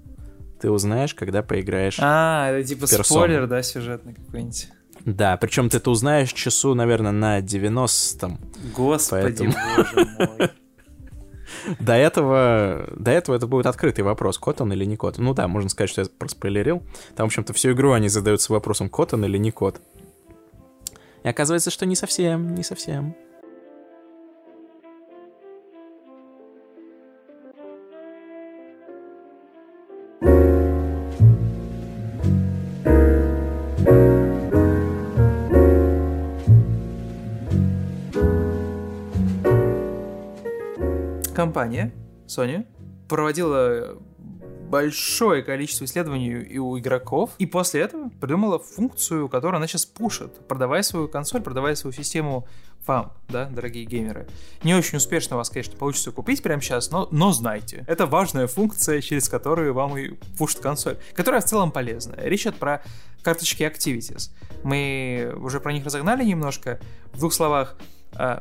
Ты 0.61 0.69
узнаешь, 0.69 1.15
когда 1.15 1.41
поиграешь. 1.41 1.97
А, 1.99 2.51
это 2.51 2.67
типа 2.67 2.81
персону. 2.81 3.03
спойлер, 3.03 3.47
да, 3.47 3.63
сюжетный 3.63 4.13
какой-нибудь. 4.13 4.69
Да, 5.05 5.35
причем 5.37 5.69
ты 5.69 5.77
это 5.77 5.89
узнаешь 5.89 6.31
часу, 6.31 6.75
наверное, 6.75 7.11
на 7.11 7.39
90-м. 7.39 8.39
Господи, 8.75 9.23
поэтому... 9.23 9.53
боже 9.75 10.07
мой. 10.17 10.49
До 11.79 11.93
этого, 11.93 12.89
до 12.95 13.11
этого 13.11 13.35
это 13.35 13.47
будет 13.47 13.65
открытый 13.65 14.03
вопрос, 14.03 14.37
кот 14.37 14.61
он 14.61 14.73
или 14.73 14.85
не 14.85 14.97
кот. 14.97 15.17
Ну 15.17 15.33
да, 15.33 15.47
можно 15.47 15.69
сказать, 15.69 15.89
что 15.89 16.01
я 16.01 16.07
проспойлерил. 16.17 16.83
Там, 17.15 17.27
в 17.27 17.29
общем-то, 17.29 17.53
всю 17.53 17.71
игру 17.71 17.91
они 17.91 18.09
задаются 18.09 18.51
вопросом, 18.53 18.89
кот 18.89 19.13
он 19.13 19.25
или 19.25 19.37
не 19.37 19.51
кот. 19.51 19.81
И 21.23 21.27
оказывается, 21.27 21.69
что 21.69 21.85
не 21.85 21.95
совсем, 21.95 22.55
не 22.55 22.63
совсем. 22.63 23.15
Компания 41.51 41.91
Sony 42.27 42.65
проводила 43.09 43.97
большое 44.69 45.43
количество 45.43 45.83
исследований 45.83 46.29
и 46.29 46.57
у 46.59 46.79
игроков, 46.79 47.31
и 47.39 47.45
после 47.45 47.81
этого 47.81 48.07
придумала 48.21 48.57
функцию, 48.57 49.27
которую 49.27 49.57
она 49.57 49.67
сейчас 49.67 49.85
пушит, 49.85 50.47
продавая 50.47 50.81
свою 50.81 51.09
консоль, 51.09 51.41
продавая 51.41 51.75
свою 51.75 51.91
систему 51.91 52.47
вам, 52.87 53.11
да, 53.27 53.47
дорогие 53.49 53.83
геймеры. 53.83 54.29
Не 54.63 54.75
очень 54.75 54.97
успешно 54.97 55.35
у 55.35 55.39
вас, 55.39 55.49
конечно, 55.49 55.75
получится 55.75 56.13
купить 56.13 56.41
прямо 56.41 56.61
сейчас, 56.61 56.89
но, 56.89 57.09
но 57.11 57.33
знайте, 57.33 57.83
это 57.85 58.05
важная 58.05 58.47
функция, 58.47 59.01
через 59.01 59.27
которую 59.27 59.73
вам 59.73 59.97
и 59.97 60.11
пушит 60.37 60.59
консоль, 60.59 60.97
которая 61.13 61.41
в 61.41 61.45
целом 61.45 61.73
полезная. 61.73 62.23
Речь 62.23 62.43
идет 62.43 62.55
про 62.55 62.81
карточки 63.23 63.63
Activities. 63.63 64.31
Мы 64.63 65.33
уже 65.35 65.59
про 65.59 65.73
них 65.73 65.83
разогнали 65.83 66.23
немножко. 66.23 66.79
В 67.11 67.19
двух 67.19 67.33
словах, 67.33 67.75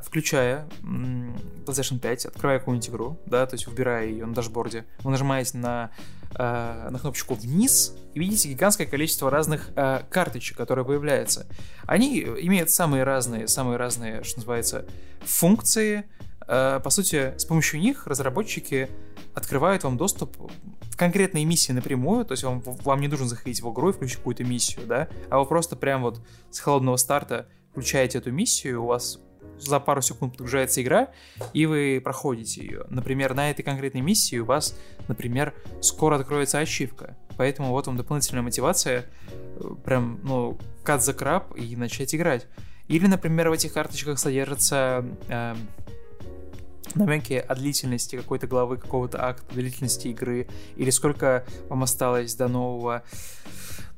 включая 0.03 0.69
PlayStation 0.83 1.99
5, 1.99 2.27
открывая 2.27 2.59
какую-нибудь 2.59 2.89
игру, 2.91 3.21
да, 3.27 3.47
то 3.47 3.55
есть 3.55 3.67
выбирая 3.67 4.07
ее 4.07 4.27
на 4.27 4.35
дашборде, 4.35 4.85
вы 5.03 5.13
нажимаете 5.13 5.59
на, 5.59 5.91
э, 6.35 6.89
на 6.91 6.99
кнопочку 6.99 7.35
вниз 7.35 7.95
и 8.13 8.19
видите 8.19 8.49
гигантское 8.49 8.87
количество 8.87 9.31
разных 9.31 9.71
э, 9.77 10.03
карточек, 10.11 10.57
которые 10.57 10.85
появляются. 10.85 11.47
Они 11.87 12.21
имеют 12.21 12.71
самые 12.71 13.05
разные, 13.05 13.47
самые 13.47 13.77
разные, 13.77 14.25
что 14.25 14.39
называется, 14.39 14.87
функции. 15.21 16.05
По 16.47 16.91
сути, 16.91 17.35
с 17.39 17.45
помощью 17.45 17.79
них 17.79 18.09
разработчики 18.09 18.91
открывают 19.35 19.85
вам 19.85 19.97
доступ 19.97 20.37
в 20.37 20.97
конкретные 20.97 21.45
миссии 21.45 21.71
напрямую, 21.71 22.25
то 22.25 22.33
есть 22.33 22.43
вам, 22.43 22.61
вам 22.61 23.01
не 23.01 23.07
нужно 23.07 23.29
заходить 23.29 23.63
в 23.63 23.73
игру 23.73 23.91
и 23.91 23.93
включить 23.93 24.17
какую-то 24.17 24.43
миссию, 24.43 24.85
да, 24.87 25.09
а 25.29 25.39
вы 25.39 25.47
просто 25.47 25.77
прям 25.77 26.03
вот 26.03 26.21
с 26.51 26.59
холодного 26.59 26.97
старта 26.97 27.47
включаете 27.71 28.19
эту 28.19 28.33
миссию, 28.33 28.83
у 28.83 28.87
вас 28.87 29.21
за 29.61 29.81
пару 29.81 30.03
секунд 30.03 30.33
подгружается 30.33 30.83
игра, 30.83 31.09
и 31.53 31.67
вы 31.67 32.01
проходите 32.03 32.63
ее. 32.63 32.85
Например, 32.89 33.35
на 33.35 33.51
этой 33.51 33.63
конкретной 33.63 34.01
миссии 34.01 34.39
у 34.39 34.45
вас, 34.45 34.77
например, 35.09 35.55
скоро 35.81 36.17
откроется 36.17 36.59
ачивка. 36.59 37.17
Поэтому 37.37 37.71
вот 37.71 37.87
вам 37.87 37.97
дополнительная 37.97 38.43
мотивация 38.43 39.07
э, 39.29 39.65
прям, 39.85 40.21
ну, 40.23 40.59
кат 40.83 41.03
за 41.03 41.15
краб 41.15 41.57
и 41.57 41.77
начать 41.77 42.15
играть. 42.15 42.47
Или, 42.89 43.07
например, 43.07 43.51
в 43.51 43.53
этих 43.53 43.73
карточках 43.73 44.19
содержатся 44.19 45.07
э, 45.29 45.55
намеки 46.95 47.35
о 47.35 47.55
длительности 47.55 48.17
какой-то 48.17 48.47
главы, 48.47 48.77
какого-то 48.77 49.25
акта, 49.25 49.55
длительности 49.55 50.09
игры, 50.09 50.49
или 50.77 50.91
сколько 50.91 51.45
вам 51.69 51.83
осталось 51.83 52.35
до 52.35 52.49
нового 52.49 53.03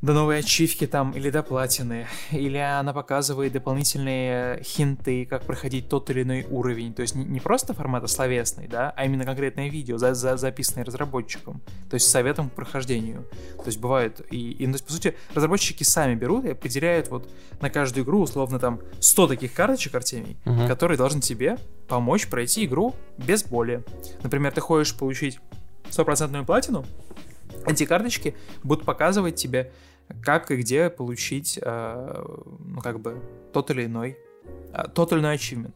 до 0.03 0.13
новой 0.15 0.41
ачивки 0.41 0.87
там 0.89 1.13
или 1.13 1.31
до 1.31 1.45
платины, 1.45 2.09
или 2.33 2.59
она 2.59 2.93
показывает 2.93 3.53
дополнительные 3.53 4.61
хинты, 4.65 5.25
как 5.25 5.45
проходить 5.45 5.89
тот 5.89 6.11
или 6.11 6.23
иной 6.23 6.45
уровень, 6.51 6.93
то 6.93 7.03
есть 7.03 7.15
не, 7.15 7.25
не 7.25 7.39
просто 7.39 7.73
формата 7.73 8.09
словесный, 8.09 8.67
да, 8.67 8.93
а 8.97 9.05
именно 9.05 9.25
конкретное 9.25 9.69
видео, 9.71 9.99
за, 9.99 10.15
за, 10.15 10.37
записанное 10.37 10.85
разработчиком, 10.85 11.63
то 11.89 11.95
есть 11.95 12.11
советом 12.11 12.51
к 12.51 12.55
прохождению. 12.55 13.25
То 13.59 13.67
есть 13.67 13.79
бывает, 13.79 14.21
и, 14.33 14.51
и 14.51 14.67
ну, 14.67 14.73
то 14.73 14.77
есть, 14.77 14.87
по 14.87 14.93
сути, 14.93 15.17
разработчики 15.35 15.85
сами 15.85 16.17
берут 16.17 16.45
и 16.45 16.51
определяют 16.51 17.09
вот 17.09 17.31
на 17.61 17.71
каждую 17.71 18.05
игру 18.05 18.23
условно 18.23 18.59
там 18.59 18.81
100 18.99 19.29
таких 19.29 19.55
карточек, 19.55 19.95
Артемий, 19.95 20.37
угу. 20.45 20.67
которые 20.67 20.99
должны 20.99 21.21
тебе 21.21 21.59
помочь 21.87 22.27
пройти 22.27 22.65
игру 22.65 22.97
без 23.19 23.45
боли. 23.45 23.85
Например, 24.25 24.51
ты 24.51 24.61
хочешь 24.61 24.97
получить 24.97 25.39
стопроцентную 25.91 26.45
платину, 26.45 26.85
эти 27.67 27.85
карточки 27.85 28.35
будут 28.63 28.85
показывать 28.85 29.37
тебе 29.37 29.71
как 30.23 30.51
и 30.51 30.57
где 30.57 30.91
получить, 30.91 31.59
э, 31.61 32.25
ну, 32.61 32.81
как 32.81 33.01
бы, 33.01 33.23
тот 33.53 33.71
или 33.71 33.87
иной 33.87 34.19
э, 34.73 34.85
тот 34.95 35.13
или 35.13 35.21
иной 35.21 35.37
achievement. 35.37 35.75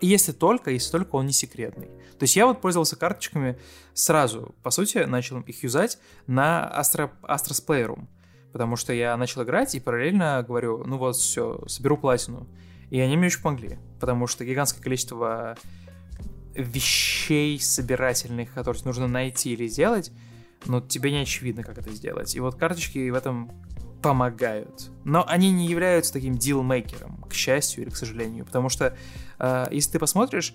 Если 0.00 0.32
только, 0.32 0.70
если 0.70 0.90
только 0.90 1.16
он 1.16 1.26
не 1.26 1.32
секретный. 1.32 1.88
То 2.18 2.24
есть 2.24 2.36
я 2.36 2.46
вот 2.46 2.60
пользовался 2.60 2.96
карточками 2.96 3.58
сразу, 3.94 4.54
по 4.62 4.70
сути, 4.70 4.98
начал 4.98 5.40
их 5.40 5.62
юзать 5.62 5.98
на 6.26 6.70
Astra, 6.76 7.10
Astros 7.22 7.64
Playroom, 7.66 8.06
потому 8.52 8.76
что 8.76 8.92
я 8.92 9.16
начал 9.16 9.42
играть 9.42 9.74
и 9.74 9.80
параллельно 9.80 10.44
говорю, 10.46 10.84
ну 10.84 10.98
вот, 10.98 11.16
все, 11.16 11.62
соберу 11.66 11.96
платину. 11.96 12.46
И 12.90 12.98
они 12.98 13.16
мне 13.16 13.26
очень 13.26 13.42
помогли, 13.42 13.78
потому 14.00 14.26
что 14.26 14.44
гигантское 14.44 14.82
количество 14.82 15.56
вещей 16.54 17.60
собирательных, 17.60 18.52
которые 18.52 18.82
нужно 18.84 19.06
найти 19.06 19.52
или 19.52 19.68
сделать, 19.68 20.12
но 20.66 20.80
тебе 20.80 21.10
не 21.10 21.18
очевидно, 21.18 21.62
как 21.62 21.78
это 21.78 21.90
сделать. 21.92 22.34
И 22.34 22.40
вот 22.40 22.56
карточки 22.56 23.08
в 23.10 23.14
этом 23.14 23.50
помогают. 24.02 24.90
Но 25.04 25.24
они 25.26 25.50
не 25.50 25.66
являются 25.66 26.12
таким 26.12 26.36
дилмейкером, 26.36 27.22
к 27.28 27.32
счастью 27.32 27.84
или 27.84 27.90
к 27.90 27.96
сожалению. 27.96 28.44
Потому 28.44 28.68
что, 28.68 28.96
э, 29.38 29.66
если 29.70 29.92
ты 29.92 29.98
посмотришь, 29.98 30.54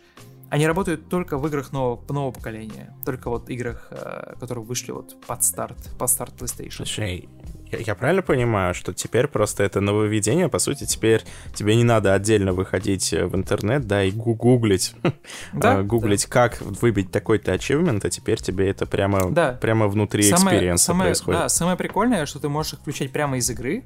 они 0.50 0.68
работают 0.68 1.10
только 1.10 1.38
в 1.38 1.48
играх 1.48 1.72
нового, 1.72 2.02
нового 2.12 2.32
поколения. 2.32 2.96
Только 3.06 3.30
вот 3.30 3.50
играх, 3.50 3.88
э, 3.92 4.36
которые 4.40 4.64
вышли 4.64 4.92
вот 4.92 5.20
под 5.26 5.44
старт, 5.44 5.90
под 5.98 6.10
старт 6.10 6.34
PlayStation. 6.40 6.86
Слушай, 6.86 7.30
я, 7.72 7.80
я 7.80 7.96
правильно 7.96 8.22
понимаю, 8.22 8.74
что 8.74 8.94
теперь 8.94 9.28
просто 9.28 9.64
это 9.64 9.82
нововведение, 9.82 10.50
по 10.50 10.60
сути, 10.60 10.86
теперь 10.86 11.24
тебе 11.54 11.76
не 11.76 11.84
надо 11.84 12.14
отдельно 12.14 12.54
выходить 12.54 13.12
в 13.12 13.36
интернет, 13.36 13.88
да, 13.88 14.04
и 14.04 14.12
гуглить, 14.12 14.96
да, 15.54 15.82
гуглить, 15.84 16.24
да. 16.24 16.32
как 16.32 16.62
выбить 16.62 17.12
такой-то 17.12 17.54
achievement, 17.54 18.06
а 18.06 18.10
теперь 18.10 18.42
тебе 18.42 18.70
это 18.70 18.86
прямо, 18.86 19.32
да. 19.32 19.54
прямо 19.54 19.88
внутри 19.88 20.24
самое, 20.24 20.58
experience 20.58 20.83
а 20.83 20.86
самое, 20.86 21.10
происходит. 21.10 21.40
Да, 21.42 21.50
самое 21.50 21.78
прикольное, 21.78 22.26
что 22.26 22.40
ты 22.40 22.50
можешь 22.50 22.74
их 22.74 22.80
включать 22.80 23.12
прямо 23.12 23.38
из 23.38 23.50
игры, 23.50 23.84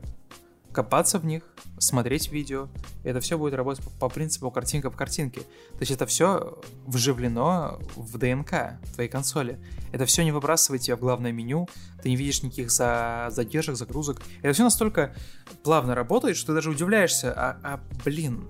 копаться 0.72 1.20
в 1.20 1.26
них, 1.26 1.44
смотреть 1.80 2.32
видео. 2.32 2.68
Это 3.04 3.20
все 3.20 3.38
будет 3.38 3.54
работать 3.54 3.84
по, 3.84 3.90
по 3.92 4.10
принципу 4.10 4.52
картинка 4.52 4.90
в 4.92 4.96
картинке. 4.96 5.42
То 5.42 5.80
есть 5.82 5.92
это 5.92 6.06
все 6.06 6.60
вживлено 6.86 7.80
в 7.96 8.18
ДНК 8.18 8.80
твоей 8.94 9.10
консоли. 9.10 9.60
Это 9.92 10.06
все 10.06 10.24
не 10.24 10.32
выбрасывает 10.32 10.82
тебя 10.82 10.96
в 10.96 11.00
главное 11.00 11.32
меню, 11.32 11.68
ты 12.02 12.10
не 12.10 12.16
видишь 12.16 12.44
никаких 12.44 12.72
за... 12.72 13.28
задержек, 13.32 13.76
загрузок. 13.76 14.22
Это 14.42 14.54
все 14.54 14.64
настолько 14.64 15.16
плавно 15.64 15.96
работает, 15.96 16.38
что 16.38 16.48
ты 16.48 16.54
даже 16.54 16.70
удивляешься, 16.70 17.34
а, 17.34 17.60
а 17.64 17.80
блин, 18.06 18.48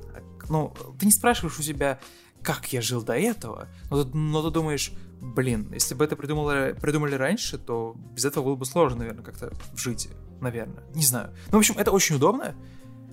ну, 0.49 0.73
ты 0.99 1.05
не 1.05 1.11
спрашиваешь 1.11 1.57
у 1.59 1.63
себя, 1.63 1.99
как 2.43 2.71
я 2.73 2.81
жил 2.81 3.03
до 3.03 3.13
этого, 3.13 3.67
но, 3.89 4.03
но 4.05 4.43
ты 4.43 4.51
думаешь, 4.51 4.91
блин, 5.21 5.69
если 5.73 5.95
бы 5.95 6.03
это 6.03 6.15
придумали, 6.15 6.73
придумали 6.73 7.15
раньше, 7.15 7.57
то 7.57 7.95
без 8.13 8.25
этого 8.25 8.45
было 8.45 8.55
бы 8.55 8.65
сложно, 8.65 8.99
наверное, 8.99 9.23
как-то 9.23 9.51
жить 9.75 10.09
наверное. 10.41 10.83
Не 10.95 11.03
знаю. 11.03 11.31
Ну, 11.51 11.57
в 11.57 11.59
общем, 11.59 11.75
это 11.77 11.91
очень 11.91 12.15
удобно, 12.15 12.55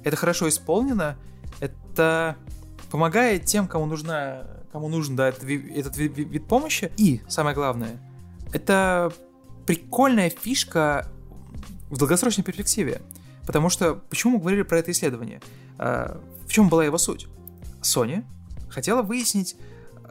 это 0.04 0.16
хорошо 0.16 0.48
исполнено, 0.48 1.16
это 1.60 2.36
помогает 2.90 3.44
тем, 3.46 3.66
кому 3.66 3.86
нужна, 3.86 4.46
кому 4.72 4.88
нужен 4.88 5.16
да, 5.16 5.28
этот, 5.28 5.44
этот 5.44 5.96
вид, 5.96 6.16
вид, 6.16 6.28
вид 6.28 6.48
помощи. 6.48 6.92
И 6.96 7.22
самое 7.28 7.54
главное, 7.54 8.00
это 8.52 9.12
прикольная 9.66 10.30
фишка 10.30 11.10
в 11.90 11.98
долгосрочной 11.98 12.44
перспективе. 12.44 13.00
Потому 13.46 13.68
что, 13.68 13.94
почему 13.94 14.34
мы 14.34 14.38
говорили 14.40 14.62
про 14.62 14.78
это 14.78 14.90
исследование? 14.90 15.40
А, 15.78 16.20
в 16.46 16.52
чем 16.52 16.68
была 16.68 16.84
его 16.84 16.98
суть? 16.98 17.28
Sony 17.80 18.24
хотела 18.76 19.02
выяснить 19.02 19.56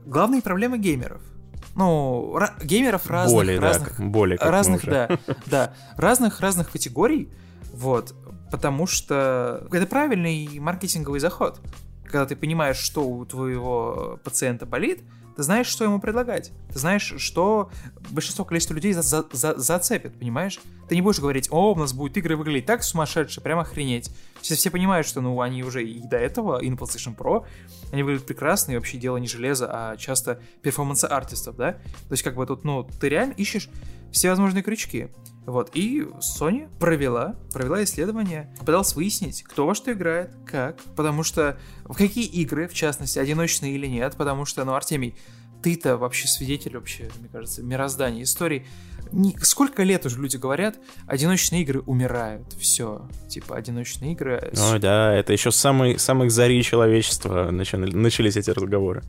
главные 0.06 0.42
проблемы 0.42 0.78
геймеров– 0.78 1.22
ну, 1.76 2.40
геймеров 2.64 3.08
разных, 3.08 3.36
более, 3.36 3.60
разных, 3.60 3.98
да, 3.98 4.06
более 4.06 4.38
разных, 4.40 4.86
да, 4.86 5.20
да, 5.46 5.74
разных, 5.98 6.40
разных 6.40 6.72
категорий, 6.72 7.30
вот, 7.74 8.16
потому 8.50 8.88
что 8.88 9.68
это 9.72 9.86
правильный 9.86 10.60
маркетинговый 10.60 11.20
заход, 11.20 11.60
когда 12.06 12.26
ты 12.26 12.38
понимаешь, 12.38 12.78
что 12.78 13.06
у 13.06 13.26
твоего 13.26 14.20
пациента 14.24 14.66
болит, 14.66 15.04
ты 15.36 15.44
знаешь, 15.44 15.68
что 15.68 15.84
ему 15.84 16.00
предлагать. 16.00 16.54
Ты 16.72 16.80
знаешь, 16.80 17.14
что 17.18 17.70
большинство 18.10 18.46
количества 18.46 18.74
людей 18.74 18.94
за 18.94 19.02
за 19.02 19.26
за 19.34 19.58
зацепит, 19.58 20.18
понимаешь? 20.18 20.62
Ты 20.88 20.96
не 20.96 21.02
будешь 21.02 21.20
говорить, 21.20 21.48
о, 21.52 21.74
у 21.74 21.76
нас 21.76 21.94
будут 21.94 22.18
игры 22.18 22.38
выглядеть 22.38 22.66
так 22.66 22.84
сумасшедше, 22.84 23.42
прям 23.42 23.60
охренеть. 23.60 24.12
Все, 24.42 24.56
все 24.56 24.70
понимают, 24.70 25.08
что, 25.08 25.22
ну, 25.22 25.42
они 25.42 25.64
уже 25.64 25.84
и 25.84 26.00
до 26.00 26.18
этого, 26.18 26.62
и 26.62 26.70
на 26.70 26.76
PlayStation 26.76 27.16
Pro, 27.16 27.46
они 27.92 28.04
выглядят 28.04 28.28
прекрасно, 28.28 28.74
и 28.74 28.76
вообще 28.76 28.98
дело 28.98 29.18
не 29.18 29.28
железо, 29.28 29.68
а 29.72 29.98
часто 29.98 30.40
перформансы 30.62 31.06
артистов, 31.06 31.56
да? 31.56 31.74
То 31.74 32.12
есть, 32.12 32.24
как 32.24 32.36
бы 32.36 32.46
тут, 32.46 32.64
ну, 32.64 32.88
ты 33.00 33.10
реально 33.10 33.34
ищешь 33.34 33.70
все 34.12 34.30
возможные 34.30 34.64
крючки. 34.64 35.10
Вот, 35.46 35.72
и 35.76 36.02
Sony 36.40 36.70
провела, 36.80 37.36
провела 37.54 37.84
исследование, 37.84 38.56
пыталась 38.60 38.96
выяснить, 38.96 39.44
кто 39.44 39.68
во 39.68 39.76
что 39.76 39.92
играет, 39.94 40.36
как, 40.46 40.82
потому 40.96 41.22
что 41.22 41.60
в 41.84 41.94
какие 41.94 42.26
игры, 42.26 42.68
в 42.68 42.74
частности, 42.74 43.20
одиночные 43.20 43.76
или 43.76 43.86
нет, 43.86 44.16
потому 44.18 44.46
что, 44.46 44.66
ну, 44.66 44.74
Артемий, 44.74 45.16
ты-то 45.62 45.98
вообще 45.98 46.28
свидетель 46.28 46.76
вообще, 46.76 47.10
мне 47.20 47.28
кажется, 47.28 47.64
мироздания 47.64 48.24
истории. 48.24 48.68
Не, 49.12 49.36
сколько 49.42 49.84
лет 49.84 50.06
уже 50.06 50.20
люди 50.20 50.38
говорят, 50.38 50.78
одиночные 51.08 51.62
игры 51.62 51.82
умирают, 51.82 52.54
все, 52.60 53.08
типа 53.30 53.56
одиночные 53.56 54.14
игры. 54.14 54.52
Ну 54.54 54.80
да, 54.80 55.14
это 55.14 55.34
еще 55.34 55.52
с 55.52 55.56
самой, 55.56 56.00
самых 56.00 56.32
зари 56.32 56.62
человечества 56.64 57.50
начались 57.52 58.36
эти 58.36 58.50
разговоры. 58.50 59.04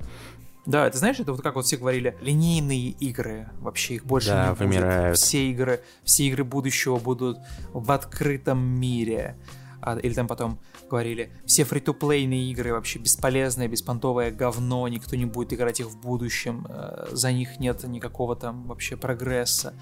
Да, 0.66 0.90
ты 0.90 0.98
знаешь, 0.98 1.20
это 1.20 1.32
вот 1.32 1.42
как 1.42 1.54
вот 1.54 1.64
все 1.64 1.76
говорили, 1.76 2.16
линейные 2.20 2.90
игры, 2.90 3.48
вообще 3.60 3.94
их 3.94 4.04
больше 4.04 4.30
да, 4.30 4.48
не 4.48 4.54
вымирают. 4.54 5.10
будет. 5.10 5.18
Все 5.18 5.48
игры, 5.50 5.80
все 6.02 6.24
игры 6.24 6.42
будущего 6.42 6.98
будут 6.98 7.38
в 7.72 7.92
открытом 7.92 8.58
мире. 8.58 9.36
А, 9.80 9.96
или 9.96 10.14
там 10.14 10.26
потом 10.26 10.58
говорили, 10.88 11.32
все 11.44 11.64
фри-то-плейные 11.64 12.50
игры 12.50 12.72
вообще 12.72 12.98
бесполезное, 12.98 13.68
беспонтовое 13.68 14.30
говно, 14.30 14.86
никто 14.88 15.16
не 15.16 15.24
будет 15.24 15.52
играть 15.52 15.80
их 15.80 15.86
в 15.86 16.00
будущем, 16.00 16.66
э, 16.68 17.08
за 17.12 17.32
них 17.32 17.58
нет 17.58 17.84
никакого 17.84 18.36
там 18.36 18.66
вообще 18.66 18.96
прогресса. 18.96 19.74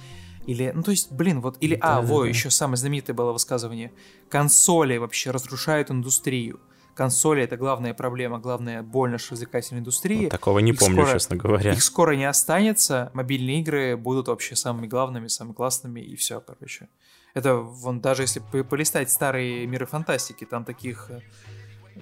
Или, 0.47 0.73
ну 0.75 0.83
то 0.83 0.91
есть, 0.91 1.11
блин, 1.11 1.41
вот, 1.41 1.57
или, 1.61 1.75
а, 1.81 2.01
да, 2.01 2.03
во, 2.03 2.23
да. 2.23 2.29
еще 2.29 2.51
самое 2.51 2.77
знаменитое 2.77 3.15
было 3.15 3.33
высказывание, 3.33 3.93
консоли 4.29 4.99
вообще 4.99 5.31
разрушают 5.31 5.91
индустрию 5.91 6.61
консоли 6.95 7.43
это 7.43 7.57
главная 7.57 7.93
проблема, 7.93 8.39
главная 8.39 8.83
боль 8.83 9.11
нашей 9.11 9.33
развлекательной 9.33 9.81
индустрии. 9.81 10.25
Вот 10.25 10.31
такого 10.31 10.61
не 10.61 10.73
их 10.73 10.79
помню, 10.79 11.03
скоро, 11.03 11.13
честно 11.13 11.37
говоря. 11.37 11.73
Их 11.73 11.83
скоро 11.83 12.13
не 12.13 12.25
останется, 12.25 13.11
мобильные 13.15 13.61
игры 13.61 13.97
будут 13.97 14.29
вообще 14.29 14.57
самыми 14.57 14.87
главными, 14.87 15.27
самыми 15.27 15.55
классными, 15.55 16.01
и 16.01 16.17
все, 16.17 16.41
короче. 16.41 16.89
Это, 17.35 17.57
вон, 17.57 18.01
даже 18.01 18.23
если 18.23 18.41
полистать 18.63 19.11
старые 19.11 19.67
миры 19.67 19.87
фантастики, 19.87 20.45
там 20.45 20.65
таких 20.65 21.11
э, 21.11 21.21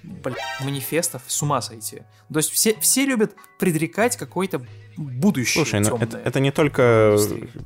блин, 0.03 0.37
манифестов 0.61 1.23
с 1.27 1.43
ума 1.43 1.63
сойти. 1.63 2.03
То 2.31 2.39
есть 2.39 2.51
все, 2.51 2.79
все 2.81 3.07
любят 3.07 3.35
предрекать 3.59 4.17
какой-то 4.17 4.63
будущее. 4.97 5.65
Слушай, 5.65 5.81
ну 5.81 5.97
это, 5.97 6.19
это 6.19 6.41
не 6.41 6.51
только 6.51 7.17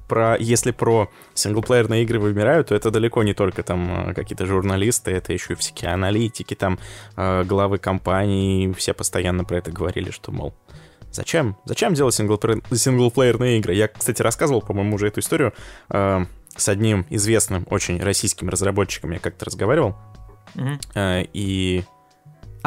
про... 0.09 0.37
Если 0.39 0.71
про 0.71 1.11
синглплеерные 1.35 2.05
игры 2.05 2.21
вымирают, 2.21 2.69
то 2.69 2.75
это 2.75 2.93
далеко 2.93 3.23
не 3.25 3.35
только 3.35 3.63
там 3.63 4.11
э, 4.11 4.15
какие-то 4.15 4.47
журналисты, 4.47 5.11
это 5.11 5.33
еще 5.33 5.55
и 5.55 5.57
всякие 5.57 5.93
аналитики, 5.93 6.55
там 6.55 6.79
э, 7.17 7.45
главы 7.45 7.79
компаний, 7.79 8.73
все 8.77 8.95
постоянно 8.95 9.45
про 9.45 9.59
это 9.59 9.73
говорили, 9.73 10.11
что, 10.11 10.31
мол, 10.31 10.55
зачем? 11.11 11.57
Зачем 11.65 11.95
делать 11.95 12.15
синглплеер... 12.15 12.63
синглплеерные 12.73 13.59
игры? 13.59 13.75
Я, 13.75 13.89
кстати, 13.89 14.23
рассказывал, 14.23 14.63
по-моему, 14.63 14.95
уже 14.95 15.09
эту 15.09 15.19
историю 15.19 15.53
с 16.57 16.69
одним 16.69 17.07
известным 17.11 17.67
очень 17.71 18.01
российским 18.03 18.49
разработчиком, 18.49 19.13
я 19.13 19.19
как-то 19.19 19.45
разговаривал, 19.45 19.97
mm-hmm. 20.55 21.31
и 21.33 21.85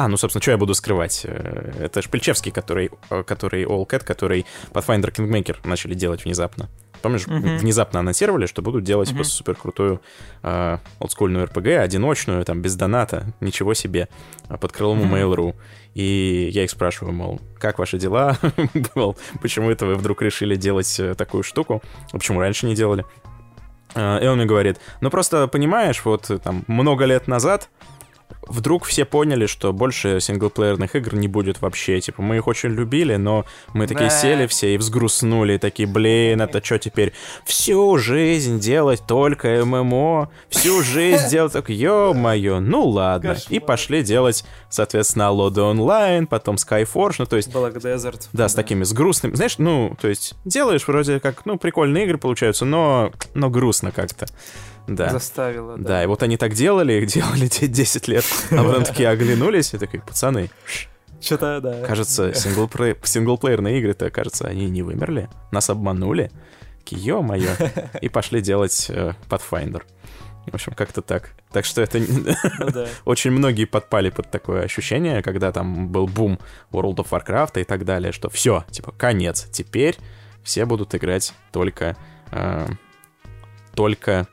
а, 0.00 0.08
ну, 0.08 0.16
собственно, 0.16 0.40
что 0.40 0.52
я 0.52 0.56
буду 0.56 0.72
скрывать? 0.72 1.26
Э, 1.26 1.72
это 1.78 2.00
Шпильчевский, 2.00 2.50
который, 2.50 2.90
э, 3.10 3.22
который 3.22 3.64
All 3.64 3.86
Cat, 3.86 4.02
который 4.02 4.46
Pathfinder 4.72 5.12
Kingmaker 5.12 5.58
начали 5.64 5.92
делать 5.92 6.24
внезапно. 6.24 6.70
Помнишь, 7.02 7.26
uh-huh. 7.26 7.58
внезапно 7.58 8.00
анонсировали, 8.00 8.46
что 8.46 8.62
будут 8.62 8.82
делать 8.82 9.12
uh-huh. 9.12 9.24
супер 9.24 9.56
крутую 9.56 10.00
э, 10.42 10.78
олдскульную 11.00 11.46
RPG, 11.46 11.76
одиночную, 11.76 12.42
там, 12.46 12.62
без 12.62 12.76
доната, 12.76 13.34
ничего 13.40 13.74
себе, 13.74 14.08
а 14.48 14.56
под 14.56 14.72
крылом 14.72 15.02
uh-huh. 15.02 15.22
Mail.ru. 15.22 15.54
И 15.92 16.48
я 16.50 16.64
их 16.64 16.70
спрашиваю, 16.70 17.12
мол, 17.12 17.38
как 17.58 17.78
ваши 17.78 17.98
дела? 17.98 18.38
почему 19.42 19.70
это 19.70 19.84
вы 19.84 19.96
вдруг 19.96 20.22
решили 20.22 20.56
делать 20.56 20.98
такую 21.18 21.42
штуку? 21.42 21.82
Почему 22.10 22.40
раньше 22.40 22.64
не 22.64 22.74
делали? 22.74 23.04
И 23.94 24.26
он 24.26 24.36
мне 24.36 24.46
говорит, 24.46 24.78
ну 25.00 25.10
просто 25.10 25.48
понимаешь, 25.48 26.02
вот 26.04 26.30
там 26.42 26.64
много 26.66 27.04
лет 27.04 27.28
назад 27.28 27.68
вдруг 28.42 28.84
все 28.84 29.04
поняли, 29.04 29.46
что 29.46 29.72
больше 29.72 30.20
синглплеерных 30.20 30.94
игр 30.96 31.14
не 31.14 31.28
будет 31.28 31.60
вообще. 31.60 32.00
Типа, 32.00 32.22
мы 32.22 32.36
их 32.36 32.46
очень 32.46 32.70
любили, 32.70 33.16
но 33.16 33.44
мы 33.74 33.86
такие 33.86 34.10
да. 34.10 34.16
сели 34.16 34.46
все 34.46 34.74
и 34.74 34.78
взгрустнули, 34.78 35.54
и 35.54 35.58
такие, 35.58 35.88
блин, 35.88 36.40
это 36.40 36.64
что 36.64 36.78
теперь? 36.78 37.12
Всю 37.44 37.98
жизнь 37.98 38.58
делать 38.60 39.02
только 39.06 39.64
ММО, 39.64 40.30
всю 40.48 40.82
жизнь 40.82 41.28
делать 41.28 41.52
так, 41.52 41.70
ё-моё, 41.70 42.60
ну 42.60 42.86
ладно. 42.86 43.36
И 43.48 43.60
пошли 43.60 44.02
делать, 44.02 44.44
соответственно, 44.68 45.30
Лоды 45.30 45.62
онлайн, 45.62 46.26
потом 46.26 46.56
Skyforge, 46.56 47.16
ну 47.18 47.26
то 47.26 47.36
есть... 47.36 47.48
Black 47.48 47.80
Desert. 47.80 48.28
Да, 48.32 48.48
с 48.48 48.54
такими, 48.54 48.84
с 48.84 48.92
грустными, 48.92 49.34
знаешь, 49.34 49.58
ну, 49.58 49.96
то 50.00 50.08
есть 50.08 50.34
делаешь 50.44 50.86
вроде 50.86 51.20
как, 51.20 51.46
ну, 51.46 51.58
прикольные 51.58 52.04
игры 52.04 52.18
получаются, 52.18 52.64
но, 52.64 53.12
но 53.34 53.50
грустно 53.50 53.90
как-то 53.90 54.26
да. 54.94 55.10
заставила. 55.10 55.76
Да. 55.76 55.88
да, 55.88 56.04
и 56.04 56.06
вот 56.06 56.22
они 56.22 56.36
так 56.36 56.54
делали, 56.54 56.94
их 56.94 57.06
делали 57.06 57.48
10 57.48 58.08
лет, 58.08 58.24
а 58.50 58.64
потом 58.64 58.84
такие 58.84 59.08
оглянулись 59.08 59.74
и 59.74 59.78
такие, 59.78 60.02
пацаны, 60.02 60.50
что-то, 61.20 61.60
да. 61.60 61.86
Кажется, 61.86 62.32
синглплей... 62.34 62.96
синглплеерные 63.02 63.78
игры-то, 63.78 64.10
кажется, 64.10 64.46
они 64.46 64.70
не 64.70 64.82
вымерли. 64.82 65.28
Нас 65.52 65.68
обманули. 65.68 66.30
Ё-моё. 66.88 67.50
И 68.00 68.08
пошли 68.08 68.40
делать 68.40 68.86
э, 68.88 69.12
Pathfinder. 69.28 69.82
В 70.46 70.54
общем, 70.54 70.72
как-то 70.72 71.02
так. 71.02 71.32
Так 71.52 71.64
что 71.64 71.82
это... 71.82 71.98
Ну, 71.98 72.70
да. 72.72 72.86
Очень 73.04 73.32
многие 73.32 73.66
подпали 73.66 74.10
под 74.10 74.30
такое 74.30 74.62
ощущение, 74.62 75.22
когда 75.22 75.52
там 75.52 75.88
был 75.88 76.06
бум 76.06 76.38
World 76.72 76.96
of 76.96 77.10
Warcraft 77.10 77.60
и 77.60 77.64
так 77.64 77.84
далее, 77.84 78.12
что 78.12 78.30
все, 78.30 78.64
типа, 78.70 78.92
конец. 78.92 79.46
Теперь 79.52 79.96
все 80.42 80.64
будут 80.64 80.94
играть 80.94 81.34
только... 81.52 81.96
Э, 82.32 82.66
только 83.74 84.26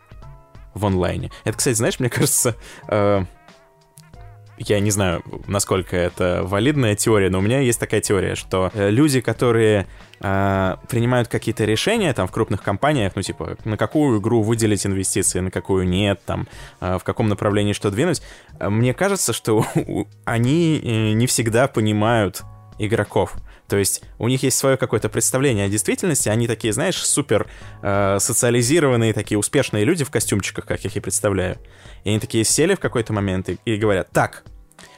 в 0.77 0.85
онлайне. 0.85 1.31
Это, 1.43 1.57
кстати, 1.57 1.75
знаешь, 1.75 1.99
мне 1.99 2.09
кажется, 2.09 2.55
э, 2.87 3.23
я 4.57 4.79
не 4.79 4.91
знаю, 4.91 5.23
насколько 5.47 5.95
это 5.95 6.41
валидная 6.43 6.95
теория, 6.95 7.29
но 7.29 7.39
у 7.39 7.41
меня 7.41 7.59
есть 7.59 7.79
такая 7.79 8.01
теория, 8.01 8.35
что 8.35 8.71
э, 8.73 8.89
люди, 8.89 9.21
которые 9.21 9.87
э, 10.19 10.75
принимают 10.89 11.27
какие-то 11.27 11.63
решения 11.65 12.11
там 12.13 12.27
в 12.27 12.31
крупных 12.31 12.63
компаниях, 12.63 13.13
ну 13.15 13.21
типа 13.21 13.57
на 13.65 13.77
какую 13.77 14.19
игру 14.19 14.41
выделить 14.41 14.85
инвестиции, 14.85 15.39
на 15.39 15.51
какую 15.51 15.87
нет, 15.87 16.21
там 16.25 16.47
э, 16.81 16.97
в 16.97 17.03
каком 17.03 17.29
направлении 17.29 17.73
что 17.73 17.91
двинуть, 17.91 18.21
э, 18.59 18.69
мне 18.69 18.93
кажется, 18.93 19.31
что 19.31 19.65
они 20.25 20.81
э, 20.83 21.11
не 21.11 21.27
всегда 21.27 21.67
понимают 21.67 22.43
игроков. 22.79 23.35
То 23.67 23.77
есть 23.77 24.01
у 24.17 24.27
них 24.27 24.43
есть 24.43 24.57
свое 24.57 24.77
какое-то 24.77 25.09
представление 25.09 25.65
о 25.65 25.69
действительности, 25.69 26.29
они 26.29 26.47
такие, 26.47 26.73
знаешь, 26.73 26.95
супер 26.95 27.47
э, 27.81 28.17
социализированные, 28.19 29.13
такие 29.13 29.37
успешные 29.37 29.83
люди 29.83 30.03
в 30.05 30.09
костюмчиках, 30.09 30.65
как 30.65 30.83
я 30.83 30.89
их 30.89 30.95
и 30.95 30.99
представляю. 30.99 31.57
И 32.03 32.09
они 32.09 32.19
такие 32.19 32.43
сели 32.43 32.75
в 32.75 32.79
какой-то 32.79 33.11
момент 33.13 33.49
и, 33.49 33.59
и 33.65 33.75
говорят, 33.75 34.09
так, 34.11 34.45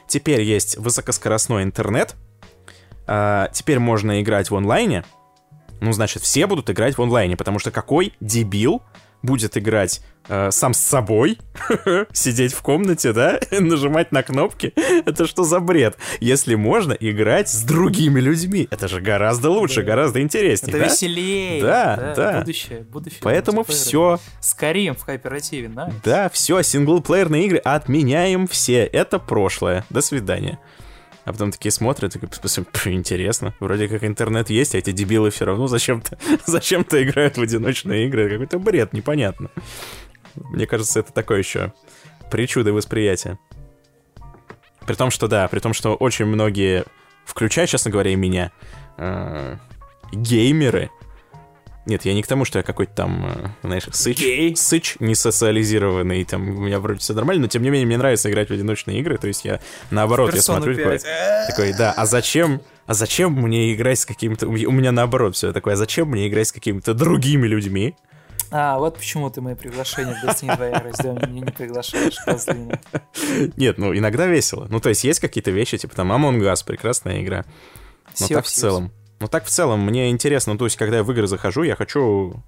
теперь 0.06 0.42
есть 0.42 0.76
высокоскоростной 0.76 1.64
интернет, 1.64 2.14
э, 3.06 3.48
теперь 3.52 3.80
можно 3.80 4.20
играть 4.22 4.50
в 4.50 4.56
онлайне, 4.56 5.04
ну, 5.80 5.92
значит, 5.92 6.22
все 6.22 6.46
будут 6.46 6.70
играть 6.70 6.96
в 6.98 7.02
онлайне, 7.02 7.36
потому 7.36 7.58
что 7.58 7.70
какой 7.70 8.14
дебил 8.20 8.82
будет 9.22 9.56
играть 9.56 10.02
э, 10.28 10.50
сам 10.50 10.74
с 10.74 10.78
собой, 10.78 11.38
сидеть 12.12 12.52
в 12.52 12.62
комнате, 12.62 13.12
да, 13.12 13.40
нажимать 13.50 14.12
на 14.12 14.22
кнопки. 14.22 14.72
Это 15.06 15.26
что 15.26 15.44
за 15.44 15.60
бред? 15.60 15.96
Если 16.20 16.54
можно 16.54 16.92
играть 16.92 17.48
с 17.48 17.62
другими 17.62 18.20
людьми, 18.20 18.68
это 18.70 18.88
же 18.88 19.00
гораздо 19.00 19.50
лучше, 19.50 19.82
да. 19.82 19.88
гораздо 19.88 20.20
интереснее. 20.20 20.70
Это 20.70 20.78
да? 20.78 20.84
веселее. 20.86 21.62
Да, 21.62 21.96
да, 21.96 22.14
да. 22.14 22.38
Будущее, 22.40 22.80
будущее. 22.80 23.20
Поэтому 23.22 23.64
все. 23.64 24.18
Скорее 24.40 24.92
в 24.94 25.04
кооперативе, 25.04 25.68
да? 25.68 25.92
Да, 26.04 26.28
все, 26.28 26.62
синглплеерные 26.62 27.46
игры 27.46 27.58
отменяем 27.58 28.46
все. 28.46 28.84
Это 28.84 29.18
прошлое. 29.18 29.84
До 29.90 30.00
свидания. 30.00 30.58
А 31.24 31.32
потом 31.32 31.52
такие 31.52 31.70
смотрят, 31.70 32.16
и 32.16 32.18
интересно. 32.92 33.54
Вроде 33.60 33.88
как 33.88 34.04
интернет 34.04 34.50
есть, 34.50 34.74
а 34.74 34.78
эти 34.78 34.90
дебилы 34.90 35.30
все 35.30 35.44
равно 35.44 35.66
зачем-то 35.66 36.18
зачем 36.46 36.84
играют 37.02 37.36
в 37.36 37.42
одиночные 37.42 38.06
игры. 38.06 38.30
Какой-то 38.30 38.58
бред, 38.58 38.92
непонятно. 38.92 39.50
Мне 40.34 40.66
кажется, 40.66 41.00
это 41.00 41.12
такое 41.12 41.38
еще 41.38 41.72
причуды 42.30 42.72
восприятия. 42.72 43.38
При 44.86 44.94
том, 44.94 45.10
что 45.10 45.28
да, 45.28 45.46
при 45.48 45.60
том, 45.60 45.74
что 45.74 45.94
очень 45.94 46.24
многие, 46.24 46.84
включая, 47.24 47.66
честно 47.66 47.90
говоря, 47.90 48.12
и 48.12 48.16
меня, 48.16 48.50
э, 48.96 49.56
геймеры, 50.12 50.90
нет, 51.86 52.04
я 52.04 52.14
не 52.14 52.22
к 52.22 52.26
тому, 52.26 52.44
что 52.44 52.58
я 52.58 52.62
какой-то 52.62 52.92
там, 52.94 53.26
э, 53.26 53.48
знаешь, 53.62 53.84
сыч, 53.90 54.18
Гей? 54.18 54.54
сыч 54.54 54.96
не 55.00 55.14
социализированный, 55.14 56.24
там, 56.24 56.48
у 56.48 56.60
меня 56.60 56.78
вроде 56.78 57.00
все 57.00 57.14
нормально, 57.14 57.42
но 57.42 57.48
тем 57.48 57.62
не 57.62 57.70
менее 57.70 57.86
мне 57.86 57.96
нравится 57.96 58.30
играть 58.30 58.48
в 58.48 58.52
одиночные 58.52 59.00
игры, 59.00 59.16
то 59.18 59.26
есть 59.26 59.44
я, 59.44 59.60
наоборот, 59.90 60.34
я 60.34 60.42
смотрю 60.42 60.76
такой, 60.76 60.98
такой, 61.48 61.72
да, 61.72 61.92
а 61.92 62.06
зачем, 62.06 62.60
а 62.86 62.94
зачем 62.94 63.32
мне 63.32 63.74
играть 63.74 63.98
с 63.98 64.06
какими-то, 64.06 64.46
у 64.46 64.52
меня 64.72 64.92
наоборот 64.92 65.36
все 65.36 65.52
такое, 65.52 65.74
а 65.74 65.76
зачем 65.76 66.08
мне 66.08 66.28
играть 66.28 66.48
с 66.48 66.52
какими-то 66.52 66.94
другими 66.94 67.46
людьми, 67.46 67.96
а, 68.52 68.78
вот 68.78 68.96
почему 68.98 69.30
ты 69.30 69.40
мои 69.40 69.54
приглашения 69.54 70.12
в 70.20 70.24
Destiny 70.24 70.56
2 70.56 70.68
игры 70.70 70.92
сделал, 70.92 71.16
меня 71.16 71.40
не 71.46 71.52
приглашаешь, 71.52 72.16
козлина. 72.24 72.80
Нет, 73.56 73.78
ну 73.78 73.96
иногда 73.96 74.26
весело. 74.26 74.66
Ну, 74.68 74.80
то 74.80 74.88
есть 74.88 75.04
есть 75.04 75.20
какие-то 75.20 75.52
вещи, 75.52 75.78
типа 75.78 75.94
там 75.94 76.10
Among 76.10 76.40
Us, 76.40 76.64
прекрасная 76.66 77.22
игра. 77.22 77.44
Но 78.18 78.26
так 78.26 78.46
в 78.46 78.50
целом. 78.50 78.90
Ну 79.20 79.28
так 79.28 79.44
в 79.44 79.48
целом, 79.50 79.80
мне 79.80 80.10
интересно, 80.10 80.56
то 80.56 80.64
есть, 80.64 80.76
когда 80.76 80.98
я 80.98 81.02
в 81.04 81.12
игры 81.12 81.26
захожу, 81.26 81.62
я 81.62 81.76
хочу 81.76 82.42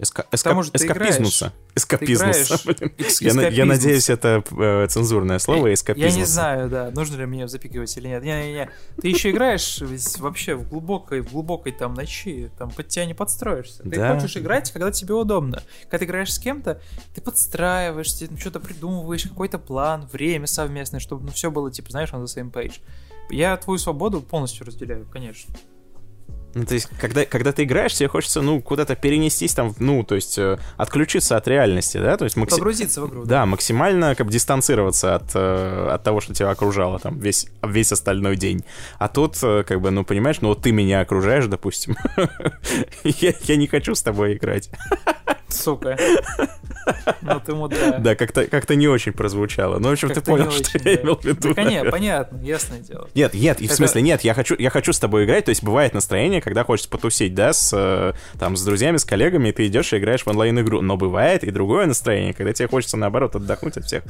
Эска... 0.00 0.26
Эска... 0.30 0.52
Эскапизнуться. 0.72 1.52
Эскапизнуться, 1.74 2.54
Я, 2.66 2.70
я 2.70 2.76
эскапизнуться. 2.76 2.76
надеюсь, 3.02 3.20
блин. 3.20 3.28
Я, 3.28 3.34
на- 3.34 3.72
я 3.74 4.14
это 4.14 4.44
э, 4.56 4.86
цензурное 4.88 5.38
слово, 5.40 5.66
Я 5.66 5.74
эскапизнуться. 5.74 6.18
не 6.18 6.24
знаю, 6.24 6.70
да, 6.70 6.90
нужно 6.92 7.16
ли 7.16 7.26
мне 7.26 7.48
запикивать 7.48 7.96
или 7.96 8.06
нет. 8.06 8.22
Не-не-не. 8.22 8.70
Ты 9.02 9.08
еще 9.08 9.30
играешь 9.32 9.80
вообще 10.18 10.54
в 10.54 10.68
глубокой, 10.68 11.20
в 11.22 11.32
глубокой 11.32 11.72
там 11.72 11.94
ночи, 11.94 12.48
там 12.58 12.70
под 12.70 12.86
тебя 12.88 13.06
не 13.06 13.14
подстроишься. 13.14 13.82
Ты 13.82 13.90
Да. 13.96 14.14
хочешь 14.14 14.36
играть, 14.36 14.70
когда 14.70 14.92
тебе 14.92 15.14
удобно. 15.14 15.64
Когда 15.82 15.98
ты 15.98 16.04
играешь 16.04 16.32
с 16.32 16.38
кем-то, 16.38 16.80
ты 17.16 17.20
подстраиваешься, 17.20 18.28
ну, 18.30 18.36
что-то 18.38 18.60
придумываешь, 18.60 19.24
какой-то 19.24 19.58
план, 19.58 20.06
время 20.12 20.46
совместное, 20.46 21.00
чтобы 21.00 21.24
ну, 21.26 21.32
все 21.32 21.50
было, 21.50 21.72
типа, 21.72 21.90
знаешь, 21.90 22.10
on 22.12 22.22
the 22.22 22.26
same 22.26 22.52
page. 22.52 22.80
Я 23.30 23.56
твою 23.56 23.78
свободу 23.78 24.22
полностью 24.22 24.64
разделяю, 24.64 25.06
конечно. 25.12 25.52
Ну, 26.54 26.64
то 26.64 26.74
есть, 26.74 26.88
когда, 27.00 27.24
когда 27.24 27.52
ты 27.52 27.64
играешь, 27.64 27.94
тебе 27.94 28.08
хочется, 28.08 28.40
ну, 28.40 28.60
куда-то 28.62 28.96
перенестись 28.96 29.54
там, 29.54 29.74
ну, 29.78 30.02
то 30.02 30.14
есть, 30.14 30.38
э, 30.38 30.58
отключиться 30.76 31.36
от 31.36 31.46
реальности, 31.46 31.98
да? 31.98 32.16
То 32.16 32.24
есть, 32.24 32.36
макси- 32.36 32.56
Погрузиться 32.56 33.02
в 33.02 33.08
игру. 33.08 33.24
Да, 33.24 33.46
максимально 33.46 34.14
как 34.14 34.26
бы 34.26 34.32
дистанцироваться 34.32 35.14
от, 35.16 35.30
э, 35.34 35.88
от 35.92 36.02
того, 36.02 36.20
что 36.20 36.34
тебя 36.34 36.50
окружало 36.50 36.98
там 36.98 37.18
весь, 37.18 37.48
весь 37.62 37.92
остальной 37.92 38.36
день. 38.36 38.64
А 38.98 39.08
тут, 39.08 39.36
э, 39.42 39.62
как 39.64 39.80
бы, 39.80 39.90
ну, 39.90 40.04
понимаешь, 40.04 40.40
ну, 40.40 40.48
вот 40.48 40.62
ты 40.62 40.72
меня 40.72 41.00
окружаешь, 41.00 41.46
допустим. 41.46 41.96
я, 43.04 43.34
я 43.42 43.56
не 43.56 43.66
хочу 43.66 43.94
с 43.94 44.02
тобой 44.02 44.34
играть. 44.34 44.70
Сука. 45.48 45.96
Ну 47.22 47.40
ты 47.40 47.54
мудак. 47.54 48.02
Да, 48.02 48.14
как-то 48.14 48.46
как 48.46 48.68
не 48.70 48.86
очень 48.86 49.12
прозвучало. 49.12 49.78
Ну, 49.78 49.88
в 49.88 49.92
общем, 49.92 50.10
ты 50.10 50.20
понял, 50.20 50.50
что 50.50 50.78
я 50.78 50.84
да. 50.84 51.02
имел 51.02 51.16
в 51.16 51.24
виду. 51.24 51.54
Да, 51.54 51.90
понятно, 51.90 52.38
ясное 52.42 52.80
дело. 52.80 53.08
Нет, 53.14 53.34
нет, 53.34 53.60
в 53.60 53.72
смысле, 53.72 54.02
нет, 54.02 54.22
я 54.22 54.34
хочу, 54.34 54.54
я 54.58 54.70
хочу 54.70 54.92
с 54.92 54.98
тобой 54.98 55.24
играть, 55.24 55.46
то 55.46 55.50
есть 55.50 55.62
бывает 55.62 55.94
настроение, 55.94 56.37
когда 56.40 56.64
хочется 56.64 56.90
потусить, 56.90 57.34
да, 57.34 57.52
с, 57.52 57.72
э, 57.74 58.12
там, 58.38 58.56
с 58.56 58.64
друзьями, 58.64 58.96
с 58.96 59.04
коллегами, 59.04 59.48
и 59.48 59.52
ты 59.52 59.66
идешь 59.66 59.92
и 59.92 59.98
играешь 59.98 60.22
в 60.22 60.28
онлайн-игру, 60.28 60.80
но 60.80 60.96
бывает 60.96 61.44
и 61.44 61.50
другое 61.50 61.86
настроение, 61.86 62.34
когда 62.34 62.52
тебе 62.52 62.68
хочется, 62.68 62.96
наоборот, 62.96 63.36
отдохнуть 63.36 63.76
от 63.76 63.84
всех 63.84 64.04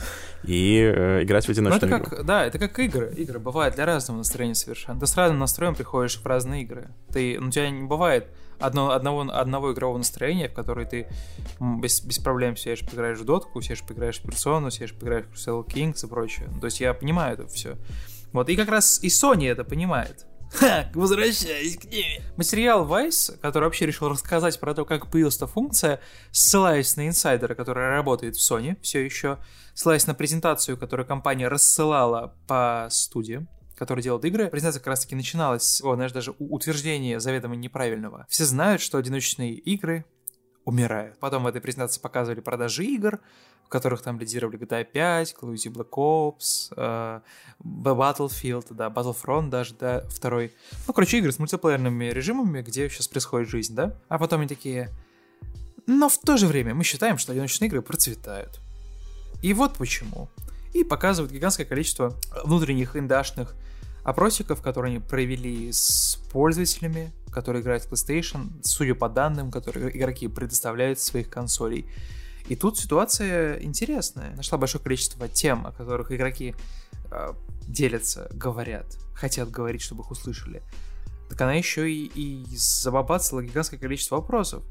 и 0.45 0.79
э, 0.81 1.23
играть 1.25 1.45
в 1.45 1.49
Ну, 1.49 1.53
одиночную 1.53 1.95
это 1.95 2.03
игру. 2.03 2.17
как, 2.17 2.27
да, 2.27 2.45
это 2.47 2.59
как 2.59 2.79
игры. 2.79 3.13
Игры 3.17 3.39
бывают 3.39 3.75
для 3.75 3.87
разного 3.87 4.19
настроения 4.19 4.55
совершенно. 4.55 4.99
Ты 5.01 5.07
с 5.07 5.17
разным 5.17 5.39
настроем 5.39 5.75
приходишь 5.75 6.17
в 6.19 6.27
разные 6.27 6.63
игры. 6.63 6.89
Ты, 7.13 7.39
ну, 7.41 7.49
у 7.49 7.51
тебя 7.51 7.71
не 7.71 7.85
бывает 7.87 8.27
одно, 8.61 8.91
одного, 8.91 9.23
одного 9.33 9.73
игрового 9.73 9.99
настроения, 9.99 10.49
в 10.49 10.55
которой 10.55 10.87
ты 10.87 11.07
без, 11.61 12.01
без 12.03 12.19
проблем 12.19 12.57
сидишь, 12.57 12.81
поиграешь 12.81 13.19
в 13.19 13.25
дотку, 13.25 13.61
сидишь, 13.61 13.83
поиграешь 13.83 14.19
в 14.19 14.23
персону, 14.23 14.71
сидишь, 14.71 14.95
поиграешь 14.95 15.27
в 15.27 15.35
Crusader 15.35 15.67
Kings 15.67 16.05
и 16.05 16.09
прочее. 16.09 16.49
То 16.61 16.67
есть 16.67 16.81
я 16.81 16.95
понимаю 16.95 17.35
это 17.35 17.47
все. 17.47 17.77
Вот, 18.33 18.49
и 18.49 18.57
как 18.57 18.69
раз 18.69 19.03
и 19.03 19.09
Sony 19.09 19.51
это 19.51 19.65
понимает. 19.65 20.27
Ха, 20.53 20.91
возвращаясь 20.95 21.77
к 21.77 21.85
ней. 21.85 22.21
Материал 22.37 22.87
Vice, 22.87 23.39
который 23.39 23.65
вообще 23.65 23.87
решил 23.87 24.09
рассказать 24.09 24.59
про 24.59 24.75
то, 24.75 24.85
как 24.85 25.11
появилась 25.11 25.37
эта 25.37 25.47
функция, 25.47 26.01
ссылаясь 26.31 26.97
на 26.97 27.07
инсайдера, 27.07 27.55
который 27.55 27.89
работает 27.91 28.37
в 28.37 28.41
Sony 28.41 28.77
все 28.83 29.05
еще, 29.05 29.39
ссылаясь 29.75 30.07
на 30.07 30.15
презентацию, 30.15 30.77
которую 30.79 31.07
компания 31.07 31.49
рассылала 31.49 32.35
по 32.47 32.89
студиям, 32.91 33.49
которые 33.77 34.03
делают 34.03 34.25
игры. 34.25 34.49
Презентация 34.49 34.81
как 34.81 34.89
раз-таки 34.89 35.15
начиналась 35.15 35.81
о, 35.83 35.95
знаешь, 35.95 36.13
даже 36.13 36.33
у- 36.39 36.55
утверждения 36.55 37.21
заведомо 37.21 37.55
неправильного. 37.55 38.27
Все 38.29 38.45
знают, 38.45 38.81
что 38.81 38.99
одиночные 38.99 39.55
игры 39.55 40.05
умирают. 40.65 41.19
Потом 41.19 41.45
в 41.45 41.47
этой 41.47 41.61
презентации 41.61 42.01
показывали 42.01 42.41
продажи 42.41 42.85
игр, 42.85 43.21
в 43.69 43.71
которых 43.71 44.01
там 44.01 44.19
лидировали 44.19 44.59
GTA 44.59 44.83
5, 44.83 45.37
Call 45.39 45.53
of 45.53 45.55
Duty 45.55 45.73
Black 45.75 45.91
Ops, 45.91 46.73
э, 46.75 47.21
Battlefield, 47.63 48.67
да, 48.71 48.89
Battlefront 48.89 49.51
даже, 49.51 49.75
да, 49.75 50.05
второй. 50.09 50.53
Ну, 50.87 50.95
короче, 50.95 51.19
игры 51.19 51.33
с 51.33 51.39
мультиплеерными 51.39 52.07
режимами, 52.07 52.63
где 52.63 52.89
сейчас 52.89 53.09
происходит 53.09 53.51
жизнь, 53.51 53.75
да? 53.75 53.95
А 54.09 54.19
потом 54.19 54.41
они 54.41 54.49
такие... 54.49 54.89
Но 55.87 56.09
в 56.09 56.17
то 56.17 56.39
же 56.39 56.47
время 56.47 56.75
мы 56.75 56.83
считаем, 56.83 57.19
что 57.19 57.33
одиночные 57.33 57.69
игры 57.69 57.83
процветают. 57.83 58.59
И 59.43 59.53
вот 59.53 59.75
почему. 59.75 60.31
И 60.73 60.83
показывают 60.83 61.31
гигантское 61.31 61.67
количество 61.67 62.15
внутренних 62.45 62.97
индашных 62.97 63.55
опросиков, 64.03 64.63
которые 64.63 64.93
они 64.93 65.01
провели 65.01 65.71
с 65.73 66.19
пользователями, 66.33 67.13
которые 67.31 67.61
играют 67.61 67.85
в 67.85 67.93
PlayStation, 67.93 68.49
судя 68.63 68.95
по 68.95 69.11
данным, 69.11 69.51
которые 69.51 69.95
игроки 69.95 70.27
предоставляют 70.27 71.01
своих 71.01 71.29
консолей. 71.29 71.87
И 72.49 72.57
тут 72.57 72.79
ситуация 72.79 73.61
интересная. 73.63 74.35
Нашла 74.35 74.59
большое 74.59 74.83
количество 74.83 75.29
тем, 75.29 75.67
о 75.67 75.73
которых 75.73 76.11
игроки 76.13 76.55
э, 77.11 77.33
делятся, 77.67 78.29
говорят, 78.33 78.87
хотят 79.15 79.51
говорить, 79.51 79.83
чтобы 79.83 80.03
их 80.03 80.11
услышали. 80.11 80.63
Так 81.29 81.41
она 81.43 81.55
еще 81.55 81.91
и, 81.91 82.07
и 82.15 82.45
забабацала 82.57 83.43
гигантское 83.43 83.79
количество 83.79 84.17
вопросов. 84.17 84.65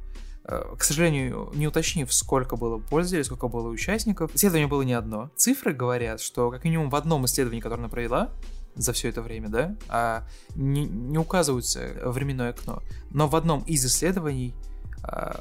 Э, 0.43 0.63
К 0.77 0.83
сожалению, 0.83 1.51
не 1.53 1.67
уточнив, 1.67 2.11
сколько 2.11 2.55
было 2.55 2.79
пользователей, 2.79 3.23
сколько 3.23 3.47
было 3.47 3.67
участников, 3.67 4.33
исследование 4.33 4.67
было 4.67 4.81
не 4.81 4.93
одно. 4.93 5.29
Цифры 5.35 5.73
говорят, 5.73 6.19
что 6.19 6.49
как 6.49 6.63
минимум 6.63 6.89
в 6.89 6.95
одном 6.95 7.25
исследовании, 7.25 7.61
которое 7.61 7.81
она 7.81 7.89
провела 7.89 8.31
за 8.75 8.93
все 8.93 9.09
это 9.09 9.21
время, 9.21 9.49
да, 9.49 9.75
а 9.89 10.23
не, 10.55 10.85
не 10.85 11.17
указывается 11.17 11.93
временное 12.05 12.51
окно, 12.51 12.81
но 13.11 13.27
в 13.27 13.35
одном 13.35 13.61
из 13.63 13.85
исследований 13.85 14.55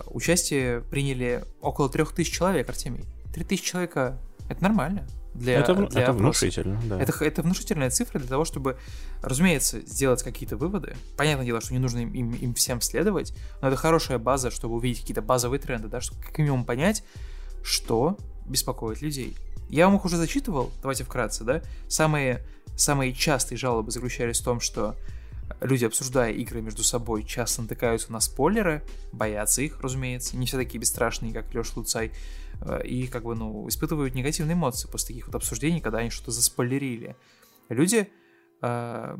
участие 0.06 0.80
приняли 0.82 1.44
около 1.60 1.88
3000 1.88 2.30
человек, 2.32 2.68
Артемий. 2.68 3.04
3000 3.34 3.64
человека— 3.64 4.18
это 4.48 4.62
нормально 4.62 5.06
для, 5.36 5.60
это 5.60 5.74
для 5.74 6.02
это 6.02 6.10
опроса. 6.12 6.46
внушительно, 6.46 6.80
да. 6.84 7.00
Это, 7.00 7.24
это 7.24 7.42
внушительная 7.42 7.90
цифра 7.90 8.18
для 8.18 8.28
того, 8.28 8.44
чтобы, 8.44 8.78
разумеется, 9.22 9.80
сделать 9.80 10.22
какие-то 10.22 10.56
выводы. 10.56 10.96
Понятное 11.16 11.44
дело, 11.44 11.60
что 11.60 11.72
не 11.72 11.78
нужно 11.78 11.98
им, 11.98 12.12
им, 12.12 12.32
им 12.32 12.54
всем 12.54 12.80
следовать, 12.80 13.34
но 13.60 13.68
это 13.68 13.76
хорошая 13.76 14.18
база, 14.18 14.50
чтобы 14.50 14.74
увидеть 14.76 15.00
какие-то 15.00 15.22
базовые 15.22 15.60
тренды, 15.60 15.88
да, 15.88 16.00
чтобы 16.00 16.22
как 16.22 16.38
минимум 16.38 16.64
понять, 16.64 17.04
что 17.62 18.16
беспокоит 18.46 19.02
людей. 19.02 19.36
Я 19.68 19.86
вам 19.86 19.96
их 19.96 20.04
уже 20.04 20.16
зачитывал, 20.16 20.72
давайте 20.80 21.04
вкратце, 21.04 21.44
да. 21.44 21.62
Самые, 21.88 22.42
самые 22.76 23.12
частые 23.12 23.58
жалобы 23.58 23.90
заключались 23.90 24.40
в 24.40 24.44
том, 24.44 24.60
что 24.60 24.94
люди, 25.60 25.84
обсуждая 25.84 26.32
игры 26.32 26.60
между 26.60 26.82
собой, 26.82 27.24
часто 27.24 27.62
натыкаются 27.62 28.12
на 28.12 28.20
спойлеры, 28.20 28.82
боятся 29.12 29.62
их, 29.62 29.80
разумеется, 29.80 30.36
не 30.36 30.46
все 30.46 30.56
такие 30.56 30.78
бесстрашные, 30.78 31.32
как 31.32 31.52
Леша 31.54 31.72
Луцай, 31.76 32.12
э, 32.60 32.86
и 32.86 33.06
как 33.06 33.24
бы, 33.24 33.34
ну, 33.34 33.68
испытывают 33.68 34.14
негативные 34.14 34.54
эмоции 34.54 34.88
после 34.88 35.08
таких 35.08 35.26
вот 35.26 35.34
обсуждений, 35.34 35.80
когда 35.80 35.98
они 35.98 36.10
что-то 36.10 36.30
заспойлерили. 36.30 37.16
Люди 37.68 38.08
э, 38.62 39.18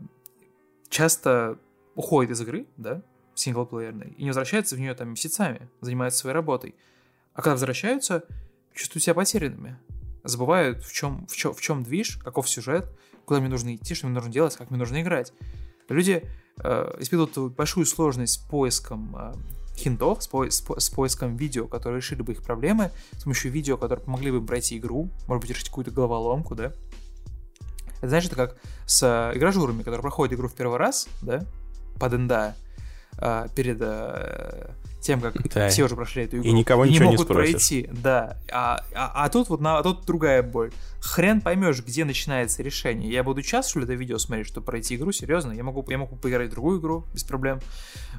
часто 0.89 1.59
уходят 1.95 2.33
из 2.33 2.41
игры, 2.41 2.67
да, 2.77 3.03
синглплеерной, 3.35 4.15
и 4.17 4.23
не 4.23 4.31
возвращаются 4.31 4.77
в 4.77 4.81
нее 4.81 4.95
там 4.95 5.11
месяцами, 5.11 5.69
занимаются 5.81 6.21
своей 6.21 6.35
работой. 6.35 6.75
А 7.35 7.43
когда 7.43 7.53
возвращаются, 7.53 8.25
чувствуют 8.75 9.05
себя 9.05 9.15
потерянными. 9.15 9.79
Забывают, 10.25 10.83
в 10.85 10.93
чем, 10.93 11.27
в 11.27 11.37
чем, 11.37 11.55
в 11.55 11.61
чем 11.61 11.83
движ, 11.83 12.17
каков 12.17 12.49
сюжет, 12.49 12.91
куда 13.25 13.41
мне 13.41 13.49
нужно 13.49 13.75
идти, 13.75 13.95
что 13.95 14.07
мне 14.07 14.15
нужно 14.15 14.33
делать, 14.33 14.57
как 14.57 14.71
мне 14.71 14.79
нужно 14.79 15.01
играть. 15.03 15.33
Люди 15.89 16.29
э, 16.63 16.97
испытывают 16.99 17.55
большую 17.55 17.87
сложность 17.87 18.35
с 18.35 18.37
поиском 18.39 19.15
э, 19.17 19.33
хинтов, 19.77 20.23
с, 20.23 20.27
по- 20.27 20.51
с 20.51 20.63
с 20.63 20.91
поиском 20.91 21.37
видео, 21.37 21.67
которые 21.67 21.99
решили 22.01 22.23
бы 22.23 22.33
их 22.33 22.43
проблемы, 22.43 22.91
с 23.13 23.25
помощью 23.25 23.53
видео, 23.53 23.77
которые 23.77 24.05
помогли 24.05 24.31
бы 24.31 24.45
пройти 24.45 24.79
игру, 24.79 25.11
может 25.27 25.43
быть, 25.43 25.51
решить 25.51 25.69
какую-то 25.69 25.91
головоломку, 25.91 26.55
да. 26.55 26.73
Это 28.03 28.17
это 28.17 28.37
как 28.37 28.57
с 28.87 29.03
э, 29.03 29.37
игражурами, 29.37 29.79
которые 29.83 30.03
проходят 30.03 30.35
игру 30.35 30.49
в 30.49 30.55
первый 30.55 30.79
раз, 30.79 31.09
да, 31.23 31.45
под 31.99 32.13
НДА, 32.13 32.57
э, 33.19 33.47
перед 33.55 33.79
э, 33.81 34.71
тем, 35.07 35.21
как 35.21 35.35
Да. 35.55 35.69
все 35.69 35.85
уже 35.85 35.97
прошли 35.97 36.25
эту 36.25 36.39
игру. 36.39 36.49
И 36.49 36.53
никого 36.53 36.85
и 36.85 36.91
ничего 36.91 37.05
не 37.07 37.11
могут 37.13 37.27
спросишь. 37.27 37.53
пройти, 37.53 37.89
да. 37.93 38.39
А, 38.51 38.85
а, 38.95 39.25
а 39.25 39.29
тут 39.29 39.49
вот 39.49 39.61
на, 39.61 39.79
а 39.79 39.83
тут 39.83 40.05
другая 40.05 40.43
боль. 40.43 40.73
Хрен 41.01 41.41
поймешь, 41.41 41.83
где 41.85 42.05
начинается 42.05 42.63
решение. 42.63 43.11
Я 43.11 43.23
буду 43.23 43.43
час, 43.43 43.71
что 43.71 43.79
ли, 43.79 43.85
это 43.85 43.95
видео 43.95 44.19
смотреть, 44.19 44.49
чтобы 44.49 44.67
пройти 44.67 44.97
игру, 44.97 45.13
серьезно. 45.13 45.53
Я 45.53 45.63
могу, 45.63 45.85
я 45.89 45.99
могу 45.99 46.17
поиграть 46.17 46.49
в 46.49 46.53
другую 46.53 46.81
игру 46.81 47.05
без 47.15 47.23
проблем. 47.23 47.61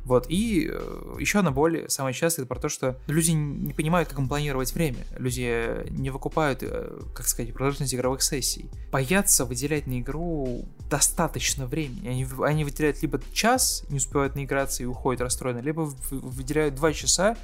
Вот. 0.05 0.25
И 0.29 0.69
э, 0.71 1.15
еще 1.19 1.39
одна 1.39 1.51
боль, 1.51 1.85
самая 1.89 2.13
частая, 2.13 2.45
это 2.45 2.53
про 2.53 2.61
то, 2.61 2.69
что 2.69 2.97
люди 3.07 3.31
не 3.31 3.73
понимают, 3.73 4.07
как 4.07 4.19
им 4.19 4.29
планировать 4.29 4.73
время. 4.73 4.99
Люди 5.17 5.85
не 5.89 6.09
выкупают, 6.09 6.59
э, 6.61 7.01
как 7.13 7.27
сказать, 7.27 7.51
продолжительность 7.53 7.93
игровых 7.93 8.21
сессий. 8.21 8.69
Боятся 8.89 9.43
выделять 9.43 9.85
на 9.85 9.99
игру 9.99 10.65
достаточно 10.89 11.65
времени. 11.65 12.07
Они, 12.07 12.25
они 12.45 12.63
выделяют 12.63 13.01
либо 13.01 13.19
час, 13.33 13.83
не 13.89 13.97
успевают 13.97 14.35
наиграться 14.35 14.83
и 14.83 14.85
уходят 14.85 15.21
расстроенно, 15.21 15.59
либо 15.59 15.81
выделяют 16.11 16.76
два 16.77 16.93
часа, 16.93 17.35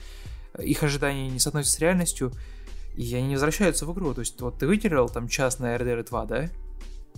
их 0.60 0.84
ожидания 0.84 1.28
не 1.30 1.40
соотносятся 1.40 1.78
с 1.78 1.80
реальностью, 1.80 2.32
и 2.96 3.14
они 3.16 3.28
не 3.30 3.34
возвращаются 3.36 3.86
в 3.86 3.94
игру. 3.94 4.14
То 4.14 4.22
есть, 4.22 4.40
вот 4.42 4.60
ты 4.60 4.68
выделил 4.68 5.10
там 5.10 5.28
час 5.28 5.60
на 5.60 5.76
RDR 5.76 6.08
2, 6.08 6.26
да? 6.26 6.50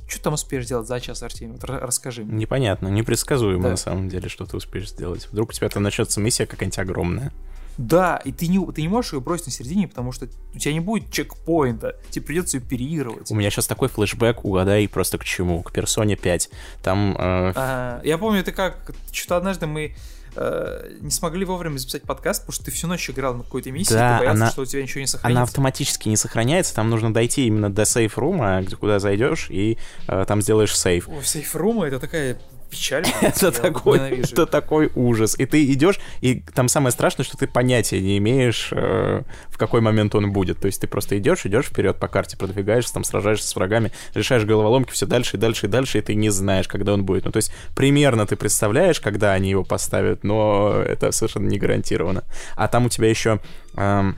Что 0.07 0.21
там 0.23 0.33
успеешь 0.35 0.65
делать 0.67 0.87
за 0.87 0.99
час, 0.99 1.23
Артемий? 1.23 1.53
Вот 1.53 1.63
ра- 1.63 1.79
расскажи 1.79 2.23
мне. 2.23 2.37
Непонятно, 2.37 2.87
непредсказуемо 2.89 3.63
Да. 3.63 3.69
на 3.71 3.75
самом 3.77 4.07
деле, 4.07 4.29
что 4.29 4.45
ты 4.45 4.55
успеешь 4.55 4.89
сделать. 4.91 5.27
Вдруг 5.31 5.49
у 5.49 5.53
тебя 5.53 5.67
там 5.69 5.83
начнется 5.83 6.19
миссия 6.21 6.45
какая-нибудь 6.45 6.79
огромная. 6.79 7.31
Да, 7.77 8.21
и 8.23 8.31
ты 8.31 8.47
не, 8.47 8.63
ты 8.71 8.81
не 8.83 8.87
можешь 8.87 9.11
ее 9.13 9.19
бросить 9.19 9.47
на 9.47 9.51
середине, 9.51 9.87
потому 9.89 10.13
что 10.13 10.29
у 10.53 10.57
тебя 10.59 10.71
не 10.73 10.79
будет 10.79 11.11
чекпоинта, 11.11 11.97
тебе 12.09 12.23
придется 12.25 12.55
ее 12.57 12.63
переигрывать. 12.63 13.29
У 13.31 13.35
меня 13.35 13.49
сейчас 13.49 13.67
такой 13.67 13.89
флешбэк, 13.89 14.45
угадай 14.45 14.87
просто 14.87 15.17
к 15.17 15.25
чему, 15.25 15.61
к 15.61 15.73
персоне 15.73 16.15
5. 16.15 16.49
Там 16.83 17.11
э, 17.17 17.51
А, 17.55 18.01
я 18.05 18.17
помню, 18.17 18.39
это 18.39 18.53
как, 18.53 18.91
что-то 19.11 19.35
однажды 19.37 19.67
мы 19.67 19.93
э, 20.35 20.91
не 21.01 21.11
смогли 21.11 21.45
вовремя 21.45 21.77
записать 21.77 22.03
подкаст, 22.03 22.41
потому 22.41 22.53
что 22.53 22.65
ты 22.65 22.71
всю 22.71 22.87
ночь 22.87 23.09
играл 23.09 23.35
на 23.35 23.43
какой-то 23.43 23.71
миссии, 23.71 23.93
Да, 23.93 24.17
ты 24.17 24.19
боялся, 24.25 24.41
она- 24.43 24.51
что 24.51 24.61
у 24.61 24.65
тебя 24.65 24.81
ничего 24.83 25.01
не 25.01 25.07
сохранится. 25.07 25.37
Она 25.39 25.43
автоматически 25.43 26.09
не 26.09 26.17
сохраняется, 26.17 26.73
там 26.75 26.89
нужно 26.89 27.13
дойти 27.13 27.47
именно 27.47 27.69
до 27.73 27.85
сейф-рума, 27.85 28.63
куда 28.79 28.99
зайдешь, 28.99 29.47
и 29.49 29.77
э, 30.07 30.25
там 30.27 30.41
сделаешь 30.41 30.77
сейф. 30.77 31.07
О, 31.09 31.21
сейфрума 31.23 31.85
это 31.87 31.99
такая 31.99 32.37
печаль. 32.75 33.05
Это 33.21 33.51
такой, 33.51 33.99
ненавижу. 33.99 34.33
это 34.33 34.45
такой 34.45 34.91
ужас. 34.95 35.35
И 35.39 35.45
ты 35.45 35.65
идешь, 35.71 35.99
и 36.21 36.41
там 36.53 36.67
самое 36.67 36.91
страшное, 36.91 37.25
что 37.25 37.37
ты 37.37 37.47
понятия 37.47 38.01
не 38.01 38.17
имеешь, 38.17 38.69
э, 38.71 39.23
в 39.49 39.57
какой 39.57 39.81
момент 39.81 40.15
он 40.15 40.31
будет. 40.31 40.59
То 40.59 40.67
есть 40.67 40.81
ты 40.81 40.87
просто 40.87 41.17
идешь, 41.17 41.45
идешь 41.45 41.65
вперед 41.65 41.97
по 41.99 42.07
карте, 42.07 42.37
продвигаешься, 42.37 42.93
там 42.93 43.03
сражаешься 43.03 43.47
с 43.47 43.55
врагами, 43.55 43.91
решаешь 44.13 44.43
головоломки 44.43 44.91
все 44.91 45.05
дальше 45.05 45.37
и 45.37 45.39
дальше 45.39 45.67
и 45.67 45.69
дальше, 45.69 45.97
и 45.97 46.01
ты 46.01 46.15
не 46.15 46.29
знаешь, 46.29 46.67
когда 46.67 46.93
он 46.93 47.05
будет. 47.05 47.25
Ну, 47.25 47.31
то 47.31 47.37
есть 47.37 47.51
примерно 47.75 48.25
ты 48.25 48.35
представляешь, 48.35 48.99
когда 48.99 49.33
они 49.33 49.49
его 49.49 49.63
поставят, 49.63 50.23
но 50.23 50.83
это 50.85 51.11
совершенно 51.11 51.47
не 51.47 51.57
гарантированно. 51.57 52.23
А 52.55 52.67
там 52.67 52.85
у 52.85 52.89
тебя 52.89 53.09
еще 53.09 53.39
эм, 53.77 54.17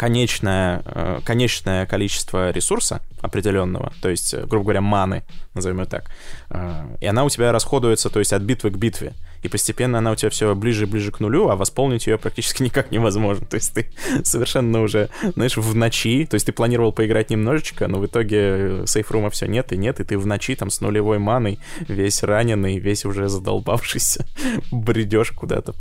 конечное, 0.00 0.82
э, 0.86 1.20
конечное 1.26 1.84
количество 1.84 2.50
ресурса 2.52 3.02
определенного, 3.20 3.92
то 4.00 4.08
есть, 4.08 4.32
э, 4.32 4.46
грубо 4.46 4.64
говоря, 4.64 4.80
маны, 4.80 5.24
назовем 5.52 5.80
ее 5.80 5.84
так, 5.84 6.10
э, 6.48 6.96
и 7.02 7.06
она 7.06 7.22
у 7.24 7.28
тебя 7.28 7.52
расходуется, 7.52 8.08
то 8.08 8.18
есть 8.18 8.32
от 8.32 8.40
битвы 8.40 8.70
к 8.70 8.78
битве, 8.78 9.12
и 9.42 9.48
постепенно 9.48 9.98
она 9.98 10.12
у 10.12 10.14
тебя 10.14 10.30
все 10.30 10.54
ближе 10.54 10.84
и 10.84 10.86
ближе 10.86 11.12
к 11.12 11.20
нулю, 11.20 11.48
а 11.48 11.56
восполнить 11.56 12.06
ее 12.06 12.18
практически 12.18 12.62
никак 12.62 12.90
невозможно, 12.90 13.46
то 13.46 13.56
есть 13.56 13.72
ты 13.72 13.90
совершенно 14.24 14.82
уже, 14.82 15.08
знаешь, 15.34 15.56
в 15.56 15.74
ночи, 15.74 16.26
то 16.26 16.34
есть 16.34 16.46
ты 16.46 16.52
планировал 16.52 16.92
поиграть 16.92 17.30
немножечко, 17.30 17.88
но 17.88 17.98
в 17.98 18.06
итоге 18.06 18.86
сейфрума 18.86 19.30
все 19.30 19.46
нет 19.46 19.72
и 19.72 19.76
нет, 19.76 20.00
и 20.00 20.04
ты 20.04 20.18
в 20.18 20.26
ночи 20.26 20.54
там 20.54 20.70
с 20.70 20.80
нулевой 20.80 21.18
маной, 21.18 21.58
весь 21.80 22.22
раненый, 22.22 22.78
весь 22.78 23.04
уже 23.04 23.28
задолбавшийся, 23.28 24.26
бредешь 24.72 25.30
куда-то, 25.32 25.74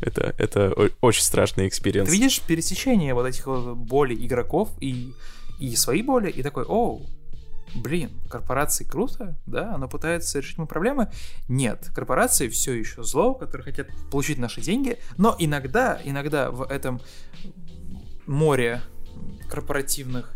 это, 0.00 0.34
это 0.38 0.74
очень 1.00 1.22
страшный 1.22 1.68
experience. 1.68 2.08
Ты 2.08 2.14
видишь 2.14 2.40
пересечение 2.40 3.14
вот 3.14 3.26
этих 3.26 3.46
вот 3.46 3.76
болей 3.76 4.26
игроков 4.26 4.70
и, 4.80 5.12
и 5.58 5.76
свои 5.76 6.02
боли, 6.02 6.30
и 6.30 6.42
такой, 6.42 6.64
оу, 6.64 7.06
блин, 7.74 8.10
корпорации 8.28 8.84
круто, 8.84 9.38
да, 9.46 9.74
оно 9.74 9.88
пытается 9.88 10.40
решить 10.40 10.58
мои 10.58 10.66
проблемы. 10.66 11.10
Нет, 11.48 11.90
корпорации 11.94 12.48
все 12.48 12.72
еще 12.72 13.02
зло, 13.02 13.34
которые 13.34 13.64
хотят 13.64 13.88
получить 14.10 14.38
наши 14.38 14.60
деньги, 14.60 14.98
но 15.16 15.34
иногда, 15.38 16.00
иногда 16.04 16.50
в 16.50 16.62
этом 16.62 17.00
море 18.26 18.80
корпоративных 19.48 20.34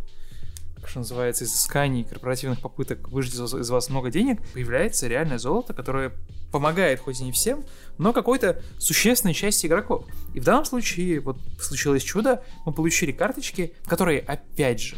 как 0.84 0.90
же 0.90 0.98
называется, 0.98 1.44
изысканий, 1.44 2.04
корпоративных 2.04 2.60
попыток 2.60 3.08
вас- 3.08 3.54
из 3.54 3.70
вас 3.70 3.88
много 3.88 4.10
денег, 4.10 4.46
появляется 4.52 5.06
реальное 5.06 5.38
золото, 5.38 5.72
которое 5.72 6.12
помогает 6.52 7.00
хоть 7.00 7.20
и 7.20 7.24
не 7.24 7.32
всем, 7.32 7.64
но 7.96 8.12
какой-то 8.12 8.62
существенной 8.78 9.32
части 9.32 9.66
игроков. 9.66 10.06
И 10.34 10.40
в 10.40 10.44
данном 10.44 10.66
случае 10.66 11.20
вот 11.20 11.38
случилось 11.58 12.02
чудо, 12.02 12.44
мы 12.66 12.74
получили 12.74 13.12
карточки, 13.12 13.74
которые 13.86 14.20
опять 14.20 14.82
же 14.82 14.96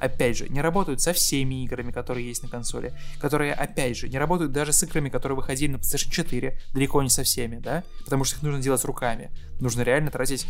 опять 0.00 0.36
же, 0.36 0.48
не 0.48 0.60
работают 0.60 1.00
со 1.00 1.12
всеми 1.12 1.64
играми, 1.64 1.90
которые 1.90 2.26
есть 2.26 2.42
на 2.42 2.48
консоли, 2.48 2.94
которые, 3.20 3.52
опять 3.52 3.96
же, 3.96 4.08
не 4.08 4.18
работают 4.18 4.52
даже 4.52 4.72
с 4.72 4.82
играми, 4.82 5.08
которые 5.08 5.36
выходили 5.36 5.72
на 5.72 5.76
PlayStation 5.76 6.10
4, 6.10 6.58
далеко 6.72 7.02
не 7.02 7.10
со 7.10 7.22
всеми, 7.22 7.58
да, 7.58 7.84
потому 8.04 8.24
что 8.24 8.36
их 8.36 8.42
нужно 8.42 8.60
делать 8.60 8.84
руками, 8.84 9.30
нужно 9.60 9.82
реально 9.82 10.10
тратить 10.10 10.46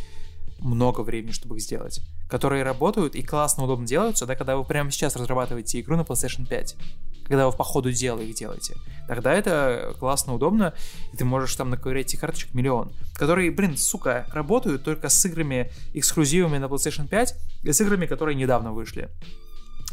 много 0.60 1.02
времени, 1.02 1.32
чтобы 1.32 1.56
их 1.56 1.62
сделать, 1.62 2.00
которые 2.28 2.64
работают 2.64 3.14
и 3.14 3.22
классно, 3.22 3.64
удобно 3.64 3.86
делаются, 3.86 4.26
да, 4.26 4.34
когда 4.34 4.56
вы 4.56 4.64
прямо 4.64 4.90
сейчас 4.90 5.16
разрабатываете 5.16 5.80
игру 5.80 5.96
на 5.96 6.02
PlayStation 6.02 6.46
5, 6.46 6.76
когда 7.24 7.46
вы 7.46 7.56
по 7.56 7.64
ходу 7.64 7.92
дела 7.92 8.20
их 8.20 8.34
делаете. 8.34 8.74
Тогда 9.06 9.32
это 9.32 9.94
классно, 9.98 10.34
удобно, 10.34 10.74
и 11.12 11.16
ты 11.16 11.24
можешь 11.24 11.54
там 11.56 11.70
наковырять 11.70 12.06
этих 12.06 12.20
карточек 12.20 12.54
миллион, 12.54 12.92
которые, 13.14 13.50
блин, 13.50 13.76
сука, 13.76 14.26
работают 14.32 14.82
только 14.82 15.08
с 15.08 15.24
играми 15.26 15.70
эксклюзивами 15.94 16.58
на 16.58 16.66
PlayStation 16.66 17.06
5 17.06 17.34
и 17.62 17.72
с 17.72 17.80
играми, 17.80 18.06
которые 18.06 18.34
недавно 18.34 18.72
вышли. 18.72 19.08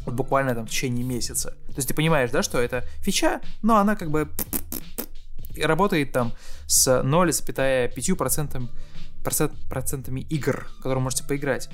Вот 0.05 0.15
буквально 0.15 0.53
там 0.53 0.67
в 0.67 0.69
течение 0.69 1.03
месяца. 1.03 1.51
То 1.67 1.75
есть 1.77 1.87
ты 1.87 1.93
понимаешь, 1.93 2.31
да, 2.31 2.43
что 2.43 2.59
это 2.59 2.83
фича, 3.01 3.41
но 3.61 3.77
она 3.77 3.95
как 3.95 4.11
бы 4.11 4.29
работает 5.57 6.11
там 6.11 6.33
с 6.67 7.01
0,5% 7.01 8.69
процент, 9.23 9.53
процентами 9.67 10.21
игр, 10.21 10.67
которые 10.77 11.01
можете 11.01 11.23
поиграть. 11.23 11.69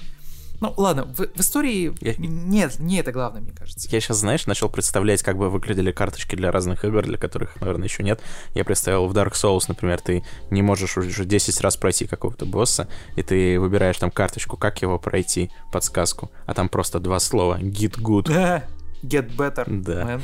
Ну, 0.61 0.73
ладно, 0.77 1.05
в, 1.05 1.17
в 1.17 1.39
истории 1.39 1.91
Я- 2.01 2.13
нет, 2.17 2.79
не 2.79 2.97
это 2.99 3.11
главное, 3.11 3.41
мне 3.41 3.51
кажется. 3.51 3.89
Я 3.91 3.99
сейчас, 3.99 4.17
знаешь, 4.19 4.45
начал 4.45 4.69
представлять, 4.69 5.23
как 5.23 5.37
бы 5.37 5.49
выглядели 5.49 5.91
карточки 5.91 6.35
для 6.35 6.51
разных 6.51 6.85
игр, 6.85 7.01
для 7.03 7.17
которых, 7.17 7.59
наверное, 7.59 7.87
еще 7.87 8.03
нет. 8.03 8.21
Я 8.53 8.63
представил 8.63 9.07
в 9.07 9.13
Dark 9.17 9.33
Souls, 9.33 9.65
например, 9.67 9.99
ты 9.99 10.23
не 10.51 10.61
можешь 10.61 10.95
уже 10.97 11.25
10 11.25 11.59
раз 11.61 11.77
пройти 11.77 12.05
какого-то 12.05 12.45
босса, 12.45 12.87
и 13.15 13.23
ты 13.23 13.59
выбираешь 13.59 13.97
там 13.97 14.11
карточку, 14.11 14.55
как 14.55 14.81
его 14.83 14.99
пройти, 14.99 15.51
подсказку, 15.71 16.31
а 16.45 16.53
там 16.53 16.69
просто 16.69 16.99
два 16.99 17.19
слова 17.19 17.59
«Git 17.59 17.99
good». 17.99 18.61
Get 19.03 19.35
better, 19.35 19.65
Да. 19.67 20.03
man. 20.03 20.21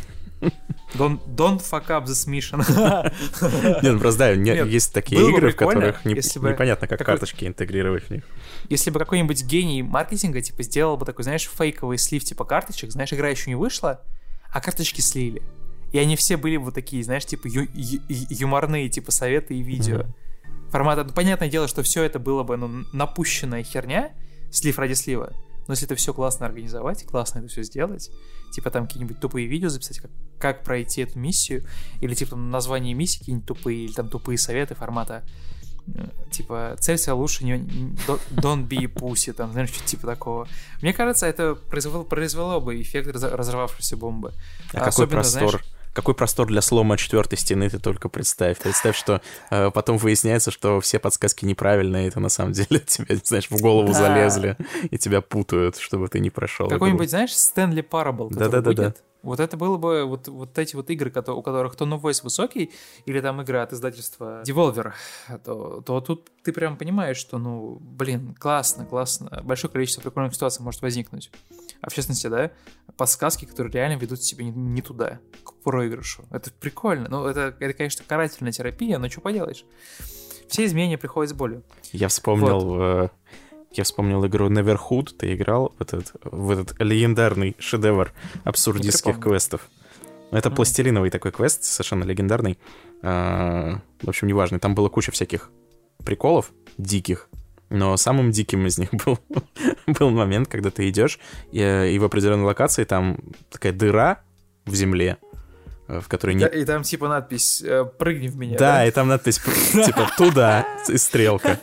Don't, 0.96 1.20
don't 1.36 1.60
fuck 1.60 1.88
up 1.90 2.06
this 2.06 2.28
mission. 2.28 2.60
Нет, 3.84 3.94
ну 3.94 4.00
просто 4.00 4.20
да, 4.20 4.36
Нет, 4.36 4.68
есть 4.68 4.94
такие 4.94 5.20
игры, 5.30 5.52
в 5.52 5.56
которых 5.56 6.06
не- 6.06 6.16
если 6.16 6.40
бы 6.40 6.50
непонятно, 6.52 6.88
как 6.88 7.04
карточки 7.04 7.46
интегрировать 7.46 8.06
в 8.06 8.10
них. 8.10 8.24
Если 8.70 8.90
бы 8.90 9.00
какой-нибудь 9.00 9.44
гений 9.44 9.84
маркетинга, 9.84 10.42
типа, 10.42 10.64
сделал 10.64 10.96
бы 10.98 11.06
такой, 11.06 11.24
знаешь, 11.24 11.50
фейковый 11.50 11.98
слив, 11.98 12.24
типа, 12.24 12.46
карточек, 12.46 12.92
знаешь, 12.92 13.12
игра 13.12 13.30
еще 13.30 13.50
не 13.50 13.56
вышла, 13.56 14.02
а 14.52 14.62
карточки 14.62 15.02
слили. 15.02 15.42
И 15.92 16.00
они 16.00 16.16
все 16.16 16.38
были 16.38 16.58
вот 16.58 16.74
такие, 16.74 17.04
знаешь, 17.04 17.26
типа, 17.26 17.48
ю- 17.48 17.68
ю- 17.74 18.02
ю- 18.08 18.28
юморные, 18.30 18.90
типа, 18.90 19.12
советы 19.12 19.56
и 19.56 19.62
видео. 19.62 20.06
Формата, 20.70 21.04
ну, 21.04 21.12
понятное 21.14 21.50
дело, 21.50 21.68
что 21.68 21.82
все 21.84 22.04
это 22.04 22.20
было 22.20 22.44
бы, 22.44 22.58
ну, 22.58 22.86
напущенная 22.94 23.64
херня, 23.64 24.12
слив 24.52 24.78
ради 24.80 24.94
слива. 24.94 25.34
Но 25.68 25.74
если 25.74 25.86
это 25.86 25.96
все 25.96 26.14
классно 26.14 26.46
организовать, 26.46 27.06
классно 27.06 27.40
это 27.40 27.48
все 27.50 27.64
сделать, 27.64 28.10
типа 28.52 28.70
там 28.72 28.88
какие-нибудь 28.88 29.20
тупые 29.20 29.48
видео 29.48 29.70
записать, 29.70 30.00
как, 30.00 30.12
как 30.40 30.64
пройти 30.64 31.02
эту 31.02 31.20
миссию, 31.20 31.64
или 32.02 32.14
типа 32.14 32.32
там 32.32 32.50
название 32.52 32.94
миссии 32.94 33.20
какие-нибудь 33.20 33.48
тупые, 33.48 33.86
или 33.86 33.94
там 33.94 34.10
тупые 34.10 34.38
советы 34.38 34.76
формата 34.76 35.24
э, 35.88 36.08
типа 36.32 36.76
целься 36.80 37.14
лучше 37.16 37.46
не, 37.46 37.54
don't- 38.08 38.68
be 38.68 38.86
pussy, 38.92 39.34
там, 39.34 39.52
знаешь, 39.52 39.70
что-то 39.70 39.86
типа 39.86 40.08
такого. 40.08 40.48
Мне 40.82 40.94
кажется, 40.94 41.26
это 41.28 41.56
произвело, 41.56 42.04
произвело 42.04 42.60
бы 42.62 42.82
эффект 42.82 43.08
раз- 43.10 43.24
разорвавшейся 43.24 43.98
бомбы. 43.98 44.34
А 44.70 44.78
какой 44.78 44.90
Особенно, 44.90 45.22
простор, 45.22 45.50
знаешь, 45.50 45.66
какой 45.94 46.14
простор 46.14 46.48
для 46.48 46.62
слома 46.62 46.98
четвертой 46.98 47.38
стены 47.38 47.70
ты 47.70 47.80
только 47.80 48.10
представь. 48.10 48.58
Представь, 48.60 48.96
что 48.98 49.22
э, 49.50 49.72
потом 49.72 49.98
выясняется, 49.98 50.52
что 50.52 50.80
все 50.82 51.00
подсказки 51.00 51.46
неправильные, 51.46 52.08
это 52.08 52.20
на 52.20 52.30
самом 52.30 52.52
деле 52.54 52.80
тебе, 52.80 53.18
знаешь, 53.24 53.50
в 53.50 53.60
голову 53.62 53.88
Да. 53.94 53.94
залезли, 54.00 54.58
и 54.92 54.98
тебя 54.98 55.22
путают, 55.22 55.78
чтобы 55.78 56.08
ты 56.08 56.20
не 56.20 56.30
прошел. 56.30 56.68
Какой-нибудь, 56.68 57.10
знаешь, 57.10 57.36
Стэнли 57.36 57.82
Парабл, 57.82 58.30
который 58.30 58.50
Да-да-да-да. 58.52 58.84
будет. 58.84 59.04
Вот 59.28 59.42
это 59.42 59.58
было 59.58 59.76
бы 59.76 60.06
вот, 60.06 60.30
вот 60.30 60.58
эти 60.58 60.76
вот 60.76 60.90
игры, 60.90 61.10
у 61.10 61.42
которых 61.42 61.76
то 61.76 61.86
voice 61.86 62.24
высокий, 62.24 62.72
или 63.06 63.20
там 63.20 63.44
игра 63.44 63.64
от 63.64 63.74
издательства 63.74 64.42
Devolver, 64.44 64.94
то, 65.44 65.82
то 65.82 66.00
тут 66.00 66.32
ты 66.44 66.54
прям 66.54 66.78
понимаешь, 66.78 67.18
что, 67.18 67.38
ну, 67.38 67.78
блин, 67.82 68.34
классно, 68.40 68.86
классно. 68.86 69.42
Большое 69.44 69.70
количество 69.70 70.02
прикольных 70.02 70.34
ситуаций 70.34 70.64
может 70.64 70.82
возникнуть. 70.82 71.30
А 71.82 71.90
в 71.90 71.94
частности, 71.94 72.28
да, 72.28 72.52
подсказки, 72.96 73.44
которые 73.44 73.74
реально 73.74 74.00
ведут 74.00 74.24
себя 74.24 74.46
не, 74.46 74.52
не 74.52 74.82
туда, 74.82 75.20
к 75.44 75.54
проигрышу. 75.56 76.24
Это 76.32 76.50
прикольно. 76.50 77.10
Ну, 77.10 77.26
это, 77.26 77.54
это, 77.60 77.74
конечно, 77.74 78.06
карательная 78.08 78.54
терапия, 78.54 78.98
но 78.98 79.10
что 79.10 79.20
поделаешь. 79.20 79.66
Все 80.48 80.64
изменения 80.64 80.98
приходят 80.98 81.32
с 81.32 81.34
болью. 81.34 81.64
Я 81.92 82.08
вспомнил... 82.08 82.82
э, 82.82 83.10
Я 83.72 83.84
вспомнил 83.84 84.26
игру 84.26 84.50
Neverhood, 84.50 85.14
ты 85.18 85.34
играл 85.36 85.74
в 85.78 85.82
этот, 85.82 86.14
в 86.24 86.50
этот 86.52 86.80
легендарный 86.80 87.56
шедевр 87.60 88.12
абсурдистских 88.44 89.20
квестов. 89.20 89.62
Это 90.32 90.50
Мгм. 90.50 90.56
пластилиновый 90.58 91.10
такой 91.10 91.32
квест, 91.32 91.64
совершенно 91.64 92.04
легендарный. 92.04 92.58
А, 93.02 93.80
В 94.02 94.10
общем, 94.10 94.28
неважно, 94.28 94.60
там 94.60 94.74
было 94.76 94.90
куча 94.90 95.12
всяких 95.12 95.50
приколов 96.04 96.52
диких, 96.78 97.30
но 97.70 97.96
самым 97.98 98.32
диким 98.32 98.66
из 98.68 98.78
них 98.78 98.90
был, 99.06 99.20
был 99.88 100.10
момент, 100.10 100.48
когда 100.50 100.70
ты 100.72 100.90
идешь, 100.90 101.20
и, 101.52 101.60
э, 101.60 101.92
и 101.92 102.00
в 102.00 102.04
определенной 102.04 102.46
локации 102.46 102.84
там 102.84 103.18
такая 103.52 103.74
дыра 103.74 104.22
в 104.66 104.74
земле, 104.76 105.18
э, 105.88 106.00
в 106.00 106.08
которой 106.08 106.32
И, 106.34 106.36
нет... 106.40 106.54
и 106.56 106.66
там 106.66 106.84
типа 106.84 107.08
надпись 107.08 107.62
э, 107.64 107.86
«Прыгни 107.98 108.28
в 108.28 108.36
меня». 108.38 108.58
Да, 108.58 108.86
и 108.86 108.92
там 108.92 109.08
надпись 109.08 109.40
типа 109.40 110.10
туда 110.18 110.66
и 110.90 110.98
стрелка. 110.98 111.60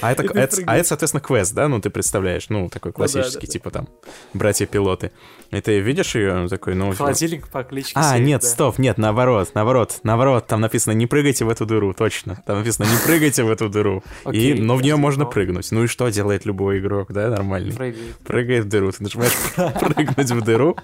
А 0.00 0.12
это, 0.12 0.22
ты 0.24 0.38
это- 0.38 0.62
а 0.66 0.76
это, 0.76 0.88
соответственно, 0.88 1.20
квест, 1.20 1.54
да? 1.54 1.68
Ну, 1.68 1.80
ты 1.80 1.90
представляешь, 1.90 2.48
ну, 2.48 2.68
такой 2.68 2.90
Ну 2.90 2.92
да, 2.92 2.96
классический, 2.96 3.40
да, 3.40 3.46
да. 3.46 3.52
типа 3.52 3.70
там, 3.70 3.88
братья-пилоты. 4.34 5.12
И 5.50 5.60
ты 5.60 5.80
видишь 5.80 6.14
ее, 6.14 6.48
такой, 6.48 6.74
ну... 6.74 6.92
Холодильник 6.94 7.48
по 7.48 7.62
кличке 7.62 7.92
А, 7.94 8.12
Сейф, 8.14 8.26
нет, 8.26 8.40
да. 8.42 8.46
стоп, 8.48 8.78
нет, 8.78 8.98
наоборот, 8.98 9.50
наоборот, 9.54 10.00
наоборот, 10.02 10.46
там 10.46 10.60
написано 10.60 10.92
«не 10.94 11.06
прыгайте 11.06 11.44
в 11.44 11.48
эту 11.48 11.66
дыру», 11.66 11.94
точно. 11.94 12.42
Там 12.46 12.58
написано 12.58 12.86
«не 12.86 12.96
прыгайте 13.06 13.42
в 13.44 13.50
эту 13.50 13.68
дыру». 13.68 14.02
И, 14.32 14.54
но 14.54 14.76
в 14.76 14.82
нее 14.82 14.96
можно 14.96 15.24
но- 15.24 15.30
прыгнуть. 15.30 15.70
Ну 15.72 15.84
и 15.84 15.86
что 15.86 16.08
делает 16.08 16.44
любой 16.46 16.78
игрок, 16.78 17.12
да, 17.12 17.28
нормальный? 17.30 17.72
Прыгает. 17.74 18.16
Прыгает 18.24 18.64
в 18.64 18.68
дыру, 18.68 18.90
ты 18.92 19.02
нажимаешь 19.02 19.32
прыгнуть 19.56 20.30
в 20.30 20.40
дыру, 20.42 20.76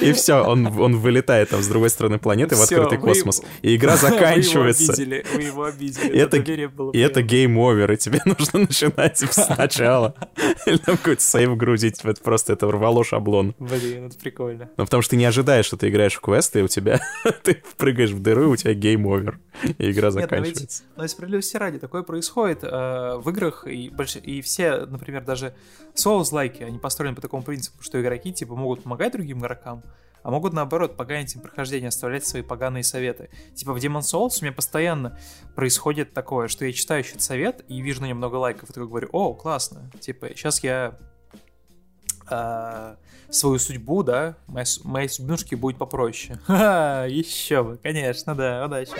И 0.00 0.12
все, 0.12 0.42
он, 0.42 0.66
он 0.66 0.96
вылетает 0.96 1.50
там 1.50 1.62
с 1.62 1.68
другой 1.68 1.90
стороны 1.90 2.18
планеты 2.18 2.56
в 2.56 2.62
открытый 2.62 2.98
космос. 2.98 3.42
И 3.62 3.76
игра 3.76 3.96
заканчивается. 3.96 4.92
Вы 4.92 5.02
его 5.02 5.14
обидели, 5.14 5.26
вы 5.34 5.42
его 5.42 5.64
обидели. 5.64 6.12
И 6.12 6.18
это, 6.18 6.36
и 6.36 6.98
это 6.98 7.22
game 7.22 7.53
over, 7.53 7.92
и 7.92 7.96
тебе 7.96 8.20
нужно 8.24 8.60
начинать 8.60 9.18
сначала. 9.30 10.14
Или 10.66 10.76
там 10.76 10.96
какой-то 10.96 11.22
save 11.22 11.56
грузить. 11.56 12.00
Это 12.02 12.22
просто 12.22 12.52
это 12.52 12.70
рвало 12.70 13.04
шаблон. 13.04 13.54
Блин, 13.58 14.06
это 14.06 14.18
прикольно. 14.18 14.70
Ну, 14.76 14.84
потому 14.84 15.02
что 15.02 15.10
ты 15.10 15.16
не 15.16 15.24
ожидаешь, 15.24 15.64
что 15.64 15.76
ты 15.76 15.88
играешь 15.88 16.14
в 16.14 16.20
квесты, 16.20 16.60
и 16.60 16.62
у 16.62 16.68
тебя... 16.68 17.00
ты 17.42 17.62
прыгаешь 17.76 18.10
в 18.10 18.20
дыру, 18.20 18.44
и 18.44 18.46
у 18.46 18.56
тебя 18.56 18.74
game 18.74 19.02
over. 19.02 19.38
И 19.78 19.90
игра 19.90 20.10
заканчивается. 20.10 20.62
Нет, 20.62 20.70
но, 20.96 21.02
ведь, 21.02 21.02
но 21.02 21.08
справедливости 21.08 21.56
ради, 21.56 21.78
такое 21.78 22.02
происходит 22.02 22.60
э, 22.62 23.16
в 23.16 23.28
играх, 23.30 23.66
и, 23.66 23.90
больш... 23.90 24.16
и 24.16 24.40
все, 24.40 24.86
например, 24.86 25.24
даже 25.24 25.54
Souls- 25.94 26.28
like 26.28 26.51
и, 26.51 26.62
они 26.62 26.78
построены 26.78 27.14
по 27.14 27.22
такому 27.22 27.42
принципу, 27.42 27.82
что 27.82 28.00
игроки, 28.00 28.32
типа, 28.32 28.54
могут 28.54 28.82
помогать 28.82 29.12
другим 29.12 29.40
игрокам, 29.40 29.82
а 30.22 30.30
могут 30.30 30.52
наоборот 30.52 30.96
поганить 30.96 31.34
им 31.34 31.40
прохождение, 31.40 31.88
оставлять 31.88 32.26
свои 32.26 32.42
поганые 32.42 32.84
советы. 32.84 33.28
Типа 33.54 33.72
в 33.72 33.76
Demon 33.76 34.00
Souls 34.00 34.38
у 34.40 34.44
меня 34.44 34.52
постоянно 34.52 35.18
происходит 35.54 36.14
такое, 36.14 36.48
что 36.48 36.64
я 36.64 36.72
читаю 36.72 37.04
этот 37.04 37.22
совет 37.22 37.64
и 37.68 37.80
вижу 37.80 38.02
на 38.02 38.06
нем 38.06 38.18
много 38.18 38.36
лайков, 38.36 38.70
и 38.70 38.72
такой 38.72 38.88
говорю, 38.88 39.08
о, 39.12 39.34
классно, 39.34 39.90
типа 40.00 40.28
сейчас 40.30 40.62
я 40.62 40.98
э, 42.30 42.96
свою 43.30 43.58
судьбу, 43.58 44.02
да, 44.02 44.36
моя, 44.46 44.66
моей 44.84 45.08
судьбинушке 45.08 45.56
будет 45.56 45.78
попроще. 45.78 46.38
Ха, 46.46 47.06
еще 47.06 47.62
бы, 47.64 47.78
конечно, 47.78 48.34
да, 48.34 48.64
удачи. 48.64 48.92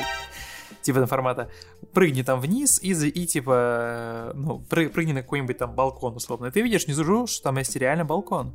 Типа 0.83 1.07
формата 1.07 1.51
прыгни 1.93 2.23
там 2.23 2.41
вниз 2.41 2.81
и, 2.83 2.91
и 2.93 3.27
типа, 3.27 4.33
ну, 4.35 4.59
прыгни 4.69 5.13
на 5.13 5.23
какой-нибудь 5.23 5.59
там 5.59 5.75
балкон, 5.75 6.17
условно. 6.17 6.47
И 6.47 6.51
ты 6.51 6.61
видишь 6.61 6.87
внизу, 6.87 7.27
что 7.27 7.45
там 7.45 7.59
есть 7.59 7.77
реально 7.77 8.05
балкон 8.05 8.53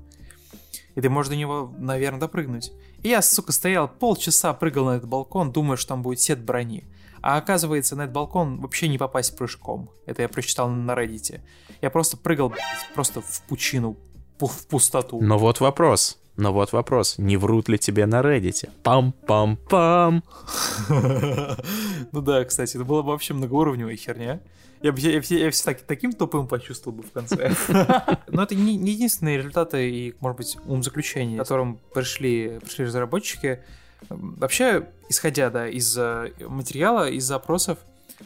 и 0.98 1.02
ты 1.02 1.12
можешь 1.12 1.30
до 1.30 1.36
него, 1.36 1.72
наверное, 1.78 2.20
допрыгнуть. 2.20 2.72
И 3.04 3.10
я, 3.10 3.22
сука, 3.22 3.52
стоял 3.52 3.88
полчаса, 3.88 4.52
прыгал 4.56 4.86
на 4.86 4.96
этот 4.96 5.08
балкон, 5.08 5.52
думаю, 5.52 5.78
что 5.78 5.90
там 5.90 6.02
будет 6.02 6.20
сет 6.22 6.40
брони. 6.40 6.86
А 7.22 7.38
оказывается, 7.38 7.96
на 7.96 8.04
этот 8.04 8.16
балкон 8.16 8.60
вообще 8.60 8.88
не 8.88 8.98
попасть 8.98 9.38
прыжком. 9.38 9.92
Это 10.08 10.24
я 10.24 10.28
прочитал 10.28 10.70
на 10.70 10.94
Reddit. 10.94 11.42
Я 11.82 11.92
просто 11.92 12.18
прыгал 12.18 12.52
просто 12.96 13.22
в 13.22 13.44
пучину, 13.48 13.96
в 14.40 14.66
пустоту. 14.66 15.22
Но 15.22 15.38
вот 15.38 15.60
вопрос. 15.60 16.20
Но 16.38 16.54
вот 16.54 16.72
вопрос, 16.72 17.18
не 17.18 17.36
врут 17.36 17.68
ли 17.68 17.80
тебе 17.80 18.06
на 18.06 18.22
Reddit? 18.22 18.70
Пам-пам-пам. 18.84 20.24
Ну 22.12 22.22
да, 22.22 22.46
кстати, 22.46 22.78
это 22.78 22.86
была 22.86 23.02
бы 23.02 23.10
вообще 23.10 23.34
многоуровневая 23.34 23.96
херня. 23.96 24.40
Я 24.82 24.92
бы 24.92 25.00
я, 25.00 25.12
я, 25.12 25.22
я 25.30 25.52
все 25.52 25.64
так, 25.66 25.82
таким 25.82 26.14
тупым 26.14 26.48
почувствовал 26.48 26.98
бы 26.98 27.04
в 27.04 27.12
конце. 27.12 27.52
Но 28.28 28.44
это 28.44 28.54
не, 28.54 28.78
не 28.78 28.92
единственные 28.92 29.40
результаты 29.40 29.90
и, 29.90 30.16
может 30.20 30.38
быть, 30.38 30.58
ум 30.66 30.84
заключения, 30.84 31.36
к 31.36 31.40
которым 31.40 31.80
пришли, 31.94 32.60
пришли 32.62 32.86
разработчики. 32.86 33.64
Вообще, 34.10 34.88
исходя 35.10 35.50
да, 35.50 35.68
из 35.68 35.98
э, 35.98 36.32
материала, 36.40 37.10
из 37.10 37.26
запросов, 37.26 37.80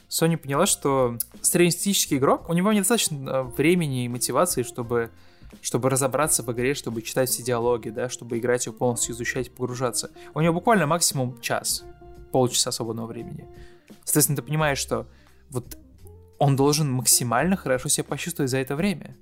Sony 0.09 0.35
поняла, 0.35 0.65
что 0.65 1.17
среднестатистический 1.41 2.17
игрок, 2.17 2.49
у 2.49 2.53
него 2.53 2.73
недостаточно 2.73 3.29
э, 3.29 3.43
времени 3.43 4.03
и 4.03 4.09
мотивации, 4.09 4.63
чтобы 4.63 5.11
чтобы 5.61 5.89
разобраться 5.89 6.43
в 6.43 6.51
игре, 6.51 6.73
чтобы 6.73 7.01
читать 7.01 7.29
все 7.29 7.43
диалоги, 7.43 7.89
да, 7.89 8.09
чтобы 8.09 8.37
играть 8.37 8.65
ее 8.67 8.73
полностью, 8.73 9.13
изучать, 9.13 9.53
погружаться. 9.53 10.11
У 10.33 10.41
него 10.41 10.53
буквально 10.53 10.87
максимум 10.87 11.39
час, 11.41 11.83
полчаса 12.31 12.71
свободного 12.71 13.07
времени. 13.07 13.47
Соответственно, 14.03 14.37
ты 14.37 14.43
понимаешь, 14.43 14.77
что 14.77 15.07
вот 15.49 15.77
он 16.39 16.55
должен 16.55 16.91
максимально 16.91 17.55
хорошо 17.55 17.89
себя 17.89 18.03
почувствовать 18.03 18.49
за 18.49 18.57
это 18.57 18.75
время. 18.75 19.15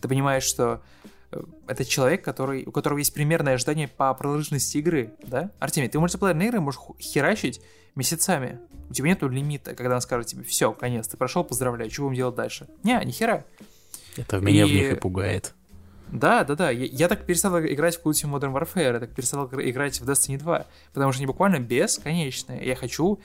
Ты 0.00 0.08
понимаешь, 0.08 0.42
что 0.42 0.82
э, 1.30 1.40
это 1.66 1.84
человек, 1.84 2.24
который, 2.24 2.64
у 2.66 2.72
которого 2.72 2.98
есть 2.98 3.14
примерное 3.14 3.54
ожидание 3.54 3.86
по 3.86 4.12
продолжительности 4.14 4.78
игры, 4.78 5.12
да? 5.22 5.52
Артемий, 5.60 5.88
ты 5.88 6.00
мультиплеерные 6.00 6.48
игры 6.48 6.60
можешь 6.60 6.80
херачить 6.98 7.60
месяцами. 7.94 8.58
У 8.90 8.94
тебя 8.94 9.08
нету 9.08 9.28
лимита, 9.28 9.74
когда 9.74 9.96
он 9.96 10.00
скажет 10.00 10.28
тебе, 10.28 10.42
все, 10.42 10.72
конец, 10.72 11.06
ты 11.08 11.16
прошел, 11.16 11.44
поздравляю, 11.44 11.90
что 11.90 12.02
будем 12.02 12.16
делать 12.16 12.34
дальше? 12.34 12.68
Не, 12.82 13.00
ни 13.04 13.10
хера. 13.10 13.44
Это 14.16 14.38
меня 14.38 14.64
и... 14.64 14.68
в 14.68 14.72
них 14.72 14.92
и 14.92 14.96
пугает. 14.96 15.54
Да, 16.12 16.44
да, 16.44 16.54
да. 16.54 16.70
Я, 16.70 16.86
я 16.86 17.08
так 17.08 17.24
перестал 17.26 17.58
играть 17.60 17.96
в 17.96 18.04
Call 18.04 18.12
of 18.12 18.30
Modern 18.30 18.52
Warfare, 18.52 18.94
я 18.94 19.00
так 19.00 19.14
перестал 19.14 19.46
играть 19.46 20.00
в 20.00 20.08
Destiny 20.08 20.38
2, 20.38 20.66
потому 20.92 21.12
что 21.12 21.20
они 21.20 21.26
буквально 21.26 21.60
бесконечные. 21.60 22.66
Я 22.66 22.76
хочу 22.76 23.20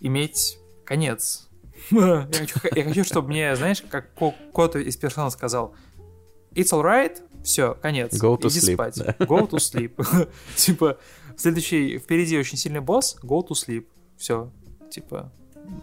иметь 0.00 0.58
конец. 0.84 1.48
Я 1.90 2.26
хочу, 2.32 2.58
я 2.74 2.84
хочу, 2.84 3.04
чтобы 3.04 3.28
мне, 3.28 3.54
знаешь, 3.54 3.82
как 3.90 4.10
кот 4.14 4.76
из 4.76 4.96
персонала 4.96 5.28
сказал, 5.28 5.74
it's 6.54 6.72
alright, 6.72 7.22
все, 7.44 7.74
конец. 7.74 8.14
Go 8.14 8.36
to 8.38 8.48
Иди 8.48 8.60
sleep. 8.60 8.74
спать. 8.74 8.94
Да. 8.96 9.12
Go 9.26 9.48
to 9.48 9.58
sleep. 9.58 10.28
типа, 10.56 10.98
следующий, 11.36 11.98
впереди 11.98 12.38
очень 12.38 12.56
сильный 12.56 12.80
босс, 12.80 13.18
go 13.22 13.46
to 13.46 13.50
sleep. 13.50 13.86
Все, 14.16 14.50
типа, 14.90 15.30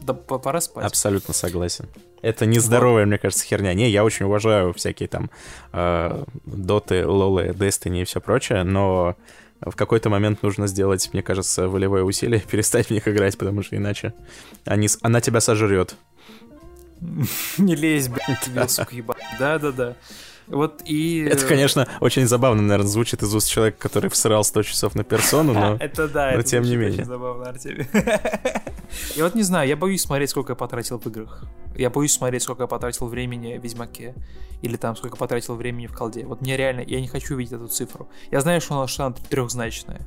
да 0.02 0.14
пора 0.14 0.62
спать. 0.62 0.86
Абсолютно 0.86 1.34
согласен. 1.34 1.88
Это 2.22 2.46
нездоровая, 2.46 3.04
вот. 3.04 3.10
мне 3.10 3.18
кажется, 3.18 3.46
херня. 3.46 3.74
Не, 3.74 3.90
я 3.90 4.04
очень 4.04 4.26
уважаю 4.26 4.74
всякие 4.74 5.10
там 5.10 5.30
э, 5.74 6.24
доты, 6.46 7.06
лолы, 7.06 7.48
Destiny 7.48 8.02
и 8.02 8.06
все 8.06 8.22
прочее, 8.22 8.64
но 8.64 9.18
в 9.62 9.76
какой-то 9.76 10.10
момент 10.10 10.42
нужно 10.44 10.68
сделать, 10.68 11.10
мне 11.14 11.22
кажется, 11.22 11.68
волевое 11.68 12.04
усилие, 12.04 12.40
перестать 12.42 12.88
в 12.88 12.92
них 12.92 13.08
играть, 13.08 13.38
потому 13.38 13.64
что 13.64 13.76
иначе 13.76 14.14
они, 14.66 14.88
она 15.02 15.22
тебя 15.22 15.42
сожрет. 15.42 15.96
Не 17.58 17.76
лезь, 17.76 18.08
блядь, 18.08 18.40
тебе, 18.42 18.68
сука, 18.68 18.96
ебать. 18.96 19.22
Да-да-да. 19.40 19.96
Вот 20.54 20.82
и... 20.86 21.26
Это, 21.30 21.46
конечно, 21.46 21.88
очень 22.00 22.28
забавно, 22.28 22.62
наверное, 22.62 22.88
звучит 22.88 23.24
из 23.24 23.34
уст 23.34 23.50
человека, 23.50 23.78
который 23.80 24.10
всрал 24.10 24.44
100 24.44 24.64
часов 24.64 24.96
на 24.96 25.04
персону, 25.04 25.54
но... 25.54 25.78
Это 25.80 26.08
да, 26.08 26.32
но 26.32 26.40
это 26.40 26.44
тем 26.44 26.64
не 26.64 26.76
менее. 26.76 26.94
очень 26.94 27.06
забавно, 27.06 27.50
Артемий. 27.50 27.88
Я 29.16 29.24
вот 29.24 29.34
не 29.34 29.42
знаю, 29.42 29.68
я 29.68 29.76
боюсь 29.76 30.04
смотреть, 30.04 30.30
сколько 30.30 30.52
я 30.52 30.56
потратил 30.56 31.00
в 31.00 31.08
играх. 31.08 31.46
Я 31.76 31.90
боюсь 31.90 32.14
смотреть, 32.14 32.44
сколько 32.44 32.64
я 32.64 32.68
потратил 32.68 33.08
времени 33.08 33.58
в 33.58 33.64
Ведьмаке. 33.64 34.14
Или 34.62 34.76
там, 34.76 34.96
сколько 34.96 35.18
потратил 35.18 35.56
времени 35.56 35.88
в 35.88 35.94
колде. 35.94 36.26
Вот 36.26 36.42
мне 36.42 36.56
реально, 36.58 36.82
я 36.82 37.02
не 37.02 37.08
хочу 37.08 37.36
видеть 37.36 37.54
эту 37.54 37.68
цифру. 37.68 38.08
Я 38.30 38.42
знаю, 38.42 38.62
что 38.62 38.76
она, 38.76 38.88
что 38.88 39.06
она 39.06 39.16
трехзначная 39.30 40.02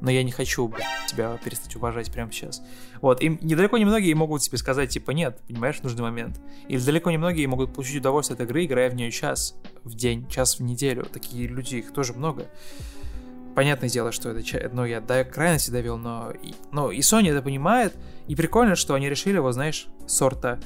но 0.00 0.10
я 0.10 0.22
не 0.22 0.32
хочу 0.32 0.72
тебя 1.08 1.38
перестать 1.44 1.74
уважать 1.76 2.10
прямо 2.10 2.32
сейчас. 2.32 2.62
Вот, 3.00 3.22
и 3.22 3.28
недалеко 3.28 3.78
немногие 3.78 4.14
могут 4.14 4.42
тебе 4.42 4.58
сказать, 4.58 4.90
типа, 4.90 5.12
нет, 5.12 5.40
понимаешь, 5.46 5.82
нужный 5.82 6.02
момент. 6.02 6.40
Или 6.68 6.80
далеко 6.80 7.10
немногие 7.10 7.46
могут 7.48 7.72
получить 7.74 7.98
удовольствие 7.98 8.36
от 8.36 8.42
игры, 8.42 8.64
играя 8.64 8.90
в 8.90 8.94
нее 8.94 9.10
час 9.10 9.56
в 9.84 9.94
день, 9.94 10.28
час 10.28 10.58
в 10.58 10.62
неделю. 10.62 11.04
Такие 11.04 11.46
люди, 11.46 11.76
их 11.76 11.92
тоже 11.92 12.12
много. 12.12 12.46
Понятное 13.54 13.88
дело, 13.88 14.12
что 14.12 14.30
это, 14.30 14.70
ну, 14.72 14.84
я 14.84 15.00
до 15.00 15.24
крайности 15.24 15.70
довел, 15.70 15.96
но, 15.96 16.32
но 16.72 16.92
и 16.92 17.00
Sony 17.00 17.30
это 17.30 17.40
понимает, 17.40 17.96
и 18.28 18.36
прикольно, 18.36 18.74
что 18.76 18.92
они 18.94 19.08
решили 19.08 19.36
его, 19.36 19.50
знаешь, 19.52 19.86
сорта 20.06 20.60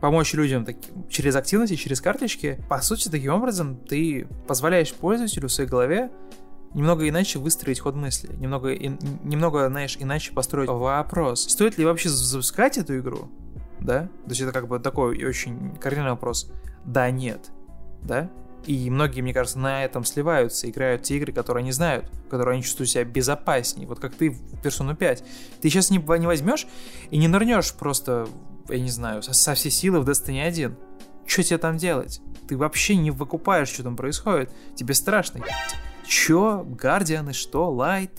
помочь 0.00 0.34
людям 0.34 0.64
так, 0.64 0.76
через 1.08 1.34
активности, 1.36 1.74
через 1.74 2.00
карточки. 2.00 2.60
По 2.68 2.80
сути, 2.80 3.08
таким 3.08 3.34
образом 3.34 3.76
ты 3.76 4.28
позволяешь 4.46 4.92
пользователю 4.92 5.48
в 5.48 5.52
своей 5.52 5.68
голове 5.68 6.10
немного 6.74 7.08
иначе 7.08 7.38
выстроить 7.38 7.80
ход 7.80 7.94
мысли, 7.94 8.34
немного, 8.36 8.70
и, 8.70 8.88
немного, 9.24 9.68
знаешь, 9.68 9.96
иначе 9.98 10.32
построить 10.32 10.68
вопрос. 10.68 11.48
Стоит 11.48 11.78
ли 11.78 11.84
вообще 11.84 12.08
запускать 12.08 12.78
эту 12.78 12.98
игру? 12.98 13.30
Да? 13.80 14.08
То 14.24 14.30
есть 14.30 14.40
это 14.40 14.52
как 14.52 14.68
бы 14.68 14.78
такой 14.78 15.24
очень 15.24 15.76
кардинальный 15.76 16.12
вопрос. 16.12 16.50
Да, 16.84 17.10
нет. 17.10 17.50
Да? 18.02 18.30
И 18.66 18.90
многие, 18.90 19.20
мне 19.22 19.32
кажется, 19.32 19.58
на 19.58 19.84
этом 19.84 20.04
сливаются, 20.04 20.68
играют 20.68 21.02
те 21.02 21.16
игры, 21.16 21.32
которые 21.32 21.62
они 21.62 21.72
знают, 21.72 22.10
которые 22.28 22.54
они 22.54 22.62
чувствуют 22.62 22.90
себя 22.90 23.04
безопаснее. 23.04 23.86
Вот 23.86 24.00
как 24.00 24.14
ты 24.14 24.30
в 24.30 24.54
Persona 24.62 24.94
5. 24.94 25.24
Ты 25.60 25.70
сейчас 25.70 25.90
не, 25.90 25.98
не 25.98 26.26
возьмешь 26.26 26.66
и 27.10 27.18
не 27.18 27.28
нырнешь 27.28 27.72
просто, 27.72 28.28
я 28.68 28.80
не 28.80 28.90
знаю, 28.90 29.22
со, 29.22 29.32
со 29.32 29.54
всей 29.54 29.70
силы 29.70 30.00
в 30.00 30.08
Destiny 30.08 30.42
1. 30.42 30.76
Что 31.24 31.42
тебе 31.42 31.58
там 31.58 31.76
делать? 31.76 32.20
Ты 32.48 32.56
вообще 32.56 32.96
не 32.96 33.10
выкупаешь, 33.10 33.68
что 33.68 33.82
там 33.84 33.96
происходит. 33.96 34.52
Тебе 34.74 34.94
страшно. 34.94 35.40
Чё? 36.08 36.64
Гардианы, 36.66 37.34
что? 37.34 37.70
Лайт? 37.70 38.10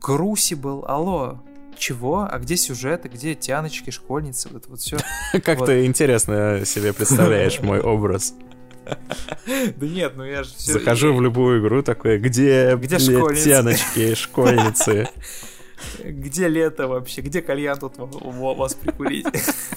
Крусибл? 0.00 0.84
Алло? 0.88 1.40
Чего? 1.78 2.28
А 2.28 2.38
где 2.40 2.56
сюжеты? 2.56 3.08
Где 3.08 3.36
тяночки, 3.36 3.90
школьницы? 3.90 4.48
Вот 4.48 4.62
это 4.62 4.70
вот 4.70 4.80
все. 4.80 4.98
Как 5.44 5.64
ты 5.64 5.86
интересно 5.86 6.64
себе 6.66 6.92
представляешь 6.92 7.60
мой 7.60 7.80
образ. 7.80 8.34
Да 8.84 9.86
нет, 9.86 10.14
ну 10.16 10.24
я 10.24 10.42
же 10.42 10.50
все... 10.56 10.72
Захожу 10.72 11.14
в 11.14 11.22
любую 11.22 11.60
игру 11.60 11.82
такой, 11.84 12.18
где, 12.18 12.74
где 12.76 12.98
школьницы? 12.98 13.44
тяночки, 13.44 14.14
школьницы? 14.16 15.08
Где 16.04 16.48
лето 16.48 16.88
вообще? 16.88 17.20
Где 17.22 17.42
кальян 17.42 17.78
тут 17.78 17.94
вас 17.96 18.74
прикурить? 18.74 19.26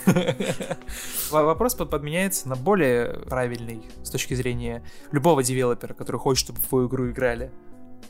Вопрос 1.32 1.76
подменяется 1.76 2.48
на 2.50 2.56
более 2.56 3.20
правильный 3.28 3.82
с 4.04 4.10
точки 4.10 4.34
зрения 4.34 4.84
любого 5.12 5.44
девелопера, 5.44 5.94
который 5.94 6.18
хочет, 6.18 6.46
чтобы 6.46 6.60
в 6.60 6.68
твою 6.68 6.88
игру 6.88 7.10
играли. 7.10 7.52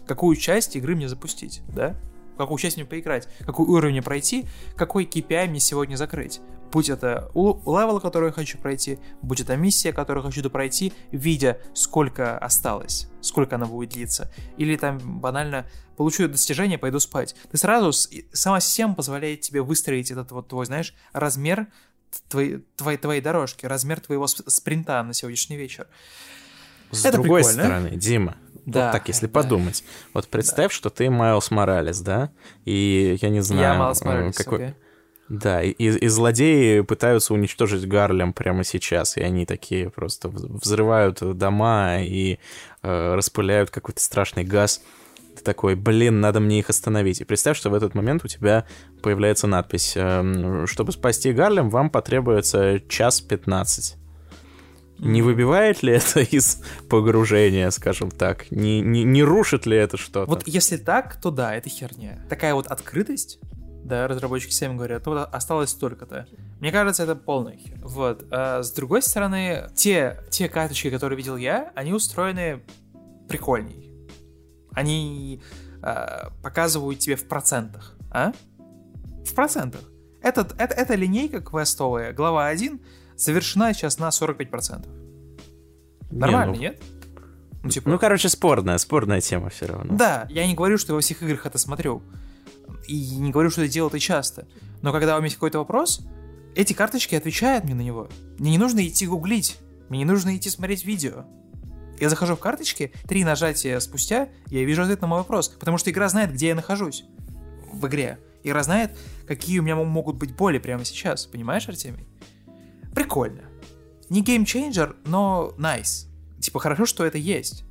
Какую 0.08 0.36
часть 0.36 0.76
игры 0.76 0.96
мне 0.96 1.10
запустить, 1.10 1.62
да? 1.68 1.96
какую 2.38 2.58
часть 2.60 2.78
мне 2.78 2.86
поиграть, 2.86 3.28
какой 3.46 3.66
уровень 3.66 3.94
мне 3.94 4.02
пройти, 4.02 4.46
какой 4.76 5.06
KPI 5.06 5.48
мне 5.48 5.60
сегодня 5.60 5.96
закрыть. 5.96 6.42
Будь 6.72 6.90
это 6.90 7.30
level, 7.34 8.00
который 8.00 8.28
я 8.28 8.32
хочу 8.32 8.58
пройти, 8.58 9.00
будь 9.22 9.40
это 9.40 9.56
миссия, 9.56 9.94
которую 9.94 10.24
хочу 10.24 10.42
допройти, 10.42 10.92
видя, 11.12 11.60
сколько 11.74 12.38
осталось, 12.38 13.08
сколько 13.22 13.56
она 13.56 13.66
будет 13.66 13.92
длиться. 13.92 14.32
Или 14.58 14.76
там 14.76 15.00
банально 15.20 15.66
получу 15.96 16.28
достижение, 16.28 16.78
пойду 16.78 17.00
спать. 17.00 17.36
Ты 17.52 17.58
сразу, 17.58 17.92
сама 18.34 18.60
система 18.60 18.96
позволяет 18.96 19.42
тебе 19.42 19.62
выстроить 19.62 20.12
этот 20.12 20.32
вот 20.32 20.50
твой, 20.50 20.66
знаешь, 20.66 20.94
размер 21.14 21.68
твоей, 22.30 22.66
твоей, 22.76 22.98
твоей 22.98 23.22
дорожки, 23.22 23.66
размер 23.66 24.00
твоего 24.00 24.28
спринта 24.28 25.02
на 25.04 25.14
сегодняшний 25.14 25.58
вечер. 25.58 25.88
С 26.92 27.06
Это 27.06 27.18
другой 27.18 27.42
прикольно. 27.42 27.64
стороны, 27.64 27.90
Дима, 27.98 28.38
да, 28.66 28.86
вот 28.86 28.92
так, 28.92 29.08
если 29.08 29.28
да. 29.28 29.34
подумать. 29.34 29.84
Вот 30.14 30.28
представь, 30.28 30.72
да. 30.72 30.76
что 30.76 30.90
ты 30.90 31.10
Майлз 31.10 31.52
Моралес, 31.52 32.00
да? 32.02 32.32
И 32.64 33.18
я 33.22 33.30
не 33.30 33.42
знаю... 33.42 33.62
Я 33.62 33.74
Майлз 33.76 34.02
Моралес, 34.02 34.36
какой... 34.36 34.60
okay. 34.60 34.76
Да, 35.28 35.64
и, 35.64 35.72
и 35.72 36.08
злодеи 36.08 36.82
пытаются 36.82 37.34
уничтожить 37.34 37.88
Гарлем 37.88 38.32
прямо 38.32 38.64
сейчас, 38.64 39.18
и 39.18 39.22
они 39.22 39.46
такие 39.46 39.90
просто 39.90 40.30
взрывают 40.30 41.20
дома 41.38 42.02
и 42.02 42.38
э, 42.84 43.16
распыляют 43.16 43.72
какой-то 43.72 44.02
страшный 44.02 44.44
газ. 44.44 44.84
Ты 45.36 45.44
такой, 45.44 45.76
блин, 45.76 46.22
надо 46.22 46.40
мне 46.40 46.60
их 46.60 46.70
остановить. 46.70 47.22
И 47.22 47.26
представь, 47.26 47.58
что 47.58 47.72
в 47.72 47.74
этот 47.74 47.96
момент 47.96 48.24
у 48.24 48.28
тебя 48.28 48.66
появляется 49.02 49.48
надпись, 49.48 49.94
э, 49.96 50.66
чтобы 50.68 50.92
спасти 50.92 51.34
Гарлем, 51.34 51.72
вам 51.72 51.90
потребуется 51.90 52.80
час 52.88 53.20
пятнадцать. 53.20 53.96
Не 55.00 55.24
выбивает 55.24 55.82
ли 55.82 55.94
это 55.94 56.20
из 56.32 56.62
погружения, 56.88 57.72
скажем 57.72 58.12
так? 58.12 58.52
Не, 58.52 58.82
не, 58.82 59.04
не 59.04 59.24
рушит 59.24 59.66
ли 59.66 59.76
это 59.76 59.98
что-то? 59.98 60.30
Вот 60.30 60.48
если 60.48 60.78
так, 60.78 61.20
то 61.20 61.32
да, 61.32 61.56
это 61.56 61.68
херня. 61.68 62.24
Такая 62.30 62.54
вот 62.54 62.68
открытость, 62.68 63.40
да, 63.86 64.08
разработчики 64.08 64.52
сами 64.52 64.76
говорят, 64.76 65.04
то 65.04 65.26
осталось 65.26 65.70
столько-то. 65.70 66.28
Мне 66.60 66.72
кажется, 66.72 67.04
это 67.04 67.16
полная 67.16 67.56
хер. 67.56 67.78
Вот. 67.84 68.26
А 68.32 68.64
с 68.64 68.72
другой 68.72 69.04
стороны, 69.04 69.70
те, 69.76 70.24
те 70.32 70.50
карточки, 70.50 70.90
которые 70.90 71.18
видел 71.18 71.38
я, 71.38 71.72
они 71.76 71.94
устроены 71.94 72.64
прикольней. 73.30 73.94
Они 74.72 75.40
а, 75.84 76.32
показывают 76.42 76.98
тебе 76.98 77.16
в 77.16 77.28
процентах, 77.28 77.96
а? 78.10 78.34
В 79.24 79.36
процентах. 79.36 79.82
Этот, 80.24 80.60
это, 80.60 80.74
эта 80.74 80.96
линейка 80.96 81.40
квестовая, 81.40 82.12
глава 82.12 82.48
1, 82.48 82.82
завершена 83.16 83.72
сейчас 83.76 84.00
на 84.00 84.10
45%. 84.10 84.88
Нормально, 86.10 86.52
не, 86.54 86.58
ну... 86.58 86.62
нет? 86.62 86.84
Ну, 87.62 87.70
типа... 87.70 87.90
ну, 87.90 88.00
короче, 88.00 88.30
спорная, 88.30 88.80
спорная 88.80 89.22
тема 89.22 89.50
все 89.50 89.68
равно. 89.68 89.96
Да, 89.96 90.26
я 90.32 90.48
не 90.48 90.56
говорю, 90.56 90.80
что 90.80 90.94
я 90.94 90.96
во 90.96 91.02
всех 91.02 91.22
играх 91.22 91.46
это 91.46 91.60
смотрю. 91.60 92.02
И 92.88 93.16
не 93.18 93.32
говорю, 93.32 93.50
что 93.50 93.62
это 93.62 93.72
делал 93.72 93.90
ты 93.90 94.00
часто. 94.00 94.48
Но 94.82 94.92
когда 94.92 95.16
у 95.16 95.20
меня 95.20 95.26
есть 95.26 95.36
какой-то 95.36 95.60
вопрос, 95.60 96.06
эти 96.56 96.74
карточки 96.74 97.16
отвечают 97.16 97.66
мне 97.66 97.76
на 97.76 97.82
него. 97.82 98.10
Мне 98.38 98.52
не 98.52 98.58
нужно 98.58 98.86
идти 98.86 99.08
гуглить. 99.08 99.58
Мне 99.90 100.00
не 100.00 100.06
нужно 100.06 100.36
идти 100.36 100.50
смотреть 100.50 100.86
видео. 100.86 101.26
Я 102.00 102.10
захожу 102.10 102.36
в 102.36 102.40
карточки, 102.40 102.92
три 103.08 103.24
нажатия 103.24 103.80
спустя, 103.80 104.30
я 104.48 104.66
вижу 104.66 104.82
ответ 104.82 105.02
на 105.02 105.08
мой 105.08 105.20
вопрос. 105.20 105.50
Потому 105.50 105.78
что 105.78 105.92
игра 105.92 106.10
знает, 106.10 106.34
где 106.34 106.48
я 106.48 106.56
нахожусь 106.56 107.06
в 107.72 107.88
игре. 107.88 108.20
Игра 108.44 108.64
знает, 108.64 108.98
какие 109.28 109.60
у 109.60 109.64
меня 109.64 109.76
могут 109.76 110.18
быть 110.18 110.36
боли 110.36 110.58
прямо 110.58 110.86
сейчас. 110.86 111.26
Понимаешь, 111.26 111.68
Артемий? 111.68 112.08
Прикольно. 112.94 113.44
Не 114.10 114.22
геймчейнджер, 114.22 114.96
но 115.06 115.54
nice. 115.58 116.08
Типа 116.40 116.60
хорошо, 116.60 116.86
что 116.86 117.06
это 117.06 117.18
есть. 117.18 117.64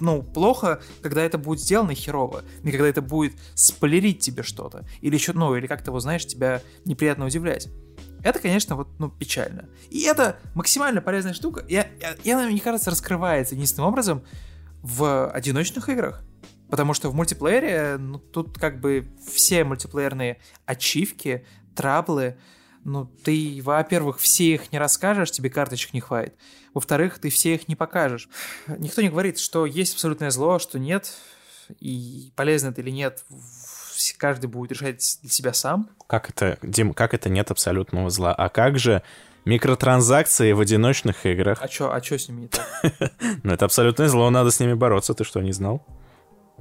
Ну, 0.00 0.22
плохо, 0.22 0.80
когда 1.02 1.22
это 1.22 1.38
будет 1.38 1.60
сделано 1.60 1.94
херово. 1.94 2.42
И 2.62 2.70
когда 2.70 2.88
это 2.88 3.02
будет 3.02 3.34
спойлерить 3.54 4.20
тебе 4.20 4.42
что-то. 4.42 4.86
Или 5.00 5.14
еще, 5.14 5.32
ну, 5.32 5.54
или 5.54 5.66
как-то, 5.66 5.92
вот, 5.92 6.00
знаешь, 6.00 6.26
тебя 6.26 6.62
неприятно 6.84 7.26
удивлять. 7.26 7.68
Это, 8.22 8.38
конечно, 8.38 8.76
вот, 8.76 8.88
ну, 8.98 9.10
печально. 9.10 9.68
И 9.90 10.02
это 10.02 10.38
максимально 10.54 11.00
полезная 11.00 11.34
штука. 11.34 11.64
И, 11.68 11.82
и 12.24 12.30
она, 12.30 12.46
мне 12.46 12.60
кажется, 12.60 12.90
раскрывается 12.90 13.54
единственным 13.54 13.88
образом 13.88 14.22
в 14.82 15.30
одиночных 15.30 15.88
играх. 15.88 16.22
Потому 16.70 16.94
что 16.94 17.10
в 17.10 17.14
мультиплеере, 17.14 17.96
ну, 17.98 18.18
тут 18.18 18.58
как 18.58 18.80
бы 18.80 19.08
все 19.26 19.64
мультиплеерные 19.64 20.38
ачивки, 20.66 21.46
траблы, 21.74 22.36
ну, 22.88 23.04
ты, 23.22 23.60
во-первых, 23.62 24.18
все 24.18 24.54
их 24.54 24.72
не 24.72 24.78
расскажешь, 24.78 25.30
тебе 25.30 25.50
карточек 25.50 25.92
не 25.92 26.00
хватит. 26.00 26.34
Во-вторых, 26.72 27.18
ты 27.18 27.28
все 27.28 27.54
их 27.54 27.68
не 27.68 27.76
покажешь. 27.76 28.28
Никто 28.66 29.02
не 29.02 29.10
говорит, 29.10 29.38
что 29.38 29.66
есть 29.66 29.94
абсолютное 29.94 30.30
зло, 30.30 30.58
что 30.58 30.78
нет, 30.78 31.12
и 31.80 32.32
полезно 32.34 32.68
это 32.68 32.80
или 32.80 32.90
нет, 32.90 33.24
каждый 34.16 34.46
будет 34.46 34.72
решать 34.72 35.18
для 35.20 35.30
себя 35.30 35.52
сам. 35.52 35.90
Как 36.06 36.30
это, 36.30 36.58
Дим, 36.62 36.94
как 36.94 37.12
это 37.12 37.28
нет 37.28 37.50
абсолютного 37.50 38.08
зла? 38.08 38.34
А 38.34 38.48
как 38.48 38.78
же 38.78 39.02
микротранзакции 39.44 40.52
в 40.52 40.60
одиночных 40.60 41.26
играх? 41.26 41.58
А 41.60 41.68
чё, 41.68 41.92
а 41.92 42.00
чё 42.00 42.16
с 42.16 42.28
ними 42.28 42.42
не 42.42 42.48
так? 42.48 43.12
Ну, 43.42 43.52
это 43.52 43.66
абсолютное 43.66 44.08
зло, 44.08 44.30
надо 44.30 44.50
с 44.50 44.60
ними 44.60 44.72
бороться, 44.72 45.12
ты 45.12 45.24
что, 45.24 45.40
не 45.42 45.52
знал? 45.52 45.84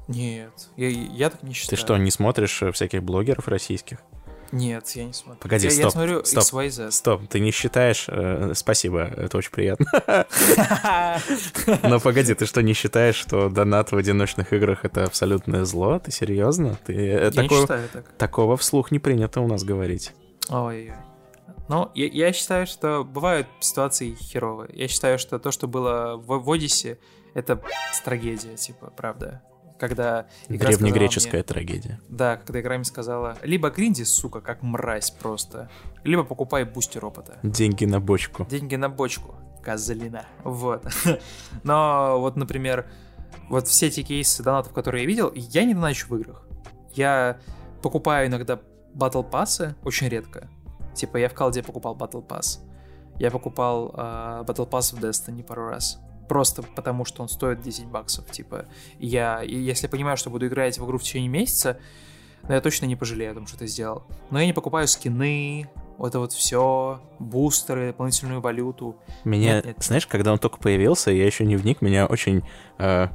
Нет, 0.10 0.70
я, 0.76 0.90
я 0.90 1.30
так 1.30 1.44
не 1.44 1.54
считаю. 1.54 1.78
Ты 1.78 1.82
что, 1.82 1.98
не 1.98 2.12
смотришь 2.12 2.62
э, 2.62 2.72
всяких 2.72 3.04
блогеров 3.04 3.48
российских? 3.48 3.99
Нет, 4.52 4.88
я 4.90 5.06
не 5.06 5.14
смотрю. 5.14 5.41
Погоди, 5.41 5.65
я, 5.65 5.72
стоп, 5.72 5.84
я 5.84 5.90
смотрю 5.91 6.26
стоп, 6.26 6.44
XYZ. 6.44 6.91
стоп, 6.91 7.28
ты 7.28 7.40
не 7.40 7.52
считаешь... 7.52 8.06
Э, 8.07 8.53
спасибо, 8.56 9.02
это 9.02 9.38
очень 9.38 9.52
приятно. 9.52 9.86
Но 11.84 11.99
погоди, 11.99 12.34
ты 12.34 12.45
что, 12.45 12.61
не 12.61 12.74
считаешь, 12.74 13.15
что 13.15 13.49
донат 13.49 13.91
в 13.91 13.98
одиночных 13.98 14.53
играх— 14.53 14.80
это 14.84 15.03
абсолютное 15.03 15.65
зло? 15.65 15.99
Ты 15.99 16.11
серьезно? 16.11 16.78
Ты, 16.86 16.94
э, 16.94 17.24
я 17.26 17.32
такого, 17.32 17.44
не 17.44 17.61
считаю 17.61 17.90
так. 17.90 18.06
Такого 18.18 18.57
вслух 18.57 18.91
не 18.91 18.99
принято 18.99 19.41
у 19.41 19.48
нас 19.48 19.64
говорить. 19.64 20.14
Ой-ой-ой. 20.49 20.95
Ну, 21.69 21.91
я, 21.95 22.07
я 22.07 22.34
считаю, 22.34 22.65
что 22.65 23.03
бывают 23.03 23.48
ситуации 23.60 24.15
херовые. 24.15 24.69
Я 24.74 24.88
считаю, 24.88 25.19
что 25.19 25.38
то, 25.40 25.52
что 25.52 25.68
было 25.68 26.15
в, 26.15 26.40
в 26.40 26.52
Одиссе, 26.52 26.98
это 27.34 27.61
трагедия, 28.03 28.56
типа, 28.56 28.91
правда 28.95 29.41
когда 29.78 30.28
игра 30.49 30.70
Древнегреческая 30.70 31.41
мне, 31.41 31.44
трагедия. 31.44 31.99
Да, 32.10 32.38
когда 32.38 32.60
игра 32.62 32.76
мне 32.76 32.86
сказала, 32.86 33.38
либо 33.44 33.70
гринди, 33.70 34.04
сука, 34.04 34.41
как 34.41 34.62
мразь 34.62 35.12
просто, 35.12 35.70
либо 36.04 36.24
покупай 36.24 36.64
бустер 36.64 37.06
опыта. 37.06 37.38
Деньги 37.44 37.86
на 37.86 37.99
бочку. 37.99 38.45
Деньги 38.49 38.76
на 38.76 38.90
бочку. 38.90 39.36
Козлина. 39.64 40.26
Вот. 40.44 40.86
Но 41.64 42.20
вот, 42.20 42.38
например, 42.38 42.88
вот 43.49 43.68
все 43.68 43.88
эти 43.88 44.04
кейсы 44.04 44.44
донатов, 44.44 44.74
которые 44.74 45.04
я 45.04 45.08
видел, 45.08 45.32
я 45.36 45.66
не 45.66 45.74
доначу 45.74 46.08
в 46.08 46.18
играх. 46.18 46.48
Я 46.94 47.40
покупаю 47.82 48.28
иногда 48.28 48.60
батл 48.94 49.24
пассы, 49.24 49.76
очень 49.84 50.08
редко. 50.08 50.49
Типа 50.95 51.18
я 51.18 51.30
в 51.30 51.34
колде 51.34 51.64
покупал 51.64 51.95
батл 51.95 52.22
пасс. 52.22 52.64
Я 53.20 53.32
покупал 53.32 53.90
uh, 53.90 54.45
Battle 54.45 54.70
Pass 54.70 54.95
в 54.95 55.04
Destiny 55.04 55.44
пару 55.44 55.68
раз 55.70 55.99
просто 56.28 56.64
потому, 56.64 57.06
что 57.06 57.22
он 57.22 57.30
стоит 57.30 57.62
10 57.62 57.86
баксов. 57.86 58.30
Типа, 58.32 58.66
я, 58.99 59.41
если 59.41 59.88
понимаю, 59.88 60.18
что 60.18 60.30
буду 60.30 60.48
играть 60.48 60.78
в 60.78 60.86
игру 60.86 60.98
в 60.98 61.04
течение 61.04 61.30
месяца, 61.30 61.80
но 62.48 62.54
я 62.54 62.62
точно 62.62 62.86
не 62.86 62.95
пожалею 62.95 63.32
о 63.32 63.36
том, 63.36 63.48
что 63.48 63.58
ты 63.58 63.68
сделал. 63.68 64.04
Но 64.30 64.40
я 64.40 64.45
не 64.45 64.54
покупаю 64.54 64.88
скины, 64.88 65.70
вот 65.98 66.10
это 66.10 66.20
вот 66.20 66.32
все, 66.32 67.02
бустеры, 67.20 67.88
дополнительную 67.88 68.40
валюту. 68.40 68.95
Меня, 69.24 69.56
нет, 69.56 69.66
нет. 69.66 69.78
знаешь, 69.80 70.08
когда 70.08 70.32
он 70.32 70.40
только 70.40 70.58
появился, 70.58 71.12
я 71.12 71.26
еще 71.26 71.45
не 71.45 71.56
вник, 71.56 71.82
меня 71.82 72.06
очень 72.06 72.44
э, 72.78 73.08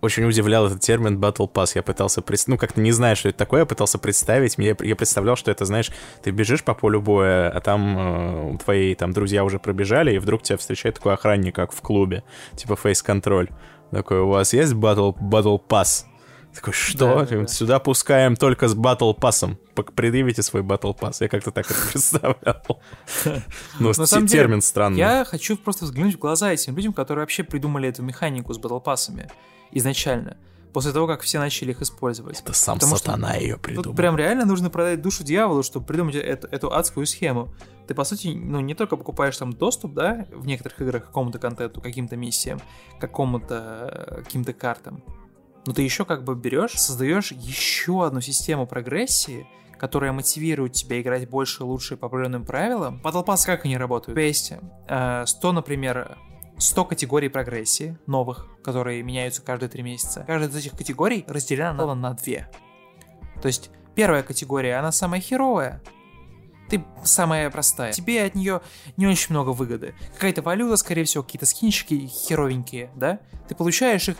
очень 0.00 0.24
удивлял 0.24 0.66
этот 0.66 0.80
термин 0.80 1.18
Battle 1.18 1.50
Pass. 1.50 1.72
Я 1.74 1.82
пытался, 1.82 2.22
ну, 2.46 2.58
как-то 2.58 2.80
не 2.80 2.92
знаю, 2.92 3.16
что 3.16 3.28
это 3.28 3.38
такое, 3.38 3.60
я 3.60 3.66
пытался 3.66 3.98
представить. 3.98 4.58
Мне, 4.58 4.76
я 4.80 4.96
представлял, 4.96 5.36
что 5.36 5.50
это, 5.50 5.64
знаешь, 5.64 5.90
ты 6.22 6.30
бежишь 6.30 6.64
по 6.64 6.74
полю 6.74 7.00
боя, 7.00 7.50
а 7.50 7.60
там 7.60 8.54
э, 8.54 8.58
твои 8.58 8.94
там 8.94 9.12
друзья 9.12 9.44
уже 9.44 9.58
пробежали, 9.58 10.14
и 10.14 10.18
вдруг 10.18 10.42
тебя 10.42 10.58
встречает 10.58 10.96
такой 10.96 11.14
охранник, 11.14 11.54
как 11.54 11.72
в 11.72 11.80
клубе, 11.80 12.24
типа 12.56 12.76
фейс-контроль. 12.76 13.48
Такой, 13.90 14.20
у 14.20 14.28
вас 14.28 14.52
есть 14.52 14.72
Battle, 14.72 15.14
battle 15.18 15.60
Pass? 15.68 16.04
Такой, 16.54 16.72
что? 16.72 17.14
Да, 17.20 17.26
да, 17.26 17.36
да. 17.42 17.46
Сюда 17.46 17.78
пускаем 17.78 18.34
только 18.34 18.66
с 18.66 18.74
батл 18.74 19.12
пассом. 19.12 19.58
Предъявите 19.94 20.42
свой 20.42 20.62
батл 20.62 20.92
пасс. 20.92 21.20
Я 21.20 21.28
как-то 21.28 21.52
так 21.52 21.70
это 21.70 21.80
представлял. 21.92 22.80
Ну, 23.78 23.92
термин 24.26 24.60
странный. 24.60 24.98
Я 24.98 25.24
хочу 25.24 25.56
просто 25.56 25.84
взглянуть 25.84 26.16
в 26.16 26.18
глаза 26.18 26.52
этим 26.52 26.76
людям, 26.76 26.92
которые 26.92 27.22
вообще 27.22 27.44
придумали 27.44 27.88
эту 27.88 28.02
механику 28.02 28.52
с 28.52 28.58
батл 28.58 28.80
пассами 28.80 29.30
изначально. 29.72 30.36
После 30.72 30.92
того, 30.92 31.08
как 31.08 31.22
все 31.22 31.40
начали 31.40 31.72
их 31.72 31.82
использовать. 31.82 32.40
Это 32.40 32.52
сам 32.52 32.78
Потому 32.78 32.96
сатана 32.96 33.34
ее 33.34 33.58
придумал. 33.58 33.82
Тут 33.84 33.96
прям 33.96 34.16
реально 34.16 34.44
нужно 34.44 34.70
продать 34.70 35.02
душу 35.02 35.24
дьяволу, 35.24 35.64
чтобы 35.64 35.84
придумать 35.84 36.14
эту, 36.14 36.46
эту 36.46 36.72
адскую 36.72 37.06
схему. 37.06 37.52
Ты, 37.88 37.94
по 37.94 38.04
сути, 38.04 38.28
ну, 38.28 38.60
не 38.60 38.74
только 38.74 38.96
покупаешь 38.96 39.36
там 39.36 39.52
доступ, 39.52 39.94
да, 39.94 40.26
в 40.32 40.46
некоторых 40.46 40.80
играх 40.80 41.02
к 41.02 41.06
какому-то 41.06 41.40
контенту, 41.40 41.80
каким-то 41.80 42.16
миссиям, 42.16 42.60
какому-то 43.00 44.22
каким-то 44.24 44.52
картам, 44.52 45.02
но 45.66 45.72
ты 45.72 45.82
еще 45.82 46.04
как 46.04 46.24
бы 46.24 46.34
берешь, 46.36 46.78
создаешь 46.78 47.32
еще 47.32 48.06
одну 48.06 48.20
систему 48.20 48.66
прогрессии, 48.66 49.46
которая 49.76 50.12
мотивирует 50.12 50.72
тебя 50.74 51.00
играть 51.00 51.28
больше, 51.28 51.64
лучше 51.64 51.96
по 51.96 52.06
определенным 52.06 52.44
правилам. 52.44 53.00
Pass 53.02 53.44
как 53.44 53.64
они 53.64 53.76
работают? 53.76 54.10
У 54.10 54.12
тебя 54.12 54.26
есть 54.26 54.52
100, 54.86 55.52
например, 55.52 56.16
100 56.60 56.84
категорий 56.84 57.28
прогрессии 57.28 57.98
новых, 58.06 58.46
которые 58.62 59.02
меняются 59.02 59.42
каждые 59.42 59.70
3 59.70 59.82
месяца. 59.82 60.24
Каждая 60.26 60.50
из 60.50 60.56
этих 60.56 60.76
категорий 60.76 61.24
разделена 61.26 61.72
на 61.72 62.12
2. 62.12 62.16
То 63.40 63.46
есть 63.46 63.70
первая 63.94 64.22
категория, 64.22 64.76
она 64.76 64.92
самая 64.92 65.20
херовая. 65.20 65.82
ты 66.68 66.84
самая 67.02 67.50
простая. 67.50 67.92
Тебе 67.92 68.24
от 68.24 68.34
нее 68.34 68.60
не 68.96 69.06
очень 69.06 69.28
много 69.30 69.50
выгоды. 69.50 69.94
Какая-то 70.14 70.42
валюта, 70.42 70.76
скорее 70.76 71.04
всего, 71.04 71.24
какие-то 71.24 71.46
скинчики 71.46 72.06
херовенькие, 72.06 72.90
да? 72.94 73.20
Ты 73.48 73.54
получаешь 73.54 74.08
их, 74.08 74.16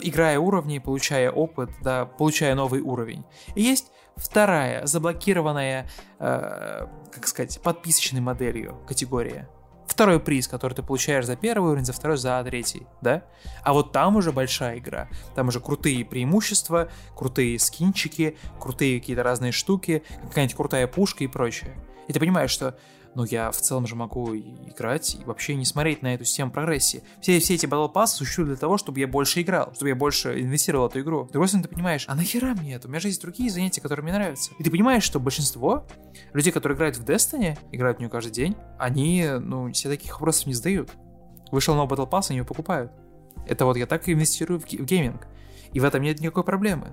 играя 0.00 0.38
уровни, 0.38 0.78
получая 0.78 1.30
опыт, 1.30 1.70
да, 1.82 2.06
получая 2.06 2.54
новый 2.54 2.80
уровень. 2.80 3.24
И 3.54 3.62
есть 3.62 3.92
вторая, 4.16 4.86
заблокированная, 4.86 5.88
э, 6.18 6.86
как 7.12 7.26
сказать, 7.26 7.60
подписочной 7.62 8.20
моделью 8.20 8.82
категория 8.88 9.48
второй 9.86 10.20
приз, 10.20 10.48
который 10.48 10.74
ты 10.74 10.82
получаешь 10.82 11.26
за 11.26 11.36
первый 11.36 11.70
уровень, 11.72 11.84
за 11.84 11.92
второй, 11.92 12.16
за 12.16 12.42
третий, 12.44 12.86
да? 13.00 13.24
А 13.62 13.72
вот 13.72 13.92
там 13.92 14.16
уже 14.16 14.32
большая 14.32 14.78
игра. 14.78 15.08
Там 15.34 15.48
уже 15.48 15.60
крутые 15.60 16.04
преимущества, 16.04 16.88
крутые 17.14 17.58
скинчики, 17.58 18.36
крутые 18.58 19.00
какие-то 19.00 19.22
разные 19.22 19.52
штуки, 19.52 20.02
какая-нибудь 20.28 20.56
крутая 20.56 20.86
пушка 20.86 21.24
и 21.24 21.26
прочее. 21.26 21.74
И 22.08 22.12
ты 22.12 22.20
понимаешь, 22.20 22.50
что 22.50 22.76
но 23.16 23.24
я 23.24 23.50
в 23.50 23.56
целом 23.56 23.86
же 23.86 23.96
могу 23.96 24.36
играть 24.36 25.14
и 25.14 25.24
вообще 25.24 25.54
не 25.54 25.64
смотреть 25.64 26.02
на 26.02 26.14
эту 26.14 26.26
систему 26.26 26.50
прогрессии. 26.50 27.02
Все, 27.22 27.40
все 27.40 27.54
эти 27.54 27.64
Battle 27.64 27.90
Pass 27.90 28.08
существуют 28.08 28.50
для 28.50 28.58
того, 28.58 28.76
чтобы 28.76 29.00
я 29.00 29.08
больше 29.08 29.40
играл, 29.40 29.72
чтобы 29.74 29.88
я 29.88 29.94
больше 29.94 30.38
инвестировал 30.38 30.88
в 30.88 30.90
эту 30.90 31.00
игру. 31.00 31.26
С 31.26 31.32
другой 31.32 31.48
стороны, 31.48 31.66
ты 31.66 31.74
понимаешь, 31.74 32.04
а 32.08 32.14
нахера 32.14 32.54
мне 32.54 32.74
это? 32.74 32.88
У 32.88 32.90
меня 32.90 33.00
же 33.00 33.08
есть 33.08 33.22
другие 33.22 33.48
занятия, 33.48 33.80
которые 33.80 34.04
мне 34.04 34.12
нравятся. 34.12 34.52
И 34.58 34.62
ты 34.62 34.70
понимаешь, 34.70 35.02
что 35.02 35.18
большинство 35.18 35.86
людей, 36.34 36.52
которые 36.52 36.76
играют 36.76 36.98
в 36.98 37.04
Destiny, 37.04 37.58
играют 37.72 37.96
в 37.96 38.00
нее 38.00 38.10
каждый 38.10 38.32
день, 38.32 38.54
они, 38.78 39.26
ну, 39.40 39.72
все 39.72 39.88
таких 39.88 40.12
вопросов 40.12 40.46
не 40.46 40.52
задают. 40.52 40.90
Вышел 41.50 41.74
новый 41.74 41.96
Battle 41.96 42.10
Pass, 42.10 42.26
они 42.28 42.36
его 42.36 42.46
покупают. 42.46 42.92
Это 43.48 43.64
вот 43.64 43.78
я 43.78 43.86
так 43.86 44.06
и 44.08 44.12
инвестирую 44.12 44.60
в, 44.60 44.64
в 44.64 44.84
гейминг. 44.84 45.26
И 45.72 45.80
в 45.80 45.84
этом 45.84 46.02
нет 46.02 46.20
никакой 46.20 46.44
проблемы. 46.44 46.92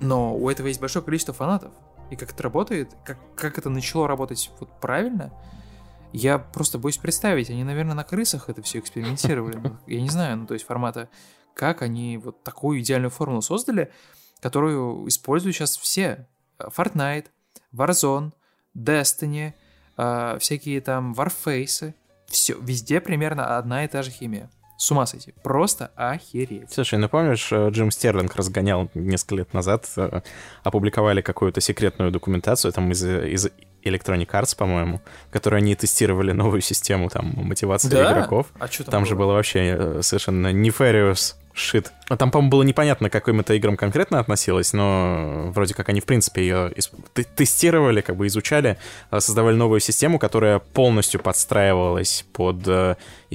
Но 0.00 0.34
у 0.34 0.48
этого 0.48 0.68
есть 0.68 0.80
большое 0.80 1.04
количество 1.04 1.34
фанатов 1.34 1.72
и 2.12 2.16
как 2.16 2.32
это 2.32 2.42
работает, 2.42 2.94
как, 3.06 3.18
как 3.34 3.56
это 3.56 3.70
начало 3.70 4.06
работать 4.06 4.50
вот 4.60 4.80
правильно, 4.80 5.32
я 6.12 6.38
просто 6.38 6.78
боюсь 6.78 6.98
представить. 6.98 7.48
Они, 7.48 7.64
наверное, 7.64 7.94
на 7.94 8.04
крысах 8.04 8.50
это 8.50 8.60
все 8.60 8.80
экспериментировали. 8.80 9.56
Ну, 9.56 9.78
я 9.86 10.02
не 10.02 10.10
знаю, 10.10 10.36
ну, 10.36 10.46
то 10.46 10.52
есть 10.52 10.66
формата, 10.66 11.08
как 11.54 11.80
они 11.80 12.18
вот 12.18 12.44
такую 12.44 12.80
идеальную 12.80 13.10
формулу 13.10 13.40
создали, 13.40 13.90
которую 14.40 15.08
используют 15.08 15.56
сейчас 15.56 15.78
все. 15.78 16.28
Fortnite, 16.58 17.28
Warzone, 17.72 18.32
Destiny, 18.76 19.54
э, 19.96 20.38
всякие 20.38 20.82
там 20.82 21.14
Warface. 21.14 21.94
Все, 22.26 22.58
везде 22.60 23.00
примерно 23.00 23.56
одна 23.56 23.84
и 23.84 23.88
та 23.88 24.02
же 24.02 24.10
химия. 24.10 24.50
С 24.82 24.90
ума 24.90 25.06
сойти. 25.06 25.32
Просто 25.44 25.92
охереть. 25.94 26.72
Слушай, 26.72 26.98
ну 26.98 27.08
помнишь, 27.08 27.52
э, 27.52 27.68
Джим 27.70 27.92
Стерлинг 27.92 28.34
разгонял 28.34 28.90
несколько 28.94 29.36
лет 29.36 29.54
назад, 29.54 29.86
э, 29.96 30.22
опубликовали 30.64 31.20
какую-то 31.20 31.60
секретную 31.60 32.10
документацию 32.10 32.72
там 32.72 32.90
из, 32.90 33.04
из 33.04 33.46
Electronic 33.84 34.26
Arts, 34.26 34.56
по-моему, 34.56 35.00
в 35.28 35.32
которой 35.32 35.58
они 35.58 35.76
тестировали 35.76 36.32
новую 36.32 36.62
систему 36.62 37.10
там 37.10 37.32
мотивации 37.36 37.90
да? 37.90 38.10
игроков. 38.10 38.48
А 38.58 38.66
что 38.66 38.82
там, 38.82 38.90
там 38.90 39.02
было? 39.02 39.08
же 39.08 39.14
было 39.14 39.32
вообще 39.34 39.60
э, 39.60 40.00
совершенно 40.02 40.48
nefarious 40.52 41.36
шит. 41.52 41.92
А 42.08 42.16
там, 42.16 42.32
по-моему, 42.32 42.50
было 42.50 42.62
непонятно, 42.64 43.08
к 43.08 43.12
каким 43.12 43.38
это 43.38 43.54
играм 43.54 43.76
конкретно 43.76 44.18
относилось, 44.18 44.72
но 44.72 45.52
вроде 45.54 45.74
как 45.74 45.90
они, 45.90 46.00
в 46.00 46.06
принципе, 46.06 46.42
ее 46.42 46.72
тестировали, 47.36 48.00
как 48.00 48.16
бы 48.16 48.26
изучали, 48.26 48.78
а, 49.10 49.20
создавали 49.20 49.54
новую 49.54 49.78
систему, 49.78 50.18
которая 50.18 50.58
полностью 50.58 51.20
подстраивалась 51.20 52.24
под 52.32 52.66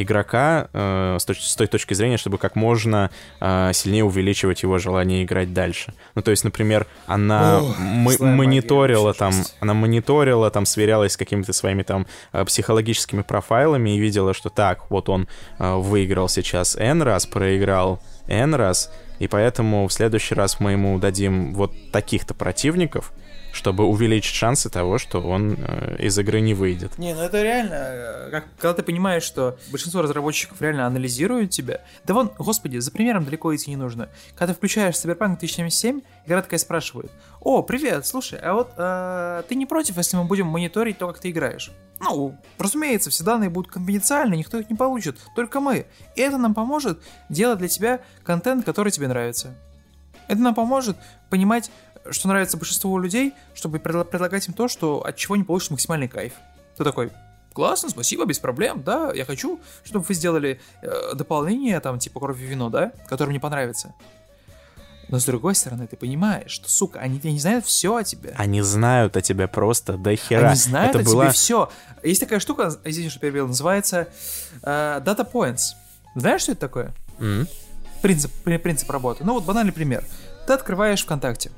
игрока 0.01 0.69
э, 0.73 1.17
с, 1.19 1.27
точ- 1.27 1.41
с 1.41 1.55
той 1.55 1.67
точки 1.67 1.93
зрения, 1.93 2.17
чтобы 2.17 2.37
как 2.37 2.55
можно 2.55 3.09
э, 3.39 3.71
сильнее 3.73 4.03
увеличивать 4.03 4.63
его 4.63 4.77
желание 4.77 5.23
играть 5.23 5.53
дальше. 5.53 5.93
Ну, 6.15 6.21
то 6.21 6.31
есть, 6.31 6.43
например, 6.43 6.85
она 7.07 7.59
О, 7.59 7.73
мониторила 8.19 9.13
там, 9.13 9.33
она 9.59 9.73
мониторила, 9.73 10.51
там, 10.51 10.65
сверялась 10.65 11.13
с 11.13 11.17
какими-то 11.17 11.53
своими 11.53 11.83
там 11.83 12.05
э, 12.31 12.45
психологическими 12.45 13.23
профайлами 13.23 13.95
и 13.95 13.99
видела, 13.99 14.33
что 14.33 14.49
так, 14.49 14.89
вот 14.91 15.09
он 15.09 15.27
э, 15.59 15.75
выиграл 15.75 16.29
сейчас 16.29 16.75
N 16.75 17.01
раз, 17.01 17.25
проиграл 17.25 17.99
N 18.27 18.53
раз, 18.55 18.91
и 19.19 19.27
поэтому 19.27 19.87
в 19.87 19.93
следующий 19.93 20.35
раз 20.35 20.59
мы 20.59 20.73
ему 20.73 20.99
дадим 20.99 21.53
вот 21.53 21.73
таких-то 21.91 22.33
противников, 22.33 23.11
чтобы 23.57 23.85
увеличить 23.85 24.35
шансы 24.35 24.69
того, 24.69 24.99
что 24.99 25.19
он 25.19 25.57
э, 25.57 25.97
из 25.99 26.17
игры 26.19 26.39
не 26.41 26.53
выйдет. 26.53 26.97
Не, 26.99 27.15
ну 27.15 27.21
это 27.21 27.41
реально, 27.41 27.73
э, 27.73 28.29
как, 28.29 28.45
когда 28.59 28.75
ты 28.75 28.83
понимаешь, 28.83 29.23
что 29.23 29.57
большинство 29.71 30.03
разработчиков 30.03 30.61
реально 30.61 30.85
анализируют 30.85 31.49
тебя. 31.49 31.81
Да 32.05 32.13
вон, 32.13 32.31
господи, 32.37 32.77
за 32.77 32.91
примером 32.91 33.25
далеко 33.25 33.53
идти 33.55 33.71
не 33.71 33.75
нужно. 33.75 34.09
Когда 34.35 34.53
ты 34.53 34.57
включаешь 34.57 34.93
Cyberpunk 34.93 35.39
2077, 35.39 36.01
игра 36.27 36.41
такая 36.43 36.59
спрашивает, 36.59 37.11
о, 37.41 37.63
привет, 37.63 38.05
слушай, 38.05 38.39
а 38.39 38.53
вот 38.53 38.73
э, 38.77 39.43
ты 39.49 39.55
не 39.55 39.65
против, 39.65 39.97
если 39.97 40.17
мы 40.17 40.25
будем 40.25 40.45
мониторить 40.45 40.99
то, 40.99 41.07
как 41.07 41.19
ты 41.19 41.31
играешь? 41.31 41.71
Ну, 41.99 42.37
разумеется, 42.59 43.09
все 43.09 43.23
данные 43.23 43.49
будут 43.49 43.71
конфиденциальны, 43.71 44.35
никто 44.35 44.59
их 44.59 44.69
не 44.69 44.75
получит, 44.75 45.17
только 45.35 45.59
мы. 45.59 45.87
И 46.15 46.21
это 46.21 46.37
нам 46.37 46.53
поможет 46.53 47.01
делать 47.27 47.57
для 47.57 47.67
тебя 47.67 48.01
контент, 48.23 48.65
который 48.65 48.91
тебе 48.91 49.07
нравится. 49.07 49.55
Это 50.27 50.41
нам 50.41 50.53
поможет 50.53 50.97
понимать, 51.29 51.71
что 52.11 52.27
нравится 52.27 52.57
большинству 52.57 52.97
людей, 52.97 53.33
чтобы 53.53 53.79
предлагать 53.79 54.47
им 54.47 54.53
то, 54.53 54.67
что 54.67 55.05
от 55.05 55.15
чего 55.15 55.35
не 55.35 55.43
получишь 55.43 55.71
максимальный 55.71 56.07
кайф. 56.07 56.33
Ты 56.77 56.83
такой, 56.83 57.11
классно, 57.53 57.89
спасибо, 57.89 58.25
без 58.25 58.39
проблем, 58.39 58.83
да, 58.83 59.11
я 59.13 59.25
хочу, 59.25 59.59
чтобы 59.83 60.05
вы 60.07 60.13
сделали 60.13 60.59
э, 60.81 61.15
дополнение, 61.15 61.79
там, 61.79 61.97
типа 61.97 62.19
кровь 62.19 62.39
и 62.39 62.45
вино, 62.45 62.69
да, 62.69 62.91
которое 63.07 63.31
мне 63.31 63.39
понравится. 63.39 63.93
Но 65.09 65.19
с 65.19 65.25
другой 65.25 65.55
стороны, 65.55 65.87
ты 65.87 65.95
понимаешь, 65.95 66.51
что, 66.51 66.69
сука, 66.69 66.99
они, 66.99 67.19
они 67.23 67.39
знают 67.39 67.65
все 67.65 67.95
о 67.95 68.03
тебе. 68.03 68.33
Они 68.37 68.61
знают 68.61 69.15
о 69.15 69.21
тебе 69.21 69.47
просто 69.47 69.93
до 69.97 70.15
хера. 70.15 70.49
Они 70.49 70.55
знают 70.57 70.95
Это 70.95 70.99
о 70.99 71.11
была... 71.11 71.25
тебе 71.25 71.33
все. 71.33 71.69
Есть 72.03 72.19
такая 72.19 72.39
штука, 72.39 72.73
извините, 72.83 73.11
что 73.11 73.19
перебил, 73.21 73.47
называется 73.47 74.09
э, 74.61 75.01
Data 75.03 75.29
Points. 75.29 75.75
Знаешь, 76.15 76.41
что 76.41 76.51
это 76.51 76.61
такое? 76.61 76.93
Mm-hmm. 77.19 77.47
Принцип, 78.01 78.31
принцип 78.43 78.91
работы. 78.91 79.23
Ну 79.23 79.33
вот 79.33 79.45
банальный 79.45 79.73
пример. 79.73 80.03
Ты 80.45 80.53
открываешь 80.53 81.03
ВКонтакте. 81.03 81.51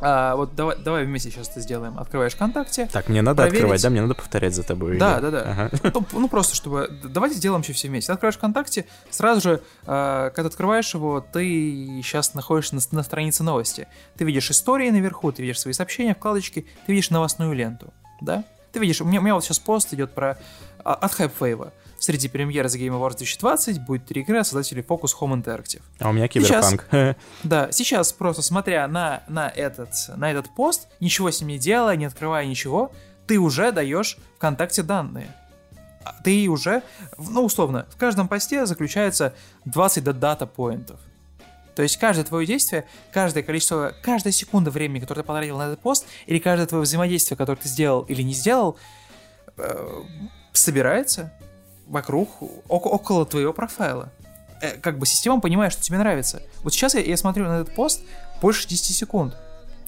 А, 0.00 0.36
вот 0.36 0.54
давай, 0.54 0.76
давай 0.76 1.04
вместе 1.04 1.30
сейчас 1.30 1.48
это 1.48 1.60
сделаем. 1.60 1.98
Открываешь 1.98 2.34
ВКонтакте. 2.34 2.88
Так, 2.92 3.08
мне 3.08 3.22
надо 3.22 3.42
проверить... 3.42 3.60
открывать, 3.60 3.82
да? 3.82 3.90
Мне 3.90 4.02
надо 4.02 4.14
повторять 4.14 4.54
за 4.54 4.62
тобой. 4.62 4.98
Да, 4.98 5.20
да, 5.20 5.30
да. 5.30 5.40
Ага. 5.42 5.70
Ну, 5.94 6.06
ну, 6.12 6.28
просто 6.28 6.54
чтобы... 6.54 6.90
Давайте 7.04 7.36
сделаем 7.36 7.62
еще 7.62 7.72
все 7.72 7.88
вместе. 7.88 8.12
Открываешь 8.12 8.36
ВКонтакте, 8.36 8.86
сразу 9.10 9.40
же, 9.40 9.62
э, 9.86 10.30
когда 10.34 10.48
открываешь 10.48 10.92
его, 10.94 11.20
ты 11.20 12.00
сейчас 12.02 12.34
находишься 12.34 12.74
на, 12.74 12.80
на 12.90 13.02
странице 13.02 13.42
новости. 13.42 13.88
Ты 14.16 14.24
видишь 14.24 14.50
истории 14.50 14.90
наверху, 14.90 15.32
ты 15.32 15.42
видишь 15.42 15.60
свои 15.60 15.72
сообщения, 15.72 16.14
вкладочки, 16.14 16.66
ты 16.86 16.92
видишь 16.92 17.10
новостную 17.10 17.52
ленту, 17.52 17.92
да? 18.20 18.44
Ты 18.72 18.80
видишь, 18.80 19.00
у 19.00 19.04
меня, 19.04 19.20
у 19.20 19.22
меня 19.22 19.34
вот 19.34 19.44
сейчас 19.44 19.58
пост 19.58 19.94
идет 19.94 20.12
про... 20.12 20.36
А, 20.84 20.94
от 20.94 21.12
Hypewave. 21.12 21.72
Среди 22.04 22.28
премьер 22.28 22.66
The 22.66 22.78
Game 22.78 22.90
Awards 22.90 23.16
2020 23.16 23.86
будет 23.86 24.04
три 24.04 24.20
игры 24.20 24.38
от 24.38 24.46
создателей 24.46 24.82
Focus 24.82 25.12
Home 25.18 25.42
Interactive. 25.42 25.80
А 26.00 26.10
у 26.10 26.12
меня 26.12 26.28
Киберпанк. 26.28 26.86
да, 27.44 27.72
сейчас 27.72 28.12
просто 28.12 28.42
смотря 28.42 28.86
на, 28.88 29.22
на, 29.26 29.48
этот, 29.48 29.88
на 30.14 30.30
этот 30.30 30.54
пост, 30.54 30.86
ничего 31.00 31.30
с 31.30 31.40
ним 31.40 31.48
не 31.48 31.58
делая, 31.58 31.96
не 31.96 32.04
открывая 32.04 32.44
ничего, 32.44 32.92
ты 33.26 33.38
уже 33.38 33.72
даешь 33.72 34.18
ВКонтакте 34.36 34.82
данные. 34.82 35.34
А 36.04 36.14
ты 36.22 36.46
уже, 36.48 36.82
ну 37.16 37.42
условно, 37.42 37.86
в 37.88 37.96
каждом 37.96 38.28
посте 38.28 38.66
заключается 38.66 39.32
20 39.64 40.04
дата 40.04 40.46
поинтов. 40.46 41.00
То 41.74 41.82
есть 41.82 41.96
каждое 41.96 42.26
твое 42.26 42.46
действие, 42.46 42.84
каждое 43.12 43.42
количество, 43.42 43.94
каждая 44.02 44.34
секунда 44.34 44.70
времени, 44.70 45.00
которое 45.00 45.22
ты 45.22 45.26
потратил 45.26 45.56
на 45.56 45.68
этот 45.68 45.80
пост, 45.80 46.04
или 46.26 46.38
каждое 46.38 46.66
твое 46.66 46.82
взаимодействие, 46.82 47.38
которое 47.38 47.56
ты 47.56 47.66
сделал 47.66 48.02
или 48.02 48.20
не 48.20 48.34
сделал, 48.34 48.76
э, 49.56 50.02
собирается 50.52 51.32
вокруг, 51.94 52.28
около 52.68 53.24
твоего 53.24 53.52
профайла. 53.52 54.12
Э, 54.60 54.76
как 54.78 54.98
бы 54.98 55.06
система 55.06 55.40
понимает, 55.40 55.72
что 55.72 55.82
тебе 55.82 55.98
нравится. 55.98 56.42
Вот 56.62 56.74
сейчас 56.74 56.94
я, 56.94 57.00
я 57.00 57.16
смотрю 57.16 57.46
на 57.46 57.60
этот 57.60 57.74
пост 57.74 58.02
больше 58.42 58.68
10 58.68 58.94
секунд. 58.94 59.36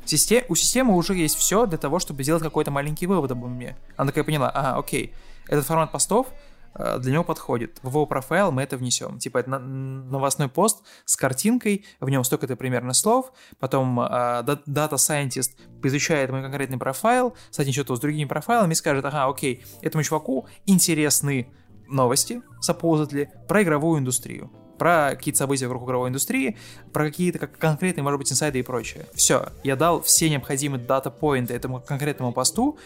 Систем, 0.04 0.44
у 0.48 0.54
системы 0.54 0.94
уже 0.94 1.14
есть 1.14 1.36
все 1.36 1.66
для 1.66 1.78
того, 1.78 1.98
чтобы 1.98 2.22
сделать 2.22 2.42
какой-то 2.42 2.70
маленький 2.70 3.08
вывод 3.08 3.32
обо 3.32 3.48
мне. 3.48 3.76
Она 3.96 4.08
такая 4.08 4.22
поняла, 4.22 4.48
ага, 4.50 4.78
окей, 4.78 5.12
этот 5.48 5.66
формат 5.66 5.90
постов 5.90 6.28
э, 6.74 6.98
для 7.00 7.12
него 7.12 7.24
подходит. 7.24 7.80
В 7.82 7.88
его 7.88 8.06
профайл 8.06 8.52
мы 8.52 8.62
это 8.62 8.76
внесем. 8.76 9.18
Типа 9.18 9.38
это 9.38 9.58
новостной 9.58 10.48
пост 10.48 10.84
с 11.04 11.16
картинкой, 11.16 11.84
в 11.98 12.08
нем 12.08 12.22
столько-то 12.22 12.54
примерно 12.54 12.92
слов, 12.92 13.32
потом 13.58 13.98
э, 13.98 14.04
Data 14.04 14.94
Scientist 14.94 15.56
изучает 15.82 16.30
мой 16.30 16.42
конкретный 16.42 16.78
профайл, 16.78 17.34
соотнесет 17.50 17.86
его 17.86 17.96
с 17.96 18.00
другими 18.00 18.28
профайлами 18.28 18.72
и 18.72 18.76
скажет, 18.76 19.04
ага, 19.04 19.26
окей, 19.26 19.64
этому 19.82 20.04
чуваку 20.04 20.46
интересны 20.66 21.48
новости, 21.88 22.42
supposedly, 22.66 23.28
про 23.48 23.62
игровую 23.62 24.00
индустрию 24.00 24.50
про 24.76 25.10
какие-то 25.12 25.38
события 25.38 25.66
вокруг 25.66 25.88
игровой 25.88 26.10
индустрии, 26.10 26.56
про 26.92 27.06
какие-то 27.06 27.38
как 27.38 27.58
конкретные, 27.58 28.02
может 28.02 28.18
быть, 28.18 28.30
инсайды 28.30 28.58
и 28.58 28.62
прочее. 28.62 29.06
Все, 29.14 29.48
я 29.64 29.76
дал 29.76 30.02
все 30.02 30.28
необходимые 30.30 30.82
дата-поинты 30.82 31.54
этому 31.54 31.80
конкретному 31.80 32.32
посту 32.32 32.78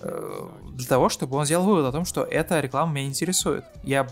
э, 0.00 0.48
для 0.72 0.86
того, 0.86 1.08
чтобы 1.08 1.36
он 1.36 1.46
сделал 1.46 1.64
вывод 1.64 1.86
о 1.86 1.92
том, 1.92 2.04
что 2.04 2.24
эта 2.24 2.60
реклама 2.60 2.92
меня 2.92 3.06
интересует. 3.06 3.64
Я, 3.82 4.08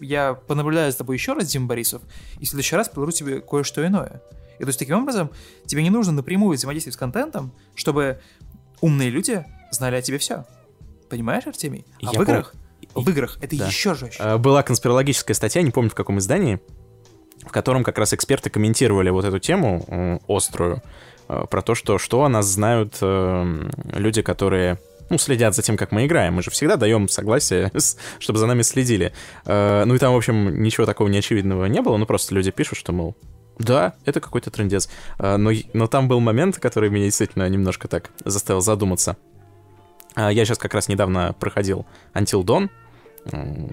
я 0.00 0.34
понаблюдаю 0.34 0.90
за 0.90 0.98
тобой 0.98 1.16
еще 1.16 1.34
раз, 1.34 1.46
Дим 1.48 1.68
Борисов, 1.68 2.02
и 2.38 2.44
в 2.44 2.48
следующий 2.48 2.76
раз 2.76 2.88
предложу 2.88 3.12
тебе 3.12 3.40
кое-что 3.40 3.86
иное. 3.86 4.22
И 4.58 4.62
то 4.62 4.68
есть 4.68 4.78
таким 4.78 5.02
образом 5.02 5.30
тебе 5.66 5.82
не 5.82 5.90
нужно 5.90 6.12
напрямую 6.12 6.56
взаимодействовать 6.56 6.94
с 6.94 6.98
контентом, 6.98 7.52
чтобы 7.74 8.20
умные 8.80 9.10
люди 9.10 9.44
знали 9.70 9.96
о 9.96 10.02
тебе 10.02 10.18
все. 10.18 10.46
Понимаешь, 11.08 11.46
Артемий? 11.46 11.86
А 12.02 12.12
Я 12.12 12.18
в 12.18 12.22
играх, 12.22 12.54
в 12.94 13.08
играх 13.10 13.38
это 13.40 13.56
Да. 13.56 13.66
еще 13.66 13.94
жестче. 13.94 14.18
Э, 14.22 14.36
Была 14.38 14.62
конспирологическая 14.62 15.34
статья, 15.34 15.62
не 15.62 15.70
помню 15.70 15.90
в 15.90 15.94
каком 15.94 16.18
издании, 16.18 16.60
в 17.46 17.50
котором 17.52 17.84
как 17.84 17.98
раз 17.98 18.12
эксперты 18.12 18.50
комментировали 18.50 19.10
вот 19.10 19.24
эту 19.24 19.38
тему 19.38 20.20
острую, 20.28 20.82
э, 21.28 21.44
про 21.50 21.62
то, 21.62 21.74
что, 21.74 21.98
что 21.98 22.24
о 22.24 22.28
нас 22.28 22.46
знают 22.46 22.96
э, 23.00 23.70
люди, 23.94 24.22
которые 24.22 24.78
ну, 25.10 25.16
следят 25.18 25.54
за 25.54 25.62
тем, 25.62 25.76
как 25.78 25.90
мы 25.90 26.04
играем. 26.04 26.34
Мы 26.34 26.42
же 26.42 26.50
всегда 26.50 26.76
даем 26.76 27.08
согласие, 27.08 27.70
чтобы 28.18 28.38
за 28.38 28.46
нами 28.46 28.62
следили. 28.62 29.12
Э, 29.46 29.84
Ну 29.84 29.94
и 29.94 29.98
там, 29.98 30.12
в 30.12 30.16
общем, 30.16 30.62
ничего 30.62 30.84
такого 30.86 31.08
неочевидного 31.08 31.66
не 31.66 31.80
было, 31.80 31.96
ну 31.96 32.06
просто 32.06 32.34
люди 32.34 32.50
пишут, 32.50 32.78
что, 32.78 32.92
мол, 32.92 33.14
да, 33.58 33.94
это 34.04 34.20
какой-то 34.20 34.50
трендец. 34.50 34.88
Но, 35.18 35.50
но 35.72 35.86
там 35.88 36.06
был 36.06 36.20
момент, 36.20 36.58
который 36.58 36.90
меня 36.90 37.06
действительно 37.06 37.48
немножко 37.48 37.88
так 37.88 38.10
заставил 38.24 38.60
задуматься. 38.60 39.16
Э, 40.16 40.28
Я 40.32 40.44
сейчас 40.44 40.58
как 40.58 40.74
раз 40.74 40.88
недавно 40.88 41.34
проходил 41.38 41.86
Until 42.14 42.42
Dawn 42.44 42.70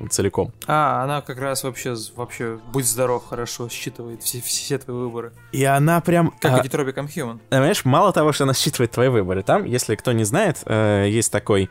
целиком. 0.10 0.52
А, 0.68 1.04
она 1.04 1.22
как 1.22 1.40
раз 1.40 1.64
вообще, 1.64 1.96
вообще, 2.16 2.60
будь 2.74 2.86
здоров, 2.86 3.26
хорошо 3.30 3.70
считывает 3.70 4.22
все, 4.22 4.42
все 4.42 4.78
твои 4.78 4.98
выборы. 4.98 5.32
И 5.54 5.64
она 5.64 6.02
прям... 6.02 6.34
Как 6.42 6.60
а, 6.60 6.62
и 6.62 6.68
Detroit 6.68 6.94
Become 6.94 7.08
Human. 7.08 7.40
Понимаешь, 7.50 7.86
мало 7.86 8.12
того, 8.12 8.34
что 8.34 8.44
она 8.44 8.54
считывает 8.54 8.92
твои 8.92 9.08
выборы, 9.08 9.44
там, 9.44 9.64
если 9.64 9.96
кто 9.96 10.12
не 10.12 10.26
знает, 10.26 10.58
э, 10.66 11.06
есть 11.10 11.32
такой 11.32 11.70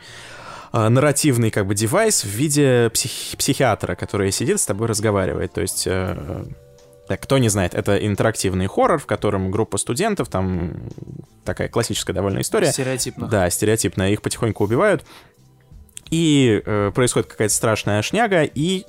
э, 0.73 0.89
нарративный 0.89 1.51
как 1.51 1.67
бы 1.67 1.75
девайс 1.75 2.25
в 2.25 2.29
виде 2.29 2.89
псих- 2.95 3.37
психиатра, 3.37 3.97
который 3.97 4.33
сидит 4.33 4.61
с 4.61 4.67
тобой 4.67 4.87
разговаривает. 4.89 5.53
То 5.53 5.61
есть, 5.61 5.87
э, 5.87 6.45
так, 7.15 7.23
кто 7.23 7.39
не 7.39 7.49
знает, 7.49 7.75
это 7.75 7.97
интерактивный 7.97 8.67
хоррор, 8.67 8.99
в 8.99 9.07
котором 9.07 9.53
группа 9.53 9.79
студентов, 9.79 10.29
там 10.29 10.73
такая 11.45 11.69
классическая 11.69 12.13
довольно 12.13 12.41
история. 12.41 12.73
Стереотипно. 12.73 13.29
Да, 13.29 13.49
стереотипная. 13.51 14.11
Их 14.11 14.21
потихоньку 14.21 14.65
убивают. 14.65 15.05
И 16.11 16.61
э, 16.67 16.91
происходит 16.93 17.29
какая-то 17.29 17.55
страшная 17.55 18.03
шняга, 18.03 18.43
и 18.43 18.85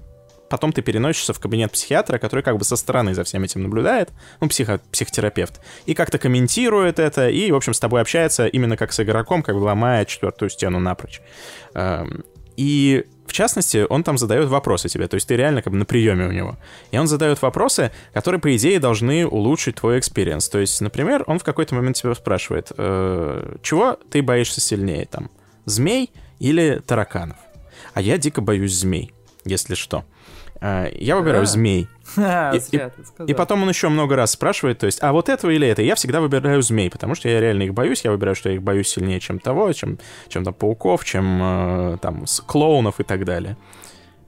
потом 0.49 0.73
ты 0.73 0.81
переносишься 0.81 1.33
в 1.33 1.39
кабинет 1.39 1.71
психиатра, 1.71 2.17
который 2.17 2.41
как 2.41 2.57
бы 2.57 2.65
со 2.65 2.77
стороны 2.77 3.13
за 3.13 3.23
всем 3.23 3.43
этим 3.43 3.61
наблюдает, 3.61 4.11
ну, 4.41 4.49
психо 4.49 4.81
психотерапевт, 4.91 5.61
и 5.85 5.93
как-то 5.93 6.17
комментирует 6.17 6.97
это, 6.97 7.29
и, 7.29 7.51
в 7.51 7.55
общем, 7.55 7.75
с 7.75 7.79
тобой 7.79 8.01
общается 8.01 8.47
именно 8.47 8.75
как 8.75 8.91
с 8.91 8.99
игроком, 8.99 9.43
как 9.43 9.53
бы 9.53 9.59
ломая 9.59 10.03
четвертую 10.05 10.49
стену 10.49 10.79
напрочь. 10.79 11.21
Эм, 11.75 12.23
И, 12.57 13.05
в 13.27 13.33
частности, 13.33 13.85
он 13.89 14.03
там 14.03 14.17
задает 14.17 14.49
вопросы 14.49 14.89
тебе, 14.89 15.07
то 15.07 15.15
есть 15.15 15.27
ты 15.27 15.35
реально 15.35 15.61
как 15.61 15.73
бы 15.73 15.79
на 15.79 15.85
приеме 15.85 16.27
у 16.27 16.31
него. 16.31 16.57
И 16.91 16.97
он 16.97 17.07
задает 17.07 17.41
вопросы, 17.41 17.91
которые, 18.13 18.39
по 18.39 18.55
идее, 18.55 18.79
должны 18.79 19.25
улучшить 19.27 19.75
твой 19.75 19.99
experience. 19.99 20.47
То 20.49 20.59
есть, 20.59 20.79
например, 20.81 21.23
он 21.27 21.39
в 21.39 21.43
какой-то 21.43 21.75
момент 21.75 21.97
тебя 21.97 22.13
спрашивает, 22.15 22.71
«Э, 22.77 23.57
чего 23.61 23.97
ты 24.09 24.21
боишься 24.21 24.61
сильнее, 24.61 25.05
там, 25.05 25.29
змей 25.65 26.11
или 26.39 26.81
тараканов? 26.85 27.37
А 27.93 28.01
я 28.01 28.17
дико 28.17 28.41
боюсь 28.41 28.73
змей, 28.73 29.11
если 29.43 29.75
что. 29.75 30.05
Э, 30.61 30.89
Я 30.93 31.15
выбираю 31.17 31.45
змей. 31.45 31.87
И- 32.55 32.59
зря 32.59 32.91
потом 33.33 33.63
он 33.63 33.69
еще 33.69 33.89
много 33.89 34.15
раз 34.15 34.31
спрашивает, 34.31 34.79
то 34.79 34.85
есть, 34.85 34.99
а 35.01 35.11
вот 35.11 35.29
этого 35.29 35.51
или 35.51 35.67
это? 35.67 35.81
Я 35.81 35.95
всегда 35.95 36.21
выбираю 36.21 36.61
змей, 36.61 36.89
потому 36.89 37.15
что 37.15 37.29
я 37.29 37.39
реально 37.39 37.63
их 37.63 37.73
боюсь. 37.73 38.03
Я 38.03 38.11
выбираю, 38.11 38.35
что 38.35 38.49
я 38.49 38.55
их 38.55 38.63
боюсь 38.63 38.87
сильнее, 38.87 39.19
чем 39.19 39.39
того, 39.39 39.71
чем, 39.73 39.99
чем 40.27 40.43
там 40.43 40.53
пауков, 40.53 41.03
чем 41.05 41.39
э, 41.41 41.97
там 42.01 42.25
клоунов 42.45 42.99
и 42.99 43.03
так 43.03 43.25
далее. 43.25 43.57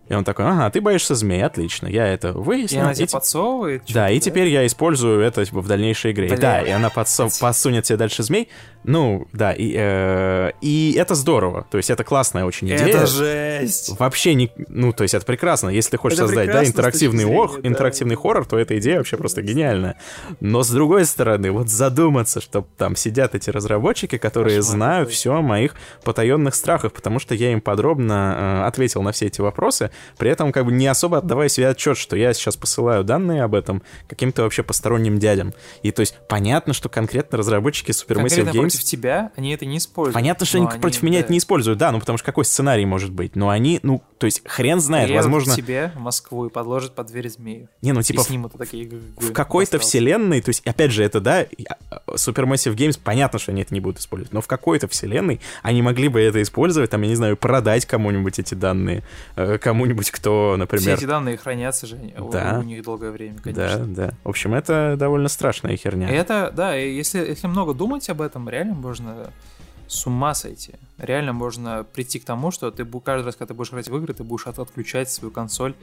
И 0.09 0.13
он 0.13 0.23
такой, 0.23 0.45
ага, 0.45 0.69
ты 0.69 0.79
боишься 0.81 1.15
змей, 1.15 1.43
отлично, 1.43 1.87
я 1.87 2.07
это 2.07 2.29
И 2.29 2.31
выяснил. 2.31 2.81
она 2.81 2.91
и 2.91 2.95
тебе 2.95 3.07
те- 3.07 3.13
подсовывает? 3.13 3.81
да, 3.89 4.07
чё-то, 4.07 4.13
и 4.13 4.19
теперь 4.19 4.47
я 4.47 4.65
использую 4.65 5.21
это 5.21 5.45
типа, 5.45 5.61
в 5.61 5.67
дальнейшей 5.67 6.11
игре. 6.11 6.27
Бля. 6.29 6.37
Да, 6.37 6.61
и 6.61 6.69
она 6.69 6.87
подсо- 6.89 7.29
подсунет 7.41 7.83
тебе 7.83 7.97
дальше 7.97 8.23
змей. 8.23 8.49
Ну, 8.83 9.27
да, 9.33 9.51
и, 9.51 9.73
э, 9.75 10.51
и 10.61 10.95
это 10.97 11.13
здорово. 11.15 11.67
То 11.69 11.77
есть 11.77 11.89
это 11.89 12.05
классная 12.05 12.45
очень 12.45 12.67
идея. 12.67 12.87
Это 12.87 13.05
жесть! 13.05 13.99
Вообще 13.99 14.33
не... 14.33 14.49
Ну, 14.69 14.93
то 14.93 15.03
есть 15.03 15.13
это 15.13 15.25
прекрасно. 15.25 15.69
Если 15.69 15.91
ты 15.91 15.97
хочешь 15.97 16.17
Это 16.19 16.27
создать, 16.27 16.47
да, 16.47 16.63
интерактивный, 16.65 17.23
точки 17.25 17.35
ох, 17.37 17.49
зрения, 17.51 17.63
да. 17.63 17.69
интерактивный 17.69 18.15
хоррор, 18.15 18.45
то 18.45 18.57
эта 18.57 18.77
идея 18.79 18.97
вообще 18.99 19.17
просто 19.17 19.41
гениальная. 19.41 19.97
Но 20.39 20.63
с 20.63 20.69
другой 20.69 21.05
стороны, 21.05 21.51
вот 21.51 21.67
задуматься, 21.69 22.39
что 22.39 22.65
там 22.77 22.95
сидят 22.95 23.35
эти 23.35 23.49
разработчики, 23.49 24.17
которые 24.17 24.57
Кошмар 24.59 24.71
знают 24.77 25.11
все 25.11 25.33
о 25.33 25.41
моих 25.41 25.75
потаенных 26.05 26.55
страхах, 26.55 26.93
потому 26.93 27.19
что 27.19 27.35
я 27.35 27.51
им 27.51 27.59
подробно 27.59 28.61
э, 28.63 28.67
ответил 28.67 29.01
на 29.01 29.11
все 29.11 29.25
эти 29.25 29.41
вопросы, 29.41 29.91
при 30.17 30.29
этом 30.29 30.51
как 30.51 30.65
бы 30.65 30.71
не 30.71 30.87
особо 30.87 31.19
отдавая 31.19 31.49
себе 31.49 31.69
отчет, 31.69 31.97
что 31.97 32.15
я 32.15 32.33
сейчас 32.33 32.55
посылаю 32.55 33.03
данные 33.03 33.43
об 33.43 33.55
этом 33.55 33.81
каким-то 34.07 34.43
вообще 34.43 34.63
посторонним 34.63 35.19
дядям. 35.19 35.53
И 35.83 35.91
то 35.91 36.01
есть 36.01 36.17
понятно, 36.27 36.73
что 36.73 36.89
конкретно 36.89 37.37
разработчики 37.37 37.91
Supermassive 37.91 38.51
Games 38.51 38.59
против 38.59 38.83
тебя 38.83 39.31
они 39.35 39.53
это 39.53 39.65
не 39.65 39.77
используют. 39.77 40.13
Понятно, 40.13 40.45
что 40.45 40.57
Но 40.57 40.69
они 40.69 40.79
против 40.79 41.03
меня 41.03 41.19
да, 41.19 41.25
это 41.25 41.31
не 41.31 41.39
используют, 41.39 41.79
да, 41.79 41.91
ну 41.91 41.99
потому 41.99 42.17
что 42.17 42.25
какой 42.25 42.45
сценарий 42.45 42.85
может 42.85 43.11
быть? 43.11 43.35
Но 43.35 43.49
они, 43.49 43.79
ну, 43.83 44.03
то 44.17 44.25
есть 44.25 44.41
хрен 44.45 44.79
знает, 44.79 45.07
приедут 45.07 45.25
возможно... 45.25 45.55
тебе 45.55 45.91
Москву 45.95 46.45
и 46.47 46.49
подложат 46.49 46.95
под 46.95 47.07
дверь 47.07 47.29
змею. 47.29 47.69
Не, 47.81 47.93
ну 47.93 48.01
И 48.01 48.03
типа 48.03 48.23
в, 48.23 48.27
снимут 48.27 48.53
такие... 48.57 48.89
в 49.17 49.31
какой-то 49.31 49.79
вселенной, 49.79 50.41
то 50.41 50.49
есть 50.49 50.65
опять 50.65 50.91
же 50.91 51.03
это, 51.03 51.19
да, 51.19 51.45
я- 51.57 51.77
Supermassive 52.07 52.75
Games, 52.75 52.99
понятно, 53.01 53.39
что 53.39 53.51
они 53.51 53.61
это 53.61 53.73
не 53.73 53.79
будут 53.79 53.99
использовать, 53.99 54.33
но 54.33 54.41
в 54.41 54.47
какой-то 54.47 54.87
вселенной 54.87 55.39
они 55.61 55.81
могли 55.81 56.07
бы 56.07 56.19
это 56.21 56.41
использовать, 56.41 56.89
там, 56.89 57.01
я 57.01 57.09
не 57.09 57.15
знаю, 57.15 57.37
продать 57.37 57.85
кому-нибудь 57.85 58.39
эти 58.39 58.53
данные, 58.53 59.03
э, 59.35 59.57
кому-нибудь, 59.87 60.11
кто, 60.11 60.51
Все 60.53 60.57
например... 60.57 60.97
эти 60.97 61.05
данные 61.05 61.37
хранятся 61.37 61.87
же 61.87 61.97
у- 62.17 62.29
Да. 62.29 62.57
у 62.59 62.63
них 62.63 62.83
долгое 62.83 63.11
время, 63.11 63.35
Да, 63.37 63.41
конечно. 63.43 63.85
да. 63.87 64.13
В 64.23 64.29
общем, 64.29 64.53
это 64.53 64.95
довольно 64.97 65.27
страшная 65.29 65.75
херня. 65.77 66.09
Это, 66.09 66.51
да, 66.55 66.75
если, 66.75 67.19
если 67.19 67.47
много 67.47 67.73
думать 67.73 68.09
об 68.09 68.21
этом, 68.21 68.49
реально 68.49 68.73
можно 68.75 69.31
с 69.87 70.05
ума 70.05 70.33
сойти. 70.33 70.73
Реально 70.97 71.31
можно 71.33 71.85
прийти 71.93 72.19
к 72.19 72.25
тому, 72.25 72.51
что 72.51 72.71
ты 72.71 72.83
каждый 72.85 73.25
раз, 73.25 73.35
когда 73.35 73.53
ты 73.53 73.53
будешь 73.53 73.69
играть 73.69 73.87
в 73.89 73.95
игры, 73.97 74.13
ты 74.13 74.23
будешь 74.23 74.45
от- 74.47 74.59
отключать 74.59 75.09
свою 75.09 75.31
консоль 75.31 75.73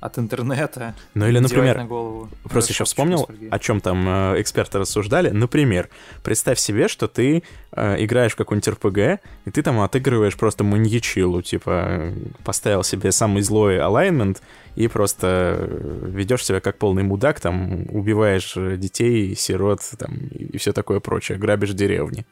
от 0.00 0.18
интернета. 0.18 0.94
Ну 1.14 1.26
или, 1.26 1.38
например, 1.38 1.76
на 1.76 1.84
голову. 1.84 2.28
Просто 2.44 2.72
еще 2.72 2.84
вспомнил, 2.84 3.28
о 3.50 3.58
чем 3.58 3.80
там 3.80 4.08
э, 4.08 4.40
эксперты 4.40 4.78
рассуждали. 4.78 5.30
Например, 5.30 5.88
представь 6.22 6.58
себе, 6.60 6.88
что 6.88 7.08
ты 7.08 7.42
э, 7.72 8.04
играешь 8.04 8.32
в 8.32 8.36
какой-нибудь 8.36 8.68
РПГ, 8.68 9.20
и 9.44 9.50
ты 9.50 9.62
там 9.62 9.80
отыгрываешь 9.80 10.36
просто 10.36 10.62
маньячилу, 10.62 11.42
типа 11.42 11.86
э, 11.88 12.14
поставил 12.44 12.84
себе 12.84 13.10
самый 13.10 13.42
злой 13.42 13.80
алайнмент 13.80 14.40
и 14.76 14.86
просто 14.86 15.56
э, 15.58 16.10
ведешь 16.10 16.44
себя 16.44 16.60
как 16.60 16.78
полный 16.78 17.02
мудак, 17.02 17.40
там 17.40 17.86
убиваешь 17.90 18.52
э, 18.56 18.76
детей, 18.76 19.34
сирот 19.34 19.80
там, 19.98 20.16
и 20.30 20.56
все 20.58 20.72
такое 20.72 21.00
прочее, 21.00 21.38
грабишь 21.38 21.72
деревни. 21.72 22.24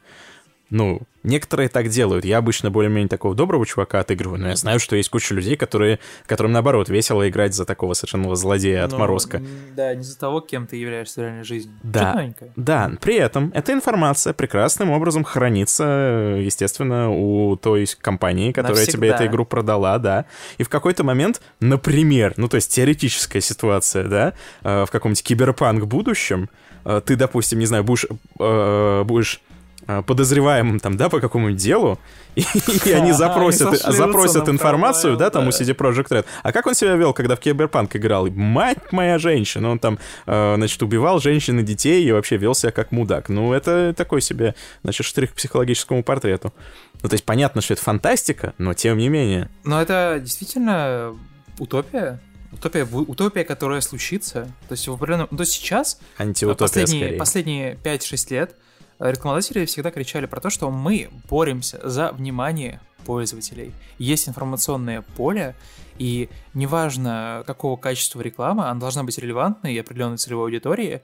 Ну, 0.69 1.01
некоторые 1.23 1.69
так 1.69 1.87
делают. 1.87 2.25
Я 2.25 2.39
обычно 2.39 2.69
более-менее 2.69 3.07
такого 3.07 3.33
доброго 3.35 3.65
чувака 3.65 4.01
отыгрываю, 4.01 4.41
но 4.41 4.49
я 4.49 4.55
знаю, 4.57 4.79
что 4.79 4.95
есть 4.97 5.09
куча 5.09 5.33
людей, 5.33 5.55
которые, 5.55 5.99
которым, 6.25 6.51
наоборот, 6.51 6.89
весело 6.89 7.27
играть 7.29 7.53
за 7.53 7.63
такого 7.65 7.93
совершенного 7.93 8.35
злодея 8.35 8.81
Ну, 8.81 8.85
отморозка. 8.87 9.37
м, 9.37 9.47
да, 9.75 9.95
не 9.95 10.03
за 10.03 10.17
того, 10.19 10.41
кем 10.41 10.67
ты 10.67 10.75
являешься 10.75 11.21
в 11.21 11.23
реальной 11.23 11.43
жизни. 11.45 11.71
Да. 11.83 12.33
Да, 12.57 12.91
при 13.01 13.15
этом 13.15 13.51
эта 13.55 13.71
информация 13.71 14.33
прекрасным 14.33 14.89
образом 14.91 15.23
хранится, 15.23 16.37
естественно, 16.39 17.09
у 17.11 17.55
той 17.55 17.87
компании, 18.01 18.51
которая 18.51 18.85
тебе 18.85 19.07
Навсегда. 19.09 19.25
эту 19.25 19.31
игру 19.33 19.45
продала, 19.45 19.97
да. 19.99 20.25
И 20.57 20.63
в 20.63 20.69
какой-то 20.69 21.03
момент, 21.03 21.41
например, 21.61 22.33
ну 22.37 22.47
то 22.49 22.55
есть 22.55 22.73
теоретическая 22.73 23.41
ситуация, 23.41 24.03
да, 24.07 24.33
э, 24.63 24.85
в 24.85 24.91
каком-нибудь 24.91 25.23
киберпанк 25.23 25.85
будущем, 25.85 26.49
э, 26.85 27.01
ты, 27.05 27.15
допустим, 27.15 27.59
не 27.59 27.65
знаю, 27.65 27.83
будешь, 27.83 28.05
э, 28.39 29.03
будешь 29.05 29.41
подозреваемым 29.87 30.79
там, 30.79 30.97
да, 30.97 31.09
по 31.09 31.19
какому-нибудь 31.19 31.61
делу, 31.61 31.99
и, 32.35 32.41
и 32.41 32.45
они 32.91 33.07
Они 33.07 33.11
запросят, 33.13 33.61
сошлются 33.61 33.91
запросят 33.91 34.49
информацию, 34.49 35.15
провал, 35.15 35.19
да, 35.19 35.29
там 35.29 35.47
у 35.47 35.51
да. 35.51 35.57
CD 35.57 35.75
Projekt 35.75 36.09
Red. 36.09 36.25
А 36.43 36.51
как 36.51 36.67
он 36.67 36.75
себя 36.75 36.95
вел, 36.95 37.13
когда 37.13 37.35
в 37.35 37.39
Киберпанк 37.39 37.95
играл? 37.95 38.27
Мать 38.29 38.91
моя 38.91 39.17
женщина, 39.17 39.69
он 39.69 39.79
там, 39.79 39.97
э, 40.25 40.55
значит, 40.57 40.81
убивал 40.83 41.19
женщин 41.19 41.59
и 41.59 41.63
детей 41.63 42.03
и 42.03 42.11
вообще 42.11 42.37
вел 42.37 42.53
себя 42.53 42.71
как 42.71 42.91
мудак. 42.91 43.29
Ну, 43.29 43.53
это 43.53 43.93
такой 43.95 44.21
себе, 44.21 44.55
значит, 44.83 45.05
штрих 45.05 45.31
к 45.31 45.35
психологическому 45.35 46.03
портрету. 46.03 46.53
Ну, 47.01 47.09
то 47.09 47.13
есть 47.13 47.25
понятно, 47.25 47.61
что 47.61 47.73
это 47.73 47.83
фантастика, 47.83 48.53
но 48.57 48.73
тем 48.73 48.97
не 48.97 49.09
менее. 49.09 49.49
Но 49.63 49.81
это 49.81 50.19
действительно 50.21 51.15
утопия. 51.59 52.19
Утопия, 52.51 52.85
утопия, 52.85 53.43
которая 53.43 53.81
случится. 53.81 54.45
То 54.67 54.73
есть 54.73 54.87
в 54.87 54.93
определенном... 54.93 55.27
То 55.27 55.41
есть 55.41 55.51
сейчас 55.51 55.99
Антиутопия 56.17 56.67
последние, 56.67 57.01
скорее. 57.01 57.17
последние 57.19 57.75
5-6 57.83 58.33
лет 58.33 58.51
э, 58.51 58.66
рекламодатели 58.99 59.65
всегда 59.65 59.91
кричали 59.91 60.25
про 60.25 60.39
то, 60.39 60.49
что 60.49 60.69
мы 60.71 61.09
боремся 61.29 61.79
за 61.83 62.11
внимание 62.11 62.81
пользователей. 63.05 63.73
Есть 63.97 64.27
информационное 64.27 65.01
поле, 65.01 65.55
и 65.97 66.29
неважно, 66.53 67.43
какого 67.47 67.77
качества 67.77 68.21
реклама, 68.21 68.69
она 68.69 68.79
должна 68.79 69.03
быть 69.03 69.17
релевантной 69.17 69.73
и 69.73 69.79
определенной 69.79 70.17
целевой 70.17 70.45
аудитории, 70.45 71.01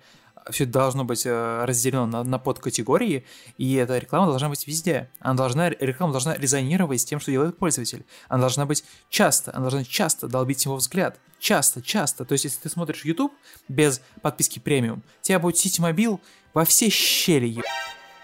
все 0.52 0.65
должно 0.65 1.06
быть 1.06 1.26
э, 1.26 1.65
разделено 1.65 2.06
на, 2.06 2.24
на 2.24 2.38
подкатегории, 2.38 3.26
и 3.57 3.76
эта 3.76 3.98
реклама 3.98 4.28
должна 4.28 4.49
быть 4.49 4.68
везде. 4.68 5.10
Она 5.20 5.36
должна, 5.36 5.70
реклама 5.70 6.11
должна 6.11 6.36
резонировать 6.36 7.02
с 7.02 7.06
тем, 7.06 7.20
что 7.20 7.32
делает 7.32 7.57
пользователь. 7.57 8.06
Она 8.28 8.41
должна 8.41 8.65
быть 8.65 8.84
часто, 9.10 9.52
она 9.52 9.61
должна 9.70 9.84
часто 9.86 10.28
долбить 10.28 10.65
его 10.65 10.76
взгляд. 10.76 11.18
Часто, 11.40 11.82
часто. 11.82 12.26
То 12.26 12.34
есть, 12.34 12.45
если 12.45 12.60
ты 12.60 12.70
смотришь 12.70 13.06
YouTube 13.06 13.34
без 13.68 14.02
подписки 14.22 14.60
премиум, 14.60 15.03
тебя 15.22 15.40
будет 15.40 15.57
Сити 15.57 15.82
Мобил 15.82 16.20
во 16.53 16.65
все 16.65 16.89
щели 16.89 17.47
еб... 17.47 17.65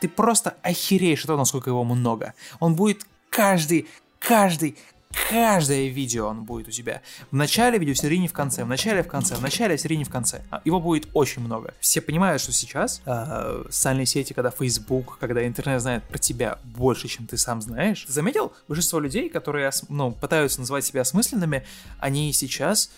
ты 0.02 0.08
просто 0.08 0.56
охереешь 0.62 1.22
от 1.22 1.28
того, 1.28 1.40
насколько 1.40 1.70
его 1.70 1.84
много. 1.84 2.34
Он 2.60 2.76
будет 2.76 3.06
каждый, 3.30 3.88
каждый, 4.20 4.78
каждое 5.30 5.88
видео 5.88 6.28
он 6.28 6.44
будет 6.44 6.68
у 6.68 6.72
тебя. 6.72 7.02
В 7.32 7.36
начале 7.36 7.80
видео, 7.80 7.94
в 7.94 7.98
середине, 7.98 8.28
в 8.28 8.34
конце, 8.34 8.64
в 8.64 8.68
начале, 8.68 9.04
в 9.04 9.08
конце, 9.08 9.36
в 9.36 9.42
начале, 9.42 9.78
в 9.78 9.82
середине, 9.82 10.06
в 10.06 10.10
конце. 10.10 10.44
А, 10.52 10.62
Его 10.66 10.80
будет 10.80 11.08
очень 11.14 11.42
много. 11.42 11.74
Все 11.80 12.02
понимают, 12.02 12.42
что 12.42 12.52
сейчас 12.52 13.02
э, 13.06 13.66
социальные 13.70 14.06
сети, 14.06 14.34
когда 14.34 14.52
Facebook, 14.52 15.18
когда 15.20 15.46
интернет 15.46 15.82
знает 15.82 16.04
про 16.04 16.18
тебя 16.18 16.60
больше, 16.64 17.08
чем 17.08 17.28
ты 17.28 17.38
сам 17.38 17.62
знаешь. 17.62 18.04
Ты 18.04 18.14
заметил, 18.14 18.54
большинство 18.68 19.00
людей, 19.00 19.30
которые 19.30 19.72
ну, 19.90 20.12
пытаются 20.12 20.60
называть 20.60 20.86
себя 20.86 21.02
осмысленными, 21.02 21.66
они 22.00 22.32
сейчас 22.34 22.92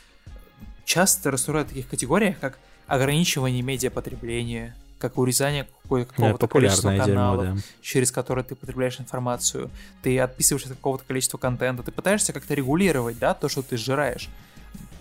часто 0.85 1.31
рассуждают 1.31 1.69
в 1.69 1.71
таких 1.71 1.87
категориях, 1.87 2.39
как 2.39 2.59
ограничивание 2.87 3.61
медиапотребления, 3.61 4.75
как 5.01 5.17
урезание 5.17 5.67
какого-то 5.89 6.47
количества 6.47 6.95
каналов, 6.95 7.45
дерьмо, 7.45 7.55
да. 7.55 7.61
через 7.81 8.11
которые 8.11 8.45
ты 8.45 8.55
потребляешь 8.55 8.99
информацию, 8.99 9.69
ты 10.03 10.17
отписываешься 10.19 10.69
от 10.69 10.75
какого-то 10.77 11.03
количества 11.05 11.37
контента, 11.37 11.83
ты 11.83 11.91
пытаешься 11.91 12.31
как-то 12.31 12.53
регулировать, 12.53 13.19
да, 13.19 13.33
то, 13.33 13.49
что 13.49 13.61
ты 13.61 13.75
сжираешь. 13.75 14.29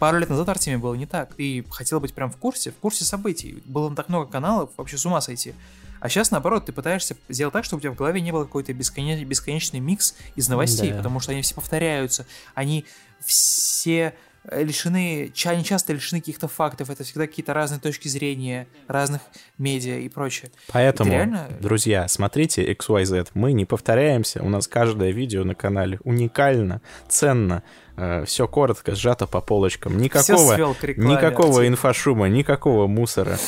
Пару 0.00 0.18
лет 0.18 0.30
назад, 0.30 0.48
Артемий, 0.48 0.78
было 0.78 0.94
не 0.94 1.06
так. 1.06 1.34
Ты 1.34 1.62
хотел 1.70 2.00
быть 2.00 2.14
прям 2.14 2.30
в 2.30 2.36
курсе, 2.38 2.70
в 2.70 2.76
курсе 2.76 3.04
событий. 3.04 3.62
Было 3.66 3.94
так 3.94 4.08
много 4.08 4.30
каналов, 4.30 4.70
вообще 4.78 4.96
с 4.96 5.04
ума 5.04 5.20
сойти. 5.20 5.54
А 6.00 6.08
сейчас, 6.08 6.30
наоборот, 6.30 6.64
ты 6.64 6.72
пытаешься 6.72 7.16
сделать 7.28 7.52
так, 7.52 7.64
чтобы 7.64 7.78
у 7.78 7.82
тебя 7.82 7.92
в 7.92 7.96
голове 7.96 8.22
не 8.22 8.32
был 8.32 8.44
какой-то 8.44 8.72
бесконечный, 8.72 9.24
бесконечный 9.24 9.80
микс 9.80 10.14
из 10.34 10.48
новостей, 10.48 10.90
да. 10.90 10.96
потому 10.96 11.20
что 11.20 11.32
они 11.32 11.42
все 11.42 11.54
повторяются, 11.54 12.26
они 12.54 12.86
все 13.22 14.14
лишены, 14.50 15.32
они 15.44 15.64
часто 15.64 15.92
лишены 15.92 16.20
каких-то 16.20 16.48
фактов, 16.48 16.90
это 16.90 17.04
всегда 17.04 17.26
какие-то 17.26 17.54
разные 17.54 17.80
точки 17.80 18.08
зрения, 18.08 18.66
разных 18.88 19.20
медиа 19.58 19.98
и 19.98 20.08
прочее. 20.08 20.50
Поэтому, 20.68 21.10
реально... 21.10 21.48
друзья, 21.60 22.08
смотрите 22.08 22.70
XYZ, 22.72 23.28
мы 23.34 23.52
не 23.52 23.64
повторяемся, 23.64 24.42
у 24.42 24.48
нас 24.48 24.66
каждое 24.66 25.10
видео 25.10 25.44
на 25.44 25.54
канале 25.54 25.98
уникально, 26.04 26.80
ценно, 27.08 27.62
э, 27.96 28.24
все 28.24 28.48
коротко, 28.48 28.94
сжато 28.94 29.26
по 29.26 29.40
полочкам, 29.40 29.98
никакого, 29.98 30.56
никакого 30.96 31.66
инфошума, 31.66 32.28
никакого 32.28 32.86
мусора. 32.86 33.38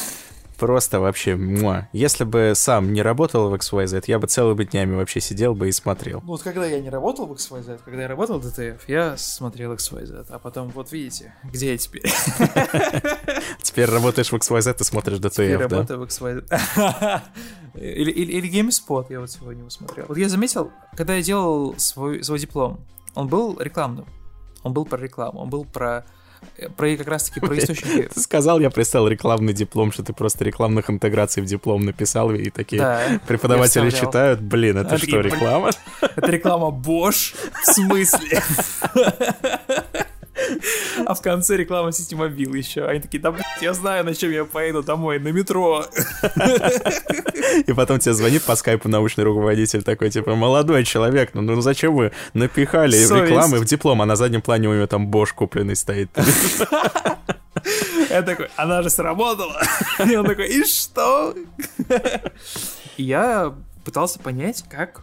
Просто 0.63 1.01
вообще, 1.01 1.35
муа. 1.35 1.89
Если 1.93 2.23
бы 2.23 2.53
сам 2.55 2.93
не 2.93 3.03
работал 3.03 3.51
в 3.51 3.55
XYZ, 3.55 4.05
я 4.07 4.21
бы 4.21 4.29
целыми 4.29 4.63
днями 4.63 4.95
вообще 4.95 5.21
сидел 5.21 5.57
бы 5.57 5.69
и 5.69 5.73
смотрел. 5.73 6.21
Ну 6.21 6.29
вот 6.29 6.43
когда 6.43 6.67
я 6.67 6.79
не 6.79 6.89
работал 6.89 7.27
в 7.27 7.33
XYZ, 7.33 7.81
когда 7.85 8.03
я 8.03 8.07
работал 8.07 8.39
в 8.39 8.47
DTF, 8.47 8.79
я 8.87 9.17
смотрел 9.17 9.73
XYZ, 9.73 10.27
а 10.29 10.39
потом 10.39 10.69
вот 10.69 10.93
видите, 10.93 11.35
где 11.43 11.73
я 11.73 11.79
теперь. 11.79 12.05
Теперь 13.63 13.91
работаешь 13.91 14.31
в 14.31 14.37
XYZ 14.37 14.77
и 14.79 14.85
смотришь 14.85 15.19
DTF, 15.19 15.31
теперь 15.31 15.57
работаю 15.57 15.99
в 15.99 16.03
XYZ. 16.05 17.21
Или, 17.75 18.11
или, 18.13 18.33
или 18.33 18.51
GameSpot 18.61 19.07
я 19.09 19.19
вот 19.19 19.31
сегодня 19.31 19.65
посмотрел. 19.65 20.05
Вот 20.07 20.19
я 20.19 20.29
заметил, 20.29 20.71
когда 20.95 21.15
я 21.15 21.23
делал 21.23 21.75
свой, 21.79 22.23
свой 22.23 22.39
диплом, 22.39 22.87
он 23.15 23.27
был 23.27 23.59
рекламным. 23.59 24.07
Он 24.63 24.75
был 24.75 24.85
про 24.85 25.01
рекламу, 25.01 25.41
он 25.41 25.49
был 25.49 25.65
про 25.65 26.05
про 26.69 26.97
как 26.97 27.09
раз-таки 27.09 27.41
про 27.41 27.59
источники. 27.59 28.09
Ты 28.15 28.21
сказал, 28.21 28.61
я 28.61 28.71
представил 28.71 29.09
рекламный 29.09 29.53
диплом, 29.53 29.93
что 29.93 30.03
ты 30.03 30.13
просто 30.13 30.45
рекламных 30.45 30.91
интеграций 30.91 31.43
в 31.43 31.47
диплом 31.47 31.85
написал, 31.85 32.33
и 32.33 32.51
такие 32.51 32.83
да, 32.83 33.21
преподаватели 33.27 33.91
читают, 33.91 34.41
блин, 34.41 34.79
это 34.79 34.95
а 34.95 34.99
что, 34.99 35.21
реклама? 35.21 35.71
Это 36.01 36.31
реклама 36.31 36.69
Bosch? 36.69 37.35
В 37.63 37.67
смысле? 37.67 38.43
А 41.07 41.15
в 41.15 41.23
конце 41.23 41.57
реклама 41.57 41.93
сети 41.93 42.15
мобил 42.15 42.55
еще. 42.55 42.85
Они 42.85 43.01
такие, 43.01 43.21
да, 43.21 43.33
блядь, 43.33 43.45
я 43.61 43.75
знаю, 43.75 44.05
на 44.05 44.15
чем 44.15 44.31
я 44.31 44.45
поеду 44.45 44.83
домой, 44.83 45.19
на 45.19 45.29
метро. 45.29 45.85
И 47.67 47.73
потом 47.73 47.99
тебе 47.99 48.15
звонит 48.15 48.43
по 48.43 48.57
скайпу 48.57 48.89
научный 48.89 49.25
руководитель 49.25 49.83
такой, 49.83 50.11
типа, 50.11 50.35
молодой 50.35 50.85
человек, 50.85 51.31
ну, 51.35 51.43
ну 51.43 51.61
зачем 51.61 51.95
вы 51.95 52.13
напихали 52.35 52.97
Совесть. 52.97 53.31
рекламы 53.31 53.59
в 53.59 53.65
диплом, 53.65 54.03
а 54.03 54.07
на 54.07 54.17
заднем 54.17 54.43
плане 54.43 54.69
у 54.69 54.75
него 54.75 54.87
там 54.87 55.11
Bosch 55.11 55.35
купленный 55.35 55.77
стоит. 55.77 56.11
Я 58.11 58.23
такой, 58.23 58.49
она 58.57 58.83
же 58.83 58.91
сработала. 58.91 59.63
И 60.05 60.17
он 60.17 60.27
такой, 60.27 60.49
и 60.49 60.65
что? 60.65 61.35
Я 62.97 63.55
пытался 63.85 64.19
понять, 64.19 64.65
как 64.69 65.03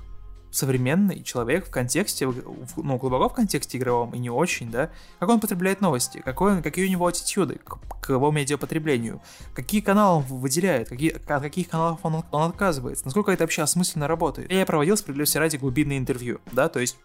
современный 0.51 1.23
человек 1.23 1.67
в 1.67 1.69
контексте, 1.69 2.27
ну, 2.27 2.97
глубоко 2.97 3.29
в 3.29 3.33
контексте 3.33 3.77
игровом 3.77 4.13
и 4.13 4.17
не 4.17 4.29
очень, 4.29 4.71
да, 4.71 4.89
как 5.19 5.29
он 5.29 5.39
потребляет 5.39 5.81
новости, 5.81 6.21
какой 6.23 6.53
он, 6.53 6.63
какие 6.63 6.87
у 6.87 6.89
него 6.89 7.07
аттитюды 7.07 7.55
к, 7.55 7.77
к 8.01 8.09
его 8.09 8.31
медиапотреблению, 8.31 9.21
какие 9.53 9.81
каналы 9.81 10.19
он 10.19 10.23
выделяет, 10.23 10.89
какие, 10.89 11.11
от 11.11 11.23
каких 11.25 11.69
каналов 11.69 11.99
он, 12.03 12.23
он 12.31 12.49
отказывается, 12.49 13.05
насколько 13.05 13.31
это 13.31 13.43
вообще 13.43 13.61
осмысленно 13.61 14.07
работает. 14.07 14.51
Я 14.51 14.65
проводил 14.65 14.97
справедливости 14.97 15.37
ради 15.37 15.57
глубинное 15.57 15.97
интервью, 15.97 16.39
да, 16.51 16.67
то 16.67 16.79
есть 16.79 16.97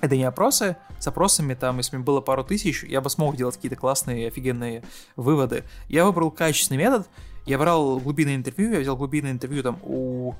это 0.00 0.16
не 0.16 0.24
опросы, 0.24 0.76
с 1.00 1.06
опросами 1.06 1.54
там, 1.54 1.78
если 1.78 1.96
бы 1.96 2.02
было 2.02 2.20
пару 2.20 2.44
тысяч, 2.44 2.84
я 2.84 3.00
бы 3.00 3.08
смог 3.10 3.36
делать 3.36 3.56
какие-то 3.56 3.76
классные, 3.76 4.28
офигенные 4.28 4.82
выводы. 5.16 5.64
Я 5.88 6.04
выбрал 6.04 6.30
качественный 6.30 6.78
метод, 6.78 7.08
я 7.46 7.58
брал 7.58 7.98
глубинное 7.98 8.36
интервью, 8.36 8.72
я 8.72 8.80
взял 8.80 8.96
глубинное 8.96 9.32
интервью 9.32 9.62
там 9.62 9.78
у 9.82 10.34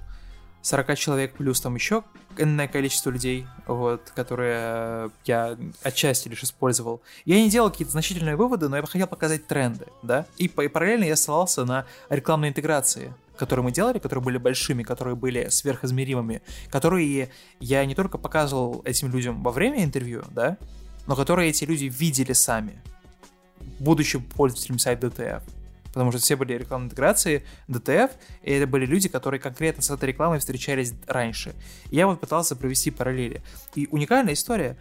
40 0.64 0.98
человек 0.98 1.34
плюс 1.34 1.60
там 1.60 1.74
еще 1.74 2.04
энное 2.38 2.66
количество 2.66 3.10
людей, 3.10 3.46
вот, 3.66 4.10
которые 4.16 5.10
я 5.26 5.58
отчасти 5.82 6.28
лишь 6.28 6.42
использовал. 6.42 7.02
Я 7.26 7.36
не 7.36 7.50
делал 7.50 7.70
какие-то 7.70 7.92
значительные 7.92 8.34
выводы, 8.34 8.70
но 8.70 8.76
я 8.76 8.82
хотел 8.82 9.06
показать 9.06 9.46
тренды, 9.46 9.86
да, 10.02 10.24
и, 10.38 10.46
и 10.46 10.68
параллельно 10.68 11.04
я 11.04 11.16
ссылался 11.16 11.66
на 11.66 11.84
рекламные 12.08 12.48
интеграции, 12.48 13.12
которые 13.36 13.62
мы 13.62 13.72
делали, 13.72 13.98
которые 13.98 14.24
были 14.24 14.38
большими, 14.38 14.82
которые 14.82 15.16
были 15.16 15.48
сверхизмеримыми, 15.50 16.40
которые 16.70 17.30
я 17.60 17.84
не 17.84 17.94
только 17.94 18.16
показывал 18.16 18.80
этим 18.86 19.12
людям 19.12 19.42
во 19.42 19.52
время 19.52 19.84
интервью, 19.84 20.24
да, 20.30 20.56
но 21.06 21.14
которые 21.14 21.50
эти 21.50 21.64
люди 21.64 21.84
видели 21.84 22.32
сами, 22.32 22.80
будучи 23.78 24.18
пользователями 24.18 24.78
сайта 24.78 25.08
DTF 25.08 25.42
потому 25.94 26.10
что 26.10 26.20
все 26.20 26.36
были 26.36 26.52
рекламные 26.54 26.86
интеграции, 26.86 27.44
DTF, 27.68 28.10
и 28.42 28.52
это 28.52 28.66
были 28.66 28.84
люди, 28.84 29.08
которые 29.08 29.40
конкретно 29.40 29.82
с 29.82 29.90
этой 29.90 30.08
рекламой 30.08 30.40
встречались 30.40 30.92
раньше. 31.06 31.54
И 31.90 31.96
я 31.96 32.06
вот 32.06 32.20
пытался 32.20 32.56
провести 32.56 32.90
параллели. 32.90 33.42
И 33.76 33.88
уникальная 33.90 34.34
история, 34.34 34.76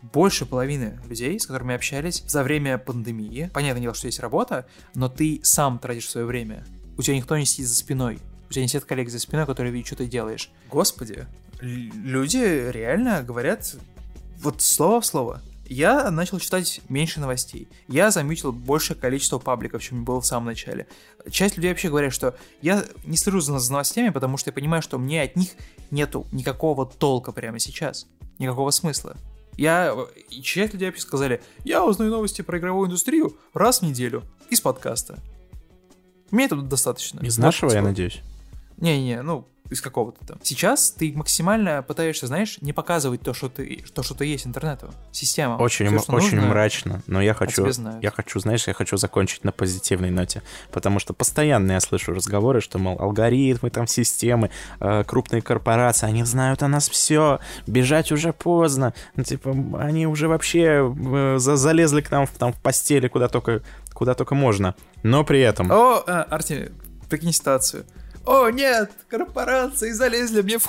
больше 0.00 0.46
половины 0.46 1.00
людей, 1.08 1.38
с 1.38 1.46
которыми 1.46 1.74
общались 1.74 2.22
за 2.26 2.42
время 2.44 2.78
пандемии, 2.78 3.50
понятное 3.52 3.82
дело, 3.82 3.94
что 3.94 4.06
есть 4.06 4.20
работа, 4.20 4.66
но 4.94 5.08
ты 5.08 5.40
сам 5.42 5.78
тратишь 5.78 6.08
свое 6.08 6.26
время. 6.26 6.64
У 6.96 7.02
тебя 7.02 7.16
никто 7.16 7.36
не 7.36 7.44
сидит 7.44 7.66
за 7.66 7.74
спиной. 7.74 8.20
У 8.48 8.52
тебя 8.52 8.62
не 8.62 8.68
сидят 8.68 8.84
коллеги 8.84 9.08
за 9.08 9.18
спиной, 9.18 9.46
которые 9.46 9.72
видят, 9.72 9.88
что 9.88 9.96
ты 9.96 10.06
делаешь. 10.06 10.50
Господи, 10.70 11.26
люди 11.60 12.70
реально 12.70 13.22
говорят 13.22 13.74
вот 14.38 14.60
слово 14.60 15.00
в 15.00 15.06
слово 15.06 15.42
я 15.72 16.10
начал 16.10 16.38
читать 16.38 16.80
меньше 16.88 17.20
новостей. 17.20 17.68
Я 17.88 18.10
заметил 18.10 18.52
большее 18.52 18.96
количество 18.96 19.38
пабликов, 19.38 19.82
чем 19.82 20.04
было 20.04 20.20
в 20.20 20.26
самом 20.26 20.46
начале. 20.46 20.86
Часть 21.30 21.56
людей 21.56 21.70
вообще 21.70 21.88
говорят, 21.88 22.12
что 22.12 22.36
я 22.60 22.84
не 23.04 23.16
слежу 23.16 23.40
за 23.40 23.52
новостями, 23.70 24.10
потому 24.10 24.36
что 24.36 24.50
я 24.50 24.52
понимаю, 24.52 24.82
что 24.82 24.98
мне 24.98 25.22
от 25.22 25.36
них 25.36 25.50
нету 25.90 26.26
никакого 26.32 26.86
толка 26.86 27.32
прямо 27.32 27.58
сейчас. 27.58 28.06
Никакого 28.38 28.70
смысла. 28.70 29.16
Я... 29.56 29.96
Часть 30.42 30.72
людей 30.72 30.88
вообще 30.88 31.02
сказали, 31.02 31.42
я 31.64 31.84
узнаю 31.84 32.10
новости 32.10 32.42
про 32.42 32.58
игровую 32.58 32.88
индустрию 32.88 33.36
раз 33.54 33.80
в 33.80 33.82
неделю 33.82 34.24
из 34.50 34.60
подкаста. 34.60 35.18
Мне 36.30 36.46
этого 36.46 36.62
достаточно. 36.62 37.20
Из 37.20 37.38
нашего, 37.38 37.72
я 37.72 37.82
надеюсь. 37.82 38.20
Не-не, 38.78 39.22
ну, 39.22 39.46
из 39.72 39.80
какого-то 39.80 40.24
там. 40.26 40.38
Сейчас 40.42 40.90
ты 40.90 41.12
максимально 41.14 41.82
пытаешься, 41.82 42.26
знаешь, 42.26 42.58
не 42.60 42.72
показывать 42.72 43.22
то, 43.22 43.32
что 43.32 43.48
ты, 43.48 43.84
то, 43.94 44.02
что 44.02 44.14
ты 44.14 44.26
есть 44.26 44.46
интернету. 44.46 44.92
Система. 45.12 45.56
Очень, 45.56 45.86
Все, 45.86 46.12
очень 46.12 46.36
нужно, 46.36 46.42
мрачно, 46.42 47.02
но 47.06 47.22
я 47.22 47.34
хочу, 47.34 47.66
я 48.00 48.10
хочу, 48.10 48.38
знаешь, 48.40 48.66
я 48.68 48.74
хочу 48.74 48.96
закончить 48.96 49.44
на 49.44 49.52
позитивной 49.52 50.10
ноте, 50.10 50.42
потому 50.70 50.98
что 50.98 51.14
постоянно 51.14 51.72
я 51.72 51.80
слышу 51.80 52.12
разговоры, 52.12 52.60
что, 52.60 52.78
мол, 52.78 53.00
алгоритмы, 53.00 53.70
там, 53.70 53.86
системы, 53.86 54.50
э, 54.80 55.04
крупные 55.04 55.42
корпорации, 55.42 56.06
они 56.06 56.24
знают 56.24 56.62
о 56.62 56.68
нас 56.68 56.88
все, 56.88 57.40
бежать 57.66 58.12
уже 58.12 58.32
поздно, 58.32 58.94
ну, 59.16 59.24
типа, 59.24 59.54
они 59.80 60.06
уже 60.06 60.28
вообще 60.28 60.94
э, 60.94 61.36
залезли 61.38 62.02
к 62.02 62.10
нам 62.10 62.26
в, 62.26 62.30
там 62.30 62.52
в 62.52 62.60
постели 62.60 63.08
куда 63.08 63.28
только, 63.28 63.62
куда 63.94 64.14
только 64.14 64.34
можно, 64.34 64.74
но 65.02 65.24
при 65.24 65.40
этом... 65.40 65.70
О, 65.72 66.02
а, 66.06 66.22
Артемий, 66.24 66.70
прикинь 67.08 67.32
ситуацию. 67.32 67.86
О, 68.24 68.50
нет, 68.50 68.90
корпорации 69.08 69.90
залезли 69.92 70.42
мне 70.42 70.58
в 70.58 70.68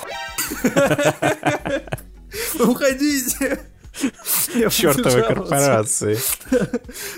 Уходите! 2.60 3.60
Чертовы 4.70 5.22
корпорации. 5.22 6.18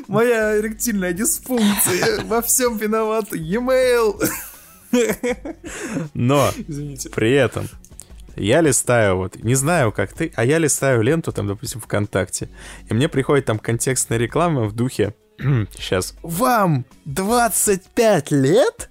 Моя 0.08 0.58
эректильная 0.58 1.12
дисфункция. 1.12 2.22
Во 2.24 2.42
всем 2.42 2.76
виноват 2.76 3.32
e-mail. 3.32 4.22
Но 6.14 6.50
Извините. 6.68 7.10
при 7.10 7.32
этом 7.32 7.68
я 8.36 8.60
листаю, 8.60 9.16
вот, 9.16 9.36
не 9.36 9.54
знаю, 9.54 9.92
как 9.92 10.12
ты, 10.12 10.32
а 10.36 10.44
я 10.44 10.58
листаю 10.58 11.02
ленту, 11.02 11.32
там, 11.32 11.46
допустим, 11.46 11.80
ВКонтакте, 11.80 12.48
и 12.88 12.94
мне 12.94 13.08
приходит 13.08 13.46
там 13.46 13.58
контекстная 13.58 14.18
реклама 14.18 14.64
в 14.64 14.74
духе, 14.74 15.14
сейчас, 15.38 16.14
вам 16.22 16.84
25 17.06 18.30
лет? 18.30 18.90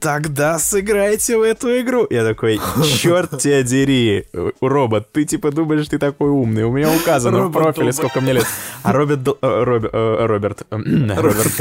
Тогда 0.00 0.58
сыграйте 0.58 1.36
в 1.36 1.42
эту 1.42 1.80
игру. 1.80 2.06
Я 2.10 2.24
такой, 2.24 2.60
черт 2.98 3.38
тебя 3.40 3.62
дери, 3.62 4.26
робот, 4.60 5.12
ты 5.12 5.24
типа 5.24 5.50
думаешь, 5.50 5.88
ты 5.88 5.98
такой 5.98 6.30
умный. 6.30 6.64
У 6.64 6.72
меня 6.72 6.90
указано 6.90 7.46
в 7.46 7.52
профиле, 7.52 7.92
сколько 7.92 8.20
мне 8.20 8.34
лет. 8.34 8.46
А 8.82 8.92
Роберт... 8.92 9.28
Э, 9.42 10.26
Роберт... 10.26 10.62
Роберт... 10.70 11.60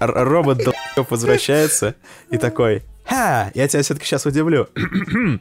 Робот 0.00 0.74
возвращается 1.10 1.94
и 2.30 2.38
такой, 2.38 2.82
ха, 3.04 3.50
я 3.54 3.68
тебя 3.68 3.82
все-таки 3.82 4.06
сейчас 4.06 4.26
удивлю. 4.26 4.68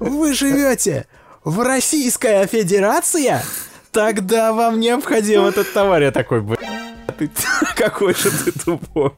Вы 0.00 0.34
живете 0.34 1.06
в 1.44 1.60
Российская 1.60 2.46
Федерация? 2.46 3.42
Тогда 3.92 4.52
вам 4.52 4.78
необходим 4.78 5.44
этот 5.46 5.72
товар. 5.72 6.02
Я 6.02 6.12
такой, 6.12 6.42
ты 7.10 7.30
какой 7.76 8.14
же 8.14 8.30
ты 8.30 8.52
тупой. 8.52 9.12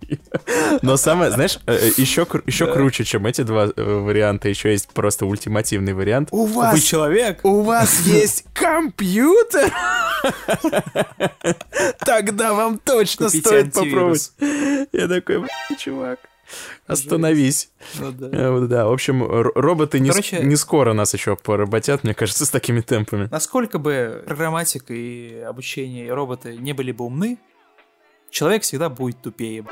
Но 0.82 0.96
самое, 0.96 1.30
знаешь, 1.30 1.58
еще, 1.96 2.26
э, 2.32 2.38
еще 2.46 2.66
да. 2.66 2.72
круче, 2.72 3.04
чем 3.04 3.26
эти 3.26 3.42
два 3.42 3.66
э, 3.66 3.82
варианта, 3.82 4.48
еще 4.48 4.70
есть 4.70 4.88
просто 4.88 5.26
ультимативный 5.26 5.92
вариант. 5.92 6.28
У 6.30 6.46
вас... 6.46 6.74
Вы 6.74 6.80
человек? 6.80 7.40
У 7.44 7.62
вас 7.62 8.00
есть 8.06 8.44
компьютер? 8.52 9.72
Тогда 11.98 12.54
вам 12.54 12.78
точно 12.78 13.28
стоит 13.28 13.72
попробовать. 13.72 14.32
Я 14.92 15.08
такой, 15.08 15.46
чувак. 15.78 16.18
Остановись. 16.86 17.70
Ну, 17.98 18.12
да. 18.12 18.28
Э, 18.32 18.66
да, 18.68 18.86
в 18.86 18.92
общем, 18.92 19.24
роботы 19.24 20.00
не, 20.00 20.10
Короче, 20.10 20.40
не 20.40 20.56
скоро 20.56 20.92
нас 20.92 21.14
еще 21.14 21.36
поработят, 21.36 22.04
мне 22.04 22.14
кажется, 22.14 22.44
с 22.44 22.50
такими 22.50 22.80
темпами. 22.80 23.28
Насколько 23.30 23.78
бы 23.78 24.22
программатика 24.26 24.92
и 24.92 25.40
обучение 25.40 26.06
и 26.06 26.10
роботы 26.10 26.56
не 26.56 26.72
были 26.72 26.92
бы 26.92 27.04
умны, 27.04 27.38
человек 28.32 28.62
всегда 28.62 28.88
будет 28.88 29.20
тупее, 29.20 29.64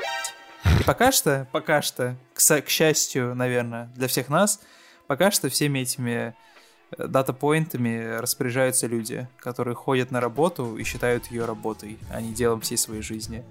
И 0.79 0.83
пока 0.83 1.11
что, 1.11 1.47
пока 1.51 1.81
что, 1.81 2.15
к, 2.33 2.61
к 2.61 2.69
счастью, 2.69 3.35
наверное, 3.35 3.89
для 3.95 4.07
всех 4.07 4.29
нас, 4.29 4.61
пока 5.07 5.31
что 5.31 5.49
всеми 5.49 5.79
этими 5.79 6.35
э, 6.91 7.07
дата-поинтами 7.07 8.19
распоряжаются 8.19 8.85
люди, 8.87 9.27
которые 9.39 9.75
ходят 9.75 10.11
на 10.11 10.21
работу 10.21 10.77
и 10.77 10.83
считают 10.83 11.25
ее 11.27 11.45
работой, 11.45 11.97
а 12.11 12.21
не 12.21 12.31
делом 12.31 12.61
всей 12.61 12.77
своей 12.77 13.01
жизни. 13.01 13.43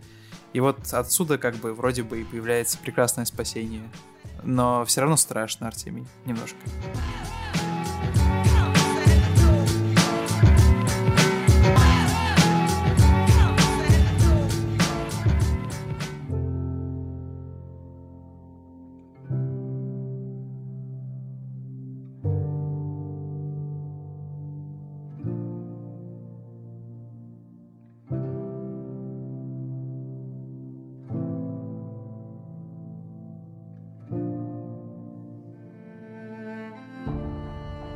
И 0.52 0.60
вот 0.60 0.78
отсюда 0.92 1.36
как 1.38 1.56
бы 1.56 1.74
вроде 1.74 2.04
бы 2.04 2.20
и 2.20 2.24
появляется 2.24 2.78
прекрасное 2.78 3.24
спасение. 3.24 3.88
Но 4.44 4.84
все 4.84 5.00
равно 5.00 5.16
страшно, 5.16 5.66
Артемий, 5.66 6.06
немножко. 6.24 6.58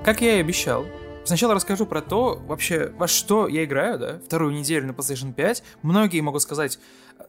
Как 0.05 0.21
я 0.21 0.37
и 0.37 0.41
обещал, 0.41 0.87
Сначала 1.25 1.55
расскажу 1.55 1.87
про 1.87 2.03
то, 2.03 2.35
вообще, 2.47 2.93
во 2.99 3.09
что 3.09 3.49
я 3.49 3.65
играю, 3.65 3.99
да, 3.99 4.19
вторую 4.19 4.53
неделю 4.53 4.89
на 4.89 4.91
PlayStation 4.91 5.33
5. 5.33 5.63
Многие 5.81 6.21
могут 6.21 6.43
сказать, 6.43 6.79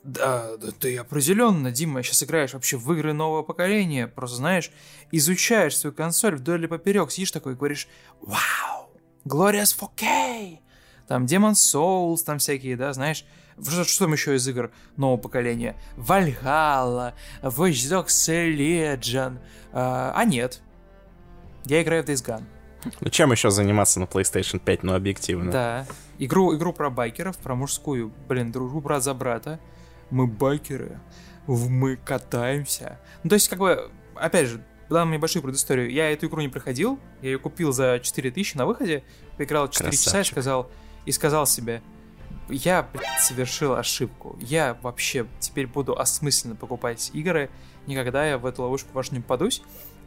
да, 0.04 0.58
да 0.58 0.72
ты 0.78 0.98
определенно, 0.98 1.72
Дима, 1.72 2.04
сейчас 2.04 2.22
играешь 2.22 2.54
вообще 2.54 2.76
в 2.76 2.92
игры 2.92 3.14
нового 3.14 3.42
поколения, 3.42 4.08
просто, 4.08 4.36
знаешь, 4.36 4.70
изучаешь 5.14 5.78
свою 5.78 5.96
консоль 5.96 6.36
вдоль 6.36 6.66
и 6.66 6.68
поперек, 6.68 7.10
сидишь 7.10 7.32
такой 7.32 7.54
и 7.54 7.56
говоришь, 7.56 7.88
вау, 8.20 8.90
Glorious 9.24 9.74
4K, 9.80 10.60
там 11.08 11.24
Demon 11.24 11.54
Souls, 11.54 12.18
там 12.26 12.40
всякие, 12.40 12.76
да, 12.76 12.92
знаешь, 12.92 13.24
что, 13.64 13.86
что 13.86 14.04
там 14.04 14.12
еще 14.12 14.36
из 14.36 14.46
игр 14.46 14.74
нового 14.98 15.16
поколения? 15.16 15.78
Valhalla, 15.96 17.14
Watch 17.42 17.90
Dogs 17.90 18.58
Legion, 18.58 19.40
а, 19.72 20.12
а 20.14 20.26
нет, 20.26 20.60
я 21.64 21.82
играю 21.82 22.04
в 22.04 22.08
Days 22.08 22.22
Gone. 22.26 22.44
Ну, 23.02 23.10
чем 23.10 23.32
еще 23.32 23.52
заниматься 23.52 24.00
на 24.00 24.06
PlayStation 24.06 24.60
5, 24.60 24.84
ну, 24.84 24.94
объективно? 24.94 25.52
Да. 25.52 25.86
Игру, 26.18 26.56
игру 26.56 26.74
про 26.74 26.90
байкеров, 26.90 27.38
про 27.38 27.56
мужскую, 27.56 28.12
блин, 28.28 28.52
дружбу 28.52 28.82
брат 28.82 29.04
за 29.04 29.14
брата. 29.14 29.60
Мы 30.10 30.28
байкеры, 30.28 31.00
мы 31.48 31.98
катаемся. 31.98 33.00
Ну, 33.24 33.30
то 33.30 33.36
есть, 33.36 33.50
как 33.50 33.60
бы, 33.60 33.90
опять 34.16 34.48
же, 34.48 34.64
дам 34.90 35.12
небольшую 35.12 35.44
предысторию. 35.44 35.92
Я 35.92 36.12
эту 36.12 36.28
игру 36.28 36.42
не 36.42 36.50
проходил, 36.50 37.00
я 37.22 37.32
ее 37.32 37.40
купил 37.40 37.72
за 37.72 38.00
4000 38.00 38.56
на 38.56 38.66
выходе, 38.66 39.04
поиграл 39.38 39.68
4 39.68 39.90
Красавчик. 39.90 40.06
часа 40.06 40.22
и 40.22 40.24
сказал, 40.24 40.72
и 41.06 41.12
сказал 41.12 41.48
себе, 41.48 41.82
я, 42.50 42.88
блядь, 42.94 43.22
совершил 43.22 43.74
ошибку. 43.74 44.38
Я 44.40 44.78
вообще 44.82 45.26
теперь 45.40 45.68
буду 45.68 45.98
осмысленно 45.98 46.56
покупать 46.56 47.10
игры, 47.14 47.50
никогда 47.88 48.26
я 48.26 48.38
в 48.38 48.46
эту 48.46 48.62
ловушку 48.64 48.90
вашу 48.94 49.14
не 49.14 49.22
попадусь. 49.22 49.62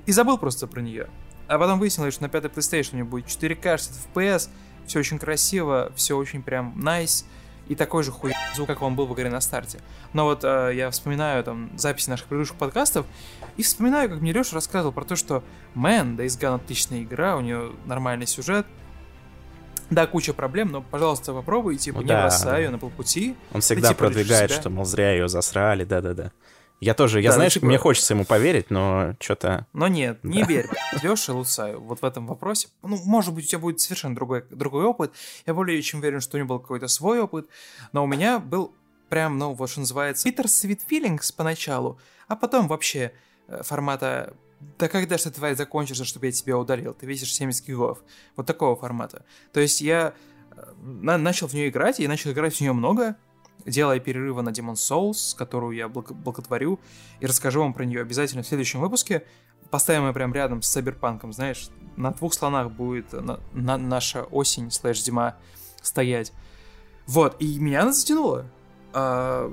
И 0.06 0.12
забыл 0.12 0.38
просто 0.38 0.66
про 0.66 0.80
нее. 0.80 1.08
А 1.48 1.58
потом 1.58 1.78
выяснилось, 1.78 2.14
что 2.14 2.22
на 2.22 2.28
пятой 2.28 2.50
PlayStation 2.50 2.90
у 2.92 2.96
него 2.98 3.08
будет 3.08 3.26
4К, 3.26 3.78
60 3.78 4.14
FPS, 4.14 4.48
все 4.86 4.98
очень 4.98 5.18
красиво, 5.18 5.90
все 5.96 6.16
очень 6.16 6.42
прям 6.42 6.74
nice, 6.78 7.24
и 7.68 7.74
такой 7.74 8.02
же 8.02 8.10
хуй 8.12 8.32
звук, 8.54 8.66
как 8.66 8.82
он 8.82 8.94
был 8.94 9.06
в 9.06 9.14
игре 9.14 9.30
на 9.30 9.40
старте. 9.40 9.80
Но 10.12 10.24
вот 10.24 10.44
э, 10.44 10.72
я 10.74 10.90
вспоминаю 10.90 11.44
там 11.44 11.70
записи 11.76 12.10
наших 12.10 12.26
предыдущих 12.26 12.56
подкастов, 12.56 13.06
и 13.56 13.62
вспоминаю, 13.62 14.08
как 14.08 14.20
мне 14.20 14.32
Леша 14.32 14.54
рассказывал 14.54 14.92
про 14.92 15.04
то, 15.04 15.16
что, 15.16 15.42
мэн, 15.74 16.16
Days 16.16 16.38
Gone 16.38 16.56
отличная 16.56 17.02
игра, 17.02 17.36
у 17.36 17.40
нее 17.40 17.72
нормальный 17.86 18.26
сюжет, 18.26 18.66
да, 19.90 20.06
куча 20.06 20.34
проблем, 20.34 20.70
но, 20.70 20.82
пожалуйста, 20.82 21.32
попробуй, 21.32 21.76
типа, 21.76 21.98
ну, 21.98 22.02
не 22.02 22.08
да, 22.08 22.22
бросай 22.22 22.64
ее 22.64 22.70
на 22.70 22.78
полпути. 22.78 23.36
Он 23.52 23.62
всегда 23.62 23.88
типа, 23.88 24.00
продвигает, 24.00 24.50
что, 24.50 24.68
мол, 24.68 24.84
зря 24.84 25.12
ее 25.12 25.28
засрали, 25.28 25.84
да-да-да. 25.84 26.32
Я 26.80 26.94
тоже, 26.94 27.20
я, 27.20 27.30
да, 27.30 27.36
знаешь, 27.36 27.60
мне 27.60 27.76
хочется 27.76 28.14
ему 28.14 28.24
поверить, 28.24 28.70
но 28.70 29.14
что-то... 29.18 29.66
Но 29.72 29.88
нет, 29.88 30.20
не 30.22 30.44
верь 30.44 30.66
Лёше 31.02 31.32
Луцаю 31.32 31.80
вот 31.80 32.02
в 32.02 32.04
этом 32.04 32.26
вопросе. 32.26 32.68
Ну, 32.82 32.98
может 33.04 33.34
быть, 33.34 33.46
у 33.46 33.48
тебя 33.48 33.58
будет 33.58 33.80
совершенно 33.80 34.14
другой, 34.14 34.44
другой 34.50 34.84
опыт. 34.84 35.12
Я 35.46 35.54
более 35.54 35.80
чем 35.82 36.00
уверен, 36.00 36.20
что 36.20 36.36
у 36.36 36.40
него 36.40 36.48
был 36.54 36.60
какой-то 36.60 36.86
свой 36.86 37.20
опыт. 37.20 37.48
Но 37.92 38.04
у 38.04 38.06
меня 38.06 38.38
был 38.38 38.72
прям, 39.08 39.38
ну, 39.38 39.54
вот 39.54 39.70
что 39.70 39.80
называется, 39.80 40.24
Питер 40.24 40.44
Sweet 40.44 40.80
Feelings 40.88 41.34
поначалу, 41.34 41.98
а 42.28 42.36
потом 42.36 42.68
вообще 42.68 43.12
э, 43.48 43.62
формата 43.64 44.34
да 44.78 44.88
когда 44.88 45.18
же 45.18 45.24
эта 45.24 45.34
тварь 45.34 45.54
закончится, 45.54 46.04
чтобы 46.04 46.26
я 46.26 46.32
тебя 46.32 46.58
удалил? 46.58 46.92
Ты 46.92 47.06
весишь 47.06 47.32
70 47.32 47.66
гигов. 47.66 48.02
Вот 48.36 48.46
такого 48.46 48.74
формата. 48.74 49.24
То 49.52 49.60
есть 49.60 49.80
я 49.80 50.14
э, 50.50 50.72
на 50.82 51.16
начал 51.16 51.46
в 51.46 51.54
нее 51.54 51.68
играть, 51.68 52.00
и 52.00 52.08
начал 52.08 52.32
играть 52.32 52.54
в 52.56 52.60
нее 52.60 52.72
много, 52.72 53.16
делая 53.68 54.00
перерывы 54.00 54.42
на 54.42 54.50
Demon 54.50 54.74
Souls, 54.74 55.36
которую 55.36 55.76
я 55.76 55.88
благ- 55.88 56.14
благотворю, 56.14 56.80
и 57.20 57.26
расскажу 57.26 57.60
вам 57.60 57.72
про 57.72 57.84
нее 57.84 58.00
обязательно 58.00 58.42
в 58.42 58.46
следующем 58.46 58.80
выпуске. 58.80 59.24
Поставим 59.70 60.06
ее 60.06 60.14
прям 60.14 60.32
рядом 60.32 60.62
с 60.62 60.76
Cyberpunk, 60.76 61.30
знаешь, 61.32 61.68
на 61.96 62.12
двух 62.12 62.32
слонах 62.32 62.70
будет 62.70 63.12
на, 63.12 63.40
на, 63.52 63.76
наша 63.76 64.24
осень 64.24 64.70
слэш 64.70 65.02
зима 65.02 65.36
стоять. 65.82 66.32
Вот, 67.06 67.36
и 67.40 67.58
меня 67.58 67.82
она 67.82 67.92
затянула. 67.92 68.46
А, 68.92 69.52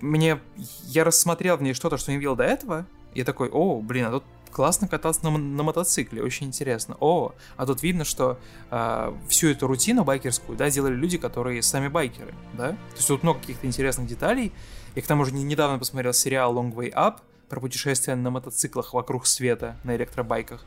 мне, 0.00 0.40
я 0.84 1.04
рассмотрел 1.04 1.56
в 1.56 1.62
ней 1.62 1.74
что-то, 1.74 1.98
что 1.98 2.10
не 2.10 2.18
видел 2.18 2.36
до 2.36 2.44
этого, 2.44 2.86
я 3.14 3.24
такой, 3.24 3.48
о, 3.48 3.80
блин, 3.80 4.06
а 4.06 4.10
тут 4.10 4.24
классно 4.58 4.88
кататься 4.88 5.22
на, 5.22 5.38
на 5.38 5.62
мотоцикле, 5.62 6.20
очень 6.20 6.48
интересно. 6.48 6.96
О, 6.98 7.32
а 7.56 7.64
тут 7.64 7.84
видно, 7.84 8.04
что 8.04 8.40
э, 8.72 9.14
всю 9.28 9.50
эту 9.50 9.68
рутину 9.68 10.02
байкерскую, 10.02 10.58
да, 10.58 10.68
делали 10.68 10.96
люди, 10.96 11.16
которые 11.16 11.62
сами 11.62 11.86
байкеры, 11.86 12.34
да. 12.54 12.70
То 12.70 12.96
есть 12.96 13.06
тут 13.06 13.22
много 13.22 13.38
каких-то 13.38 13.68
интересных 13.68 14.08
деталей. 14.08 14.52
Я 14.96 15.02
к 15.02 15.06
тому 15.06 15.24
же 15.24 15.32
недавно 15.32 15.78
посмотрел 15.78 16.12
сериал 16.12 16.52
Long 16.56 16.74
Way 16.74 16.92
Up 16.92 17.18
про 17.48 17.60
путешествия 17.60 18.16
на 18.16 18.30
мотоциклах 18.30 18.94
вокруг 18.94 19.28
света 19.28 19.76
на 19.84 19.94
электробайках. 19.94 20.64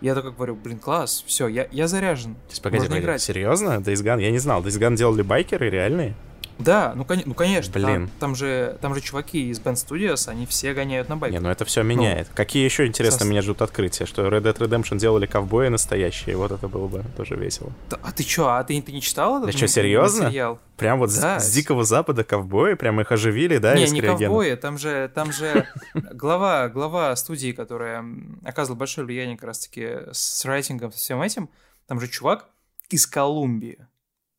Я 0.00 0.14
только 0.14 0.30
говорю, 0.30 0.54
блин, 0.54 0.78
класс, 0.78 1.22
все, 1.26 1.46
я, 1.46 1.68
я 1.70 1.86
заряжен. 1.86 2.36
Погоди, 2.62 2.88
погоди, 2.88 3.18
серьезно? 3.18 3.76
Days 3.76 4.02
Gone? 4.02 4.22
Я 4.22 4.30
не 4.30 4.38
знал. 4.38 4.62
Days 4.62 4.80
Gone 4.80 4.96
делали 4.96 5.20
байкеры 5.20 5.68
реальные? 5.68 6.14
Да, 6.58 6.92
ну, 6.94 7.04
кон- 7.04 7.22
ну 7.24 7.34
конечно. 7.34 7.72
Блин. 7.72 7.86
Там, 7.86 8.10
там, 8.20 8.34
же, 8.34 8.78
там 8.80 8.94
же 8.94 9.00
чуваки 9.00 9.50
из 9.50 9.60
Band 9.60 9.74
Studios, 9.74 10.28
они 10.28 10.46
все 10.46 10.72
гоняют 10.72 11.08
на 11.08 11.16
байках. 11.16 11.40
Не, 11.40 11.44
ну 11.44 11.50
это 11.50 11.64
все 11.64 11.82
меняет. 11.82 12.28
Ну, 12.30 12.36
Какие 12.36 12.64
еще, 12.64 12.86
интересно, 12.86 13.20
со... 13.20 13.24
меня 13.26 13.42
ждут 13.42 13.62
открытия? 13.62 14.06
Что 14.06 14.26
Red 14.28 14.42
Dead 14.42 14.56
Redemption 14.56 14.98
делали 14.98 15.26
ковбои 15.26 15.68
настоящие, 15.68 16.36
вот 16.36 16.52
это 16.52 16.68
было 16.68 16.86
бы 16.86 17.04
тоже 17.16 17.34
весело. 17.36 17.72
Да, 17.90 17.98
а 18.02 18.12
ты 18.12 18.22
что, 18.22 18.56
а 18.56 18.62
ты, 18.62 18.80
ты 18.80 18.92
не 18.92 19.00
читал 19.00 19.38
этот 19.38 19.50
Да 19.50 19.56
что, 19.56 19.66
серьезно? 19.66 20.24
Материал? 20.24 20.58
Прям 20.76 20.98
вот 20.98 21.10
да. 21.14 21.38
с, 21.38 21.44
с 21.44 21.52
Дикого 21.52 21.84
Запада 21.84 22.24
ковбои, 22.24 22.74
прям 22.74 23.00
их 23.00 23.10
оживили, 23.12 23.58
да, 23.58 23.74
Не, 23.74 23.88
не 23.90 24.00
ковбои, 24.00 24.54
там 24.54 24.78
же, 24.78 25.10
там 25.14 25.32
же 25.32 25.66
глава, 25.94 26.68
глава 26.68 27.14
студии, 27.16 27.52
которая 27.52 28.04
оказывала 28.44 28.78
большое 28.78 29.06
влияние 29.06 29.36
как 29.36 29.48
раз-таки 29.48 29.88
с 30.12 30.44
райтингом, 30.44 30.92
со 30.92 30.98
всем 30.98 31.22
этим, 31.22 31.48
там 31.86 32.00
же 32.00 32.08
чувак 32.08 32.46
из 32.90 33.06
Колумбии. 33.06 33.86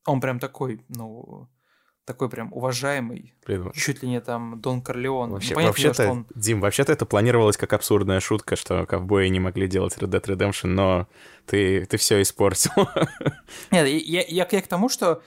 Он 0.05 0.21
прям 0.21 0.39
такой, 0.39 0.81
ну, 0.89 1.47
такой 2.05 2.29
прям 2.29 2.53
уважаемый, 2.53 3.33
Блин, 3.45 3.71
чуть 3.73 4.03
ли 4.03 4.09
не 4.09 4.21
там 4.21 4.61
Дон 4.61 4.81
Корлеон. 4.81 5.31
Вообще, 5.31 5.55
Ну, 5.55 5.63
вообще-то, 5.63 5.93
что 5.93 6.11
он- 6.11 6.27
Дим, 6.35 6.61
вообще-то 6.61 6.91
это 6.93 7.05
планировалось 7.05 7.57
как 7.57 7.73
абсурдная 7.73 8.19
шутка, 8.19 8.55
что 8.55 8.85
ковбои 8.85 9.27
не 9.27 9.39
могли 9.39 9.67
делать 9.67 9.97
Red 9.97 10.09
Dead 10.09 10.23
Redemption, 10.23 10.67
но 10.67 11.07
ты, 11.47 11.85
ты 11.85 11.97
все 11.97 12.21
испортил. 12.21 12.71
Нет, 13.71 13.87
я, 13.87 14.21
я, 14.21 14.47
я 14.49 14.61
к 14.61 14.67
тому, 14.67 14.87
что 14.87 15.21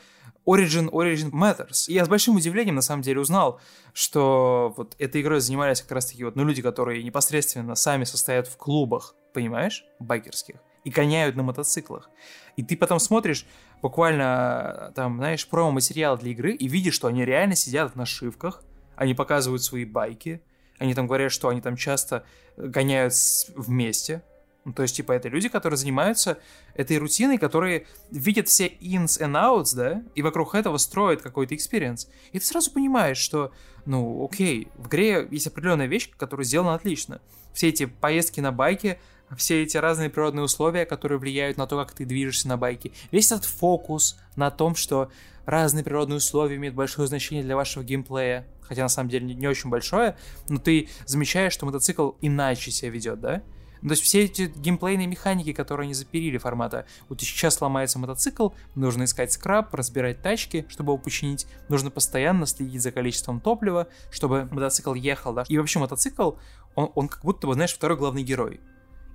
Origin, 0.46 0.88
Origin 0.90 1.30
Matters. 1.30 1.88
И 1.88 1.94
я 1.94 2.04
с 2.04 2.08
большим 2.08 2.36
удивлением, 2.36 2.76
на 2.76 2.82
самом 2.82 3.02
деле, 3.02 3.20
узнал, 3.20 3.60
что 3.92 4.72
вот 4.76 4.94
этой 4.98 5.20
игрой 5.20 5.40
занимались 5.40 5.82
как 5.82 5.92
раз-таки 5.92 6.24
вот, 6.24 6.36
ну, 6.36 6.44
люди, 6.44 6.62
которые 6.62 7.02
непосредственно 7.02 7.74
сами 7.74 8.04
состоят 8.04 8.46
в 8.46 8.56
клубах, 8.56 9.14
понимаешь, 9.34 9.84
байкерских, 9.98 10.56
и 10.84 10.90
гоняют 10.90 11.36
на 11.36 11.42
мотоциклах. 11.42 12.08
И 12.56 12.62
ты 12.62 12.76
потом 12.76 12.98
смотришь 12.98 13.44
буквально, 13.82 14.92
там, 14.94 15.18
знаешь, 15.18 15.46
промо-материал 15.46 16.16
для 16.18 16.30
игры, 16.32 16.52
и 16.52 16.68
видишь, 16.68 16.94
что 16.94 17.08
они 17.08 17.24
реально 17.24 17.54
сидят 17.54 17.92
в 17.92 17.96
нашивках, 17.96 18.62
они 18.96 19.14
показывают 19.14 19.62
свои 19.62 19.84
байки, 19.84 20.42
они 20.78 20.94
там 20.94 21.06
говорят, 21.06 21.32
что 21.32 21.48
они 21.48 21.60
там 21.60 21.76
часто 21.76 22.24
гоняют 22.56 23.14
с- 23.14 23.50
вместе. 23.54 24.22
Ну, 24.64 24.72
то 24.72 24.82
есть, 24.82 24.96
типа, 24.96 25.12
это 25.12 25.28
люди, 25.28 25.48
которые 25.48 25.78
занимаются 25.78 26.38
этой 26.74 26.98
рутиной, 26.98 27.38
которые 27.38 27.86
видят 28.10 28.48
все 28.48 28.66
ins 28.66 29.18
and 29.20 29.32
outs, 29.32 29.74
да, 29.74 30.02
и 30.14 30.22
вокруг 30.22 30.54
этого 30.54 30.76
строят 30.76 31.22
какой-то 31.22 31.54
experience. 31.54 32.08
И 32.32 32.38
ты 32.38 32.44
сразу 32.44 32.72
понимаешь, 32.72 33.16
что, 33.18 33.52
ну, 33.86 34.24
окей, 34.24 34.68
в 34.76 34.88
игре 34.88 35.26
есть 35.30 35.46
определенная 35.46 35.86
вещь, 35.86 36.10
которая 36.16 36.44
сделана 36.44 36.74
отлично. 36.74 37.20
Все 37.54 37.68
эти 37.68 37.86
поездки 37.86 38.40
на 38.40 38.52
байке, 38.52 39.00
все 39.36 39.62
эти 39.62 39.76
разные 39.76 40.10
природные 40.10 40.44
условия, 40.44 40.86
которые 40.86 41.18
влияют 41.18 41.56
на 41.56 41.66
то, 41.66 41.76
как 41.76 41.92
ты 41.92 42.04
движешься 42.04 42.48
на 42.48 42.56
байке. 42.56 42.92
Весь 43.10 43.30
этот 43.30 43.44
фокус 43.44 44.18
на 44.36 44.50
том, 44.50 44.74
что 44.74 45.10
разные 45.46 45.84
природные 45.84 46.18
условия 46.18 46.56
имеют 46.56 46.74
большое 46.74 47.08
значение 47.08 47.44
для 47.44 47.56
вашего 47.56 47.82
геймплея, 47.82 48.46
хотя 48.62 48.82
на 48.82 48.88
самом 48.88 49.10
деле 49.10 49.26
не, 49.26 49.34
не 49.34 49.46
очень 49.46 49.70
большое, 49.70 50.16
но 50.48 50.58
ты 50.58 50.88
замечаешь, 51.06 51.52
что 51.52 51.66
мотоцикл 51.66 52.12
иначе 52.20 52.70
себя 52.70 52.90
ведет, 52.90 53.20
да? 53.20 53.42
То 53.80 53.90
есть 53.90 54.02
все 54.02 54.24
эти 54.24 54.52
геймплейные 54.56 55.06
механики, 55.06 55.52
которые 55.52 55.84
они 55.84 55.94
запилили 55.94 56.36
формата, 56.38 56.86
вот 57.08 57.20
сейчас 57.20 57.54
сломается 57.54 57.98
мотоцикл, 57.98 58.50
нужно 58.74 59.04
искать 59.04 59.32
скраб, 59.32 59.72
разбирать 59.72 60.20
тачки, 60.20 60.66
чтобы 60.68 60.92
его 60.92 60.98
починить, 60.98 61.46
нужно 61.68 61.90
постоянно 61.90 62.46
следить 62.46 62.82
за 62.82 62.90
количеством 62.90 63.40
топлива, 63.40 63.86
чтобы 64.10 64.48
мотоцикл 64.50 64.94
ехал, 64.94 65.32
да. 65.32 65.44
И 65.48 65.58
вообще 65.58 65.78
мотоцикл, 65.78 66.32
он, 66.74 66.90
он 66.94 67.08
как 67.08 67.24
будто 67.24 67.46
бы, 67.46 67.54
знаешь, 67.54 67.72
второй 67.72 67.96
главный 67.96 68.22
герой. 68.22 68.60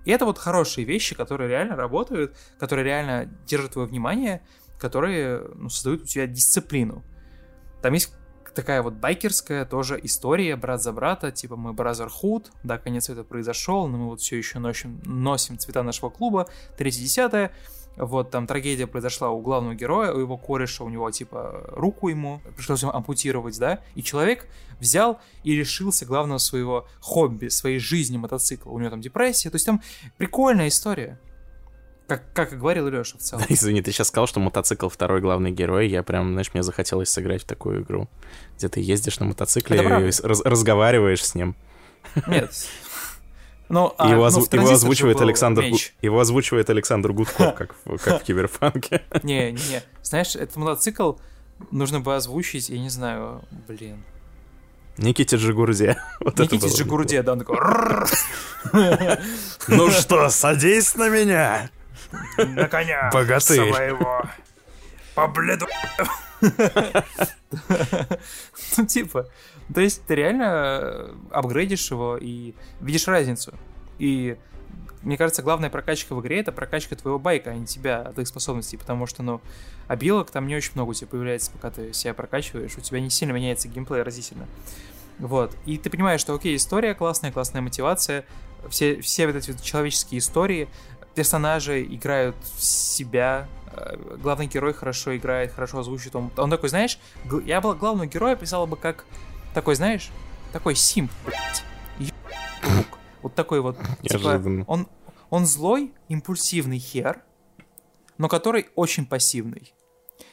И 0.05 0.11
это 0.11 0.25
вот 0.25 0.37
хорошие 0.37 0.85
вещи, 0.85 1.15
которые 1.15 1.49
реально 1.49 1.75
работают, 1.75 2.35
которые 2.59 2.85
реально 2.85 3.25
держат 3.45 3.73
твое 3.73 3.87
внимание, 3.87 4.41
которые 4.79 5.41
ну, 5.55 5.69
создают 5.69 6.03
у 6.03 6.05
тебя 6.05 6.27
дисциплину. 6.27 7.03
Там 7.81 7.93
есть 7.93 8.13
такая 8.53 8.81
вот 8.81 8.93
байкерская 8.93 9.65
тоже 9.65 9.99
история, 10.03 10.55
брат 10.55 10.81
за 10.81 10.91
брата, 10.91 11.31
типа 11.31 11.55
мы 11.55 11.71
Brotherhood, 11.71 12.47
да, 12.63 12.77
конец 12.77 13.05
света 13.05 13.23
произошел, 13.23 13.87
но 13.87 13.97
мы 13.97 14.05
вот 14.07 14.21
все 14.21 14.37
еще 14.37 14.59
носим, 14.59 15.01
носим 15.05 15.57
цвета 15.57 15.83
нашего 15.83 16.09
клуба, 16.09 16.49
30 16.77 17.51
вот 17.95 18.31
там 18.31 18.47
трагедия 18.47 18.87
произошла 18.87 19.29
у 19.29 19.41
главного 19.41 19.75
героя, 19.75 20.11
у 20.11 20.19
его 20.19 20.37
кореша, 20.37 20.83
у 20.83 20.89
него 20.89 21.09
типа 21.11 21.63
руку 21.69 22.07
ему 22.09 22.41
пришлось 22.55 22.81
ему 22.81 22.91
ампутировать, 22.91 23.57
да, 23.59 23.81
и 23.95 24.03
человек 24.03 24.47
взял 24.79 25.19
и 25.43 25.55
решился 25.55 26.05
главного 26.05 26.39
своего 26.39 26.87
хобби, 26.99 27.49
своей 27.49 27.79
жизни 27.79 28.17
мотоцикла. 28.17 28.71
У 28.71 28.79
него 28.79 28.89
там 28.89 29.01
депрессия, 29.01 29.49
то 29.49 29.55
есть 29.55 29.65
там 29.65 29.81
прикольная 30.17 30.67
история. 30.67 31.19
Как, 32.07 32.33
как 32.33 32.51
и 32.51 32.57
говорил 32.57 32.89
Леша 32.89 33.17
в 33.17 33.21
целом. 33.21 33.45
Извини, 33.49 33.81
ты 33.81 33.91
сейчас 33.91 34.09
сказал, 34.09 34.27
что 34.27 34.39
мотоцикл 34.39 34.89
второй 34.89 35.21
главный 35.21 35.51
герой. 35.51 35.87
Я 35.87 36.03
прям, 36.03 36.33
знаешь, 36.33 36.53
мне 36.53 36.61
захотелось 36.61 37.09
сыграть 37.09 37.43
в 37.43 37.45
такую 37.45 37.83
игру, 37.83 38.09
где 38.57 38.67
ты 38.67 38.81
ездишь 38.81 39.19
на 39.19 39.25
мотоцикле 39.25 39.81
и 39.81 39.87
раз- 39.87 40.19
разговариваешь 40.21 41.23
с 41.23 41.33
ним. 41.33 41.55
Нет. 42.27 42.51
Ну, 43.73 43.87
И 43.89 43.93
а, 43.97 44.07
его, 44.09 44.21
ну, 44.21 44.27
озву- 44.27 44.47
в 44.49 44.53
его 44.53 44.69
озвучивает 44.69 45.19
Александр 45.19 45.61
Гу- 45.63 45.67
меч. 45.69 45.95
его 46.03 46.19
озвучивает 46.19 46.69
Александр 46.69 47.11
Гудков, 47.11 47.55
как 47.55 47.75
в, 47.85 47.97
как 48.03 48.21
в 48.21 48.23
Киберпанке. 48.23 49.01
Не, 49.23 49.51
не, 49.51 49.61
не. 49.69 49.81
Знаешь, 50.03 50.35
этот 50.35 50.55
мотоцикл 50.57 51.13
нужно 51.71 51.99
бы 51.99 52.15
озвучить, 52.15 52.69
я 52.69 52.77
не 52.77 52.89
знаю, 52.89 53.43
блин. 53.67 54.03
Никите 54.97 55.37
Джигурде. 55.37 55.97
Вот 56.19 56.37
Никите 56.37 56.67
Джигурде, 56.67 57.23
да, 57.23 57.31
он 57.31 57.39
такой 57.39 57.57
«Рррр, 57.57 58.07
бы. 58.71 59.19
Ну 59.69 59.89
что, 59.89 60.29
садись 60.29 60.93
на 60.93 61.09
меня, 61.09 61.71
на 62.37 62.67
коня 62.67 63.09
богатырь. 63.11 63.73
своего. 63.73 64.23
По 65.15 65.27
бледу. 65.27 65.65
Ну, 68.77 68.85
типа, 68.85 69.27
то 69.73 69.81
есть 69.81 70.05
ты 70.05 70.15
реально 70.15 70.43
э, 70.43 71.13
апгрейдишь 71.31 71.89
его 71.91 72.17
и 72.19 72.53
видишь 72.79 73.07
разницу. 73.07 73.53
И 73.99 74.37
мне 75.03 75.17
кажется, 75.17 75.41
главная 75.41 75.69
прокачка 75.69 76.15
в 76.15 76.21
игре 76.21 76.39
это 76.39 76.51
прокачка 76.51 76.95
твоего 76.95 77.19
байка, 77.19 77.51
а 77.51 77.55
не 77.55 77.65
тебя, 77.65 78.05
твоих 78.13 78.27
способностей, 78.27 78.77
потому 78.77 79.05
что, 79.05 79.21
ну, 79.21 79.41
обилок 79.87 80.31
там 80.31 80.47
не 80.47 80.55
очень 80.55 80.71
много 80.75 80.91
у 80.91 80.93
тебя 80.93 81.07
появляется, 81.07 81.51
пока 81.51 81.71
ты 81.71 81.93
себя 81.93 82.13
прокачиваешь, 82.13 82.77
у 82.77 82.81
тебя 82.81 82.99
не 82.99 83.09
сильно 83.09 83.33
меняется 83.33 83.67
геймплей 83.67 84.01
разительно. 84.01 84.47
Вот. 85.19 85.55
И 85.65 85.77
ты 85.77 85.89
понимаешь, 85.89 86.21
что 86.21 86.33
окей, 86.33 86.55
история 86.55 86.93
классная, 86.93 87.31
классная 87.31 87.61
мотивация, 87.61 88.25
все, 88.69 89.01
все 89.01 89.27
вот 89.27 89.35
эти 89.35 89.51
вот 89.51 89.61
человеческие 89.61 90.19
истории, 90.19 90.69
персонажи 91.15 91.83
играют 91.83 92.35
в 92.55 92.63
себя, 92.63 93.47
э, 93.75 93.95
главный 94.21 94.47
герой 94.47 94.73
хорошо 94.73 95.15
играет, 95.15 95.51
хорошо 95.51 95.79
озвучит. 95.79 96.15
Он, 96.15 96.31
он 96.37 96.49
такой, 96.49 96.69
знаешь, 96.69 96.97
я 97.45 97.61
бы 97.61 97.75
главного 97.75 98.07
героя 98.07 98.35
писал 98.35 98.65
бы 98.67 98.77
как 98.77 99.05
такой, 99.53 99.75
знаешь, 99.75 100.09
такой. 100.51 100.75
Еб- 101.99 102.13
Вот 103.21 103.35
такой 103.35 103.61
вот. 103.61 103.77
типа, 104.17 104.19
он, 104.67 104.87
он 105.29 105.45
злой, 105.45 105.93
импульсивный 106.09 106.79
хер, 106.79 107.23
но 108.17 108.27
который 108.27 108.67
очень 108.75 109.05
пассивный. 109.05 109.73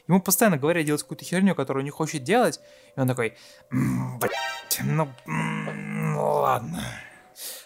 Ему 0.07 0.21
постоянно 0.21 0.57
говорят 0.57 0.85
делать 0.85 1.01
какую-то 1.01 1.25
херню, 1.25 1.55
которую 1.55 1.81
он 1.81 1.85
не 1.85 1.91
хочет 1.91 2.23
делать, 2.23 2.59
и 2.95 2.99
он 2.99 3.07
такой, 3.07 3.37
«М, 3.71 4.19
блядь, 4.19 4.81
ну, 4.83 5.07
ну 5.25 6.21
ладно. 6.41 6.81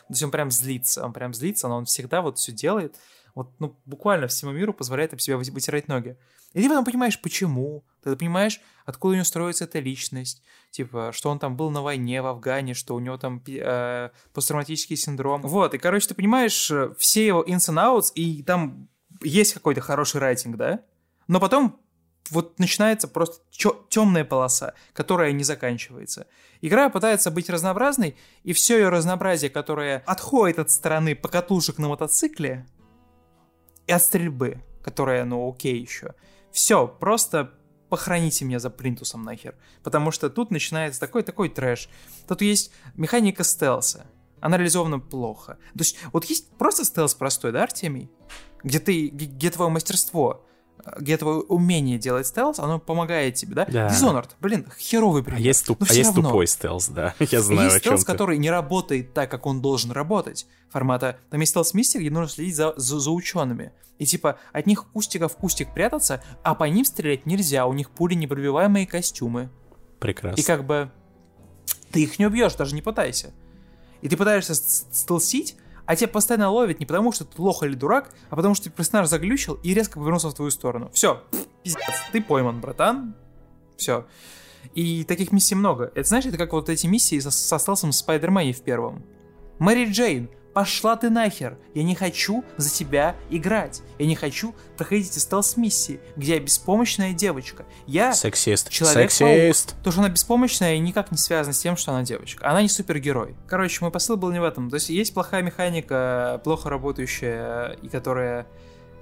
То 0.08 0.14
есть 0.14 0.24
он 0.24 0.32
прям 0.32 0.52
злится, 0.52 1.04
он 1.04 1.14
прям 1.14 1.34
злится, 1.34 1.68
но 1.68 1.78
он 1.78 1.86
всегда 1.86 2.22
вот 2.22 2.38
все 2.38 2.52
делает, 2.52 2.96
вот, 3.36 3.54
ну, 3.60 3.78
буквально 3.86 4.28
всему 4.28 4.52
миру 4.52 4.74
позволяет 4.74 5.14
об 5.14 5.20
себя 5.20 5.38
вы- 5.38 5.44
вытирать 5.44 5.88
ноги. 5.90 6.18
И 6.54 6.62
ты 6.62 6.70
потом 6.70 6.86
понимаешь, 6.86 7.22
почему, 7.22 7.84
ты 8.02 8.16
понимаешь, 8.16 8.62
откуда 8.86 9.12
у 9.12 9.16
него 9.16 9.26
строится 9.26 9.66
эта 9.66 9.80
личность, 9.80 10.42
типа, 10.72 11.12
что 11.14 11.30
он 11.30 11.38
там 11.38 11.58
был 11.58 11.70
на 11.70 11.82
войне 11.82 12.22
в 12.22 12.28
Афгане, 12.28 12.74
что 12.74 12.96
у 12.96 13.00
него 13.00 13.18
там 13.18 13.44
э, 13.46 14.10
посттравматический 14.34 14.96
синдром. 14.96 15.42
Вот, 15.42 15.74
и, 15.74 15.78
короче, 15.78 16.08
ты 16.08 16.16
понимаешь 16.16 16.72
э, 16.72 16.94
все 16.98 17.28
его 17.28 17.44
ins 17.44 17.70
and 17.70 17.76
outs, 17.76 18.14
и 18.16 18.42
там 18.42 18.88
есть 19.22 19.54
какой-то 19.54 19.82
хороший 19.82 20.22
райтинг, 20.22 20.56
да? 20.56 20.80
Но 21.28 21.42
потом 21.42 21.82
вот 22.30 22.58
начинается 22.58 23.08
просто 23.08 23.42
темная 23.90 24.24
полоса, 24.24 24.74
которая 24.94 25.32
не 25.34 25.44
заканчивается. 25.44 26.28
Игра 26.62 26.90
пытается 26.90 27.32
быть 27.32 27.50
разнообразной, 27.50 28.16
и 28.44 28.54
все 28.54 28.78
ее 28.78 28.90
разнообразие, 28.90 29.50
которое 29.50 30.04
отходит 30.06 30.60
от 30.60 30.72
стороны 30.72 31.16
покатушек 31.16 31.78
на 31.78 31.90
мотоцикле 31.90 32.66
и 33.88 33.92
от 33.92 34.02
стрельбы, 34.02 34.64
которая, 34.84 35.26
ну, 35.26 35.50
окей 35.50 35.80
еще. 35.80 36.16
Все, 36.52 36.88
просто 36.88 37.52
похороните 37.90 38.46
меня 38.46 38.60
за 38.60 38.70
плинтусом 38.70 39.24
нахер. 39.24 39.56
Потому 39.84 40.12
что 40.12 40.30
тут 40.30 40.52
начинается 40.52 41.00
такой-такой 41.00 41.50
трэш. 41.50 41.90
Тут 42.28 42.42
есть 42.42 42.72
механика 42.96 43.44
стелса. 43.44 44.06
Она 44.42 44.58
реализована 44.58 45.00
плохо. 45.00 45.58
То 45.74 45.80
есть, 45.80 45.98
вот 46.12 46.26
есть 46.26 46.50
просто 46.58 46.84
стелс 46.86 47.14
простой, 47.14 47.52
да, 47.52 47.64
Артемий? 47.64 48.12
Где 48.64 48.80
ты, 48.80 49.08
где, 49.08 49.50
твое 49.50 49.70
мастерство, 49.70 50.46
где 50.98 51.18
твое 51.18 51.40
умение 51.40 51.98
делать 51.98 52.28
стелс, 52.28 52.60
оно 52.60 52.80
помогает 52.80 53.36
тебе, 53.36 53.56
да? 53.56 53.66
Да. 53.66 53.88
Dishonored, 53.88 54.30
блин, 54.40 54.68
херовый 54.78 55.22
А 55.22 55.26
пример. 55.26 55.42
есть, 55.42 55.66
туп- 55.66 55.80
Но 55.80 55.88
а 55.90 55.94
есть 55.94 56.10
равно. 56.10 56.30
тупой 56.30 56.48
стелс, 56.48 56.88
да. 56.90 57.16
Я 57.20 57.42
знаю, 57.42 57.64
есть 57.66 57.78
о 57.78 57.80
стелс, 57.80 58.02
ты. 58.02 58.06
который 58.12 58.38
не 58.38 58.50
работает 58.52 59.14
так, 59.14 59.32
как 59.32 59.46
он 59.46 59.62
должен 59.62 59.92
работать. 59.92 60.46
Формата, 60.70 61.18
там 61.30 61.40
есть 61.40 61.52
стелс-миссия, 61.52 62.00
где 62.00 62.10
нужно 62.10 62.30
следить 62.30 62.56
за, 62.56 62.74
за, 62.78 63.00
за 63.00 63.12
учеными. 63.12 63.72
И 63.98 64.06
типа, 64.06 64.38
от 64.52 64.66
них 64.68 64.86
кустика 64.92 65.28
в 65.28 65.36
кустик 65.38 65.74
прятаться, 65.74 66.22
а 66.44 66.54
по 66.54 66.66
ним 66.66 66.84
стрелять 66.86 67.26
нельзя, 67.26 67.66
у 67.66 67.74
них 67.74 67.90
пули 67.90 68.14
непробиваемые 68.14 68.86
костюмы. 68.86 69.50
Прекрасно. 70.00 70.40
И 70.40 70.44
как 70.44 70.66
бы 70.66 70.92
ты 71.92 72.04
их 72.04 72.20
не 72.20 72.26
убьешь, 72.26 72.54
даже 72.56 72.76
не 72.76 72.82
пытайся. 72.82 73.34
И 74.02 74.10
ты 74.10 74.18
пытаешься 74.18 74.54
стелсить, 74.54 75.56
а 75.86 75.96
тебя 75.96 76.08
постоянно 76.08 76.50
ловят 76.50 76.80
не 76.80 76.86
потому, 76.86 77.12
что 77.12 77.26
ты 77.26 77.42
лох 77.42 77.64
или 77.64 77.76
дурак, 77.76 78.14
а 78.30 78.36
потому 78.36 78.56
что 78.56 78.70
персонаж 78.70 79.08
заглючил 79.08 79.56
и 79.64 79.74
резко 79.74 80.00
повернулся 80.00 80.30
в 80.30 80.34
твою 80.34 80.52
сторону. 80.52 80.90
Все, 80.94 81.22
пиздец, 81.64 81.94
ты 82.12 82.22
пойман, 82.22 82.60
братан. 82.60 83.16
Все. 83.78 84.06
И 84.74 85.04
таких 85.04 85.32
миссий 85.32 85.56
много. 85.56 85.92
Это 85.96 86.08
знаешь, 86.08 86.26
это 86.26 86.38
как 86.38 86.54
вот 86.54 86.70
эти 86.70 86.88
миссии 86.88 87.20
со, 87.20 87.32
со 87.32 87.60
стелсом 87.60 87.92
Спайдермене 87.92 88.54
в 88.54 88.62
первом. 88.62 89.04
Мэри 89.60 89.86
Джейн 89.92 90.30
пошла 90.56 90.96
ты 90.96 91.10
нахер, 91.10 91.58
я 91.74 91.84
не 91.84 91.96
хочу 91.96 92.46
за 92.56 92.70
тебя 92.70 93.18
играть, 93.30 93.82
я 94.00 94.06
не 94.06 94.16
хочу 94.16 94.56
проходить 94.78 95.12
эти 95.12 95.20
стелс-миссии, 95.20 96.00
где 96.16 96.36
я 96.36 96.40
беспомощная 96.40 97.12
девочка. 97.12 97.66
Я 97.86 98.14
Сексист. 98.14 98.70
человек 98.70 99.12
Сексист. 99.12 99.76
То, 99.84 99.92
что 99.92 100.00
она 100.00 100.08
беспомощная, 100.08 100.78
никак 100.78 101.12
не 101.12 101.18
связано 101.18 101.54
с 101.54 101.60
тем, 101.60 101.76
что 101.76 101.92
она 101.92 102.04
девочка. 102.04 102.50
Она 102.50 102.62
не 102.62 102.70
супергерой. 102.70 103.36
Короче, 103.50 103.80
мой 103.82 103.92
посыл 103.92 104.16
был 104.16 104.32
не 104.32 104.40
в 104.40 104.46
этом. 104.46 104.70
То 104.70 104.76
есть 104.76 104.88
есть 104.88 105.14
плохая 105.14 105.42
механика, 105.42 106.40
плохо 106.46 106.70
работающая, 106.70 107.72
и 107.82 107.90
которая, 107.90 108.48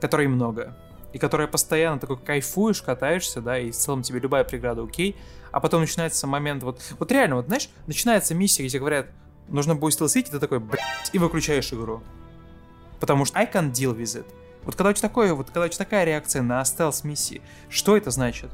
которой 0.01 0.25
много. 0.25 0.75
И 1.13 1.19
которая 1.19 1.47
постоянно 1.47 1.99
такой 1.99 2.17
кайфуешь, 2.17 2.81
катаешься, 2.81 3.41
да, 3.41 3.59
и 3.59 3.69
в 3.69 3.75
целом 3.75 4.01
тебе 4.01 4.19
любая 4.19 4.43
преграда 4.43 4.81
окей. 4.81 5.15
А 5.51 5.59
потом 5.59 5.81
начинается 5.81 6.25
момент, 6.25 6.63
вот, 6.63 6.81
вот 6.97 7.11
реально, 7.11 7.35
вот 7.35 7.45
знаешь, 7.45 7.69
начинается 7.85 8.33
миссия, 8.33 8.65
где 8.65 8.79
говорят, 8.79 9.05
нужно 9.49 9.75
будет 9.75 9.93
стелсить, 9.93 10.27
и 10.27 10.31
ты 10.31 10.39
такой, 10.39 10.59
блядь, 10.59 10.81
и 11.13 11.17
выключаешь 11.19 11.71
игру. 11.73 12.01
Потому 12.99 13.25
что 13.25 13.37
I 13.37 13.45
can't 13.45 13.71
deal 13.71 13.95
with 13.95 14.17
it. 14.19 14.25
Вот 14.63 14.75
когда 14.75 14.89
у 14.91 14.93
тебя 14.93 15.07
такое, 15.09 15.33
вот 15.33 15.47
когда 15.47 15.65
у 15.65 15.67
тебя 15.67 15.77
такая 15.83 16.05
реакция 16.05 16.41
на 16.41 16.63
стелс 16.63 17.03
миссии, 17.03 17.41
что 17.69 17.97
это 17.97 18.11
значит? 18.11 18.49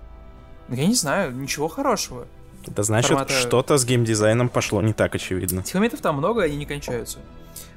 Ну, 0.67 0.75
Я 0.75 0.87
не 0.87 0.95
знаю, 0.95 1.35
ничего 1.35 1.67
хорошего. 1.67 2.27
Это 2.67 2.83
значит, 2.83 3.11
Формата- 3.11 3.29
что-то 3.31 3.77
с 3.77 3.85
геймдизайном 3.85 4.49
пошло 4.49 4.81
не 4.81 4.93
так, 4.93 5.15
очевидно. 5.15 5.61
Этих 5.61 5.75
моментов 5.75 6.01
там 6.01 6.17
много, 6.17 6.43
они 6.43 6.57
не 6.57 6.65
кончаются. 6.65 7.19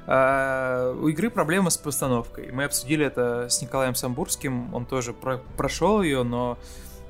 А, 0.06 0.93
у 0.94 1.09
игры 1.09 1.30
проблема 1.30 1.70
с 1.70 1.76
постановкой. 1.76 2.51
Мы 2.52 2.64
обсудили 2.64 3.06
это 3.06 3.48
с 3.48 3.62
Николаем 3.62 3.94
Самбурским, 3.94 4.74
он 4.74 4.84
тоже 4.86 5.12
про- 5.12 5.39
прошел 5.56 6.02
ее, 6.02 6.24
но 6.24 6.59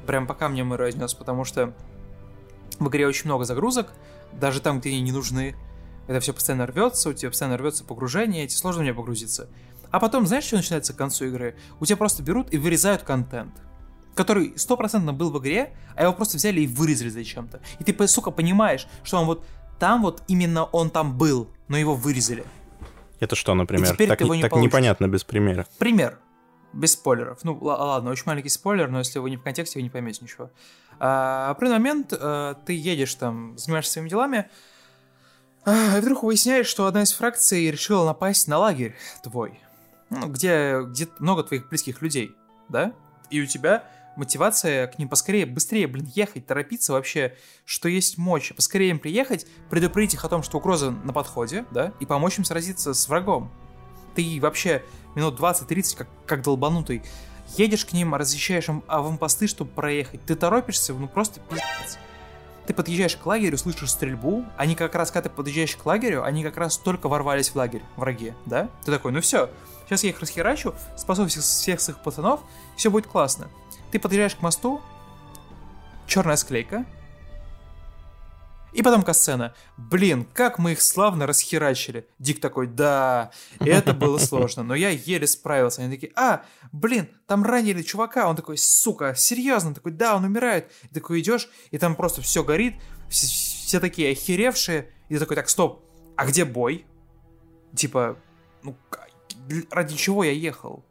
прям 0.06 0.26
по 0.26 0.34
камням 0.34 0.66
мы 0.68 0.76
разнес, 0.76 1.14
потому 1.14 1.44
что 1.44 1.72
в 2.78 2.88
игре 2.88 3.06
очень 3.06 3.26
много 3.26 3.44
загрузок, 3.44 3.88
даже 4.32 4.60
там, 4.60 4.80
где 4.80 4.90
они 4.90 5.00
не 5.00 5.12
нужны. 5.12 5.56
Это 6.06 6.20
все 6.20 6.32
постоянно 6.32 6.66
рвется, 6.66 7.10
у 7.10 7.12
тебя 7.12 7.30
постоянно 7.30 7.56
рвется 7.56 7.84
погружение, 7.84 8.46
тебе 8.46 8.58
сложно 8.58 8.82
мне 8.82 8.94
погрузиться. 8.94 9.48
А 9.90 10.00
потом, 10.00 10.26
знаешь, 10.26 10.44
что 10.44 10.56
начинается 10.56 10.94
к 10.94 10.96
концу 10.96 11.26
игры? 11.26 11.56
У 11.78 11.86
тебя 11.86 11.96
просто 11.96 12.22
берут 12.22 12.52
и 12.52 12.58
вырезают 12.58 13.02
контент 13.02 13.52
который 14.14 14.52
стопроцентно 14.56 15.12
был 15.12 15.30
в 15.30 15.38
игре, 15.38 15.74
а 15.96 16.02
его 16.02 16.12
просто 16.12 16.36
взяли 16.36 16.60
и 16.60 16.66
вырезали 16.66 17.08
зачем-то. 17.08 17.60
И 17.78 17.84
ты, 17.84 18.08
сука, 18.08 18.30
понимаешь, 18.30 18.86
что 19.02 19.18
он 19.18 19.26
вот 19.26 19.46
там 19.78 20.02
вот 20.02 20.22
именно 20.28 20.64
он 20.64 20.90
там 20.90 21.16
был, 21.16 21.48
но 21.68 21.76
его 21.76 21.94
вырезали. 21.94 22.44
Это 23.20 23.36
что, 23.36 23.54
например? 23.54 23.92
теперь 23.92 24.08
так 24.08 24.18
ты 24.18 24.24
его 24.24 24.34
не- 24.34 24.42
так 24.42 24.50
получишь. 24.50 24.70
непонятно 24.70 25.08
без 25.08 25.24
примера. 25.24 25.66
Пример. 25.78 26.18
Без 26.72 26.92
спойлеров. 26.92 27.44
Ну, 27.44 27.58
ладно, 27.60 28.10
очень 28.10 28.24
маленький 28.26 28.48
спойлер, 28.48 28.88
но 28.90 28.98
если 28.98 29.18
вы 29.18 29.30
не 29.30 29.36
в 29.36 29.42
контексте, 29.42 29.78
вы 29.78 29.82
не 29.82 29.90
поймете 29.90 30.20
ничего. 30.22 30.50
А, 30.98 31.48
в 31.48 31.52
определенный 31.52 31.78
момент 31.78 32.12
а, 32.18 32.54
ты 32.54 32.72
едешь 32.72 33.14
там, 33.14 33.56
занимаешься 33.58 33.92
своими 33.92 34.08
делами, 34.08 34.48
и 35.66 36.00
вдруг 36.00 36.22
выясняешь, 36.22 36.66
что 36.66 36.86
одна 36.86 37.02
из 37.02 37.12
фракций 37.12 37.70
решила 37.70 38.04
напасть 38.04 38.48
на 38.48 38.58
лагерь 38.58 38.96
твой, 39.22 39.60
ну, 40.10 40.28
где, 40.28 40.80
где 40.82 41.08
много 41.18 41.42
твоих 41.42 41.68
близких 41.68 42.02
людей, 42.02 42.34
да? 42.68 42.92
И 43.30 43.40
у 43.40 43.46
тебя 43.46 43.84
мотивация 44.16 44.86
к 44.88 44.98
ним 44.98 45.08
поскорее, 45.08 45.46
быстрее, 45.46 45.86
блин, 45.86 46.10
ехать, 46.14 46.46
торопиться 46.46 46.92
вообще, 46.92 47.36
что 47.64 47.88
есть 47.88 48.18
мочь, 48.18 48.52
поскорее 48.54 48.90
им 48.90 48.98
приехать, 48.98 49.46
предупредить 49.70 50.14
их 50.14 50.24
о 50.24 50.28
том, 50.28 50.42
что 50.42 50.58
угроза 50.58 50.90
на 50.90 51.12
подходе, 51.12 51.64
да, 51.70 51.92
и 52.00 52.06
помочь 52.06 52.38
им 52.38 52.44
сразиться 52.44 52.92
с 52.92 53.08
врагом. 53.08 53.50
Ты 54.14 54.38
вообще 54.40 54.82
минут 55.14 55.40
20-30, 55.40 55.96
как, 55.96 56.08
как 56.26 56.42
долбанутый, 56.42 57.02
едешь 57.56 57.86
к 57.86 57.92
ним, 57.92 58.14
разъезжаешь 58.14 58.68
им 58.68 58.84
аванпосты, 58.86 59.46
чтобы 59.46 59.70
проехать. 59.70 60.24
Ты 60.24 60.34
торопишься, 60.34 60.92
ну 60.92 61.08
просто 61.08 61.40
пиздец. 61.40 61.98
Ты 62.66 62.74
подъезжаешь 62.74 63.16
к 63.16 63.26
лагерю, 63.26 63.58
слышишь 63.58 63.90
стрельбу. 63.90 64.44
Они 64.56 64.74
как 64.74 64.94
раз, 64.94 65.10
когда 65.10 65.28
ты 65.28 65.34
подъезжаешь 65.34 65.76
к 65.76 65.84
лагерю, 65.84 66.24
они 66.24 66.42
как 66.44 66.56
раз 66.56 66.78
только 66.78 67.08
ворвались 67.08 67.50
в 67.50 67.56
лагерь, 67.56 67.82
враги, 67.96 68.34
да? 68.46 68.68
Ты 68.84 68.92
такой, 68.92 69.12
ну 69.12 69.20
все, 69.20 69.50
сейчас 69.86 70.04
я 70.04 70.10
их 70.10 70.20
расхерачу, 70.20 70.74
спасу 70.96 71.26
всех, 71.26 71.42
всех 71.42 71.80
своих 71.80 71.98
пацанов, 71.98 72.40
все 72.76 72.90
будет 72.90 73.06
классно. 73.06 73.48
Ты 73.90 73.98
подъезжаешь 73.98 74.36
к 74.36 74.42
мосту, 74.42 74.80
черная 76.06 76.36
склейка, 76.36 76.86
и 78.72 78.82
потом 78.82 79.02
касцена. 79.02 79.54
Блин, 79.76 80.26
как 80.32 80.58
мы 80.58 80.72
их 80.72 80.82
славно 80.82 81.26
расхерачили. 81.26 82.06
Дик 82.18 82.40
такой, 82.40 82.66
да, 82.66 83.30
это 83.60 83.92
было 83.92 84.18
сложно, 84.18 84.62
но 84.62 84.74
я 84.74 84.90
еле 84.90 85.26
справился. 85.26 85.82
Они 85.82 85.94
такие, 85.94 86.12
а, 86.16 86.44
блин, 86.72 87.08
там 87.26 87.44
ранили 87.44 87.82
чувака. 87.82 88.28
Он 88.28 88.36
такой, 88.36 88.58
сука, 88.58 89.14
серьезно? 89.14 89.74
Такой, 89.74 89.92
да, 89.92 90.16
он 90.16 90.24
умирает. 90.24 90.70
И 90.84 90.94
такой 90.94 91.20
идешь, 91.20 91.48
и 91.70 91.78
там 91.78 91.94
просто 91.94 92.22
все 92.22 92.42
горит, 92.42 92.74
все, 93.08 93.26
все 93.26 93.80
такие 93.80 94.12
охеревшие. 94.12 94.90
И 95.08 95.14
ты 95.14 95.20
такой, 95.20 95.36
так, 95.36 95.48
стоп, 95.48 95.84
а 96.16 96.26
где 96.26 96.44
бой? 96.44 96.86
Типа, 97.76 98.16
ну, 98.62 98.76
ради 99.70 99.96
чего 99.96 100.24
я 100.24 100.32
ехал? 100.32 100.84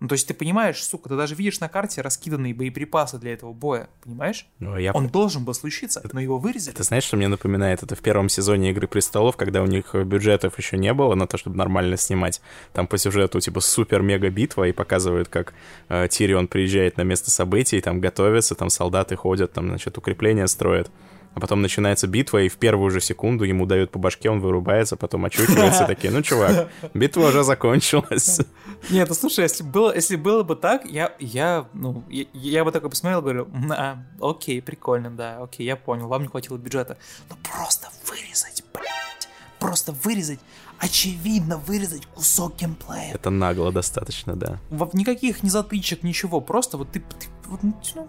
Ну, 0.00 0.06
то 0.06 0.12
есть 0.12 0.28
ты 0.28 0.34
понимаешь, 0.34 0.82
сука, 0.82 1.08
ты 1.08 1.16
даже 1.16 1.34
видишь 1.34 1.58
на 1.58 1.68
карте 1.68 2.02
раскиданные 2.02 2.54
боеприпасы 2.54 3.18
для 3.18 3.32
этого 3.32 3.52
боя, 3.52 3.88
понимаешь? 4.04 4.46
Ну, 4.60 4.76
я 4.76 4.92
Он 4.92 5.08
должен 5.08 5.44
был 5.44 5.54
случиться, 5.54 6.02
но 6.12 6.20
его 6.20 6.38
вырезали. 6.38 6.74
Ты 6.74 6.84
знаешь, 6.84 7.02
что 7.02 7.16
мне 7.16 7.26
напоминает? 7.26 7.82
Это 7.82 7.96
в 7.96 8.00
первом 8.00 8.28
сезоне 8.28 8.70
«Игры 8.70 8.86
престолов», 8.86 9.36
когда 9.36 9.60
у 9.62 9.66
них 9.66 9.94
бюджетов 9.94 10.56
еще 10.56 10.78
не 10.78 10.94
было 10.94 11.14
на 11.16 11.26
то, 11.26 11.36
чтобы 11.36 11.56
нормально 11.56 11.96
снимать. 11.96 12.40
Там 12.72 12.86
по 12.86 12.96
сюжету 12.96 13.40
типа 13.40 13.60
супер-мега-битва, 13.60 14.68
и 14.68 14.72
показывают, 14.72 15.28
как 15.28 15.52
э, 15.88 16.06
Тирион 16.08 16.46
приезжает 16.46 16.96
на 16.96 17.02
место 17.02 17.30
событий, 17.30 17.80
там 17.80 18.00
готовится, 18.00 18.54
там 18.54 18.70
солдаты 18.70 19.16
ходят, 19.16 19.52
там, 19.52 19.68
значит, 19.68 19.98
укрепления 19.98 20.46
строят. 20.46 20.90
А 21.34 21.40
потом 21.40 21.62
начинается 21.62 22.06
битва, 22.08 22.38
и 22.42 22.48
в 22.48 22.56
первую 22.56 22.90
же 22.90 23.00
секунду 23.00 23.44
ему 23.44 23.64
дают 23.66 23.92
по 23.92 23.98
башке, 23.98 24.28
он 24.28 24.40
вырубается, 24.40 24.96
потом 24.96 25.24
очухивается, 25.24 25.84
такие, 25.86 26.12
ну, 26.12 26.20
чувак, 26.22 26.68
битва 26.94 27.28
уже 27.28 27.44
закончилась. 27.44 28.40
Нет, 28.90 29.08
ну 29.08 29.14
слушай, 29.14 29.42
если 29.42 29.62
было, 29.62 29.94
если 29.94 30.16
было 30.16 30.42
бы 30.42 30.56
так, 30.56 30.84
я, 30.86 31.12
я, 31.20 31.68
ну, 31.74 32.02
я, 32.08 32.24
я 32.32 32.64
бы 32.64 32.72
такой 32.72 32.90
посмотрел 32.90 33.24
«М, 33.46 33.70
а, 33.72 34.04
окей, 34.20 34.60
прикольно, 34.60 35.10
да, 35.10 35.38
окей, 35.40 35.64
я 35.66 35.76
понял, 35.76 36.08
вам 36.08 36.22
не 36.22 36.28
хватило 36.28 36.56
бюджета. 36.56 36.96
Но 37.30 37.36
просто 37.42 37.88
вырезать, 38.10 38.64
блядь, 38.74 39.28
просто 39.60 39.92
вырезать, 39.92 40.40
очевидно 40.78 41.58
вырезать 41.58 42.06
кусок 42.06 42.56
геймплея. 42.56 43.14
Это 43.14 43.30
нагло 43.30 43.70
достаточно, 43.70 44.34
да. 44.34 44.58
Во- 44.70 44.90
Никаких 44.92 45.42
ни 45.44 45.48
затычек, 45.50 46.02
ничего, 46.02 46.40
просто 46.40 46.78
вот 46.78 46.90
ты, 46.90 47.00
ты, 47.00 47.26
вот, 47.46 47.60
ну, 47.62 48.08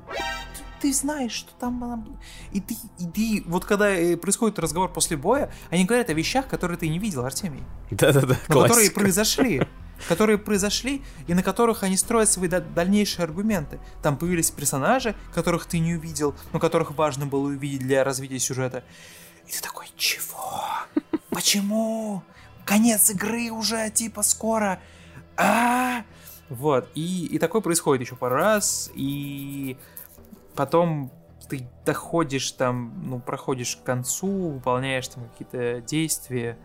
ты- 0.80 0.94
знаешь, 0.94 1.32
что 1.32 1.52
там 1.60 1.80
было. 1.80 2.04
И 2.52 2.60
ты, 2.62 2.76
и 3.00 3.06
ты, 3.06 3.44
вот 3.48 3.66
когда 3.66 3.90
э, 3.90 4.18
происходит 4.18 4.60
разговор 4.60 4.92
после 4.92 5.18
боя, 5.18 5.52
они 5.70 5.86
говорят 5.86 6.10
о 6.10 6.14
вещах, 6.14 6.48
которые 6.48 6.78
ты 6.78 6.88
не 6.90 7.00
видел, 7.00 7.26
Артемий. 7.26 7.64
Да-да-да, 7.92 8.38
но 8.48 8.62
которые 8.64 8.92
произошли. 8.92 9.62
Которые 10.08 10.38
произошли, 10.38 11.04
и 11.28 11.34
на 11.34 11.44
которых 11.44 11.84
они 11.84 11.98
строят 11.98 12.30
свои 12.30 12.48
да- 12.48 12.62
дальнейшие 12.62 13.26
аргументы. 13.26 13.80
Там 14.02 14.16
появились 14.18 14.50
персонажи, 14.50 15.14
которых 15.34 15.66
ты 15.66 15.80
не 15.80 15.96
увидел, 15.96 16.36
но 16.54 16.60
которых 16.60 16.92
важно 16.92 17.26
было 17.26 17.48
увидеть 17.48 17.82
для 17.82 18.06
развития 18.06 18.40
сюжета. 18.40 18.84
И 19.46 19.52
ты 19.52 19.62
такой, 19.62 19.88
чего? 19.98 20.64
Почему? 21.30 22.24
Конец 22.66 23.10
игры 23.10 23.52
уже, 23.52 23.90
типа, 23.90 24.22
скоро. 24.24 24.80
А 25.36 26.04
Вот, 26.50 26.90
и, 26.96 27.26
и 27.26 27.38
такое 27.38 27.62
происходит 27.62 28.06
еще 28.06 28.16
пару 28.16 28.36
раз, 28.36 28.90
и 28.96 29.78
потом 30.60 31.10
ты 31.48 31.66
доходишь 31.86 32.52
там, 32.52 32.92
ну, 33.06 33.22
проходишь 33.22 33.78
к 33.78 33.84
концу, 33.84 34.28
выполняешь 34.50 35.08
там 35.08 35.30
какие-то 35.30 35.80
действия, 35.80 36.58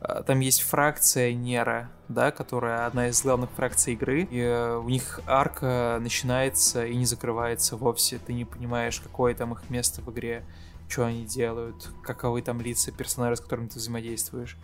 а, 0.00 0.24
там 0.24 0.40
есть 0.40 0.62
фракция 0.62 1.32
Нера, 1.34 1.88
да, 2.08 2.32
которая 2.32 2.84
одна 2.84 3.10
из 3.10 3.22
главных 3.22 3.48
фракций 3.52 3.92
игры. 3.92 4.22
И 4.22 4.40
э, 4.40 4.76
у 4.78 4.88
них 4.88 5.20
арка 5.28 5.98
начинается 6.00 6.84
и 6.84 6.96
не 6.96 7.04
закрывается 7.04 7.76
вовсе. 7.76 8.18
Ты 8.18 8.32
не 8.32 8.44
понимаешь, 8.44 8.98
какое 8.98 9.36
там 9.36 9.52
их 9.52 9.70
место 9.70 10.02
в 10.02 10.10
игре, 10.10 10.44
что 10.88 11.06
они 11.06 11.24
делают, 11.24 11.90
каковы 12.02 12.42
там 12.42 12.60
лица 12.60 12.90
персонажей, 12.90 13.36
с 13.36 13.40
которыми 13.40 13.68
ты 13.68 13.78
взаимодействуешь. 13.78 14.56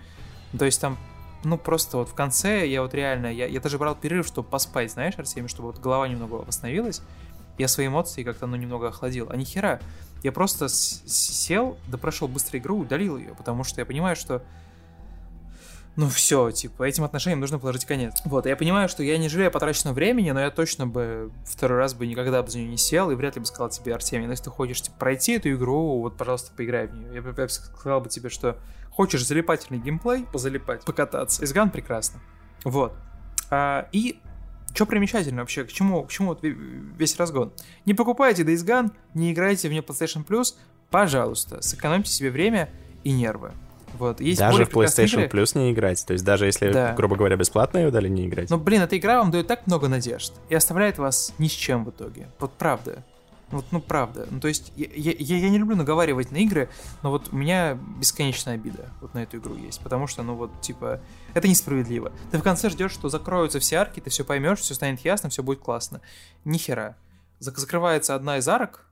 Ну, 0.53 0.59
То 0.59 0.65
есть 0.65 0.81
там, 0.81 0.99
ну, 1.45 1.59
просто 1.59 1.99
вот 1.99 2.09
в 2.09 2.15
конце 2.15 2.67
я 2.67 2.83
вот 2.83 2.93
реально, 2.93 3.33
я, 3.33 3.47
я 3.47 3.61
даже 3.61 3.79
брал 3.79 3.95
перерыв, 3.95 4.27
чтобы 4.27 4.49
поспать, 4.49 4.91
знаешь, 4.91 5.15
Артемий, 5.17 5.49
чтобы 5.49 5.69
вот 5.69 5.79
голова 5.79 6.09
немного 6.09 6.35
восстановилась. 6.35 7.03
Я 7.59 7.69
свои 7.69 7.87
эмоции 7.87 8.23
как-то, 8.23 8.47
ну, 8.47 8.57
немного 8.57 8.89
охладил. 8.89 9.29
А 9.31 9.37
нихера. 9.37 9.81
Я 10.23 10.33
просто 10.33 10.69
сел, 10.69 11.77
да 11.89 11.99
прошел 11.99 12.29
быстро 12.29 12.59
игру, 12.59 12.79
удалил 12.79 13.19
ее, 13.19 13.35
потому 13.35 13.63
что 13.63 13.81
я 13.81 13.85
понимаю, 13.85 14.17
что 14.17 14.43
ну 15.97 16.09
все, 16.09 16.51
типа, 16.51 16.83
этим 16.83 17.05
отношениям 17.05 17.39
нужно 17.39 17.61
положить 17.61 17.85
конец. 17.85 18.21
Вот, 18.25 18.47
я 18.47 18.57
понимаю, 18.57 18.89
что 18.89 19.05
я 19.05 19.17
не 19.17 19.29
жалею 19.29 19.53
потраченного 19.53 19.95
времени, 19.95 20.33
но 20.33 20.41
я 20.41 20.51
точно 20.51 20.89
бы 20.89 21.31
второй 21.47 21.79
раз 21.79 21.95
бы 21.95 22.07
никогда 22.07 22.43
бы 22.43 22.51
за 22.51 22.59
нее 22.59 22.69
не 22.69 22.77
сел 22.77 23.11
и 23.13 23.15
вряд 23.15 23.37
ли 23.37 23.41
бы 23.41 23.47
сказал 23.47 23.69
тебе, 23.69 23.95
Артемий, 23.95 24.27
ну 24.27 24.33
если 24.33 24.45
ты 24.45 24.51
хочешь 24.51 24.83
типа, 24.83 24.97
пройти 24.99 25.35
эту 25.35 25.53
игру, 25.53 26.01
вот, 26.01 26.17
пожалуйста, 26.17 26.53
поиграй 26.57 26.89
в 26.89 26.95
нее. 26.95 27.15
Я 27.15 27.23
бы 27.23 27.49
сказал 27.49 28.01
бы 28.01 28.09
тебе, 28.09 28.29
что 28.29 28.59
хочешь 28.91 29.25
залипательный 29.25 29.79
геймплей, 29.79 30.25
позалипать, 30.25 30.85
покататься. 30.85 31.45
Изган 31.45 31.71
прекрасно. 31.71 32.21
Вот. 32.65 32.95
А, 33.51 33.89
и 33.93 34.19
что 34.75 34.87
примечательно 34.87 35.43
вообще, 35.43 35.65
к 35.65 35.73
чему, 35.73 36.03
к 36.03 36.11
чему 36.11 36.29
вот 36.29 36.43
ве- 36.43 36.57
весь 36.99 37.17
разгон? 37.19 37.53
Не 37.87 37.95
покупайте 37.95 38.43
Days 38.43 38.65
Gone, 38.67 38.91
не 39.15 39.33
играйте 39.33 39.69
в 39.69 39.71
нее 39.71 39.83
PlayStation 39.83 40.27
Plus, 40.27 40.55
пожалуйста, 40.91 41.63
сэкономьте 41.63 42.11
себе 42.11 42.31
время 42.31 42.69
и 43.05 43.13
нервы. 43.13 43.53
Вот. 43.99 44.21
Есть 44.21 44.41
даже 44.41 44.65
в 44.65 44.71
PlayStation 44.71 45.25
игры. 45.25 45.41
Plus 45.43 45.57
не 45.57 45.73
играть. 45.73 46.05
То 46.05 46.13
есть 46.15 46.25
даже 46.25 46.47
если, 46.47 46.73
да. 46.73 46.95
грубо 46.95 47.17
говоря, 47.17 47.37
бесплатно 47.37 47.79
ее 47.79 47.91
дали, 47.91 48.09
не 48.09 48.27
играть. 48.27 48.51
Но, 48.51 48.59
блин, 48.59 48.83
эта 48.83 48.99
игра 48.99 49.19
вам 49.19 49.31
дает 49.31 49.47
так 49.47 49.67
много 49.67 49.89
надежд 49.89 50.33
и 50.49 50.55
оставляет 50.55 50.99
вас 50.99 51.33
ни 51.39 51.47
с 51.47 51.53
чем 51.53 51.85
в 51.85 51.91
итоге. 51.91 52.29
Вот 52.41 52.53
правда. 52.55 53.05
Вот, 53.55 53.67
ну, 53.71 53.81
правда. 53.81 54.27
Ну, 54.33 54.41
то 54.41 54.49
есть, 54.49 54.73
я, 54.75 54.89
я, 54.93 55.37
я 55.37 55.49
не 55.49 55.59
люблю 55.59 55.77
наговаривать 55.77 56.33
на 56.33 56.39
игры, 56.39 56.69
но 57.05 57.11
вот 57.11 57.29
у 57.33 57.37
меня 57.37 57.79
бесконечная 58.01 58.55
обида 58.55 58.91
вот 59.01 59.15
на 59.15 59.23
эту 59.23 59.37
игру 59.37 59.55
есть. 59.55 59.81
Потому 59.81 60.09
что, 60.09 60.25
ну, 60.25 60.35
вот, 60.35 60.61
типа, 60.61 61.01
это 61.35 61.47
несправедливо. 61.47 62.11
Ты 62.33 62.39
в 62.39 62.43
конце 62.43 62.69
ждешь, 62.69 62.91
что 62.91 63.09
закроются 63.09 63.61
все 63.61 63.77
арки, 63.77 64.01
ты 64.01 64.11
все 64.11 64.25
поймешь, 64.25 64.59
все 64.59 64.75
станет 64.75 64.99
ясно, 65.05 65.29
все 65.29 65.45
будет 65.45 65.61
классно. 65.61 66.01
Ни 66.45 66.59
хера. 66.59 66.97
Закрывается 67.39 68.17
одна 68.17 68.39
из 68.39 68.49
арок 68.49 68.91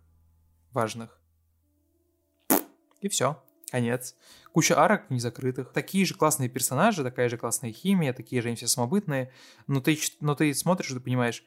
важных. 0.71 1.19
И 3.01 3.09
все. 3.09 3.43
Конец. 3.73 4.15
Куча 4.53 4.79
арок 4.79 5.11
незакрытых. 5.11 5.73
Такие 5.73 6.07
же 6.07 6.15
классные 6.15 6.49
персонажи, 6.49 7.03
такая 7.03 7.29
же 7.29 7.37
классная 7.37 7.73
химия, 7.73 8.13
такие 8.13 8.41
же 8.43 8.47
они 8.47 8.57
все 8.57 8.69
самобытные. 8.69 9.33
Но 9.67 9.81
ты, 9.81 9.99
но 10.21 10.37
ты 10.37 10.55
смотришь, 10.55 10.93
и 10.93 10.95
ты 10.95 11.01
понимаешь, 11.01 11.43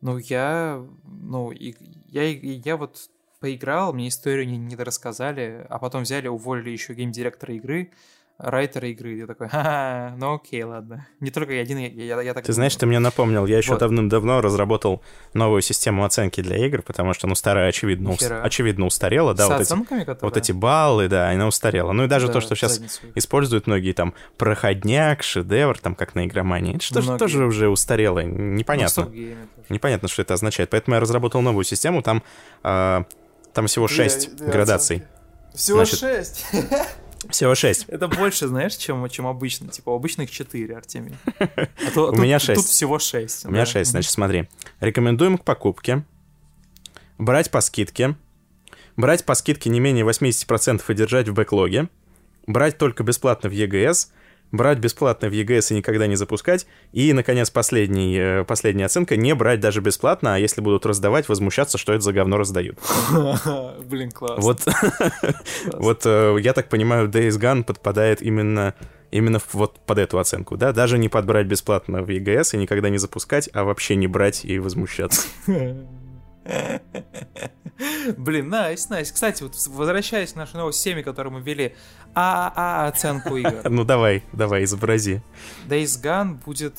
ну, 0.00 0.18
я, 0.18 0.84
ну, 1.04 1.50
и, 1.52 1.74
я, 2.08 2.22
я 2.22 2.76
вот 2.76 3.10
поиграл, 3.40 3.92
мне 3.92 4.08
историю 4.08 4.48
не, 4.48 4.58
не 4.58 4.76
рассказали, 4.76 5.66
а 5.68 5.78
потом 5.78 6.02
взяли, 6.02 6.28
уволили 6.28 6.70
еще 6.70 6.94
гейм-директора 6.94 7.54
игры, 7.54 7.92
райтера 8.38 8.88
игры, 8.88 9.16
я 9.16 9.26
такой, 9.26 9.48
ха 9.48 10.14
ну 10.16 10.34
окей, 10.36 10.62
ладно. 10.62 11.06
Не 11.18 11.30
только 11.32 11.52
я 11.54 11.62
один, 11.62 11.78
я, 11.78 11.88
я, 11.88 12.22
я 12.22 12.34
так 12.34 12.44
Ты 12.44 12.52
знаешь, 12.52 12.74
ты 12.76 12.86
мне 12.86 13.00
напомнил, 13.00 13.46
я 13.46 13.58
еще 13.58 13.72
Вот. 13.72 13.80
давным-давно 13.80 14.40
разработал 14.40 15.02
новую 15.34 15.60
систему 15.60 16.04
оценки 16.04 16.40
для 16.40 16.56
игр, 16.66 16.82
потому 16.82 17.14
что, 17.14 17.26
ну, 17.26 17.34
старая, 17.34 17.68
очевидно, 17.68 18.10
ус- 18.10 18.20
Нихера. 18.20 18.42
очевидно 18.42 18.86
устарела, 18.86 19.34
да, 19.34 19.46
С 19.46 19.48
вот 19.48 19.54
эти, 19.56 19.62
оценками, 19.62 20.00
которые... 20.04 20.18
вот 20.30 20.36
эти 20.36 20.52
баллы, 20.52 21.08
да, 21.08 21.30
она 21.30 21.48
устарела. 21.48 21.90
Ну 21.92 22.04
и 22.04 22.06
даже 22.06 22.28
Да, 22.28 22.34
то, 22.34 22.40
что 22.40 22.54
сейчас 22.54 22.80
используют 23.16 23.66
многие 23.66 23.92
там 23.92 24.14
проходняк, 24.36 25.22
шедевр, 25.24 25.78
там 25.78 25.94
как 25.96 26.14
на 26.14 26.24
игромании, 26.26 26.76
это 26.76 26.84
что 26.84 27.00
ж 27.00 27.04
Многие. 27.06 27.18
тоже 27.18 27.44
уже 27.44 27.68
устарело, 27.68 28.20
Ну, 28.20 28.54
непонятно. 28.54 29.06
тоже. 29.06 29.36
Непонятно, 29.68 30.08
что 30.08 30.22
это 30.22 30.34
означает. 30.34 30.70
Поэтому 30.70 30.94
я 30.94 31.00
разработал 31.00 31.42
новую 31.42 31.64
систему, 31.64 32.02
там, 32.02 32.22
а, 32.62 33.04
там 33.52 33.66
всего 33.66 33.88
6 33.88 34.28
Две- 34.28 34.36
две 34.44 34.52
градаций. 34.52 34.96
оценки. 34.98 35.12
Всего 35.56 35.78
Значит, 35.78 35.98
шесть. 35.98 36.46
Всего 37.30 37.54
6. 37.54 37.86
Это 37.88 38.08
больше, 38.08 38.46
знаешь, 38.46 38.76
чем, 38.76 39.08
чем 39.08 39.26
обычно. 39.26 39.68
Типа, 39.68 39.94
обычных 39.94 40.30
4, 40.30 40.76
Артемий. 40.76 41.16
А 41.38 41.90
то- 41.94 42.08
У 42.08 42.10
тут- 42.12 42.18
меня 42.18 42.38
Тут 42.38 42.46
шесть. 42.46 42.68
всего 42.68 42.98
6. 42.98 43.46
У 43.46 43.50
меня 43.50 43.66
6, 43.66 43.90
значит, 43.90 44.10
смотри. 44.10 44.48
Рекомендуем 44.80 45.38
к 45.38 45.44
покупке. 45.44 46.04
Брать 47.18 47.50
по 47.50 47.60
скидке. 47.60 48.16
Брать 48.96 49.24
по 49.24 49.34
скидке 49.34 49.70
не 49.70 49.80
менее 49.80 50.04
80% 50.04 50.82
и 50.88 50.94
держать 50.94 51.28
в 51.28 51.32
бэклоге. 51.34 51.88
Брать 52.46 52.78
только 52.78 53.02
бесплатно 53.02 53.50
в 53.50 53.52
EGS. 53.52 54.08
Брать 54.50 54.78
бесплатно 54.78 55.28
в 55.28 55.32
EGS 55.32 55.72
и 55.72 55.76
никогда 55.76 56.06
не 56.06 56.16
запускать. 56.16 56.66
И, 56.92 57.12
наконец, 57.12 57.50
последний, 57.50 58.16
э, 58.18 58.44
последняя 58.44 58.86
оценка. 58.86 59.16
Не 59.16 59.34
брать 59.34 59.60
даже 59.60 59.80
бесплатно, 59.80 60.34
а 60.34 60.38
если 60.38 60.62
будут 60.62 60.86
раздавать, 60.86 61.28
возмущаться, 61.28 61.76
что 61.76 61.92
это 61.92 62.02
за 62.02 62.12
говно 62.12 62.38
раздают. 62.38 62.78
Блин, 63.84 64.10
класс. 64.10 64.42
Вот, 64.42 64.60
вот 65.74 66.02
э, 66.06 66.36
я 66.40 66.54
так 66.54 66.68
понимаю, 66.68 67.08
Days 67.08 67.38
Gone 67.38 67.62
подпадает 67.62 68.22
именно, 68.22 68.74
именно 69.10 69.38
вот 69.52 69.80
под 69.80 69.98
эту 69.98 70.18
оценку, 70.18 70.56
да? 70.56 70.72
Даже 70.72 70.96
не 70.96 71.10
подбрать 71.10 71.46
бесплатно 71.46 72.02
в 72.02 72.08
EGS 72.08 72.54
и 72.54 72.56
никогда 72.56 72.88
не 72.88 72.98
запускать, 72.98 73.50
а 73.52 73.64
вообще 73.64 73.96
не 73.96 74.06
брать 74.06 74.46
и 74.46 74.58
возмущаться. 74.58 75.28
Блин, 78.16 78.48
найс, 78.48 78.88
найс. 78.88 79.12
Кстати, 79.12 79.42
вот 79.42 79.54
возвращаясь 79.68 80.32
к 80.32 80.36
нашей 80.36 80.56
новой 80.56 80.72
теме, 80.72 81.02
которую 81.02 81.34
мы 81.34 81.40
ввели, 82.14 82.14
ААА 82.14 82.88
оценку 82.88 83.36
игр. 83.36 83.62
Ну 83.70 83.84
давай, 83.84 84.22
давай, 84.32 84.64
изобрази. 84.64 85.22
Days 85.68 86.02
Gone 86.02 86.34
будет... 86.44 86.74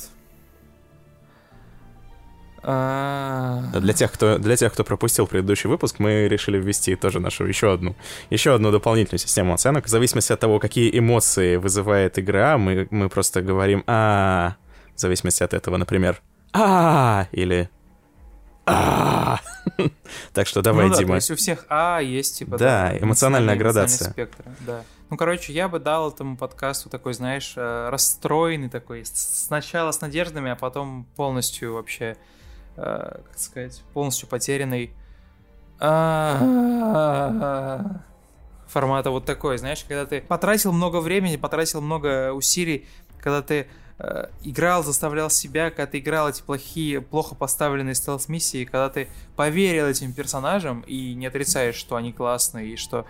а, 2.62 3.64
Для 3.80 3.94
тех, 3.94 4.12
кто, 4.12 4.38
для 4.38 4.56
тех, 4.58 4.74
кто 4.74 4.84
пропустил 4.84 5.28
предыдущий 5.28 5.70
выпуск, 5.70 6.00
мы 6.00 6.28
решили 6.28 6.58
ввести 6.60 6.96
тоже 6.96 7.20
нашу 7.20 7.46
еще 7.46 7.74
одну, 7.74 7.96
еще 8.30 8.54
одну 8.54 8.72
дополнительную 8.72 9.20
систему 9.20 9.54
оценок. 9.54 9.86
В 9.86 9.90
зависимости 9.90 10.34
от 10.34 10.40
того, 10.40 10.60
какие 10.60 10.98
эмоции 10.98 11.56
вызывает 11.56 12.20
игра, 12.20 12.58
мы, 12.58 12.88
мы 12.92 13.10
просто 13.10 13.42
говорим 13.42 13.84
а 13.88 14.56
в 14.96 15.00
зависимости 15.00 15.44
от 15.44 15.54
этого, 15.54 15.78
например, 15.78 16.22
а 16.52 17.28
или 17.32 17.70
а 18.66 19.40
Так 20.34 20.46
что 20.48 20.62
давай, 20.62 20.86
ну 20.86 20.92
да, 20.92 20.96
то 20.98 21.04
Дима. 21.04 21.16
есть 21.16 21.32
у 21.32 21.36
всех 21.36 21.66
А 21.70 22.00
есть, 22.02 22.40
типа, 22.40 22.58
Да, 22.58 22.98
эмоциональная 23.00 23.56
градация. 23.56 24.12
спектр, 24.12 24.44
да. 24.68 24.84
Ну, 25.10 25.18
короче, 25.18 25.54
я 25.54 25.68
бы 25.68 25.80
дал 25.80 26.12
этому 26.12 26.38
подкасту 26.38 26.88
такой, 26.90 27.14
знаешь, 27.14 27.54
э, 27.56 27.90
расстроенный 27.90 28.70
такой, 28.70 29.04
сначала 29.06 29.92
с 29.92 30.02
надеждами, 30.02 30.52
а 30.52 30.56
потом 30.56 31.08
полностью 31.16 31.74
вообще, 31.74 32.16
э, 32.78 33.22
как 33.26 33.40
сказать, 33.40 33.82
полностью 33.94 34.28
потерянный. 34.30 34.94
А, 35.80 36.40
Формата 38.68 39.10
вот 39.10 39.26
такой, 39.26 39.58
знаешь, 39.58 39.84
когда 39.88 40.06
ты 40.06 40.22
потратил 40.22 40.72
много 40.72 41.02
времени, 41.02 41.38
потратил 41.38 41.82
много 41.82 42.32
усилий, 42.34 42.88
когда 43.20 43.42
ты 43.42 43.68
э, 43.98 44.28
играл, 44.44 44.84
заставлял 44.84 45.32
себя, 45.32 45.72
когда 45.72 45.88
ты 45.88 45.98
играл 45.98 46.30
эти 46.30 46.44
плохие, 46.44 47.02
плохо 47.02 47.34
поставленные 47.34 47.96
стелс-миссии, 47.96 48.66
когда 48.66 48.90
ты 48.90 49.08
поверил 49.36 49.88
этим 49.88 50.14
персонажам 50.14 50.82
и 50.82 51.16
не 51.16 51.26
отрицаешь, 51.26 51.74
что 51.74 51.96
они 51.96 52.14
классные, 52.14 52.74
и 52.74 52.76
что 52.76 53.08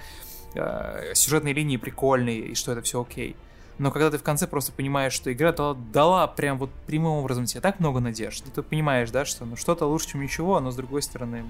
сюжетные 1.13 1.53
линии 1.53 1.77
прикольные, 1.77 2.39
и 2.39 2.55
что 2.55 2.71
это 2.71 2.81
все 2.81 3.01
окей. 3.01 3.35
Но 3.79 3.91
когда 3.91 4.11
ты 4.11 4.17
в 4.17 4.23
конце 4.23 4.45
просто 4.45 4.73
понимаешь, 4.73 5.13
что 5.13 5.31
игра 5.31 5.53
дала, 5.53 5.73
дала 5.73 6.27
прям 6.27 6.57
вот 6.57 6.69
прямым 6.85 7.13
образом 7.13 7.45
тебе 7.45 7.61
так 7.61 7.79
много 7.79 8.01
надежд, 8.01 8.45
и 8.45 8.51
ты 8.51 8.61
понимаешь, 8.61 9.09
да, 9.09 9.23
что 9.23 9.45
ну 9.45 9.55
что-то 9.55 9.85
лучше, 9.85 10.09
чем 10.09 10.21
ничего, 10.21 10.59
но 10.59 10.69
с 10.69 10.75
другой 10.75 11.01
стороны, 11.01 11.45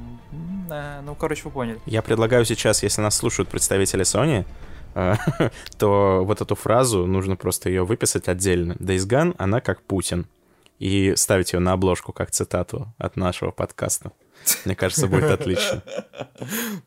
ну, 0.69 1.15
короче, 1.15 1.41
вы 1.45 1.49
поняли. 1.49 1.80
Я 1.88 2.03
предлагаю 2.03 2.45
сейчас, 2.45 2.84
если 2.84 3.01
нас 3.01 3.15
слушают 3.15 3.49
представители 3.49 4.03
Sony, 4.03 4.45
э, 4.93 5.15
то 5.80 6.23
вот 6.23 6.41
эту 6.41 6.53
фразу 6.53 7.07
нужно 7.07 7.35
просто 7.35 7.69
ее 7.69 7.84
выписать 7.84 8.27
отдельно. 8.27 8.73
Days 8.73 9.07
Gone, 9.07 9.34
она 9.39 9.59
как 9.59 9.81
Путин. 9.81 10.27
И 10.77 11.13
ставить 11.17 11.51
ее 11.51 11.59
на 11.59 11.73
обложку 11.73 12.13
как 12.13 12.31
цитату 12.31 12.94
от 12.97 13.18
нашего 13.18 13.52
подкаста. 13.52 14.13
Мне 14.65 14.76
кажется, 14.76 15.07
будет 15.07 15.29
отлично. 15.31 15.81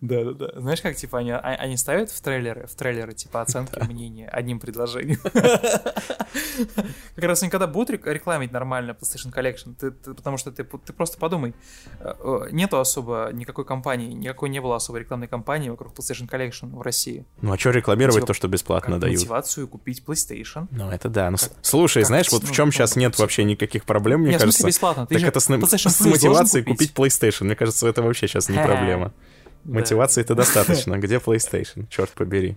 Да, 0.00 0.24
да, 0.24 0.32
да. 0.32 0.60
Знаешь, 0.60 0.80
как 0.80 0.96
типа 0.96 1.18
они, 1.18 1.30
а- 1.30 1.38
они 1.38 1.76
ставят 1.76 2.10
в 2.10 2.20
трейлеры, 2.20 2.66
в 2.66 2.74
трейлеры 2.74 3.12
типа 3.14 3.42
оценки 3.42 3.78
мнения 3.80 4.28
одним 4.28 4.60
предложением. 4.60 5.20
Как 7.14 7.24
раз 7.24 7.42
они 7.42 7.50
когда 7.50 7.66
будут 7.66 7.90
рек- 7.90 8.06
рекламить 8.06 8.52
нормально 8.52 8.96
PlayStation 8.98 9.32
Collection, 9.32 9.74
ты- 9.78 9.90
ты- 9.90 10.14
потому 10.14 10.36
что 10.38 10.50
ты, 10.50 10.64
ты 10.64 10.92
просто 10.92 11.18
подумай, 11.18 11.54
э, 12.00 12.14
э, 12.18 12.48
нету 12.52 12.78
особо 12.78 13.30
никакой 13.32 13.64
компании, 13.64 14.12
никакой 14.12 14.48
не 14.48 14.60
было 14.60 14.76
особой 14.76 15.00
рекламной 15.00 15.28
кампании 15.28 15.68
вокруг 15.70 15.92
PlayStation 15.94 16.28
Collection 16.28 16.74
в 16.74 16.80
России. 16.82 17.26
Ну 17.40 17.52
а 17.52 17.58
что 17.58 17.70
рекламировать 17.70 18.16
Типа, 18.16 18.26
то, 18.28 18.34
что 18.34 18.48
бесплатно 18.48 18.92
Как 18.92 19.00
дают? 19.02 19.18
мотивацию 19.20 19.68
купить 19.68 20.02
PlayStation. 20.06 20.68
Ну 20.70 20.90
это 20.90 21.08
да. 21.08 21.30
Ну, 21.30 21.36
с- 21.36 21.50
слушай, 21.62 22.02
как 22.02 22.08
знаешь, 22.08 22.30
вот 22.32 22.42
в 22.44 22.48
с- 22.48 22.50
чем 22.56 22.66
ну, 22.66 22.72
сейчас 22.72 22.96
ну, 22.96 23.00
нет 23.02 23.18
вообще 23.18 23.44
никаких 23.44 23.84
проблем, 23.84 24.20
мне 24.20 24.30
Не, 24.30 24.36
в 24.36 24.40
кажется. 24.40 24.66
бесплатно. 24.66 25.06
Ты 25.06 25.16
Так 25.18 25.24
это 25.28 25.40
с, 25.40 25.44
с 25.44 26.00
мотивацией 26.00 26.64
купить 26.64 26.92
PlayStation. 26.94 27.44
Мне 27.52 27.56
кажется, 27.58 27.86
это 27.86 28.00
вообще 28.00 28.28
сейчас 28.28 28.48
не 28.48 28.56
проблема. 28.64 29.12
Мотивации-то 29.64 30.34
достаточно. 30.34 30.96
Где 30.96 31.16
PlayStation? 31.16 31.86
Черт 31.90 32.08
побери. 32.12 32.56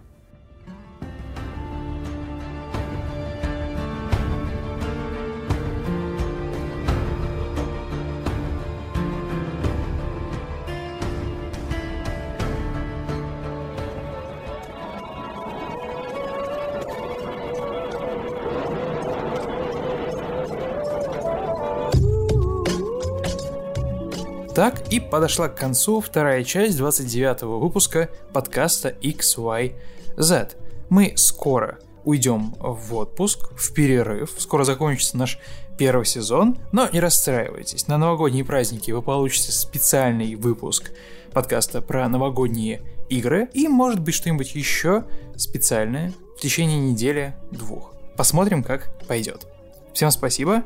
Так 24.56 24.88
и 24.90 25.02
подошла 25.02 25.50
к 25.50 25.58
концу 25.58 26.00
вторая 26.00 26.46
часть 26.46 26.78
29 26.78 27.42
выпуска 27.42 28.10
подкаста 28.32 28.96
XYZ. 29.02 30.56
Мы 30.88 31.12
скоро 31.18 31.80
уйдем 32.06 32.56
в 32.58 32.96
отпуск, 32.96 33.52
в 33.58 33.74
перерыв, 33.74 34.34
скоро 34.38 34.64
закончится 34.64 35.18
наш 35.18 35.40
первый 35.78 36.06
сезон, 36.06 36.58
но 36.72 36.88
не 36.88 37.02
расстраивайтесь, 37.02 37.88
на 37.90 37.98
новогодние 37.98 38.46
праздники 38.46 38.92
вы 38.92 39.02
получите 39.02 39.52
специальный 39.52 40.36
выпуск 40.36 40.94
подкаста 41.34 41.82
про 41.82 42.08
новогодние 42.08 42.82
игры 43.10 43.50
и 43.54 43.68
может 43.68 44.00
быть 44.00 44.16
что-нибудь 44.16 44.56
еще 44.56 45.04
специальное 45.36 46.14
в 46.38 46.40
течение 46.40 46.80
недели-двух. 46.80 47.94
Посмотрим, 48.16 48.64
как 48.64 48.98
пойдет. 49.06 49.48
Всем 49.94 50.12
спасибо, 50.12 50.64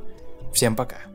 всем 0.54 0.76
пока. 0.76 1.09